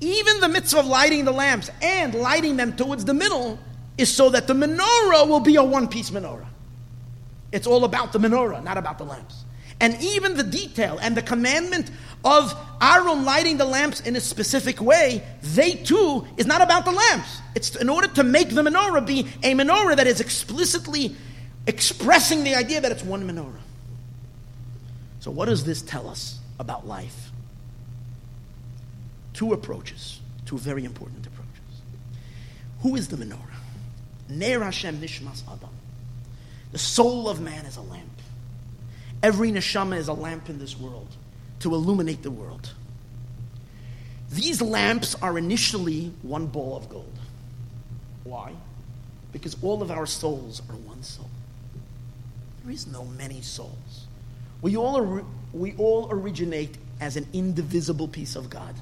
Even 0.00 0.40
the 0.40 0.48
mitzvah 0.48 0.80
of 0.80 0.86
lighting 0.86 1.24
the 1.24 1.32
lamps 1.32 1.70
and 1.80 2.14
lighting 2.14 2.56
them 2.56 2.76
towards 2.76 3.04
the 3.04 3.14
middle 3.14 3.58
is 3.96 4.14
so 4.14 4.28
that 4.30 4.46
the 4.46 4.54
menorah 4.54 5.26
will 5.26 5.40
be 5.40 5.56
a 5.56 5.64
one-piece 5.64 6.10
menorah. 6.10 6.46
It's 7.56 7.66
all 7.66 7.84
about 7.84 8.12
the 8.12 8.18
menorah, 8.18 8.62
not 8.62 8.76
about 8.76 8.98
the 8.98 9.04
lamps. 9.04 9.46
And 9.80 9.96
even 10.02 10.36
the 10.36 10.42
detail 10.42 10.98
and 11.00 11.16
the 11.16 11.22
commandment 11.22 11.90
of 12.22 12.54
Aaron 12.82 13.24
lighting 13.24 13.56
the 13.56 13.64
lamps 13.64 14.00
in 14.00 14.14
a 14.14 14.20
specific 14.20 14.78
way, 14.78 15.24
they 15.40 15.72
too 15.72 16.26
is 16.36 16.44
not 16.44 16.60
about 16.60 16.84
the 16.84 16.92
lamps. 16.92 17.40
It's 17.54 17.74
in 17.74 17.88
order 17.88 18.08
to 18.08 18.24
make 18.24 18.50
the 18.50 18.60
menorah 18.60 19.06
be 19.06 19.20
a 19.42 19.54
menorah 19.54 19.96
that 19.96 20.06
is 20.06 20.20
explicitly 20.20 21.16
expressing 21.66 22.44
the 22.44 22.54
idea 22.54 22.82
that 22.82 22.92
it's 22.92 23.02
one 23.02 23.26
menorah. 23.26 23.62
So, 25.20 25.30
what 25.30 25.46
does 25.46 25.64
this 25.64 25.80
tell 25.80 26.10
us 26.10 26.38
about 26.58 26.86
life? 26.86 27.30
Two 29.32 29.54
approaches, 29.54 30.20
two 30.44 30.58
very 30.58 30.84
important 30.84 31.26
approaches. 31.26 31.80
Who 32.82 32.96
is 32.96 33.08
the 33.08 33.16
menorah? 33.16 33.40
Ner 34.28 34.62
Hashem 34.62 35.00
Nishmas 35.00 35.42
Adam. 35.50 35.75
The 36.72 36.78
soul 36.78 37.28
of 37.28 37.40
man 37.40 37.64
is 37.66 37.76
a 37.76 37.82
lamp. 37.82 38.10
Every 39.22 39.50
neshama 39.50 39.96
is 39.96 40.08
a 40.08 40.12
lamp 40.12 40.48
in 40.48 40.58
this 40.58 40.78
world 40.78 41.08
to 41.60 41.74
illuminate 41.74 42.22
the 42.22 42.30
world. 42.30 42.72
These 44.30 44.60
lamps 44.60 45.14
are 45.16 45.38
initially 45.38 46.12
one 46.22 46.46
ball 46.46 46.76
of 46.76 46.88
gold. 46.88 47.18
Why? 48.24 48.52
Because 49.32 49.56
all 49.62 49.82
of 49.82 49.90
our 49.90 50.06
souls 50.06 50.60
are 50.68 50.76
one 50.76 51.02
soul. 51.02 51.30
There 52.62 52.72
is 52.72 52.86
no 52.86 53.04
many 53.04 53.40
souls. 53.40 54.06
We 54.62 54.76
all, 54.76 55.24
we 55.52 55.74
all 55.78 56.08
originate 56.10 56.76
as 57.00 57.16
an 57.16 57.26
indivisible 57.32 58.08
piece 58.08 58.34
of 58.34 58.50
God. 58.50 58.74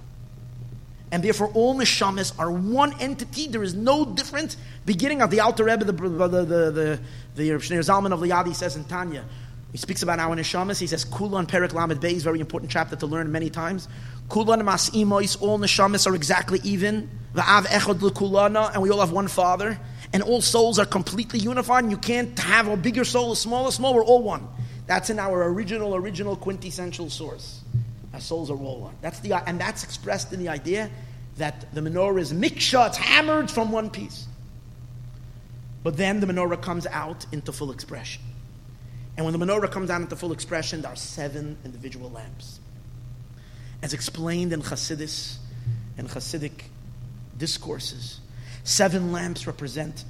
And 1.12 1.22
therefore, 1.22 1.51
all 1.55 1.76
neshamas 1.76 2.37
are 2.39 2.51
one 2.51 2.99
entity. 3.01 3.47
There 3.47 3.62
is 3.62 3.74
no 3.74 4.05
difference. 4.05 4.57
Beginning 4.85 5.22
of 5.22 5.30
the 5.30 5.41
Alter 5.41 5.64
Rebbe, 5.64 5.85
the 5.85 5.93
the 5.93 6.45
the 6.45 7.01
the, 7.35 7.51
the 7.51 7.57
Zalman 7.57 8.12
of 8.12 8.20
Liadi 8.20 8.55
says 8.55 8.76
in 8.76 8.85
Tanya, 8.85 9.24
he 9.72 9.78
speaks 9.78 10.03
about 10.03 10.20
our 10.20 10.37
neshamas. 10.37 10.78
He 10.78 10.87
says, 10.87 11.05
"Kulan 11.05 11.47
Perek 11.47 11.72
Lamed 11.72 12.01
Beis," 12.01 12.22
very 12.22 12.39
important 12.39 12.70
chapter 12.70 12.95
to 12.97 13.07
learn 13.07 13.32
many 13.32 13.51
times. 13.51 13.89
Kulan 14.28 14.64
Mas 14.64 14.91
Imois, 14.91 15.37
all 15.43 15.59
neshamas 15.59 16.07
are 16.07 16.14
exactly 16.14 16.61
even. 16.62 17.11
Va'av 17.35 17.66
Echad 17.66 17.99
Kulana, 17.99 18.72
and 18.72 18.82
we 18.82 18.91
all 18.91 19.01
have 19.01 19.11
one 19.11 19.26
Father. 19.26 19.78
And 20.12 20.22
all 20.22 20.41
souls 20.41 20.78
are 20.78 20.87
completely 20.87 21.41
unified. 21.41 21.82
And 21.82 21.91
you 21.91 21.99
can't 21.99 22.39
have 22.39 22.68
a 22.68 22.76
bigger 22.76 23.05
soul, 23.05 23.32
a 23.32 23.37
smaller, 23.37 23.72
small. 23.72 23.95
We're 23.95 24.05
all 24.05 24.22
one. 24.22 24.47
That's 24.87 25.11
in 25.11 25.18
our 25.18 25.43
original, 25.51 25.97
original 25.97 26.37
quintessential 26.37 27.11
source. 27.11 27.62
Our 28.12 28.20
souls 28.20 28.49
are 28.51 28.57
all 28.57 28.80
one. 28.80 28.95
That's 29.01 29.18
the, 29.20 29.32
and 29.49 29.61
that's 29.61 29.82
expressed 29.82 30.32
in 30.32 30.39
the 30.39 30.51
idea 30.51 30.89
that 31.39 31.74
the 31.74 31.80
menorah 31.80 32.20
is 32.20 32.32
miksha, 32.32 32.89
it's 32.89 32.97
hammered 32.97 33.51
from 33.51 33.72
one 33.72 33.91
piece. 33.91 34.28
But 35.85 35.97
then 35.97 36.18
the 36.18 36.26
menorah 36.26 36.61
comes 36.61 36.87
out 36.89 37.26
into 37.30 37.53
full 37.53 37.70
expression. 37.70 38.22
And 39.16 39.24
when 39.24 39.39
the 39.39 39.47
menorah 39.47 39.70
comes 39.70 39.91
out 39.91 40.01
into 40.01 40.16
full 40.16 40.32
expression, 40.32 40.82
there 40.82 40.91
are 40.91 40.97
seven 40.97 41.57
individual 41.64 42.11
lamps. 42.11 42.59
As 43.82 43.93
explained 43.93 44.53
in 44.53 44.62
Hasidus 44.62 45.37
and 45.97 46.09
Hasidic 46.09 46.64
discourses, 47.39 48.18
seven 48.64 49.12
lamps 49.12 49.47
represent 49.47 50.05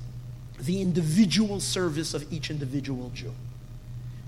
the 0.61 0.81
individual 0.81 1.61
service 1.61 2.15
of 2.15 2.33
each 2.33 2.51
individual 2.51 3.11
Jew. 3.11 3.35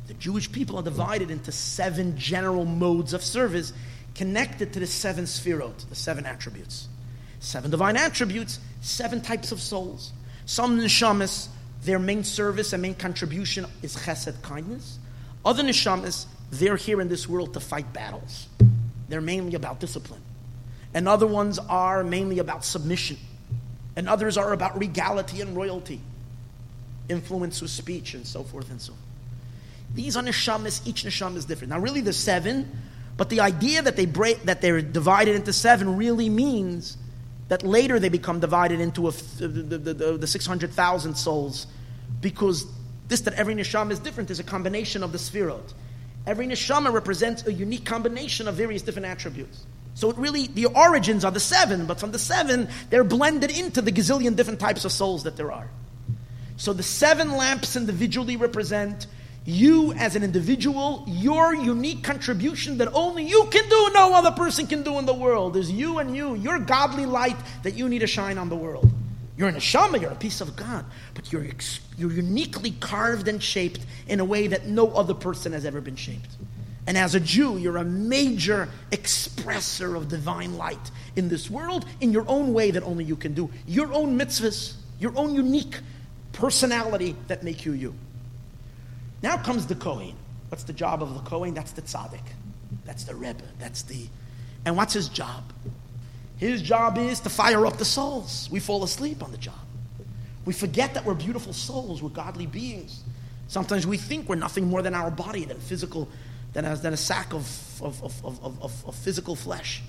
The 0.09 0.15
Jewish 0.15 0.51
people 0.51 0.77
are 0.77 0.83
divided 0.83 1.31
into 1.31 1.53
seven 1.53 2.19
general 2.19 2.65
modes 2.65 3.13
of 3.13 3.23
service 3.23 3.73
connected 4.15 4.73
to 4.73 4.81
the 4.81 4.87
seven 4.87 5.25
sphirot, 5.25 5.89
the 5.89 5.95
seven 5.95 6.27
attributes. 6.27 6.89
Seven 7.39 7.71
divine 7.71 7.97
attributes, 7.97 8.59
seven 8.81 9.21
types 9.21 9.53
of 9.53 9.61
souls. 9.61 10.13
Some 10.47 10.79
neshamas, 10.79 11.49
their 11.83 11.99
main 11.99 12.25
service 12.25 12.73
and 12.73 12.81
main 12.81 12.95
contribution 12.95 13.67
is 13.83 13.97
chesed, 13.97 14.41
kindness. 14.43 14.99
Other 15.45 15.63
neshamas, 15.63 16.27
they're 16.51 16.77
here 16.77 17.01
in 17.01 17.09
this 17.09 17.29
world 17.29 17.53
to 17.55 17.61
fight 17.61 17.93
battles. 17.93 18.47
They're 19.09 19.21
mainly 19.21 19.55
about 19.57 19.81
discipline. 19.81 20.23
And 20.95 21.09
other 21.09 21.27
ones 21.27 21.59
are 21.59 22.03
mainly 22.05 22.39
about 22.39 22.65
submission. 22.65 23.19
And 23.97 24.09
others 24.09 24.37
are 24.39 24.53
about 24.53 24.79
regality 24.79 25.41
and 25.41 25.57
royalty, 25.57 26.01
influence 27.09 27.61
with 27.61 27.71
speech, 27.71 28.15
and 28.15 28.27
so 28.27 28.43
forth 28.45 28.71
and 28.71 28.81
so 28.81 28.93
on. 28.93 28.99
These 29.95 30.17
are 30.17 30.23
neshamas, 30.23 30.87
each 30.87 31.05
neshama 31.05 31.37
is 31.37 31.45
different. 31.45 31.71
Now, 31.71 31.81
really, 31.81 32.03
the 32.03 32.13
seven, 32.13 32.71
but 33.17 33.31
the 33.31 33.41
idea 33.41 33.83
that, 33.83 33.97
they 33.97 34.07
break, 34.07 34.43
that 34.45 34.61
they're 34.61 34.83
divided 34.83 35.35
into 35.35 35.53
seven 35.53 35.97
really 35.97 36.29
means 36.29 36.99
that 37.49 37.63
later 37.63 37.99
they 37.99 38.09
become 38.09 38.41
divided 38.41 38.81
into 38.81 39.09
a, 39.09 39.13
the, 39.13 39.49
the, 39.49 39.95
the, 39.95 40.19
the 40.19 40.27
600,000 40.27 41.15
souls 41.15 41.67
because 42.21 42.67
this 43.09 43.21
that 43.23 43.35
every 43.35 43.55
neshama 43.55 43.93
is 43.93 43.99
different 44.01 44.31
is 44.31 44.41
a 44.41 44.45
combination 44.45 45.03
of 45.03 45.13
the 45.13 45.19
sphirot. 45.19 45.75
Every 46.27 46.47
neshama 46.47 46.93
represents 46.93 47.47
a 47.47 47.53
unique 47.53 47.85
combination 47.85 48.49
of 48.49 48.57
various 48.57 48.83
different 48.83 49.07
attributes. 49.07 49.65
So 49.95 50.11
it 50.11 50.19
really, 50.19 50.49
the 50.49 50.67
origins 50.67 51.25
are 51.25 51.31
the 51.31 51.41
seven, 51.41 51.87
but 51.87 51.99
from 51.99 52.11
the 52.11 52.19
seven, 52.19 52.69
they're 52.91 53.05
blended 53.05 53.51
into 53.51 53.81
the 53.81 53.93
gazillion 53.93 54.37
different 54.37 54.61
types 54.61 54.85
of 54.85 54.93
souls 54.93 55.23
that 55.23 55.37
there 55.37 55.53
are. 55.53 55.71
So 56.57 56.73
the 56.73 56.83
seven 56.83 57.37
lamps 57.37 57.77
individually 57.77 58.37
represent 58.37 59.07
you 59.47 59.93
as 59.93 60.17
an 60.17 60.25
individual, 60.25 61.05
your 61.07 61.55
unique 61.55 62.03
contribution 62.03 62.79
that 62.79 62.93
only 62.93 63.25
you 63.25 63.47
can 63.51 63.69
do, 63.69 63.91
no 63.95 64.13
other 64.13 64.33
person 64.33 64.67
can 64.67 64.83
do 64.83 64.99
in 64.99 65.07
the 65.07 65.15
world 65.15 65.57
is 65.57 65.71
you 65.71 65.99
and 65.99 66.17
you, 66.17 66.35
your 66.35 66.59
godly 66.59 67.07
light 67.07 67.37
that 67.63 67.75
you 67.75 67.89
need 67.89 68.01
to 68.01 68.09
shine 68.09 68.39
on 68.39 68.49
the 68.49 68.57
world. 68.57 68.91
You're 69.37 69.49
an 69.49 69.55
neshama, 69.55 70.01
you're 70.01 70.11
a 70.11 70.17
piece 70.17 70.41
of 70.41 70.57
God, 70.57 70.85
but 71.15 71.33
you're, 71.33 71.47
you're 71.97 72.13
uniquely 72.13 72.73
carved 72.73 73.29
and 73.29 73.41
shaped 73.41 73.81
in 74.09 74.19
a 74.19 74.25
way 74.25 74.49
that 74.49 74.67
no 74.67 74.91
other 74.91 75.15
person 75.15 75.53
has 75.53 75.65
ever 75.65 75.81
been 75.81 75.97
shaped. 75.97 76.31
And 76.89 76.99
as 76.99 77.15
a 77.15 77.21
Jew, 77.21 77.57
you're 77.57 77.77
a 77.77 77.85
major 77.85 78.69
expresser 78.91 79.97
of 79.97 80.09
divine 80.09 80.57
light 80.57 80.91
in 81.15 81.29
this 81.29 81.51
world 81.51 81.85
in 82.01 82.13
your 82.13 82.25
own 82.29 82.53
way 82.53 82.71
that 82.73 82.83
only 82.83 83.05
you 83.05 83.17
can 83.17 83.35
do. 83.35 83.51
Your 83.67 83.93
own 83.93 84.19
mitzvahs, 84.19 84.75
your 84.99 85.13
own 85.17 85.35
unique 85.35 85.79
personality 86.33 87.17
that 87.29 87.43
make 87.43 87.65
you 87.65 87.73
you. 87.73 87.95
Now 89.23 89.37
comes 89.37 89.67
the 89.67 89.75
Kohen. 89.75 90.15
What's 90.49 90.65
the 90.65 90.73
job 90.73 91.03
of 91.03 91.15
the 91.15 91.21
Kohen? 91.21 91.55
That's 91.55 91.73
the 91.73 91.83
tzaddik. 91.83 92.21
That's 92.85 93.05
the 93.05 93.15
Rebbe. 93.15 93.43
That's 93.59 93.83
the. 93.83 94.07
And 94.65 94.77
what's 94.77 94.95
his 94.95 95.09
job? 95.09 95.53
His 96.37 96.61
job 96.63 96.99
is 96.99 97.21
to 97.21 97.31
fire 97.31 97.67
up 97.67 97.79
the 97.79 97.85
souls. 97.85 98.49
We 98.51 98.61
fall 98.61 98.85
asleep 98.85 99.23
on 99.23 99.33
the 99.33 99.39
job. 99.39 99.55
We 100.45 100.53
forget 100.53 100.95
that 100.95 101.05
we're 101.05 101.15
beautiful 101.15 101.53
souls, 101.53 102.03
we're 102.03 102.09
godly 102.11 102.47
beings. 102.47 103.03
Sometimes 103.49 103.87
we 103.87 103.97
think 103.97 104.29
we're 104.29 104.37
nothing 104.37 104.67
more 104.67 104.81
than 104.81 104.95
our 104.95 105.11
body, 105.11 105.45
than 105.45 105.59
physical, 105.59 106.09
than 106.53 106.65
a, 106.65 106.77
than 106.77 106.93
a 106.93 106.97
sack 106.97 107.33
of, 107.33 107.83
of, 107.83 108.03
of, 108.25 108.63
of, 108.63 108.95
physical 108.95 109.35
flesh, 109.35 109.83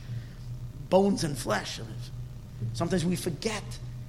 bones 0.89 1.23
and 1.23 1.37
flesh. 1.37 1.79
Sometimes 2.73 3.05
we 3.05 3.15
forget 3.15 3.63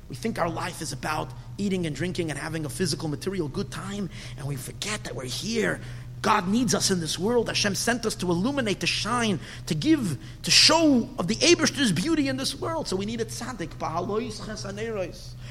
we 0.08 0.16
think 0.16 0.38
our 0.38 0.48
life 0.48 0.80
is 0.80 0.92
about 0.92 1.30
eating 1.58 1.86
and 1.86 1.94
drinking 1.94 2.30
and 2.30 2.38
having 2.38 2.64
a 2.64 2.68
physical, 2.68 3.08
material 3.08 3.48
good 3.48 3.70
time, 3.70 4.08
and 4.38 4.46
we 4.46 4.56
forget 4.56 5.04
that 5.04 5.14
we're 5.14 5.24
here. 5.24 5.80
God 6.22 6.48
needs 6.48 6.74
us 6.74 6.90
in 6.90 7.00
this 7.00 7.18
world. 7.18 7.48
Hashem 7.48 7.74
sent 7.74 8.04
us 8.04 8.14
to 8.16 8.30
illuminate, 8.30 8.80
to 8.80 8.86
shine, 8.86 9.38
to 9.66 9.74
give, 9.74 10.18
to 10.42 10.50
show 10.50 11.08
of 11.18 11.28
the 11.28 11.36
Abishter's 11.36 11.92
beauty 11.92 12.28
in 12.28 12.36
this 12.36 12.58
world. 12.58 12.88
So 12.88 12.96
we 12.96 13.06
need 13.06 13.20
a 13.20 13.24
tzaddik. 13.24 13.70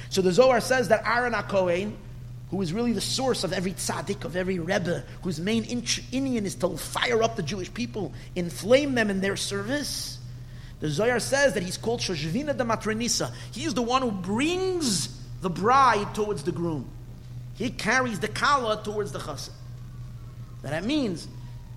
So 0.09 0.21
the 0.21 0.31
Zohar 0.31 0.59
says 0.59 0.89
that 0.89 1.07
Aaron 1.07 1.33
HaKohen, 1.33 1.93
who 2.49 2.61
is 2.61 2.73
really 2.73 2.93
the 2.93 3.01
source 3.01 3.43
of 3.43 3.53
every 3.53 3.73
tzaddik, 3.73 4.25
of 4.25 4.35
every 4.35 4.59
rebbe, 4.59 5.03
whose 5.21 5.39
main 5.39 5.63
inyan 5.63 6.43
is 6.43 6.55
to 6.55 6.75
fire 6.77 7.23
up 7.23 7.35
the 7.35 7.43
Jewish 7.43 7.73
people, 7.73 8.13
inflame 8.35 8.95
them 8.95 9.09
in 9.09 9.21
their 9.21 9.37
service, 9.37 10.16
the 10.79 10.89
Zohar 10.89 11.19
says 11.19 11.53
that 11.53 11.63
he's 11.63 11.77
called 11.77 12.01
Shoshvina 12.01 12.55
de 12.55 12.63
Matrenisa. 12.63 13.31
He's 13.51 13.73
the 13.73 13.81
one 13.81 14.03
who 14.03 14.11
brings 14.11 15.09
the 15.41 15.49
bride 15.49 16.13
towards 16.13 16.43
the 16.43 16.51
groom. 16.51 16.89
He 17.55 17.71
carries 17.71 18.19
the 18.19 18.27
kala 18.27 18.83
towards 18.83 19.11
the 19.11 19.19
chassid. 19.19 19.49
That 20.61 20.83
means 20.83 21.27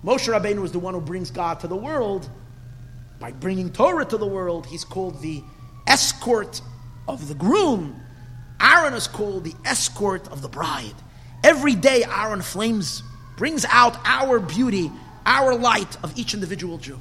Moshe 0.04 0.28
Rabbeinu 0.28 0.64
is 0.64 0.72
the 0.72 0.78
one 0.78 0.94
who 0.94 1.00
brings 1.00 1.30
God 1.30 1.60
to 1.60 1.68
the 1.68 1.76
world. 1.76 2.28
By 3.18 3.32
bringing 3.32 3.72
Torah 3.72 4.04
to 4.04 4.16
the 4.16 4.26
world, 4.26 4.66
he's 4.66 4.84
called 4.84 5.20
the 5.22 5.42
escort 5.86 6.60
of 7.08 7.28
the 7.28 7.34
groom. 7.34 8.00
Aaron 8.60 8.94
is 8.94 9.08
called 9.08 9.44
the 9.44 9.54
escort 9.64 10.28
of 10.28 10.42
the 10.42 10.48
bride. 10.48 10.94
Every 11.42 11.74
day, 11.74 12.04
Aaron 12.04 12.42
flames, 12.42 13.02
brings 13.36 13.64
out 13.70 13.96
our 14.04 14.38
beauty, 14.38 14.90
our 15.24 15.54
light 15.54 15.96
of 16.02 16.18
each 16.18 16.34
individual 16.34 16.76
Jew 16.76 16.98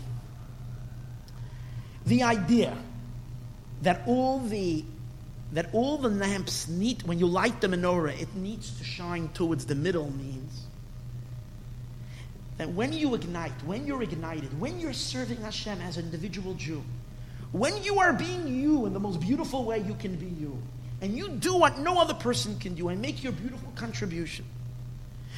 the 2.10 2.24
idea 2.24 2.76
that 3.84 4.02
all 4.06 4.40
the 4.40 4.84
that 5.52 5.70
all 5.74 5.98
the 5.98 6.10
lamps 6.10 6.68
need 6.68 7.02
when 7.04 7.18
you 7.18 7.28
light 7.28 7.62
the 7.62 7.68
menorah 7.68 8.20
it 8.22 8.36
needs 8.36 8.78
to 8.78 8.84
shine 8.84 9.30
towards 9.30 9.66
the 9.66 9.76
middle 9.76 10.12
means 10.12 10.66
that 12.58 12.70
when 12.70 12.92
you 12.94 13.16
ignite 13.16 13.54
when 13.66 13.88
you're 13.88 14.04
ignited 14.04 14.60
when 14.60 14.80
you're 14.80 14.94
serving 14.94 15.38
Hashem 15.38 15.82
as 15.82 15.98
an 15.98 16.06
individual 16.06 16.54
Jew 16.56 16.84
when 17.52 17.82
you 17.84 18.00
are 18.00 18.14
being 18.14 18.48
you 18.48 18.86
in 18.86 18.94
the 18.94 19.00
most 19.00 19.20
beautiful 19.20 19.64
way 19.64 19.80
you 19.80 19.96
can 19.96 20.16
be 20.16 20.28
you 20.28 20.62
and 21.02 21.18
you 21.18 21.30
do 21.30 21.56
what 21.56 21.80
no 21.80 22.00
other 22.00 22.14
person 22.14 22.60
can 22.60 22.76
do 22.76 22.90
and 22.90 23.02
make 23.02 23.24
your 23.24 23.34
beautiful 23.34 23.72
contribution 23.76 24.46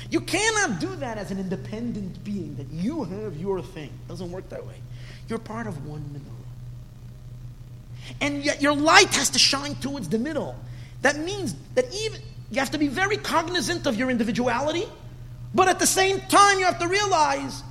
You 0.10 0.22
cannot 0.22 0.80
do 0.80 0.96
that 0.98 1.18
as 1.18 1.32
an 1.32 1.40
independent 1.40 2.24
being, 2.24 2.56
that 2.56 2.70
you 2.72 3.04
have 3.04 3.38
your 3.38 3.62
thing. 3.62 3.90
It 3.90 4.08
doesn't 4.08 4.32
work 4.32 4.50
that 4.50 4.66
way. 4.66 4.76
You're 5.28 5.40
part 5.40 5.68
of 5.68 5.86
one 5.86 6.02
menorah. 6.14 6.41
And 8.20 8.44
yet 8.44 8.62
your 8.62 8.76
light 8.76 9.14
has 9.16 9.30
to 9.32 9.40
shine 9.40 9.76
towards 9.76 10.10
the 10.10 10.20
middle. 10.20 10.56
That 11.02 11.18
means 11.20 11.56
that 11.76 11.94
even 11.94 12.22
you 12.52 12.60
have 12.60 12.72
to 12.72 12.78
be 12.78 12.88
very 12.88 13.18
cognizant 13.18 13.88
of 13.88 13.96
your 13.96 14.10
individuality, 14.10 14.86
but 15.54 15.68
at 15.68 15.80
the 15.80 15.88
same 15.88 16.20
time 16.22 16.60
you 16.60 16.66
have 16.66 16.80
to 16.80 16.88
realize 16.88 17.64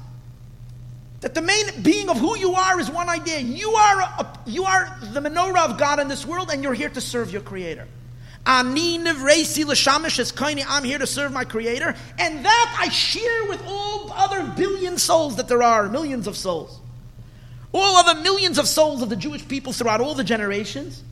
that 1.21 1.35
the 1.35 1.43
main 1.43 1.83
being 1.83 2.09
of 2.09 2.19
who 2.19 2.37
you 2.39 2.55
are 2.55 2.81
is 2.81 2.91
one 2.91 3.09
idea. 3.09 3.39
You 3.41 3.73
are, 3.73 4.01
a, 4.01 4.39
you 4.47 4.65
are 4.65 4.99
the 5.13 5.21
menorah 5.21 5.71
of 5.71 5.79
God 5.79 6.01
in 6.01 6.09
this 6.09 6.25
world, 6.25 6.51
and 6.51 6.63
you're 6.63 6.75
here 6.75 6.89
to 6.89 7.01
serve 7.01 7.31
your 7.31 7.43
Creator. 7.43 7.87
I'm 8.47 8.75
here 8.75 8.99
to 10.99 11.07
serve 11.07 11.33
my 11.33 11.45
Creator, 11.45 11.95
and 12.19 12.45
that 12.45 12.77
I 12.79 12.89
share 12.89 13.45
with 13.49 13.63
all 13.67 14.11
other 14.13 14.51
billion 14.57 14.97
souls 14.97 15.37
that 15.37 15.47
there 15.47 15.63
are, 15.63 15.91
millions 15.91 16.27
of 16.27 16.37
souls. 16.39 16.81
All 17.73 17.97
other 17.97 18.21
millions 18.21 18.59
of 18.59 18.67
souls 18.67 19.03
of 19.03 19.09
the 19.11 19.17
Jewish 19.17 19.47
people 19.47 19.73
throughout 19.73 20.01
all 20.01 20.15
the 20.15 20.25
generations. 20.25 21.03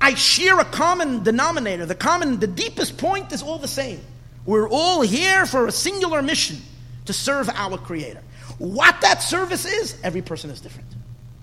I 0.00 0.14
share 0.14 0.58
a 0.58 0.64
common 0.64 1.22
denominator. 1.22 1.86
The 1.86 1.94
common, 1.94 2.40
the 2.40 2.46
deepest 2.46 2.98
point 2.98 3.32
is 3.32 3.42
all 3.42 3.58
the 3.58 3.68
same. 3.68 4.00
We're 4.44 4.68
all 4.68 5.02
here 5.02 5.46
for 5.46 5.66
a 5.66 5.72
singular 5.72 6.22
mission 6.22 6.58
to 7.04 7.12
serve 7.12 7.48
our 7.50 7.78
Creator. 7.78 8.22
What 8.58 9.00
that 9.02 9.22
service 9.22 9.64
is, 9.64 9.96
every 10.02 10.22
person 10.22 10.50
is 10.50 10.60
different, 10.60 10.88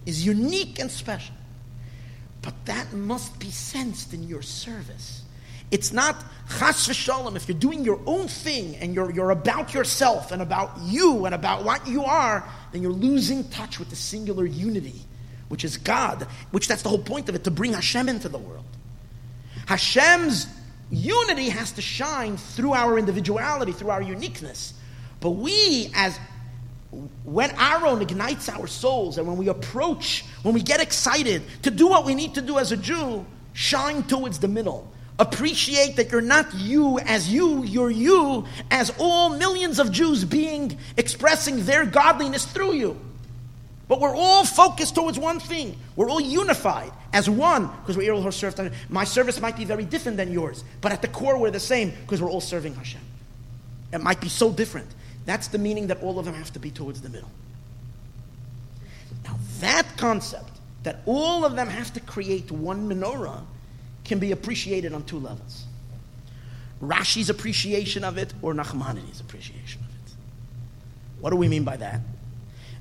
is 0.06 0.26
unique 0.26 0.80
and 0.80 0.92
special. 0.92 1.36
But 2.42 2.54
that 2.66 2.94
must 2.94 3.40
be 3.40 3.52
sensed 3.52 4.14
in 4.14 4.24
your 4.24 4.42
service. 4.42 5.24
It's 5.72 5.94
not 5.94 6.16
chas 6.58 6.88
v'shalom. 6.88 7.36
If 7.36 7.48
you're 7.48 7.58
doing 7.58 7.84
your 7.84 8.00
own 8.06 8.28
thing 8.28 8.76
and 8.78 8.96
you're, 8.96 9.12
you're 9.12 9.32
about 9.32 9.74
yourself 9.74 10.32
and 10.32 10.42
about 10.42 10.72
you 10.84 11.26
and 11.26 11.36
about 11.36 11.64
what 11.64 11.88
you 11.88 12.04
are, 12.04 12.48
then 12.72 12.82
you're 12.82 12.92
losing 12.92 13.48
touch 13.50 13.80
with 13.80 13.90
the 13.90 13.96
singular 13.96 14.46
unity, 14.46 15.02
which 15.48 15.64
is 15.64 15.78
God, 15.78 16.28
which 16.52 16.68
that's 16.68 16.82
the 16.82 16.90
whole 16.90 16.98
point 16.98 17.30
of 17.30 17.36
it, 17.36 17.44
to 17.44 17.52
bring 17.52 17.74
Hashem 17.74 18.10
into 18.10 18.30
the 18.30 18.40
world. 18.40 18.66
Hashem's 19.68 20.48
unity 20.90 21.50
has 21.50 21.72
to 21.74 21.82
shine 21.82 22.38
through 22.38 22.74
our 22.74 22.98
individuality, 22.98 23.72
through 23.72 23.92
our 23.92 24.02
uniqueness. 24.02 24.74
But 25.20 25.32
we, 25.32 25.92
as 25.94 26.18
when 27.24 27.52
Aaron 27.52 28.02
ignites 28.02 28.50
our 28.50 28.66
souls 28.66 29.20
and 29.20 29.28
when 29.28 29.38
we 29.38 29.48
approach, 29.50 30.26
when 30.42 30.56
we 30.56 30.64
get 30.64 30.82
excited 30.82 31.44
to 31.62 31.70
do 31.70 31.88
what 31.88 32.06
we 32.06 32.16
need 32.16 32.34
to 32.36 32.42
do 32.42 32.58
as 32.58 32.72
a 32.72 32.78
Jew, 32.78 33.26
shine 33.54 34.02
towards 34.04 34.40
the 34.40 34.48
middle. 34.48 34.92
Appreciate 35.20 35.98
that 35.98 36.14
you're 36.14 36.22
not 36.22 36.54
you 36.56 36.98
as 37.00 37.32
you, 37.32 37.64
you're 37.64 37.92
you 37.92 38.46
as 38.72 38.90
all 38.98 39.30
millions 39.38 39.78
of 39.78 39.92
Jews 39.92 40.24
being 40.24 40.80
expressing 40.96 41.66
their 41.66 41.86
godliness 41.86 42.46
through 42.46 42.74
you. 42.74 42.98
But 43.90 44.00
we're 44.00 44.16
all 44.16 44.46
focused 44.46 44.96
towards 44.96 45.20
one 45.20 45.42
thing. 45.42 45.76
We're 45.98 46.10
all 46.10 46.22
unified 46.22 46.92
as 47.12 47.30
one 47.30 47.68
because 47.82 47.98
we're 47.98 48.14
all 48.14 48.32
served. 48.32 48.62
My 48.88 49.04
service 49.04 49.42
might 49.42 49.58
be 49.58 49.66
very 49.66 49.84
different 49.84 50.16
than 50.16 50.32
yours, 50.32 50.64
but 50.80 50.94
at 50.94 51.02
the 51.02 51.10
core 51.10 51.38
we're 51.38 51.52
the 51.52 51.60
same 51.60 51.90
because 51.90 52.22
we're 52.22 52.30
all 52.30 52.40
serving 52.40 52.76
Hashem. 52.76 53.02
It 53.92 54.02
might 54.02 54.22
be 54.22 54.30
so 54.30 54.52
different. 54.52 54.88
That's 55.26 55.48
the 55.48 55.58
meaning 55.58 55.88
that 55.88 56.02
all 56.02 56.18
of 56.18 56.26
them 56.26 56.36
have 56.36 56.54
to 56.54 56.60
be 56.60 56.72
towards 56.72 57.02
the 57.02 57.10
middle. 57.10 57.30
Now, 59.26 59.38
that 59.60 59.86
concept, 59.98 60.52
that 60.84 61.02
all 61.06 61.44
of 61.44 61.56
them 61.56 61.68
have 61.68 61.92
to 61.94 62.00
create 62.00 62.52
one 62.52 62.90
menorah, 62.90 63.44
can 64.10 64.20
be 64.20 64.32
appreciated 64.34 64.92
on 64.92 65.04
two 65.04 65.20
levels 65.20 65.66
Rashi's 66.82 67.30
appreciation 67.30 68.04
of 68.04 68.18
it 68.18 68.34
or 68.42 68.54
Nachmanides' 68.54 69.22
appreciation 69.22 69.82
of 69.82 69.90
it. 69.90 70.14
What 71.20 71.30
do 71.30 71.36
we 71.36 71.48
mean 71.48 71.64
by 71.64 71.78
that? 71.78 72.00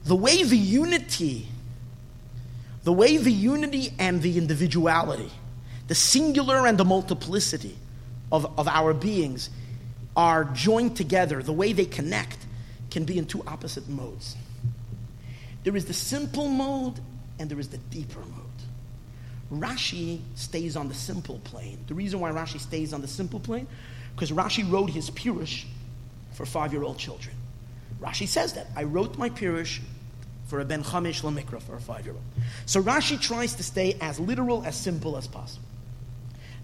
The 0.04 0.14
way 0.14 0.42
the 0.44 0.56
unity, 0.56 1.48
the 2.84 2.92
way 2.92 3.16
the 3.16 3.32
unity 3.32 3.92
and 3.98 4.22
the 4.22 4.38
individuality, 4.38 5.30
the 5.88 5.96
singular 5.96 6.66
and 6.66 6.78
the 6.78 6.84
multiplicity 6.84 7.76
of, 8.30 8.46
of 8.56 8.68
our 8.68 8.94
beings 8.94 9.50
are 10.16 10.44
joined 10.44 10.96
together, 10.96 11.42
the 11.42 11.52
way 11.52 11.72
they 11.72 11.84
connect, 11.84 12.38
can 12.90 13.04
be 13.04 13.18
in 13.18 13.26
two 13.26 13.42
opposite 13.48 13.88
modes. 13.88 14.36
There 15.64 15.76
is 15.76 15.86
the 15.86 15.92
simple 15.92 16.48
mode 16.48 17.00
and 17.40 17.50
there 17.50 17.58
is 17.58 17.68
the 17.68 17.78
deeper 17.78 18.20
mode. 18.20 18.47
Rashi 19.52 20.20
stays 20.34 20.76
on 20.76 20.88
the 20.88 20.94
simple 20.94 21.38
plane. 21.44 21.78
The 21.86 21.94
reason 21.94 22.20
why 22.20 22.30
Rashi 22.30 22.60
stays 22.60 22.92
on 22.92 23.00
the 23.00 23.08
simple 23.08 23.40
plane, 23.40 23.66
because 24.14 24.30
Rashi 24.30 24.70
wrote 24.70 24.90
his 24.90 25.10
Pirush 25.10 25.64
for 26.32 26.44
five-year-old 26.44 26.98
children. 26.98 27.34
Rashi 28.00 28.28
says 28.28 28.52
that. 28.54 28.66
I 28.76 28.84
wrote 28.84 29.16
my 29.16 29.30
Pirush 29.30 29.80
for 30.46 30.60
a 30.60 30.64
Ben 30.64 30.82
Chamish 30.82 31.22
Lamikra 31.22 31.62
for 31.62 31.76
a 31.76 31.80
five-year-old. 31.80 32.22
So 32.66 32.82
Rashi 32.82 33.20
tries 33.20 33.54
to 33.54 33.62
stay 33.62 33.96
as 34.00 34.20
literal, 34.20 34.64
as 34.64 34.76
simple 34.76 35.16
as 35.16 35.26
possible. 35.26 35.64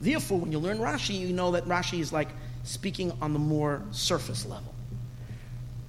Therefore, 0.00 0.40
when 0.40 0.52
you 0.52 0.58
learn 0.58 0.78
Rashi, 0.78 1.18
you 1.18 1.32
know 1.32 1.52
that 1.52 1.64
Rashi 1.64 2.00
is 2.00 2.12
like 2.12 2.28
speaking 2.64 3.12
on 3.22 3.32
the 3.32 3.38
more 3.38 3.82
surface 3.90 4.44
level. 4.44 4.74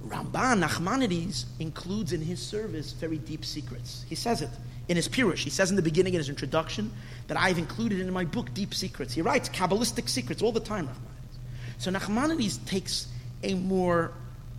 Ramban 0.08 0.64
Nachmanides 0.64 1.46
includes 1.60 2.14
in 2.14 2.22
his 2.22 2.40
service 2.40 2.92
very 2.92 3.18
deep 3.18 3.44
secrets. 3.44 4.06
He 4.08 4.16
says 4.16 4.42
it 4.42 4.50
in 4.88 4.96
his 4.96 5.08
Pirush. 5.08 5.40
He 5.40 5.50
says 5.50 5.70
in 5.70 5.76
the 5.76 5.82
beginning 5.82 6.14
in 6.14 6.20
his 6.20 6.30
introduction 6.30 6.92
that 7.28 7.38
I've 7.38 7.58
included 7.58 8.00
in 8.00 8.12
my 8.14 8.26
book 8.26 8.54
deep 8.54 8.74
secrets. 8.74 9.14
He 9.14 9.22
writes 9.22 9.50
Kabbalistic 9.50 10.10
secrets 10.10 10.42
all 10.42 10.52
the 10.52 10.60
time, 10.60 10.88
Nachmanides. 10.88 11.80
So 11.80 11.92
Nachmanides 11.92 12.66
takes 12.66 13.08
a 13.44 13.56
more, 13.56 14.12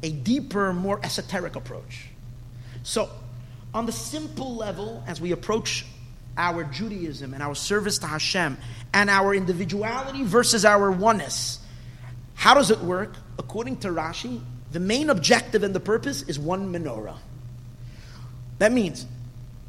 a 0.02 0.10
deeper, 0.10 0.72
more 0.72 1.00
esoteric 1.02 1.56
approach. 1.56 2.08
So, 2.82 3.10
on 3.74 3.86
the 3.86 3.92
simple 3.92 4.56
level, 4.56 5.02
as 5.06 5.20
we 5.20 5.32
approach 5.32 5.84
our 6.38 6.64
Judaism 6.64 7.34
and 7.34 7.42
our 7.42 7.54
service 7.54 7.98
to 7.98 8.06
Hashem 8.06 8.56
and 8.92 9.10
our 9.10 9.34
individuality 9.34 10.22
versus 10.22 10.64
our 10.64 10.90
oneness, 10.90 11.58
how 12.34 12.54
does 12.54 12.70
it 12.70 12.78
work? 12.80 13.14
According 13.38 13.78
to 13.78 13.88
Rashi, 13.88 14.40
the 14.70 14.80
main 14.80 15.10
objective 15.10 15.62
and 15.62 15.74
the 15.74 15.80
purpose 15.80 16.22
is 16.22 16.38
one 16.38 16.72
menorah. 16.72 17.16
That 18.58 18.72
means, 18.72 19.06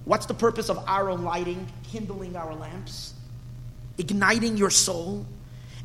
what's 0.07 0.25
the 0.25 0.33
purpose 0.33 0.69
of 0.69 0.77
our 0.87 1.13
lighting, 1.13 1.67
kindling 1.83 2.35
our 2.35 2.55
lamps, 2.55 3.13
igniting 3.97 4.57
your 4.57 4.69
soul? 4.69 5.25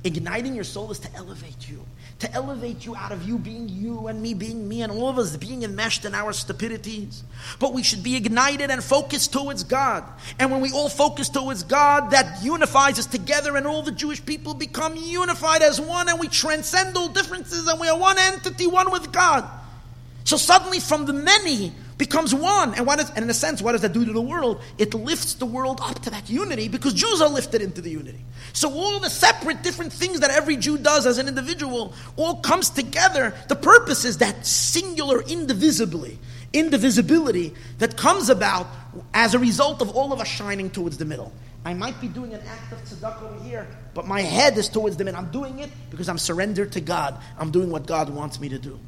Igniting 0.05 0.55
your 0.55 0.65
soul 0.65 0.91
is 0.91 0.99
to 1.01 1.15
elevate 1.15 1.69
you 1.69 1.85
to 2.23 2.33
elevate 2.35 2.87
you 2.87 2.95
out 2.95 3.11
of 3.11 3.27
you 3.27 3.37
being 3.37 3.69
you 3.69 4.07
and 4.07 4.23
me 4.23 4.33
being 4.33 4.69
me 4.69 4.83
and 4.83 4.93
all 4.93 5.09
of 5.09 5.19
us 5.19 5.37
being 5.37 5.65
enmeshed 5.65 6.05
in 6.05 6.15
our 6.15 6.33
stupidities. 6.33 7.25
But 7.59 7.75
we 7.75 7.83
should 7.83 8.05
be 8.05 8.15
ignited 8.15 8.71
and 8.71 8.83
focused 8.83 9.33
towards 9.33 9.65
God. 9.65 10.05
And 10.39 10.53
when 10.53 10.61
we 10.61 10.71
all 10.71 10.89
focus 10.89 11.29
towards 11.29 11.65
God, 11.65 12.13
that 12.13 12.41
unifies 12.45 13.01
us 13.01 13.07
together 13.07 13.57
and 13.57 13.67
all 13.67 13.83
the 13.83 13.91
Jewish 13.91 14.25
people 14.25 14.55
become 14.55 14.95
unified 14.95 15.63
as 15.63 15.81
one 15.81 16.09
and 16.09 16.21
we 16.21 16.29
transcend 16.29 16.97
all 16.97 17.09
differences 17.09 17.67
and 17.67 17.81
we 17.81 17.89
are 17.89 17.99
one 17.99 18.17
entity, 18.17 18.69
one 18.69 18.93
with 18.93 19.11
God. 19.11 19.45
So 20.23 20.37
suddenly 20.37 20.79
from 20.79 21.07
the 21.07 21.13
many, 21.13 21.73
becomes 22.03 22.35
one. 22.35 22.75
And, 22.75 22.85
what 22.85 22.99
is, 22.99 23.09
and 23.11 23.23
in 23.23 23.31
a 23.31 23.35
sense, 23.35 23.63
what 23.63 23.73
does 23.73 23.83
that 23.83 23.93
do 23.93 24.05
to 24.05 24.13
the 24.13 24.21
world? 24.21 24.61
It 24.77 24.93
lifts 24.93 25.35
the 25.35 25.47
world 25.47 25.79
up 25.81 26.01
to 26.01 26.11
that 26.11 26.29
unity 26.29 26.67
because 26.67 26.95
Jews 26.95 27.21
are 27.21 27.29
lifted 27.29 27.63
into 27.63 27.81
the 27.81 27.91
unity. 27.91 28.25
So 28.53 28.73
all 28.73 28.99
the 28.99 29.09
separate 29.09 29.63
different 29.63 29.93
things 29.93 30.19
that 30.19 30.31
every 30.31 30.57
Jew 30.57 30.79
does 30.79 31.07
as 31.07 31.19
an 31.19 31.29
individual 31.29 31.95
all 32.17 32.41
comes 32.41 32.71
together. 32.71 33.33
The 33.47 33.55
purpose 33.55 34.05
is 34.05 34.19
that 34.19 34.45
singular 34.45 35.23
indivisibly, 35.23 36.19
indivisibility 36.53 37.55
that 37.79 37.97
comes 37.97 38.29
about 38.29 38.67
as 39.15 39.35
a 39.35 39.39
result 39.39 39.81
of 39.81 39.95
all 39.95 40.13
of 40.13 40.21
us 40.21 40.27
shining 40.27 40.71
towards 40.71 40.99
the 40.99 41.05
middle. 41.05 41.33
I 41.65 41.75
might 41.75 42.01
be 42.01 42.09
doing 42.09 42.35
an 42.35 42.41
act 42.49 42.73
of 42.73 42.83
tzedakah 42.83 43.23
over 43.23 43.45
here, 43.45 43.69
but 43.95 44.09
my 44.09 44.23
head 44.23 44.59
is 44.59 44.69
towards 44.69 44.97
the 44.97 45.05
middle. 45.05 45.21
I'm 45.21 45.31
doing 45.31 45.61
it 45.61 45.71
because 45.91 46.09
I'm 46.09 46.19
surrendered 46.19 46.73
to 46.73 46.81
God. 46.81 47.17
I'm 47.39 47.53
doing 47.53 47.71
what 47.71 47.87
God 47.87 48.11
wants 48.11 48.41
me 48.41 48.49
to 48.49 48.59
do 48.59 48.81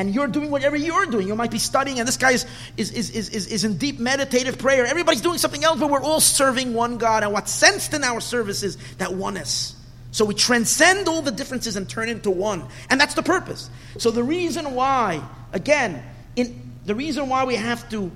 and 0.00 0.14
you're 0.14 0.28
doing 0.28 0.50
whatever 0.50 0.76
you're 0.76 1.04
doing. 1.04 1.28
You 1.28 1.36
might 1.36 1.50
be 1.50 1.58
studying, 1.58 1.98
and 1.98 2.08
this 2.08 2.16
guy 2.16 2.30
is, 2.30 2.46
is, 2.78 2.90
is, 2.90 3.28
is, 3.28 3.46
is 3.48 3.64
in 3.64 3.76
deep 3.76 4.00
meditative 4.00 4.56
prayer. 4.56 4.86
Everybody's 4.86 5.20
doing 5.20 5.36
something 5.36 5.62
else, 5.62 5.78
but 5.78 5.90
we're 5.90 6.00
all 6.00 6.20
serving 6.20 6.72
one 6.72 6.96
God. 6.96 7.22
And 7.22 7.34
what's 7.34 7.52
sensed 7.52 7.92
in 7.92 8.02
our 8.02 8.18
service 8.22 8.62
is 8.62 8.78
that 8.96 9.12
oneness. 9.12 9.76
So 10.10 10.24
we 10.24 10.32
transcend 10.32 11.06
all 11.06 11.20
the 11.20 11.30
differences 11.30 11.76
and 11.76 11.86
turn 11.86 12.08
into 12.08 12.30
one. 12.30 12.66
And 12.88 12.98
that's 12.98 13.12
the 13.12 13.22
purpose. 13.22 13.68
So 13.98 14.10
the 14.10 14.24
reason 14.24 14.74
why, 14.74 15.22
again, 15.52 16.02
in, 16.34 16.72
the 16.86 16.94
reason 16.94 17.28
why 17.28 17.44
we 17.44 17.56
have 17.56 17.86
to 17.90 18.10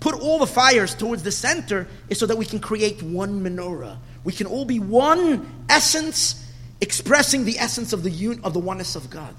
put 0.00 0.14
all 0.14 0.38
the 0.38 0.46
fires 0.46 0.94
towards 0.94 1.22
the 1.24 1.32
center 1.32 1.88
is 2.08 2.18
so 2.18 2.24
that 2.24 2.38
we 2.38 2.46
can 2.46 2.58
create 2.58 3.02
one 3.02 3.44
menorah. 3.44 3.98
We 4.24 4.32
can 4.32 4.46
all 4.46 4.64
be 4.64 4.78
one 4.78 5.64
essence 5.68 6.39
expressing 6.80 7.44
the 7.44 7.58
essence 7.58 7.92
of 7.92 8.02
the, 8.02 8.10
un- 8.10 8.40
of 8.44 8.54
the 8.54 8.60
oneness 8.60 8.96
of 8.96 9.10
God. 9.10 9.34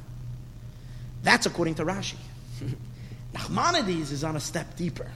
That's 1.24 1.46
according 1.46 1.76
to 1.76 1.86
Rashi. 1.86 2.16
Nachmanides 3.34 4.12
is 4.12 4.24
on 4.24 4.36
a 4.36 4.40
step 4.40 4.76
deeper. 4.76 5.10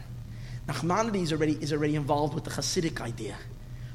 Nachmanides 0.67 1.31
already, 1.31 1.53
is 1.53 1.73
already 1.73 1.95
involved 1.95 2.33
with 2.33 2.43
the 2.43 2.51
Hasidic 2.51 3.01
idea. 3.01 3.35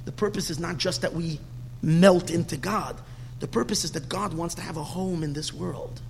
The 0.05 0.12
purpose 0.12 0.51
is 0.51 0.59
not 0.59 0.77
just 0.77 1.02
that 1.02 1.12
we 1.12 1.40
melt 1.82 2.31
into 2.31 2.57
God. 2.57 2.97
The 3.40 3.48
purpose 3.48 3.85
is 3.85 3.93
that 3.93 4.09
God 4.09 4.35
wants 4.35 4.55
to 4.57 4.62
have 4.62 4.77
a 4.77 4.85
home 4.85 5.23
in 5.23 5.32
this 5.32 5.52
world. 5.52 6.01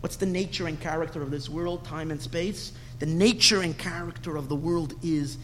What's 0.00 0.16
the 0.16 0.26
nature 0.26 0.66
and 0.66 0.78
character 0.80 1.22
of 1.22 1.30
this 1.30 1.48
world, 1.48 1.84
time 1.84 2.10
and 2.10 2.20
space? 2.20 2.72
The 3.00 3.06
nature 3.06 3.62
and 3.62 3.76
character 3.76 4.36
of 4.36 4.48
the 4.48 4.56
world 4.56 4.94
is 5.02 5.38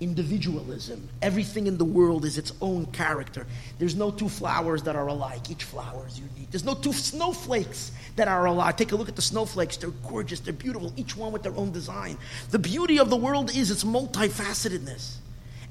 individualism. 0.00 1.08
Everything 1.22 1.66
in 1.66 1.78
the 1.78 1.84
world 1.84 2.24
is 2.24 2.38
its 2.38 2.52
own 2.60 2.86
character. 2.86 3.46
There's 3.78 3.94
no 3.94 4.10
two 4.10 4.28
flowers 4.28 4.82
that 4.84 4.96
are 4.96 5.06
alike. 5.06 5.50
Each 5.50 5.64
flower 5.64 6.06
is 6.06 6.18
unique. 6.18 6.50
There's 6.50 6.64
no 6.64 6.74
two 6.74 6.92
snowflakes 6.92 7.92
that 8.16 8.26
are 8.26 8.46
alike. 8.46 8.76
Take 8.76 8.92
a 8.92 8.96
look 8.96 9.08
at 9.08 9.16
the 9.16 9.22
snowflakes. 9.22 9.76
They're 9.76 9.90
gorgeous. 10.08 10.40
They're 10.40 10.52
beautiful. 10.52 10.92
Each 10.96 11.16
one 11.16 11.32
with 11.32 11.42
their 11.42 11.54
own 11.54 11.70
design. 11.70 12.18
The 12.50 12.58
beauty 12.58 12.98
of 12.98 13.10
the 13.10 13.16
world 13.16 13.54
is 13.54 13.70
its 13.70 13.84
multifacetedness. 13.84 15.16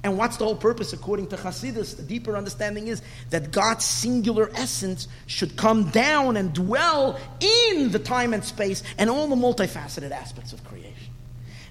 And 0.02 0.18
what's 0.18 0.38
the 0.38 0.46
whole 0.46 0.56
purpose, 0.56 0.94
according 0.94 1.28
to 1.28 1.36
Hasidus? 1.36 1.98
The 1.98 2.04
deeper 2.04 2.38
understanding 2.38 2.88
is 2.88 3.02
that 3.32 3.52
God's 3.52 3.84
singular 3.84 4.50
essence 4.54 5.10
should 5.28 5.58
come 5.58 5.90
down 5.90 6.38
and 6.38 6.54
dwell 6.54 7.20
in 7.42 7.92
the 7.92 8.00
time 8.00 8.34
and 8.34 8.44
space 8.44 8.82
and 8.98 9.10
all 9.10 9.28
the 9.28 9.36
multifaceted 9.36 10.12
aspects 10.12 10.54
of 10.54 10.64
creation. 10.64 10.89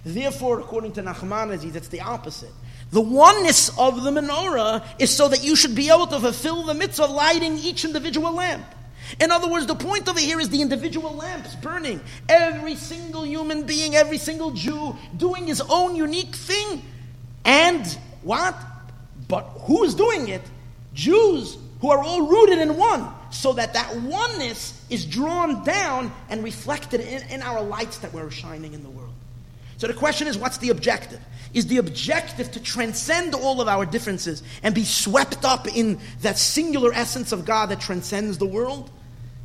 Therefore, 0.04 0.60
according 0.60 0.92
to 0.92 1.02
Nachmanides, 1.02 1.74
it's 1.74 1.88
the 1.88 2.00
opposite. 2.00 2.52
The 2.90 3.00
oneness 3.00 3.76
of 3.78 4.02
the 4.02 4.10
menorah 4.10 4.84
is 4.98 5.14
so 5.14 5.28
that 5.28 5.44
you 5.44 5.56
should 5.56 5.74
be 5.74 5.90
able 5.90 6.06
to 6.06 6.20
fulfill 6.20 6.62
the 6.62 6.74
mitzvah 6.74 7.04
of 7.04 7.10
lighting 7.10 7.58
each 7.58 7.84
individual 7.84 8.32
lamp. 8.32 8.64
In 9.20 9.30
other 9.30 9.48
words, 9.48 9.66
the 9.66 9.74
point 9.74 10.08
over 10.08 10.20
here 10.20 10.38
is 10.38 10.48
the 10.50 10.60
individual 10.60 11.14
lamps 11.14 11.54
burning. 11.56 12.00
Every 12.28 12.74
single 12.74 13.26
human 13.26 13.64
being, 13.64 13.94
every 13.94 14.18
single 14.18 14.50
Jew 14.52 14.96
doing 15.16 15.46
his 15.46 15.60
own 15.60 15.96
unique 15.96 16.34
thing. 16.34 16.82
And 17.44 17.86
what? 18.22 18.56
But 19.28 19.42
who's 19.62 19.94
doing 19.94 20.28
it? 20.28 20.42
Jews 20.94 21.56
who 21.80 21.90
are 21.90 22.02
all 22.02 22.26
rooted 22.26 22.58
in 22.58 22.76
one. 22.76 23.12
So 23.30 23.52
that 23.54 23.74
that 23.74 23.94
oneness 23.96 24.84
is 24.88 25.04
drawn 25.04 25.62
down 25.62 26.12
and 26.30 26.42
reflected 26.42 27.00
in, 27.00 27.22
in 27.28 27.42
our 27.42 27.62
lights 27.62 27.98
that 27.98 28.12
we're 28.12 28.30
shining 28.30 28.72
in 28.72 28.82
the 28.82 28.88
world. 28.88 28.97
So 29.78 29.86
the 29.86 29.94
question 29.94 30.26
is, 30.26 30.36
what's 30.36 30.58
the 30.58 30.70
objective? 30.70 31.20
Is 31.54 31.66
the 31.66 31.78
objective 31.78 32.50
to 32.52 32.60
transcend 32.60 33.34
all 33.34 33.60
of 33.60 33.68
our 33.68 33.86
differences 33.86 34.42
and 34.62 34.74
be 34.74 34.84
swept 34.84 35.44
up 35.44 35.66
in 35.66 35.98
that 36.20 36.36
singular 36.36 36.92
essence 36.92 37.32
of 37.32 37.44
God 37.44 37.70
that 37.70 37.80
transcends 37.80 38.38
the 38.38 38.46
world? 38.46 38.90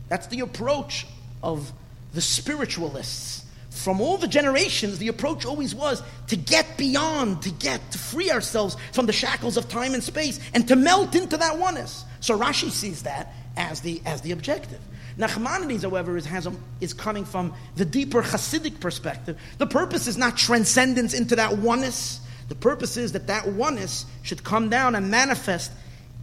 That's 0.10 0.28
the 0.28 0.42
approach 0.42 1.08
of 1.42 1.72
the 2.14 2.22
spiritualists. 2.22 3.46
From 3.70 4.02
all 4.02 4.18
the 4.18 4.28
generations, 4.28 5.00
the 5.00 5.08
approach 5.08 5.46
always 5.46 5.74
was 5.74 6.04
to 6.28 6.36
get 6.36 6.78
beyond, 6.78 7.42
to 7.44 7.52
get, 7.52 7.92
to 7.92 7.98
free 7.98 8.30
ourselves 8.32 8.76
from 8.92 9.06
the 9.06 9.14
shackles 9.14 9.58
of 9.58 9.68
time 9.70 9.94
and 9.94 10.04
space 10.04 10.40
and 10.54 10.68
to 10.68 10.76
melt 10.76 11.16
into 11.16 11.38
that 11.38 11.58
oneness. 11.58 12.06
So 12.20 12.38
Rashi 12.38 12.70
sees 12.70 13.04
that 13.04 13.34
as 13.58 13.82
the, 13.82 14.02
as 14.06 14.22
the 14.22 14.32
objective. 14.32 14.80
Nachmanides, 15.18 15.84
however, 15.84 16.18
is, 16.18 16.26
has 16.26 16.48
a, 16.48 16.54
is 16.82 16.94
coming 16.94 17.26
from 17.26 17.54
the 17.76 17.86
deeper 17.86 18.22
Hasidic 18.22 18.80
perspective. 18.80 19.40
The 19.58 19.68
purpose 19.68 20.08
is 20.08 20.18
not 20.18 20.38
transcendence 20.38 21.14
into 21.14 21.36
that 21.36 21.58
oneness. 21.58 22.20
The 22.50 22.56
purpose 22.56 22.98
is 22.98 23.12
that 23.14 23.28
that 23.28 23.48
oneness 23.48 24.06
should 24.24 24.44
come 24.44 24.70
down 24.70 24.96
and 24.96 25.12
manifest. 25.12 25.72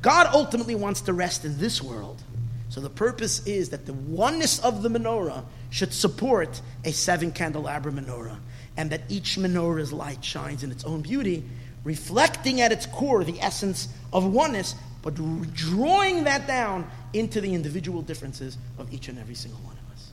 God 0.03 0.29
ultimately 0.33 0.75
wants 0.75 1.03
to 1.03 1.12
rest 1.12 1.45
in 1.45 1.59
this 1.59 1.83
world. 1.83 2.23
So 2.69 2.81
the 2.81 2.91
purpose 2.91 3.47
is 3.47 3.71
that 3.71 3.87
the 3.87 3.93
oneness 3.93 4.61
of 4.61 4.83
the 4.83 4.89
menorah 4.89 5.45
should 5.71 5.93
support 5.93 6.61
a 6.85 6.93
seven 6.93 7.33
candelabra 7.33 7.93
menorah, 7.93 8.39
and 8.77 8.91
that 8.91 9.03
each 9.09 9.37
menorah's 9.37 9.93
light 9.93 10.25
shines 10.25 10.62
in 10.62 10.71
its 10.71 10.85
own 10.85 11.03
beauty, 11.03 11.45
reflecting 11.85 12.61
at 12.61 12.73
its 12.73 12.87
core 12.87 13.25
the 13.25 13.41
essence 13.41 13.89
of 14.12 14.25
oneness, 14.25 14.75
but 15.02 15.14
drawing 15.55 16.24
that 16.24 16.47
down 16.47 16.90
into 17.12 17.40
the 17.40 17.55
individual 17.55 18.02
differences 18.02 18.59
of 18.78 18.93
each 18.93 19.09
and 19.09 19.18
every 19.18 19.35
single 19.35 19.60
one 19.60 19.77
of 19.77 19.93
us. 19.94 20.10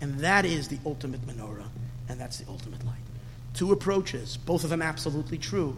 And 0.00 0.18
that 0.20 0.44
is 0.44 0.68
the 0.68 0.78
ultimate 0.84 1.24
menorah, 1.26 1.68
and 2.08 2.20
that's 2.20 2.38
the 2.38 2.48
ultimate 2.48 2.84
light. 2.84 2.96
Two 3.54 3.72
approaches, 3.72 4.36
both 4.36 4.64
of 4.64 4.70
them 4.70 4.82
absolutely 4.82 5.38
true. 5.38 5.76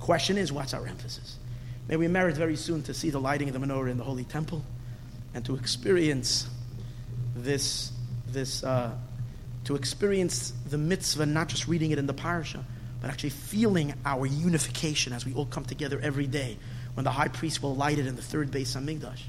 Question 0.00 0.38
is, 0.38 0.52
what's 0.52 0.74
our 0.74 0.86
emphasis? 0.86 1.38
May 1.88 1.96
we 1.96 2.08
merit 2.08 2.36
very 2.36 2.56
soon 2.56 2.82
to 2.84 2.94
see 2.94 3.10
the 3.10 3.20
lighting 3.20 3.48
of 3.48 3.58
the 3.58 3.64
menorah 3.64 3.90
in 3.90 3.98
the 3.98 4.04
Holy 4.04 4.24
Temple 4.24 4.64
and 5.34 5.44
to 5.44 5.54
experience 5.56 6.48
this, 7.34 7.92
this 8.28 8.64
uh, 8.64 8.92
to 9.64 9.74
experience 9.76 10.52
the 10.70 10.78
mitzvah, 10.78 11.26
not 11.26 11.48
just 11.48 11.68
reading 11.68 11.90
it 11.90 11.98
in 11.98 12.06
the 12.06 12.14
parasha, 12.14 12.64
but 13.00 13.10
actually 13.10 13.30
feeling 13.30 13.94
our 14.04 14.24
unification 14.24 15.12
as 15.12 15.26
we 15.26 15.34
all 15.34 15.46
come 15.46 15.64
together 15.64 16.00
every 16.02 16.26
day 16.26 16.56
when 16.96 17.04
the 17.04 17.10
high 17.10 17.28
priest 17.28 17.62
will 17.62 17.76
light 17.76 17.98
it 17.98 18.06
in 18.06 18.16
the 18.16 18.22
third 18.22 18.50
Beis 18.50 18.74
Hamikdash. 18.74 19.20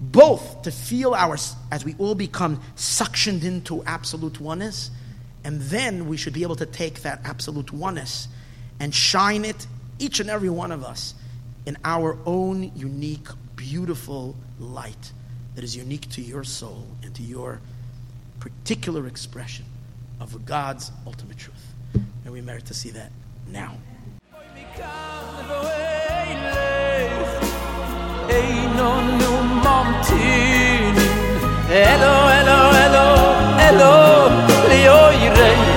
Both 0.00 0.62
to 0.62 0.70
feel 0.70 1.14
our, 1.14 1.36
as 1.70 1.84
we 1.84 1.94
all 1.98 2.14
become 2.14 2.60
suctioned 2.76 3.44
into 3.44 3.84
absolute 3.84 4.40
oneness, 4.40 4.90
and 5.44 5.60
then 5.60 6.08
we 6.08 6.16
should 6.16 6.32
be 6.32 6.42
able 6.42 6.56
to 6.56 6.66
take 6.66 7.02
that 7.02 7.20
absolute 7.24 7.72
oneness 7.72 8.26
and 8.80 8.94
shine 8.94 9.44
it, 9.44 9.66
each 9.98 10.18
and 10.18 10.30
every 10.30 10.48
one 10.48 10.72
of 10.72 10.82
us, 10.82 11.14
in 11.66 11.76
our 11.84 12.18
own 12.24 12.72
unique, 12.74 13.28
beautiful 13.54 14.34
light 14.58 15.12
that 15.54 15.62
is 15.62 15.76
unique 15.76 16.08
to 16.08 16.22
your 16.22 16.42
soul 16.42 16.86
and 17.02 17.14
to 17.14 17.22
your 17.22 17.60
particular 18.40 19.06
expression 19.06 19.66
of 20.20 20.46
God's 20.46 20.90
ultimate 21.06 21.36
truth. 21.36 21.74
And 21.94 22.32
we 22.32 22.40
merit 22.40 22.64
to 22.66 22.74
see 22.74 22.90
that 22.90 23.12
now 23.46 23.76
ej 28.28 28.68
någon 28.76 29.22
omomtyning 29.38 31.12
Elo, 31.70 32.14
elo, 32.38 32.58
elo, 32.84 33.06
elo, 33.68 34.30
leojrej 34.68 35.71